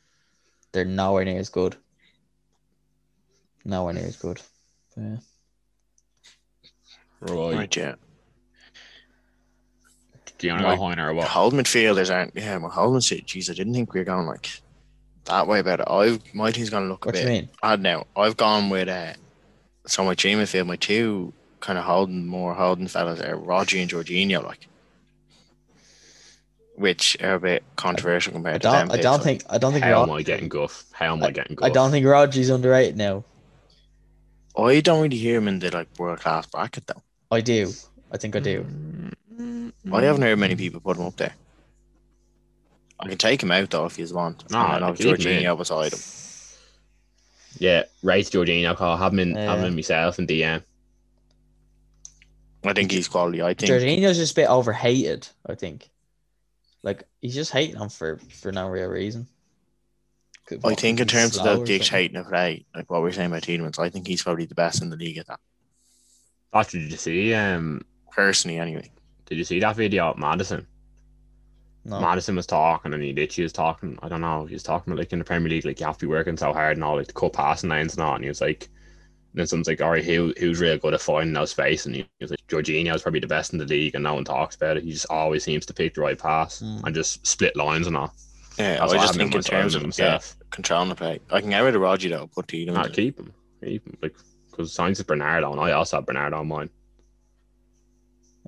they're 0.72 0.84
nowhere 0.84 1.24
near 1.24 1.39
as 1.39 1.49
good. 1.49 1.76
Nowhere 3.64 3.95
near 3.95 4.07
as 4.07 4.16
good. 4.16 4.41
Yeah. 4.97 5.16
right. 7.20 7.55
right, 7.57 7.76
yeah. 7.76 7.95
Do 10.39 10.47
you 10.47 10.53
want 10.53 10.62
to 10.62 10.68
Right. 10.68 10.78
go 10.78 10.82
Hoiner 10.82 11.09
or 11.09 11.14
what? 11.14 11.28
Hold 11.28 11.55
midfielders 11.55 12.14
aren't. 12.14 12.34
Yeah, 12.36 12.59
my 12.59 12.68
holding 12.68 13.01
shit. 13.01 13.26
Jeez, 13.26 13.51
I 13.51 13.55
didn't 13.55 13.74
think 13.74 13.93
we 13.93 14.01
were 14.01 14.05
going 14.05 14.26
like 14.26 14.49
that 15.24 15.47
way 15.47 15.59
about 15.61 15.80
it. 15.80 15.86
I 15.91 16.18
my 16.32 16.51
team's 16.53 16.70
gonna 16.70 16.86
look 16.86 17.05
a 17.07 17.09
What 17.09 17.14
do 17.16 17.20
bit 17.20 17.26
you 17.26 17.28
mean? 17.28 17.49
odd 17.62 17.80
now. 17.80 18.07
I've 18.16 18.36
gone 18.36 18.70
with 18.70 18.89
uh, 18.89 19.14
so 19.86 20.05
my 20.05 20.14
team 20.14 20.39
midfield, 20.39 20.66
my 20.66 20.76
two 20.76 21.32
kind 21.61 21.78
of 21.78 21.84
holding 21.84 22.26
more 22.26 22.55
holding 22.55 22.86
fellas 22.89 23.20
are 23.20 23.36
Rodri 23.36 23.82
and 23.82 23.91
Jorginho, 23.91 24.45
like, 24.45 24.68
which 26.76 27.16
are 27.20 27.34
a 27.34 27.41
bit 27.41 27.64
controversial 27.76 28.32
compared 28.32 28.57
I 28.57 28.59
to 28.59 28.68
them. 28.70 28.91
I 28.93 28.97
don't 28.97 29.14
like. 29.14 29.22
think 29.22 29.43
I 29.51 29.59
don't 29.59 29.72
think 29.72 29.84
How 29.84 30.03
am 30.03 30.09
Rod, 30.09 30.11
I 30.11 30.22
getting 30.22 30.49
guff? 30.49 30.84
How 30.93 31.12
am 31.14 31.22
I 31.22 31.30
getting 31.32 31.57
guff? 31.57 31.66
I 31.66 31.70
don't 31.70 31.91
think 31.91 32.07
Rodri's 32.07 32.51
underrated 32.51 32.97
now. 32.97 33.24
I 34.57 34.80
don't 34.80 35.03
really 35.03 35.16
hear 35.16 35.39
him 35.39 35.49
in 35.49 35.59
the 35.59 35.70
like 35.70 35.89
world 35.99 36.20
class 36.20 36.47
bracket 36.47 36.86
though. 36.86 37.03
I 37.30 37.41
do. 37.41 37.72
I 38.11 38.16
think 38.16 38.36
I 38.36 38.41
do. 38.41 38.64
I 39.92 40.02
haven't 40.02 40.22
heard 40.22 40.38
many 40.38 40.56
people 40.56 40.80
put 40.80 40.96
him 40.96 41.04
up 41.06 41.16
there. 41.16 41.34
I 43.00 43.08
can 43.08 43.18
take 43.18 43.42
him 43.42 43.50
out 43.52 43.70
though 43.70 43.86
if 43.86 43.98
you 43.98 44.06
want. 44.12 44.50
Nah, 44.50 44.74
and 44.76 44.84
I'll 44.84 44.90
have 44.90 44.98
keep 44.98 45.06
him 45.06 45.14
in. 45.32 45.42
Jorginho 45.44 45.56
beside 45.58 45.92
him. 45.92 46.00
Yeah, 47.58 47.84
right, 48.02 48.24
Jorginho. 48.24 48.76
Call 48.76 48.96
have 48.96 49.12
him 49.12 49.20
in, 49.20 49.34
have 49.36 49.58
him 49.58 49.62
Yeah. 49.62 49.68
in 49.68 49.74
myself 49.74 50.18
and 50.18 50.28
DM. 50.28 50.62
I 52.64 52.72
think 52.72 52.90
he's 52.90 53.08
quality. 53.08 53.40
I 53.42 53.54
think 53.54 53.70
Jorginho's 53.70 54.16
just 54.16 54.32
a 54.32 54.34
bit 54.34 54.48
overhated, 54.48 55.28
I 55.46 55.54
think. 55.54 55.88
Like 56.82 57.04
he's 57.20 57.34
just 57.34 57.52
hating 57.52 57.76
him 57.76 57.88
for 57.88 58.18
for 58.40 58.52
no 58.52 58.68
real 58.68 58.88
reason. 58.88 59.28
I 60.64 60.74
think 60.74 60.98
in 60.98 61.06
terms 61.06 61.36
of 61.36 61.44
the 61.44 61.58
or 61.58 61.64
dictating 61.66 62.16
of 62.16 62.28
play, 62.28 62.64
like 62.74 62.90
what 62.90 63.02
we're 63.02 63.12
saying 63.12 63.30
about 63.30 63.42
Tielemans, 63.42 63.78
I 63.78 63.90
think 63.90 64.06
he's 64.06 64.22
probably 64.22 64.46
the 64.46 64.54
best 64.54 64.80
in 64.80 64.88
the 64.88 64.96
league 64.96 65.18
at 65.18 65.26
that. 65.26 65.40
Actually, 66.54 66.84
did 66.84 66.92
you 66.92 66.96
see? 66.96 67.34
Um, 67.34 67.82
Personally, 68.10 68.58
anyway. 68.58 68.90
Did 69.29 69.39
you 69.39 69.45
see 69.45 69.61
that 69.61 69.76
video 69.76 70.11
of 70.11 70.18
Maddison? 70.18 70.66
No. 71.85 72.01
Maddison 72.01 72.37
was 72.37 72.47
talking 72.47 72.93
and 72.93 73.03
he 73.03 73.12
literally 73.12 73.45
was 73.45 73.53
talking. 73.53 73.99
I 74.03 74.09
don't 74.09 74.20
know. 74.20 74.45
He 74.47 74.55
was 74.55 74.62
talking 74.62 74.93
about 74.93 75.01
like 75.01 75.12
in 75.12 75.18
the 75.20 75.24
Premier 75.24 75.49
League, 75.49 75.64
like 75.64 75.81
you 75.81 75.87
have 75.87 75.97
to 75.99 76.07
be 76.07 76.11
working 76.11 76.37
so 76.37 76.53
hard 76.53 76.76
and 76.76 76.85
all, 76.85 76.97
like 76.97 77.07
the 77.07 77.12
cut 77.12 77.33
passing 77.33 77.70
lanes 77.70 77.95
and 77.95 78.03
all. 78.03 78.14
And 78.14 78.24
he 78.24 78.29
was 78.29 78.41
like, 78.41 78.68
then 79.35 79.47
someone's 79.47 79.68
like, 79.68 79.81
all 79.81 79.91
right, 79.91 80.05
who 80.05 80.35
who's 80.39 80.61
real 80.61 80.76
good 80.79 80.95
at 80.95 81.01
finding 81.01 81.33
those 81.35 81.51
space? 81.51 81.87
And 81.87 81.95
he 81.95 82.07
was 82.20 82.31
like, 82.31 82.47
Jorginho's 82.49 83.03
probably 83.03 83.20
the 83.20 83.26
best 83.26 83.53
in 83.53 83.59
the 83.59 83.64
league, 83.66 83.95
and 83.95 84.03
no 84.05 84.14
one 84.14 84.24
talks 84.24 84.57
about 84.57 84.76
it. 84.79 84.83
He 84.85 84.91
just 84.93 85.07
always 85.11 85.45
seems 85.45 85.64
to 85.66 85.74
pick 85.74 85.95
the 85.95 86.01
right 86.01 86.18
pass 86.18 86.61
Hmm. 86.61 86.81
and 86.85 86.95
just 86.95 87.26
split 87.26 87.55
lines 87.57 87.87
and 87.87 87.97
all. 87.97 88.12
Yeah, 88.59 88.79
That's 88.81 88.93
I 88.95 88.97
just 88.97 89.14
think 89.14 89.35
in 89.35 89.43
terms 89.43 89.74
of 89.74 89.83
yeah, 89.83 89.85
himself. 89.85 90.37
controlling 90.51 90.89
the 90.89 90.95
play. 90.97 91.20
I 91.31 91.41
can 91.41 91.51
get 91.51 91.61
rid 91.61 91.76
of 91.76 91.83
Rodri 91.83 92.11
though, 92.11 92.26
put 92.26 92.49
Tielemans. 92.49 92.72
Nah, 92.72 92.85
in. 92.85 92.93
keep 92.93 93.18
him, 93.20 93.33
keep 93.62 93.87
him, 93.87 93.97
like 94.03 94.16
because 94.51 94.72
signs 94.72 94.99
is 94.99 95.05
Bernardo, 95.05 95.53
and 95.53 95.61
I 95.61 95.72
also 95.72 95.99
have 95.99 96.07
Bernardo 96.07 96.39
on 96.39 96.49
mine. 96.49 96.70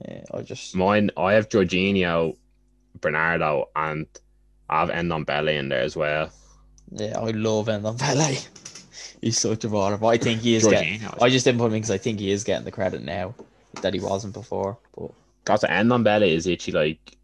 Yeah, 0.08 0.22
I 0.32 0.42
just 0.42 0.74
Mine, 0.74 1.10
I 1.16 1.34
have 1.34 1.48
Jorginho, 1.48 2.36
Bernardo, 3.00 3.68
and 3.76 4.06
I 4.68 4.80
have 4.80 4.90
Ndombele 4.90 5.58
in 5.58 5.68
there 5.68 5.82
as 5.82 5.96
well. 5.96 6.30
yeah, 6.92 7.18
I 7.18 7.30
love 7.30 7.66
Ndombele. 7.66 8.48
He's 9.20 9.38
such 9.38 9.64
a 9.64 9.68
baller. 9.68 10.00
But 10.00 10.06
I 10.08 10.16
think 10.16 10.40
he 10.40 10.54
is 10.54 10.66
getting 10.66 11.00
I 11.20 11.28
just 11.28 11.44
didn't 11.44 11.58
put 11.60 11.66
him 11.66 11.72
because 11.72 11.90
I 11.90 11.98
think 11.98 12.18
he 12.20 12.30
is 12.32 12.42
getting 12.44 12.64
the 12.64 12.70
credit 12.70 13.02
now 13.02 13.34
that 13.82 13.92
he 13.92 14.00
wasn't 14.00 14.32
before. 14.32 14.78
But 14.96 15.10
Because 15.44 15.62
Ndombele 15.64 16.28
is 16.28 16.46
actually 16.48 16.72
like 16.72 17.16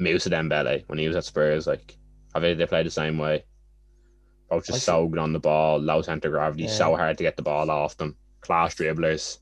Musa 0.00 0.30
Dembele 0.30 0.82
when 0.88 0.98
he 0.98 1.06
was 1.06 1.16
at 1.16 1.24
Spurs. 1.24 1.66
Like, 1.68 1.96
I 2.34 2.40
think 2.40 2.58
they 2.58 2.66
play 2.66 2.82
the 2.82 2.90
same 2.90 3.18
way. 3.18 3.44
Both 4.50 4.64
I 4.64 4.66
just 4.72 4.80
see. 4.80 4.84
so 4.86 5.06
good 5.06 5.20
on 5.20 5.32
the 5.32 5.38
ball, 5.38 5.78
low 5.78 6.02
centre 6.02 6.30
gravity, 6.30 6.64
Yeah. 6.64 6.70
so 6.70 6.96
hard 6.96 7.16
to 7.18 7.24
get 7.24 7.36
the 7.36 7.42
ball 7.42 7.70
off 7.70 7.96
them. 7.96 8.16
Class 8.40 8.74
dribblers, 8.74 9.38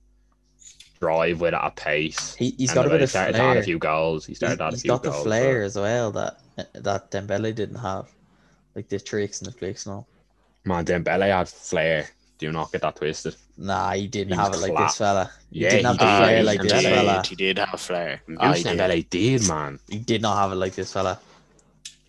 drive 1.02 1.40
with 1.40 1.52
it 1.54 1.60
at 1.60 1.74
pace. 1.76 2.34
he, 2.36 2.54
he's 2.58 2.70
And 2.70 2.76
got 2.76 2.86
a 2.86 2.88
the 2.88 2.92
way 2.94 2.94
bit 2.94 3.00
he 3.00 3.04
of 3.04 3.10
started 3.10 3.34
flair. 3.36 3.54
to 3.54 3.60
a 3.60 3.62
few 3.64 3.78
goals. 3.78 4.24
He 4.26 4.30
He's- 4.30 4.38
started 4.38 4.56
to 4.58 4.64
add 4.64 4.72
a 4.72 4.76
he's 4.76 4.82
few 4.82 4.88
got 4.90 5.02
the 5.02 5.10
goals. 5.10 5.24
flair 5.24 5.62
as 5.62 5.76
well 5.76 6.12
that 6.12 6.38
that 6.74 7.10
Dembele 7.10 7.54
didn't 7.54 7.80
have, 7.90 8.06
like 8.76 8.88
the 8.88 9.00
tricks 9.00 9.40
and 9.40 9.48
the 9.50 9.56
flicks 9.58 9.86
and 9.86 9.94
all. 9.96 10.06
So. 10.64 10.68
Man, 10.68 10.84
Dembele 10.84 11.28
had 11.36 11.48
flair. 11.48 12.06
Do 12.38 12.50
not 12.52 12.70
get 12.72 12.82
that 12.82 12.96
twisted. 12.96 13.34
Nah, 13.56 13.92
he 13.92 14.06
didn't 14.08 14.32
He 14.34 14.36
have 14.38 14.48
it 14.48 14.50
was 14.52 14.62
like 14.62 14.72
class. 14.74 14.92
this 14.92 14.98
fella. 14.98 15.30
He 15.50 15.60
Yeah, 15.60 15.70
didn't 15.70 15.86
have 15.86 15.94
he 15.94 15.98
the 15.98 16.04
did. 16.10 16.18
flair 16.18 16.42
like 16.44 16.60
he, 16.62 16.68
this 16.68 16.82
did. 16.82 16.94
fella. 16.94 17.22
he 17.30 17.34
did 17.36 17.58
have 17.58 17.80
flair. 17.80 18.20
Musa 18.26 18.54
he 18.56 18.62
did. 18.62 18.78
Dembele 18.78 19.10
did, 19.10 19.48
man. 19.48 19.78
He 19.88 19.98
did 19.98 20.22
not 20.22 20.36
have 20.36 20.52
it 20.52 20.56
like 20.56 20.74
this 20.74 20.92
fella. 20.92 21.18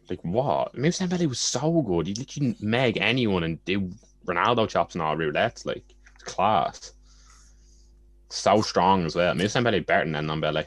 Like 0.10 0.22
what? 0.24 0.76
Musa 0.78 1.08
Dembele 1.08 1.28
was 1.28 1.40
so 1.40 1.82
good. 1.82 2.08
He 2.08 2.14
literally 2.16 2.56
meg 2.60 2.98
anyone 3.00 3.44
and 3.44 3.64
do 3.66 3.92
Ronaldo 4.26 4.68
chops 4.68 4.96
and 4.96 5.02
all 5.02 5.16
roulettes. 5.16 5.66
Like 5.66 5.84
it's 6.16 6.24
class. 6.24 6.92
So 8.34 8.62
strong 8.64 9.06
as 9.06 9.16
well. 9.16 9.36
Musa 9.36 9.60
Dembele 9.60 9.86
better 9.86 10.10
than 10.10 10.26
Ndombele. 10.26 10.66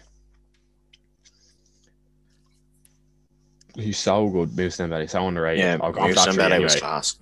He's 3.74 3.98
so 3.98 4.28
good, 4.28 4.56
Musa 4.56 4.84
Dembele. 4.84 5.10
So 5.10 5.26
underrated. 5.26 5.64
Yeah, 5.64 5.78
I'll 5.80 5.90
go 5.90 6.00
for 6.02 6.06
Musa 6.06 6.26
that 6.26 6.34
three 6.34 6.44
Dembele 6.44 6.62
was 6.62 6.72
anyway. 6.74 6.80
class. 6.80 7.16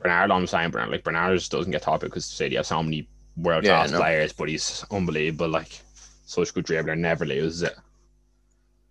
Bernardo, 0.00 0.34
I'm 0.34 0.46
saying 0.46 0.70
Bernard. 0.70 0.90
Like 0.90 1.04
Bernardo 1.04 1.36
just 1.36 1.52
doesn't 1.52 1.70
get 1.70 1.82
top 1.82 2.00
because 2.00 2.24
City 2.24 2.56
have 2.56 2.66
so 2.66 2.82
many 2.82 3.06
world 3.36 3.64
Yeah, 3.64 3.76
class 3.76 3.92
no. 3.92 3.98
players, 3.98 4.32
but 4.32 4.48
he's 4.48 4.82
unbelievable. 4.90 5.48
Like 5.48 5.78
such 6.24 6.54
good 6.54 6.64
dribbler, 6.64 6.96
never 6.96 7.26
loses 7.26 7.64
it. 7.64 7.76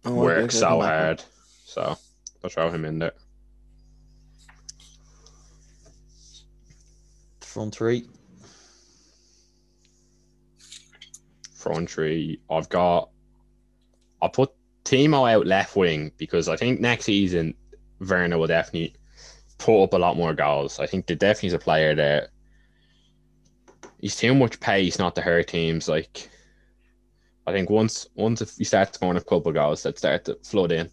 Oh, 0.05 0.13
Works 0.13 0.59
so 0.59 0.81
hard. 0.81 1.23
So 1.65 1.97
I'll 2.43 2.49
throw 2.51 2.69
him 2.69 2.85
in 2.85 2.99
there. 2.99 3.13
Front 7.41 7.73
three. 7.73 8.05
Front. 11.65 11.97
I've 12.51 12.69
got. 12.69 13.09
I'll 14.21 14.29
put 14.29 14.51
Timo 14.83 15.29
out 15.29 15.47
left 15.47 15.75
wing 15.75 16.11
because 16.17 16.47
I 16.47 16.55
think 16.55 16.79
next 16.79 17.05
season 17.05 17.55
Werner 17.99 18.37
will 18.37 18.47
definitely 18.47 18.95
put 19.57 19.83
up 19.83 19.93
a 19.93 19.97
lot 19.97 20.15
more 20.15 20.33
goals. 20.33 20.79
I 20.79 20.85
think 20.85 21.07
the 21.07 21.15
definitely 21.15 21.47
is 21.47 21.53
a 21.53 21.59
player 21.59 21.95
that 21.95 22.29
he's 23.99 24.15
too 24.15 24.35
much 24.35 24.59
pace 24.59 24.99
not 24.99 25.15
to 25.15 25.21
hurt 25.21 25.47
teams. 25.47 25.87
Like 25.87 26.29
I 27.47 27.51
think 27.51 27.71
once 27.71 28.07
once 28.15 28.41
if 28.41 28.55
he 28.57 28.63
starts 28.63 28.95
scoring 28.95 29.17
a 29.17 29.21
couple 29.21 29.51
goals, 29.51 29.81
that 29.83 29.97
start 29.97 30.25
to 30.25 30.37
flood 30.43 30.71
in. 30.71 30.89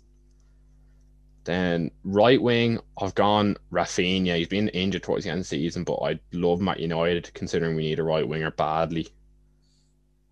Then 1.44 1.90
right 2.04 2.40
wing, 2.40 2.78
I've 3.00 3.14
gone 3.14 3.56
Raphinha. 3.72 4.36
He's 4.36 4.48
been 4.48 4.68
injured 4.68 5.02
towards 5.02 5.24
the 5.24 5.30
end 5.30 5.40
of 5.40 5.44
the 5.44 5.48
season, 5.48 5.84
but 5.84 5.96
I 5.96 6.20
love 6.32 6.66
at 6.66 6.80
United 6.80 7.34
considering 7.34 7.76
we 7.76 7.82
need 7.82 7.98
a 7.98 8.04
right 8.04 8.26
winger 8.26 8.52
badly. 8.52 9.08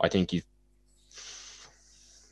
I 0.01 0.09
think 0.09 0.33
you 0.33 0.43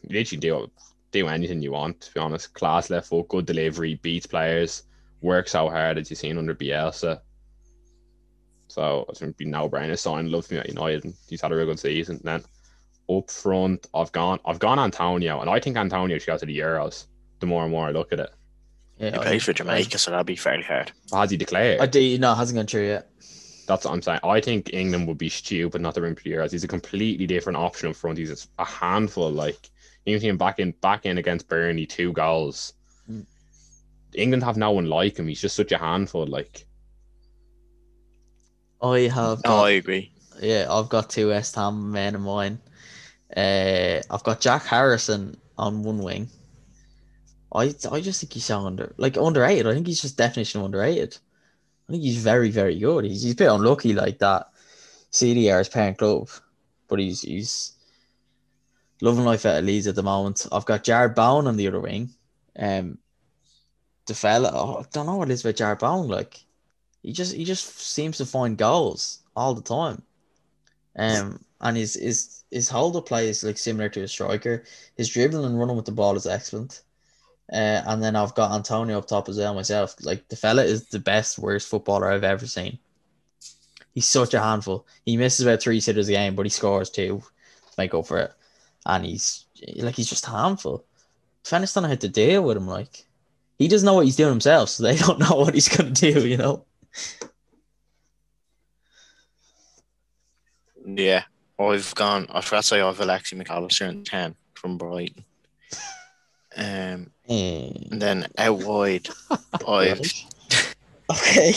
literally 0.09 0.41
do 0.41 0.71
do 1.11 1.27
anything 1.29 1.63
you 1.63 1.73
want, 1.73 2.01
to 2.03 2.13
be 2.15 2.21
honest. 2.21 2.53
Class 2.55 2.91
left 2.91 3.09
foot, 3.09 3.29
good 3.29 3.47
delivery, 3.47 3.95
beats 3.97 4.27
players, 4.27 4.83
works 5.23 5.53
so 5.53 5.69
hard 5.71 5.97
as 5.99 6.11
you've 6.11 6.19
seen 6.19 6.37
under 6.39 6.55
Bielsa. 6.55 7.21
So 8.69 9.07
I 9.09 9.13
think 9.13 9.23
it'd 9.23 9.37
be 9.39 9.47
no 9.47 9.69
brainer 9.69 9.99
sign. 9.99 10.31
Loves 10.31 10.51
me 10.51 10.59
at 10.59 10.69
United 10.69 11.05
and 11.05 11.15
he's 11.29 11.41
had 11.41 11.53
a 11.53 11.57
real 11.57 11.67
good 11.67 11.81
season. 11.81 12.21
then 12.23 12.43
up 13.11 13.31
front, 13.31 13.87
I've 13.95 14.13
gone 14.13 14.39
I've 14.45 14.59
gone 14.59 14.79
Antonio, 14.79 15.41
and 15.41 15.49
I 15.49 15.59
think 15.61 15.77
Antonio 15.79 16.19
should 16.19 16.27
go 16.27 16.37
to 16.39 16.45
the 16.47 16.59
Euros. 16.59 17.07
The 17.41 17.47
more 17.47 17.63
and 17.63 17.71
more 17.73 17.87
I 17.87 17.91
look 17.93 18.13
at 18.13 18.21
it, 18.21 18.31
Yeah, 18.99 19.13
He 19.13 19.17
I- 19.17 19.23
plays 19.23 19.45
for 19.45 19.53
uh, 19.53 19.55
Jamaica, 19.55 19.97
so 19.99 20.11
that'd 20.11 20.27
be 20.27 20.37
fairly 20.37 20.65
hard. 20.65 20.93
has 21.13 21.31
he 21.31 21.37
declared? 21.39 21.81
I 21.81 21.87
do. 21.87 22.19
No, 22.19 22.33
it 22.33 22.37
hasn't 22.37 22.57
gone 22.57 22.67
through 22.67 22.89
yet. 22.89 23.11
That's 23.69 23.85
what 23.85 23.93
I'm 23.93 24.01
saying. 24.01 24.21
I 24.25 24.41
think 24.41 24.71
England 24.73 25.07
would 25.07 25.19
be 25.19 25.29
stupid 25.29 25.83
not 25.83 25.95
to 25.95 26.01
bring 26.01 26.15
Euros. 26.15 26.53
He's 26.53 26.65
a 26.65 26.69
completely 26.69 27.27
different 27.27 27.59
option 27.59 27.91
up 27.91 27.97
front. 27.97 28.17
He's 28.17 28.49
a 28.59 28.65
handful. 28.65 29.31
Like 29.31 29.69
you 30.07 30.19
see 30.19 30.27
him 30.27 30.39
back 30.39 30.59
in 30.59 30.71
back 30.81 31.05
in 31.05 31.19
against 31.19 31.49
Burnley, 31.49 31.85
two 31.85 32.15
goals. 32.15 32.73
Mm. 33.11 33.27
England 34.15 34.43
have 34.43 34.57
no 34.57 34.71
one 34.71 34.87
like 34.87 35.19
him. 35.19 35.29
He's 35.29 35.43
just 35.43 35.55
such 35.55 35.71
a 35.71 35.77
handful. 35.77 36.27
Like 36.27 36.67
I 38.83 39.01
have. 39.01 39.45
No, 39.45 39.51
got- 39.51 39.65
I 39.65 39.71
agree. 39.73 40.13
Yeah, 40.41 40.67
I've 40.71 40.89
got 40.89 41.11
two 41.11 41.29
West 41.29 41.55
Ham 41.57 41.93
men 41.93 42.15
of 42.15 42.23
mine. 42.23 42.61
Uh, 43.37 44.01
I've 44.11 44.25
got 44.25 44.41
Jack 44.41 44.65
Harrison 44.65 45.37
on 45.59 45.83
one 45.83 45.99
wing. 45.99 46.29
I 47.53 47.75
I 47.91 48.01
just 48.01 48.21
think 48.21 48.33
he's 48.33 48.47
so 48.47 48.61
under 48.61 48.95
like 48.97 49.19
underrated. 49.19 49.67
I 49.67 49.75
think 49.75 49.87
he's 49.87 50.01
just 50.01 50.17
definition 50.17 50.63
underrated. 50.63 51.19
I 51.89 51.93
think 51.93 52.03
he's 52.05 52.23
very 52.23 52.51
very 52.51 52.79
good. 52.79 53.05
He's, 53.05 53.23
he's 53.23 53.33
a 53.33 53.37
bit 53.37 53.51
unlucky 53.51 53.95
like 53.95 54.19
that. 54.19 54.49
CDR 55.13 55.61
is 55.61 55.69
parent 55.69 55.99
club, 55.99 56.29
but 56.89 56.99
he's 56.99 57.23
he's 57.23 57.73
loving 59.01 59.25
life 59.25 59.47
at 59.47 59.65
Leeds 59.65 59.87
at 59.87 59.95
the 59.95 60.03
moment. 60.03 60.47
I've 60.53 60.67
got 60.67 60.85
Jarrod 60.85 61.15
Bowen 61.15 61.47
on 61.47 61.57
the 61.57 61.69
other 61.69 61.81
wing. 61.81 62.11
Um, 62.59 62.99
the 64.07 64.15
fella, 64.15 64.51
oh, 64.53 64.79
I 64.81 64.85
don't 64.93 65.07
know 65.07 65.17
what 65.17 65.31
it 65.31 65.35
is 65.35 65.45
about 65.45 65.57
Jarrod 65.57 65.79
Bowen. 65.81 66.09
Like, 66.09 66.45
he 67.03 67.13
just 67.13 67.35
he 67.35 67.45
just 67.45 67.79
seems 67.79 68.19
to 68.19 68.27
find 68.27 68.57
goals 68.59 69.21
all 69.37 69.55
the 69.55 69.63
time. 69.63 70.03
Um, 70.97 71.45
and 71.61 71.77
his 71.77 71.95
his 71.95 72.45
his 72.51 72.69
hold 72.69 72.97
up 72.97 73.07
play 73.07 73.29
is 73.29 73.45
like 73.45 73.59
similar 73.59 73.89
to 73.91 74.03
a 74.03 74.09
striker. 74.09 74.65
His 74.97 75.09
dribbling 75.09 75.45
and 75.45 75.59
running 75.59 75.77
with 75.77 75.87
the 75.87 75.93
ball 75.93 76.17
is 76.17 76.27
excellent. 76.27 76.83
Uh, 77.53 77.83
and 77.87 78.03
then 78.03 78.15
I've 78.15 78.35
got 78.35 78.53
Antonio 78.53 78.99
up 78.99 79.07
top 79.07 79.29
as 79.29 79.39
well 79.39 79.55
myself. 79.55 79.95
Like 80.03 80.29
the 80.29 80.37
fella 80.37 80.65
is 80.65 80.87
the 80.89 80.99
best, 80.99 81.39
worst 81.39 81.69
footballer 81.69 82.11
I've 82.11 82.25
ever 82.25 82.47
seen. 82.47 82.79
He's 83.95 84.07
such 84.07 84.35
a 84.35 84.41
handful. 84.41 84.87
He 85.07 85.17
misses 85.17 85.47
about 85.47 85.63
three 85.63 85.81
sitters 85.81 86.09
a 86.09 86.13
game, 86.13 86.35
but 86.35 86.45
he 86.47 86.51
scores 86.51 86.91
two 86.91 87.19
to 87.21 87.73
make 87.79 87.95
up 87.95 88.07
for 88.07 88.19
it. 88.19 88.33
And 88.85 89.05
he's 89.05 89.47
like 89.77 89.95
he's 89.95 90.11
just 90.11 90.27
a 90.27 90.31
handful. 90.31 90.85
Defenders 91.43 91.73
don't 91.73 91.85
know 91.85 91.89
how 91.89 91.95
to 91.97 92.09
deal 92.09 92.43
with 92.43 92.57
him. 92.57 92.67
Like 92.67 93.07
he 93.59 93.67
doesn't 93.67 93.87
know 93.87 93.95
what 93.95 94.05
he's 94.05 94.17
doing 94.17 94.31
himself, 94.31 94.69
so 94.69 94.83
they 94.83 94.97
don't 94.99 95.19
know 95.19 95.37
what 95.37 95.55
he's 95.55 95.69
gonna 95.69 95.91
do. 95.91 96.29
You 96.29 96.37
know. 96.37 96.65
Yeah, 100.85 101.25
I've 101.59 101.95
gone. 101.95 102.27
I 102.31 102.41
forgot 102.41 102.63
to 102.63 102.67
say 102.67 102.81
I've 102.81 102.99
Alexi 102.99 103.35
Mac 103.35 103.51
Allister 103.51 103.87
in 103.87 104.05
ten 104.05 104.35
from 104.55 104.79
Brighton. 104.79 105.25
Um, 106.59 107.11
Eh. 107.29 107.71
and 107.93 108.01
then 108.03 108.27
out 108.39 108.59
wide, 108.65 109.09
I've 109.67 110.01
Okay. 111.11 111.55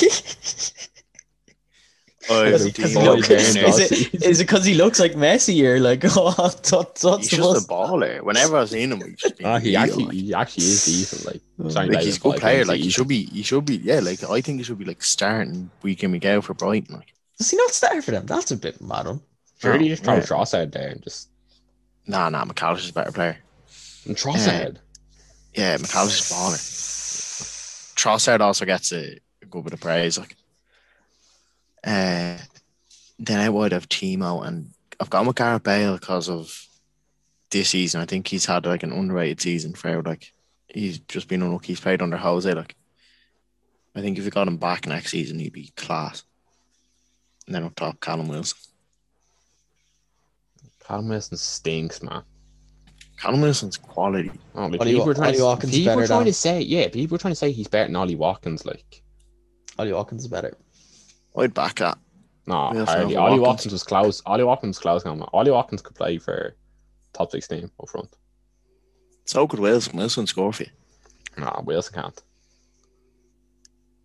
I've 2.30 2.54
Is 2.54 2.66
it 2.66 2.76
because 2.76 2.94
he, 2.94 3.00
look, 3.02 3.30
is, 3.32 3.56
Dawes. 3.56 3.80
it, 3.80 4.24
is 4.24 4.40
it 4.40 4.48
'cause 4.48 4.64
he 4.64 4.76
looks 4.76 5.00
like 5.00 5.14
Messi 5.14 5.64
or 5.64 5.80
like 5.80 6.04
what, 6.16 6.38
what, 6.38 6.72
what's 6.72 7.02
He's 7.02 7.30
the 7.32 7.38
just 7.38 7.40
most? 7.40 7.66
a 7.66 7.68
baller. 7.68 8.22
Whenever 8.22 8.58
I've 8.58 8.70
seen 8.70 8.92
him, 8.92 9.02
he's 9.02 9.16
just 9.18 9.38
been 9.38 9.48
ah, 9.48 9.58
he 9.60 9.76
actually 9.76 10.04
like. 10.06 10.14
he 10.14 10.34
actually 10.34 10.66
is 10.66 10.86
decent. 10.86 11.26
Like 11.26 11.42
Like 11.58 11.90
like, 11.90 12.04
he's 12.06 12.18
a 12.18 12.20
good 12.20 12.40
player. 12.40 12.58
games 12.58 12.68
a 12.70 12.72
Like 12.74 12.82
he 12.82 12.90
should 12.92 13.08
be. 13.08 13.26
He 13.26 13.42
should 13.42 13.66
be. 13.66 13.78
Yeah. 13.78 14.02
Like 14.02 14.24
I 14.30 14.40
think 14.42 14.60
he 14.60 14.64
should 14.64 14.78
be 14.78 14.86
like 14.86 15.02
starting 15.02 15.72
week 15.82 16.04
in 16.04 16.12
week 16.12 16.26
out 16.26 16.44
for 16.44 16.54
Brighton. 16.54 16.96
Like 16.96 17.14
Does 17.40 17.50
he 17.50 17.58
not 17.58 17.72
start 17.72 18.04
for 18.04 18.12
them? 18.12 18.28
That's 18.28 18.52
a 18.52 18.58
bit 18.58 18.80
mad. 18.82 19.08
on. 19.08 19.22
Sure, 19.60 19.78
he 19.80 19.86
Oh, 19.86 19.90
just 19.90 20.04
throw 20.04 20.16
yeah. 20.16 20.22
Trossard 20.22 20.72
there 20.72 20.90
and 20.90 21.02
just 21.02 21.30
nah, 22.06 22.30
nah. 22.30 22.46
Mac 22.46 22.62
Allister's 22.62 22.92
a 22.92 22.94
better 22.94 23.12
player. 23.12 23.38
and 24.06 24.16
Trossard. 24.16 24.78
Yeah, 25.54 25.78
Mac 25.78 25.96
Allister's 25.96 26.32
a 26.32 26.34
baller. 26.34 27.96
Trossard 27.96 28.40
also 28.40 28.66
gets 28.66 28.92
a, 28.94 29.20
good 29.50 29.64
bit 29.64 29.74
of 29.74 29.82
praise. 29.82 30.18
Like, 30.18 30.36
uh, 31.84 32.38
then 33.20 33.40
out 33.48 33.54
wide 33.54 33.74
of 33.74 33.90
Timo 33.90 34.46
and 34.46 34.72
I've 35.00 35.10
gone 35.10 35.26
with 35.26 35.36
Gareth 35.36 35.64
Bale 35.64 35.98
because 35.98 36.30
of 36.30 36.68
this 37.50 37.70
season. 37.70 38.02
I 38.02 38.06
think 38.06 38.28
he's 38.28 38.46
had 38.46 38.66
like 38.66 38.84
an 38.84 38.92
underrated 38.92 39.42
season 39.42 39.74
for 39.74 40.02
like 40.04 40.32
he's 40.68 41.00
just 41.00 41.28
been 41.28 41.42
unlucky. 41.42 41.68
He's 41.68 41.80
played 41.80 42.02
under 42.02 42.18
Jose. 42.18 42.54
Like, 42.54 42.76
I 43.96 44.02
think 44.02 44.18
if 44.18 44.24
you 44.26 44.32
got 44.32 44.48
him 44.48 44.58
back 44.58 44.88
next 44.88 45.12
season, 45.12 45.40
he'd 45.40 45.54
be 45.54 45.74
class. 45.76 46.24
And 47.46 47.56
then 47.56 47.64
up 47.64 47.76
top, 47.76 48.00
Callum 48.00 48.28
Wilson. 48.28 48.58
Callum 50.86 51.10
Wilson 51.10 51.38
stinks, 51.38 52.02
man. 52.02 52.24
Callum 53.22 53.42
Wilson's 53.42 53.78
quality. 53.78 54.32
Oh, 54.56 54.66
like, 54.66 54.82
Ollie- 54.82 54.94
people 54.94 55.06
were 55.06 55.14
trying, 55.14 55.28
Ollie 55.30 55.38
to, 55.38 55.44
Watkins 55.44 55.72
people 55.74 55.94
were 55.96 56.02
better 56.02 56.08
trying 56.08 56.26
to 56.26 56.34
say, 56.34 56.62
yeah, 56.62 56.88
people 56.88 57.14
were 57.16 57.20
trying 57.20 57.34
to 57.34 57.36
say 57.36 57.52
he's 57.52 57.68
better 57.68 57.86
than 57.88 57.96
Ollie 57.96 58.16
Watkins. 58.16 58.66
Like, 58.66 59.04
Ollie 59.78 59.94
Watkins 59.94 60.24
is 60.24 60.28
better. 60.28 60.58
I'd 61.38 61.54
back 61.54 61.76
that. 61.76 61.98
no, 62.48 62.72
Wilson 62.74 62.86
hardly. 62.88 63.16
Ollie 63.16 63.40
Watkins. 63.40 63.48
Watkins 63.48 63.72
was 63.74 63.84
close. 63.84 64.22
Ollie 64.26 64.44
Watkins 64.44 64.78
was 64.78 64.82
close. 64.82 65.04
Come. 65.04 65.24
Ollie 65.34 65.52
Watkins 65.52 65.82
could 65.84 65.96
play 65.96 66.18
for 66.18 66.56
top 67.14 67.32
sixteen 67.32 67.70
up 67.80 67.90
front. 67.90 68.10
So 69.26 69.48
could 69.48 69.60
Wilson. 69.60 69.96
Wilson 69.96 70.26
score 70.28 70.52
for 70.52 70.64
you. 70.64 70.70
No, 71.38 71.62
Wilson 71.64 71.94
can't. 71.94 72.22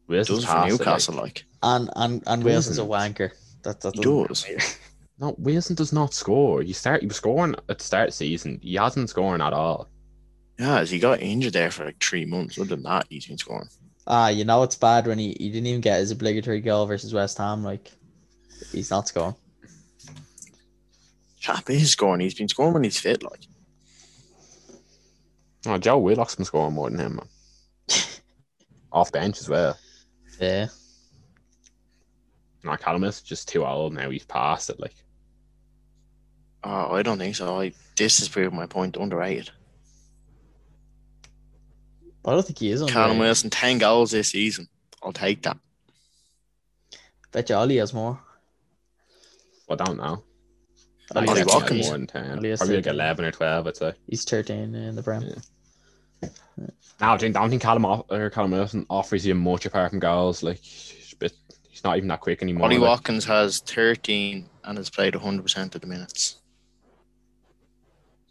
Wilson's 0.08 0.40
Does 0.40 0.44
for 0.48 0.52
past 0.54 0.66
it, 0.68 0.70
Newcastle, 0.78 1.14
like- 1.14 1.22
like. 1.24 1.44
And 1.62 1.90
and 1.96 2.22
and 2.26 2.42
He 2.42 2.48
Wilson's 2.48 2.78
a 2.78 2.82
wanker. 2.82 3.30
That 3.62 3.80
that 3.80 3.94
He 3.96 4.02
does. 4.02 4.46
No, 5.18 5.34
Wilson 5.38 5.74
does 5.76 5.92
not 5.92 6.12
score. 6.12 6.62
He 6.62 6.72
start. 6.72 7.00
He 7.00 7.06
was 7.06 7.16
scoring 7.16 7.54
at 7.68 7.78
the 7.78 7.84
start 7.84 8.08
of 8.08 8.12
the 8.12 8.16
season. 8.16 8.58
He 8.62 8.74
hasn't 8.74 9.10
scoring 9.10 9.40
at 9.40 9.52
all. 9.52 9.88
Yeah, 10.58 10.84
he 10.84 10.98
got 10.98 11.20
injured 11.22 11.52
there 11.54 11.70
for 11.70 11.86
like 11.86 12.02
three 12.02 12.24
months. 12.24 12.58
Other 12.58 12.68
than 12.76 12.82
that, 12.82 13.06
he's 13.08 13.26
been 13.26 13.38
scoring. 13.38 13.68
Ah, 14.06 14.28
you 14.28 14.44
know 14.44 14.62
it's 14.62 14.76
bad 14.76 15.06
when 15.06 15.18
he, 15.18 15.36
he 15.38 15.48
didn't 15.50 15.66
even 15.66 15.80
get 15.80 16.00
his 16.00 16.10
obligatory 16.10 16.60
goal 16.60 16.86
versus 16.86 17.12
West 17.12 17.38
Ham. 17.38 17.64
Like 17.64 17.90
he's 18.72 18.90
not 18.90 19.08
scoring. 19.08 19.34
Chap 21.40 21.68
is 21.70 21.90
scoring. 21.90 22.20
He's 22.20 22.34
been 22.34 22.48
scoring 22.48 22.74
when 22.74 22.84
he's 22.84 23.00
fit. 23.00 23.22
Like, 23.22 23.46
Oh, 25.66 25.78
Joe 25.78 25.98
Willock's 25.98 26.36
been 26.36 26.44
scoring 26.44 26.74
more 26.74 26.90
than 26.90 27.00
him, 27.00 27.16
man. 27.16 27.28
Off 28.92 29.10
bench 29.10 29.40
as 29.40 29.48
well. 29.48 29.76
Yeah. 30.40 30.68
No, 32.62 32.76
Callum 32.76 33.04
is 33.04 33.20
just 33.20 33.48
too 33.48 33.64
old 33.64 33.92
now. 33.92 34.10
He's 34.10 34.24
past 34.24 34.70
it. 34.70 34.78
Like, 34.78 34.94
oh, 36.66 36.94
I 36.94 37.02
don't 37.02 37.18
think 37.18 37.36
so. 37.36 37.60
I, 37.60 37.72
this 37.96 38.18
has 38.18 38.28
proved 38.28 38.54
my 38.54 38.66
point. 38.66 38.96
Underrated. 38.96 39.50
I 42.24 42.32
don't 42.32 42.44
think 42.44 42.58
he 42.58 42.70
is 42.70 42.82
on 42.82 42.88
Callum 42.88 43.18
Wilson, 43.18 43.50
ten 43.50 43.78
goals 43.78 44.10
this 44.10 44.28
season. 44.30 44.68
I'll 45.02 45.12
take 45.12 45.42
that. 45.42 45.58
Bet 47.32 47.48
you 47.48 47.54
Ollie 47.54 47.76
has 47.76 47.94
more. 47.94 48.18
I 49.70 49.74
don't 49.76 49.96
know. 49.96 50.24
Ollie 51.14 51.28
Ollie 51.28 51.38
has- 51.38 51.46
Watkins. 51.46 51.86
more 51.86 51.92
than 51.92 52.06
ten. 52.06 52.38
Ollie 52.38 52.50
has 52.50 52.58
Probably 52.58 52.76
like 52.76 52.86
eleven 52.86 53.24
or 53.24 53.30
twelve. 53.30 53.66
I'd 53.68 53.76
say. 53.76 53.92
He's 54.08 54.24
13 54.24 54.74
in 54.74 54.96
the 54.96 55.02
Prem. 55.02 55.22
Yeah. 55.22 56.28
No, 56.58 56.68
I 57.00 57.12
I 57.14 57.16
don't 57.16 57.50
think 57.50 57.62
Callum 57.62 57.84
off, 57.84 58.06
or 58.08 58.30
Callum 58.30 58.52
Wilson 58.52 58.86
offers 58.88 59.26
you 59.26 59.34
much 59.34 59.66
apart 59.66 59.90
from 59.90 59.98
goals. 59.98 60.42
Like, 60.42 60.58
he's, 60.58 61.14
he's 61.68 61.84
not 61.84 61.96
even 61.98 62.08
that 62.08 62.20
quick 62.20 62.42
anymore. 62.42 62.64
Ollie. 62.66 62.78
Watkins 62.78 63.24
has 63.26 63.60
13 63.60 64.48
and 64.64 64.78
has 64.78 64.88
played 64.88 65.14
100% 65.14 65.74
of 65.74 65.80
the 65.80 65.86
minutes. 65.86 66.36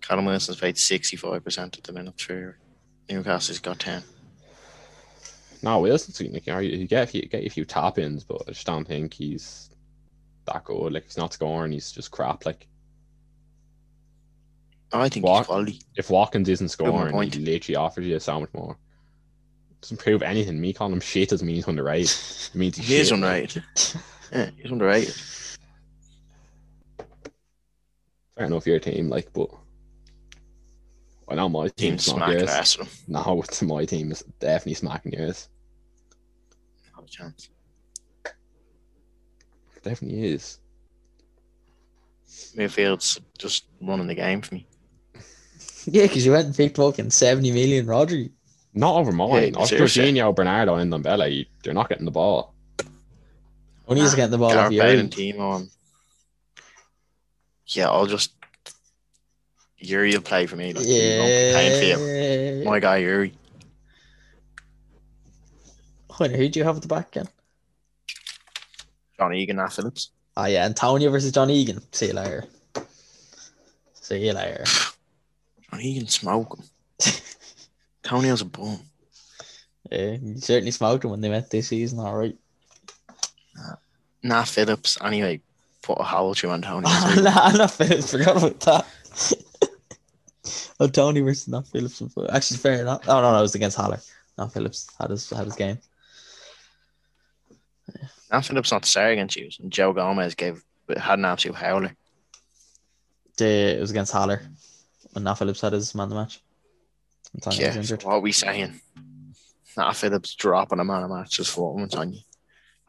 Callum 0.07 0.25
Wilson's 0.25 0.59
played 0.59 0.75
65% 0.75 1.77
of 1.77 1.83
the 1.83 1.93
minutes 1.93 2.23
for 2.23 2.57
Newcastle. 3.09 3.53
He's 3.53 3.59
got 3.59 3.79
10. 3.79 4.03
No, 5.63 5.79
Wilson's 5.79 6.21
like, 6.21 6.45
you 6.45 6.87
get 6.87 7.03
a 7.03 7.07
few, 7.07 7.21
get 7.23 7.43
a 7.43 7.49
few 7.49 7.65
tap 7.65 7.97
ins, 7.97 8.23
but 8.23 8.43
I 8.47 8.51
just 8.51 8.67
don't 8.67 8.85
think 8.85 9.13
he's 9.13 9.71
that 10.45 10.63
good. 10.63 10.93
Like, 10.93 11.05
he's 11.05 11.17
not 11.17 11.33
scoring. 11.33 11.71
He's 11.71 11.91
just 11.91 12.11
crap. 12.11 12.45
Like, 12.45 12.67
I 14.93 15.09
think 15.09 15.25
he's 15.25 15.83
if 15.95 16.09
Watkins 16.11 16.49
isn't 16.49 16.69
scoring, 16.69 17.31
he 17.31 17.39
literally 17.39 17.75
offers 17.75 18.05
you 18.05 18.19
so 18.19 18.39
much 18.39 18.53
more. 18.53 18.77
Doesn't 19.81 19.97
prove 19.97 20.21
anything. 20.21 20.61
Me 20.61 20.71
calling 20.71 20.93
him 20.93 20.99
shit 20.99 21.29
doesn't 21.29 21.45
mean 21.45 21.55
he's 21.55 21.67
underrated. 21.67 22.15
It 22.53 22.55
means 22.55 22.77
he's 22.77 22.87
He 22.87 22.97
is 22.97 23.11
underrated. 23.11 23.63
Yeah, 24.31 24.49
he's 24.57 24.71
underrated. 24.71 25.15
Fair 28.35 28.45
enough, 28.45 28.67
your 28.67 28.79
team, 28.79 29.09
like, 29.09 29.33
but 29.33 29.49
I 31.27 31.35
know 31.35 31.49
my 31.49 31.67
Team 31.69 31.91
team's 31.91 32.07
not 32.07 32.17
smacking 32.17 32.39
yours. 32.39 32.49
ass 32.49 32.75
of. 32.77 32.99
No, 33.07 33.41
it's 33.43 33.61
my 33.63 33.85
team 33.85 34.11
is 34.11 34.23
definitely 34.39 34.75
smacking 34.75 35.13
yours. 35.13 35.49
Not 36.95 37.05
a 37.05 37.07
chance. 37.07 37.49
Definitely 39.83 40.25
is. 40.33 40.59
Midfield's 42.55 43.19
just 43.37 43.65
running 43.81 44.07
the 44.07 44.15
game 44.15 44.41
for 44.41 44.55
me. 44.55 44.67
yeah, 45.85 46.03
because 46.03 46.25
you 46.25 46.31
went 46.31 46.47
and 46.47 46.55
picked 46.55 46.77
fucking 46.77 47.09
70 47.11 47.51
million 47.51 47.85
Rodri. 47.85 48.31
Not 48.73 48.95
over 48.95 49.11
mine. 49.11 49.53
Yeah, 49.53 49.59
Off 49.59 49.69
seriously. 49.69 50.03
Jorginho, 50.11 50.35
Bernardo, 50.35 50.75
and 50.75 50.91
Ndombele, 50.91 51.47
they're 51.63 51.73
not 51.73 51.87
getting 51.89 52.05
the 52.05 52.11
ball. 52.11 52.53
Only 53.87 54.01
he's 54.01 54.15
getting 54.15 54.31
the 54.31 54.37
ball 54.37 54.49
off 54.49 54.71
Gareth 54.71 54.73
you. 54.73 54.81
Bale 54.81 54.99
and 54.99 55.11
Timo. 55.11 55.39
on. 55.39 55.69
Yeah, 57.67 57.89
I'll 57.89 58.05
just 58.07 58.33
Youri 59.85 60.13
will 60.13 60.21
play 60.21 60.45
for 60.45 60.55
me. 60.55 60.73
Like, 60.73 60.85
he 60.85 60.91
playing 60.91 61.79
for 61.79 62.01
you. 62.01 62.07
Yeah. 62.07 62.63
My 62.69 62.79
guy 62.79 63.01
Youri. 63.01 63.33
Wait, 66.19 66.31
who 66.31 66.47
do 66.49 66.59
you 66.59 66.63
have 66.65 66.77
at 66.77 66.81
the 66.81 66.87
back 66.87 67.15
again? 67.15 67.27
John 69.17 69.33
Egan, 69.33 69.57
Nat 69.57 69.73
Phillips. 69.73 70.11
Oh 70.37 70.45
yeah, 70.45 70.65
Antonio 70.65 71.09
versus 71.11 71.31
John 71.31 71.49
Egan. 71.49 71.81
See 71.91 72.07
you 72.07 72.13
later. 72.13 72.45
See 73.93 74.25
you 74.25 74.33
later. 74.33 74.63
John 75.71 75.81
Egan 75.81 76.07
smoke 76.07 76.57
him. 76.57 77.13
Tonio's 78.03 78.41
a 78.41 78.45
bum. 78.45 78.79
Yeah, 79.91 80.17
you 80.21 80.37
certainly 80.37 80.71
smoked 80.71 81.03
him 81.03 81.11
when 81.11 81.21
they 81.21 81.29
met 81.29 81.49
this 81.49 81.67
season, 81.67 81.99
all 81.99 82.15
right. 82.15 82.35
Nat 84.23 84.45
Phillips, 84.45 84.97
anyway, 85.03 85.39
put 85.83 85.99
a 85.99 86.03
hole 86.03 86.33
through 86.33 86.51
Antonio. 86.51 86.87
Oh, 86.87 87.15
nah, 87.21 87.51
not 87.51 87.71
Phillips. 87.71 88.11
Forgot 88.11 88.37
about 88.37 88.59
that. 88.61 88.85
Oh, 90.79 90.87
Tony 90.87 91.21
versus 91.21 91.47
not 91.47 91.67
Phillips. 91.67 92.01
Actually, 92.31 92.57
fair 92.57 92.81
enough. 92.81 93.07
Oh 93.07 93.21
no, 93.21 93.31
no, 93.31 93.39
it 93.39 93.41
was 93.41 93.55
against 93.55 93.77
Haller. 93.77 93.99
Not 94.37 94.53
Phillips. 94.53 94.87
Had 94.99 95.11
his 95.11 95.29
had 95.29 95.45
his 95.45 95.55
game. 95.55 95.79
Nat 98.31 98.41
Phillips 98.41 98.71
not 98.71 98.85
starting 98.85 99.19
against 99.19 99.35
you. 99.35 99.49
And 99.61 99.71
Joe 99.71 99.93
Gomez 99.93 100.35
gave 100.35 100.63
had 100.97 101.19
an 101.19 101.25
absolute 101.25 101.55
howler. 101.55 101.95
The, 103.37 103.77
it 103.77 103.79
was 103.79 103.91
against 103.91 104.13
Haller 104.13 104.41
when 105.11 105.23
Nat 105.23 105.35
Phillips 105.35 105.61
had 105.61 105.73
his 105.73 105.93
man 105.95 106.05
of 106.05 106.09
the 106.09 106.15
match. 106.15 106.41
Yeah, 107.33 107.67
was 107.67 107.73
so 107.73 107.79
injured. 107.79 108.03
what 108.03 108.13
are 108.13 108.19
we 108.19 108.31
saying? 108.31 108.79
Nat 109.77 109.93
Phillips 109.93 110.35
dropping 110.35 110.79
a 110.79 110.83
man 110.83 111.03
of 111.03 111.09
match 111.09 111.31
just 111.31 111.51
for 111.51 111.73
once 111.73 111.95
on 111.95 112.13
you. 112.13 112.21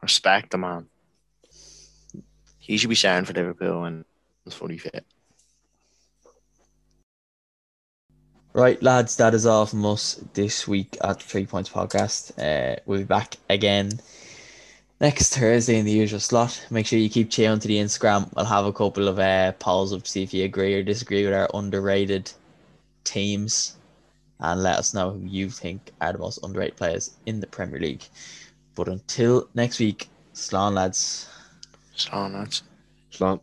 Respect 0.01 0.51
the 0.51 0.57
man. 0.57 0.87
He 2.59 2.77
should 2.77 2.89
be 2.89 2.95
starting 2.95 3.25
for 3.25 3.33
Liverpool 3.33 3.83
and 3.85 4.05
he's 4.43 4.53
fully 4.53 4.77
fit. 4.77 5.05
Right, 8.57 8.81
lads, 8.81 9.17
that 9.17 9.35
is 9.35 9.45
all 9.45 9.67
from 9.67 9.85
us 9.85 10.19
this 10.33 10.67
week 10.67 10.97
at 11.03 11.19
the 11.19 11.23
Three 11.23 11.45
Points 11.45 11.69
Podcast. 11.69 12.31
Uh, 12.39 12.77
we'll 12.87 12.97
be 12.97 13.05
back 13.05 13.35
again 13.51 13.91
next 14.99 15.37
Thursday 15.37 15.77
in 15.77 15.85
the 15.85 15.91
usual 15.91 16.19
slot. 16.19 16.65
Make 16.71 16.87
sure 16.87 16.97
you 16.97 17.07
keep 17.07 17.29
tuning 17.29 17.59
to 17.59 17.67
the 17.67 17.77
Instagram. 17.77 18.33
I'll 18.35 18.45
have 18.45 18.65
a 18.65 18.73
couple 18.73 19.09
of 19.09 19.19
uh, 19.19 19.51
polls 19.59 19.93
up 19.93 20.01
to 20.01 20.09
see 20.09 20.23
if 20.23 20.33
you 20.33 20.43
agree 20.43 20.73
or 20.73 20.81
disagree 20.81 21.23
with 21.23 21.35
our 21.35 21.47
underrated 21.53 22.31
teams. 23.03 23.77
And 24.39 24.63
let 24.63 24.79
us 24.79 24.91
know 24.91 25.11
who 25.11 25.19
you 25.19 25.51
think 25.51 25.91
are 26.01 26.13
the 26.13 26.17
most 26.17 26.39
underrated 26.43 26.77
players 26.77 27.11
in 27.27 27.39
the 27.39 27.45
Premier 27.45 27.79
League. 27.79 28.05
But 28.73 28.87
until 28.87 29.47
next 29.53 29.77
week, 29.77 30.09
Slán 30.33 30.73
lads. 30.73 31.29
So 31.95 32.09
that's 32.33 32.63
Slán. 33.11 33.39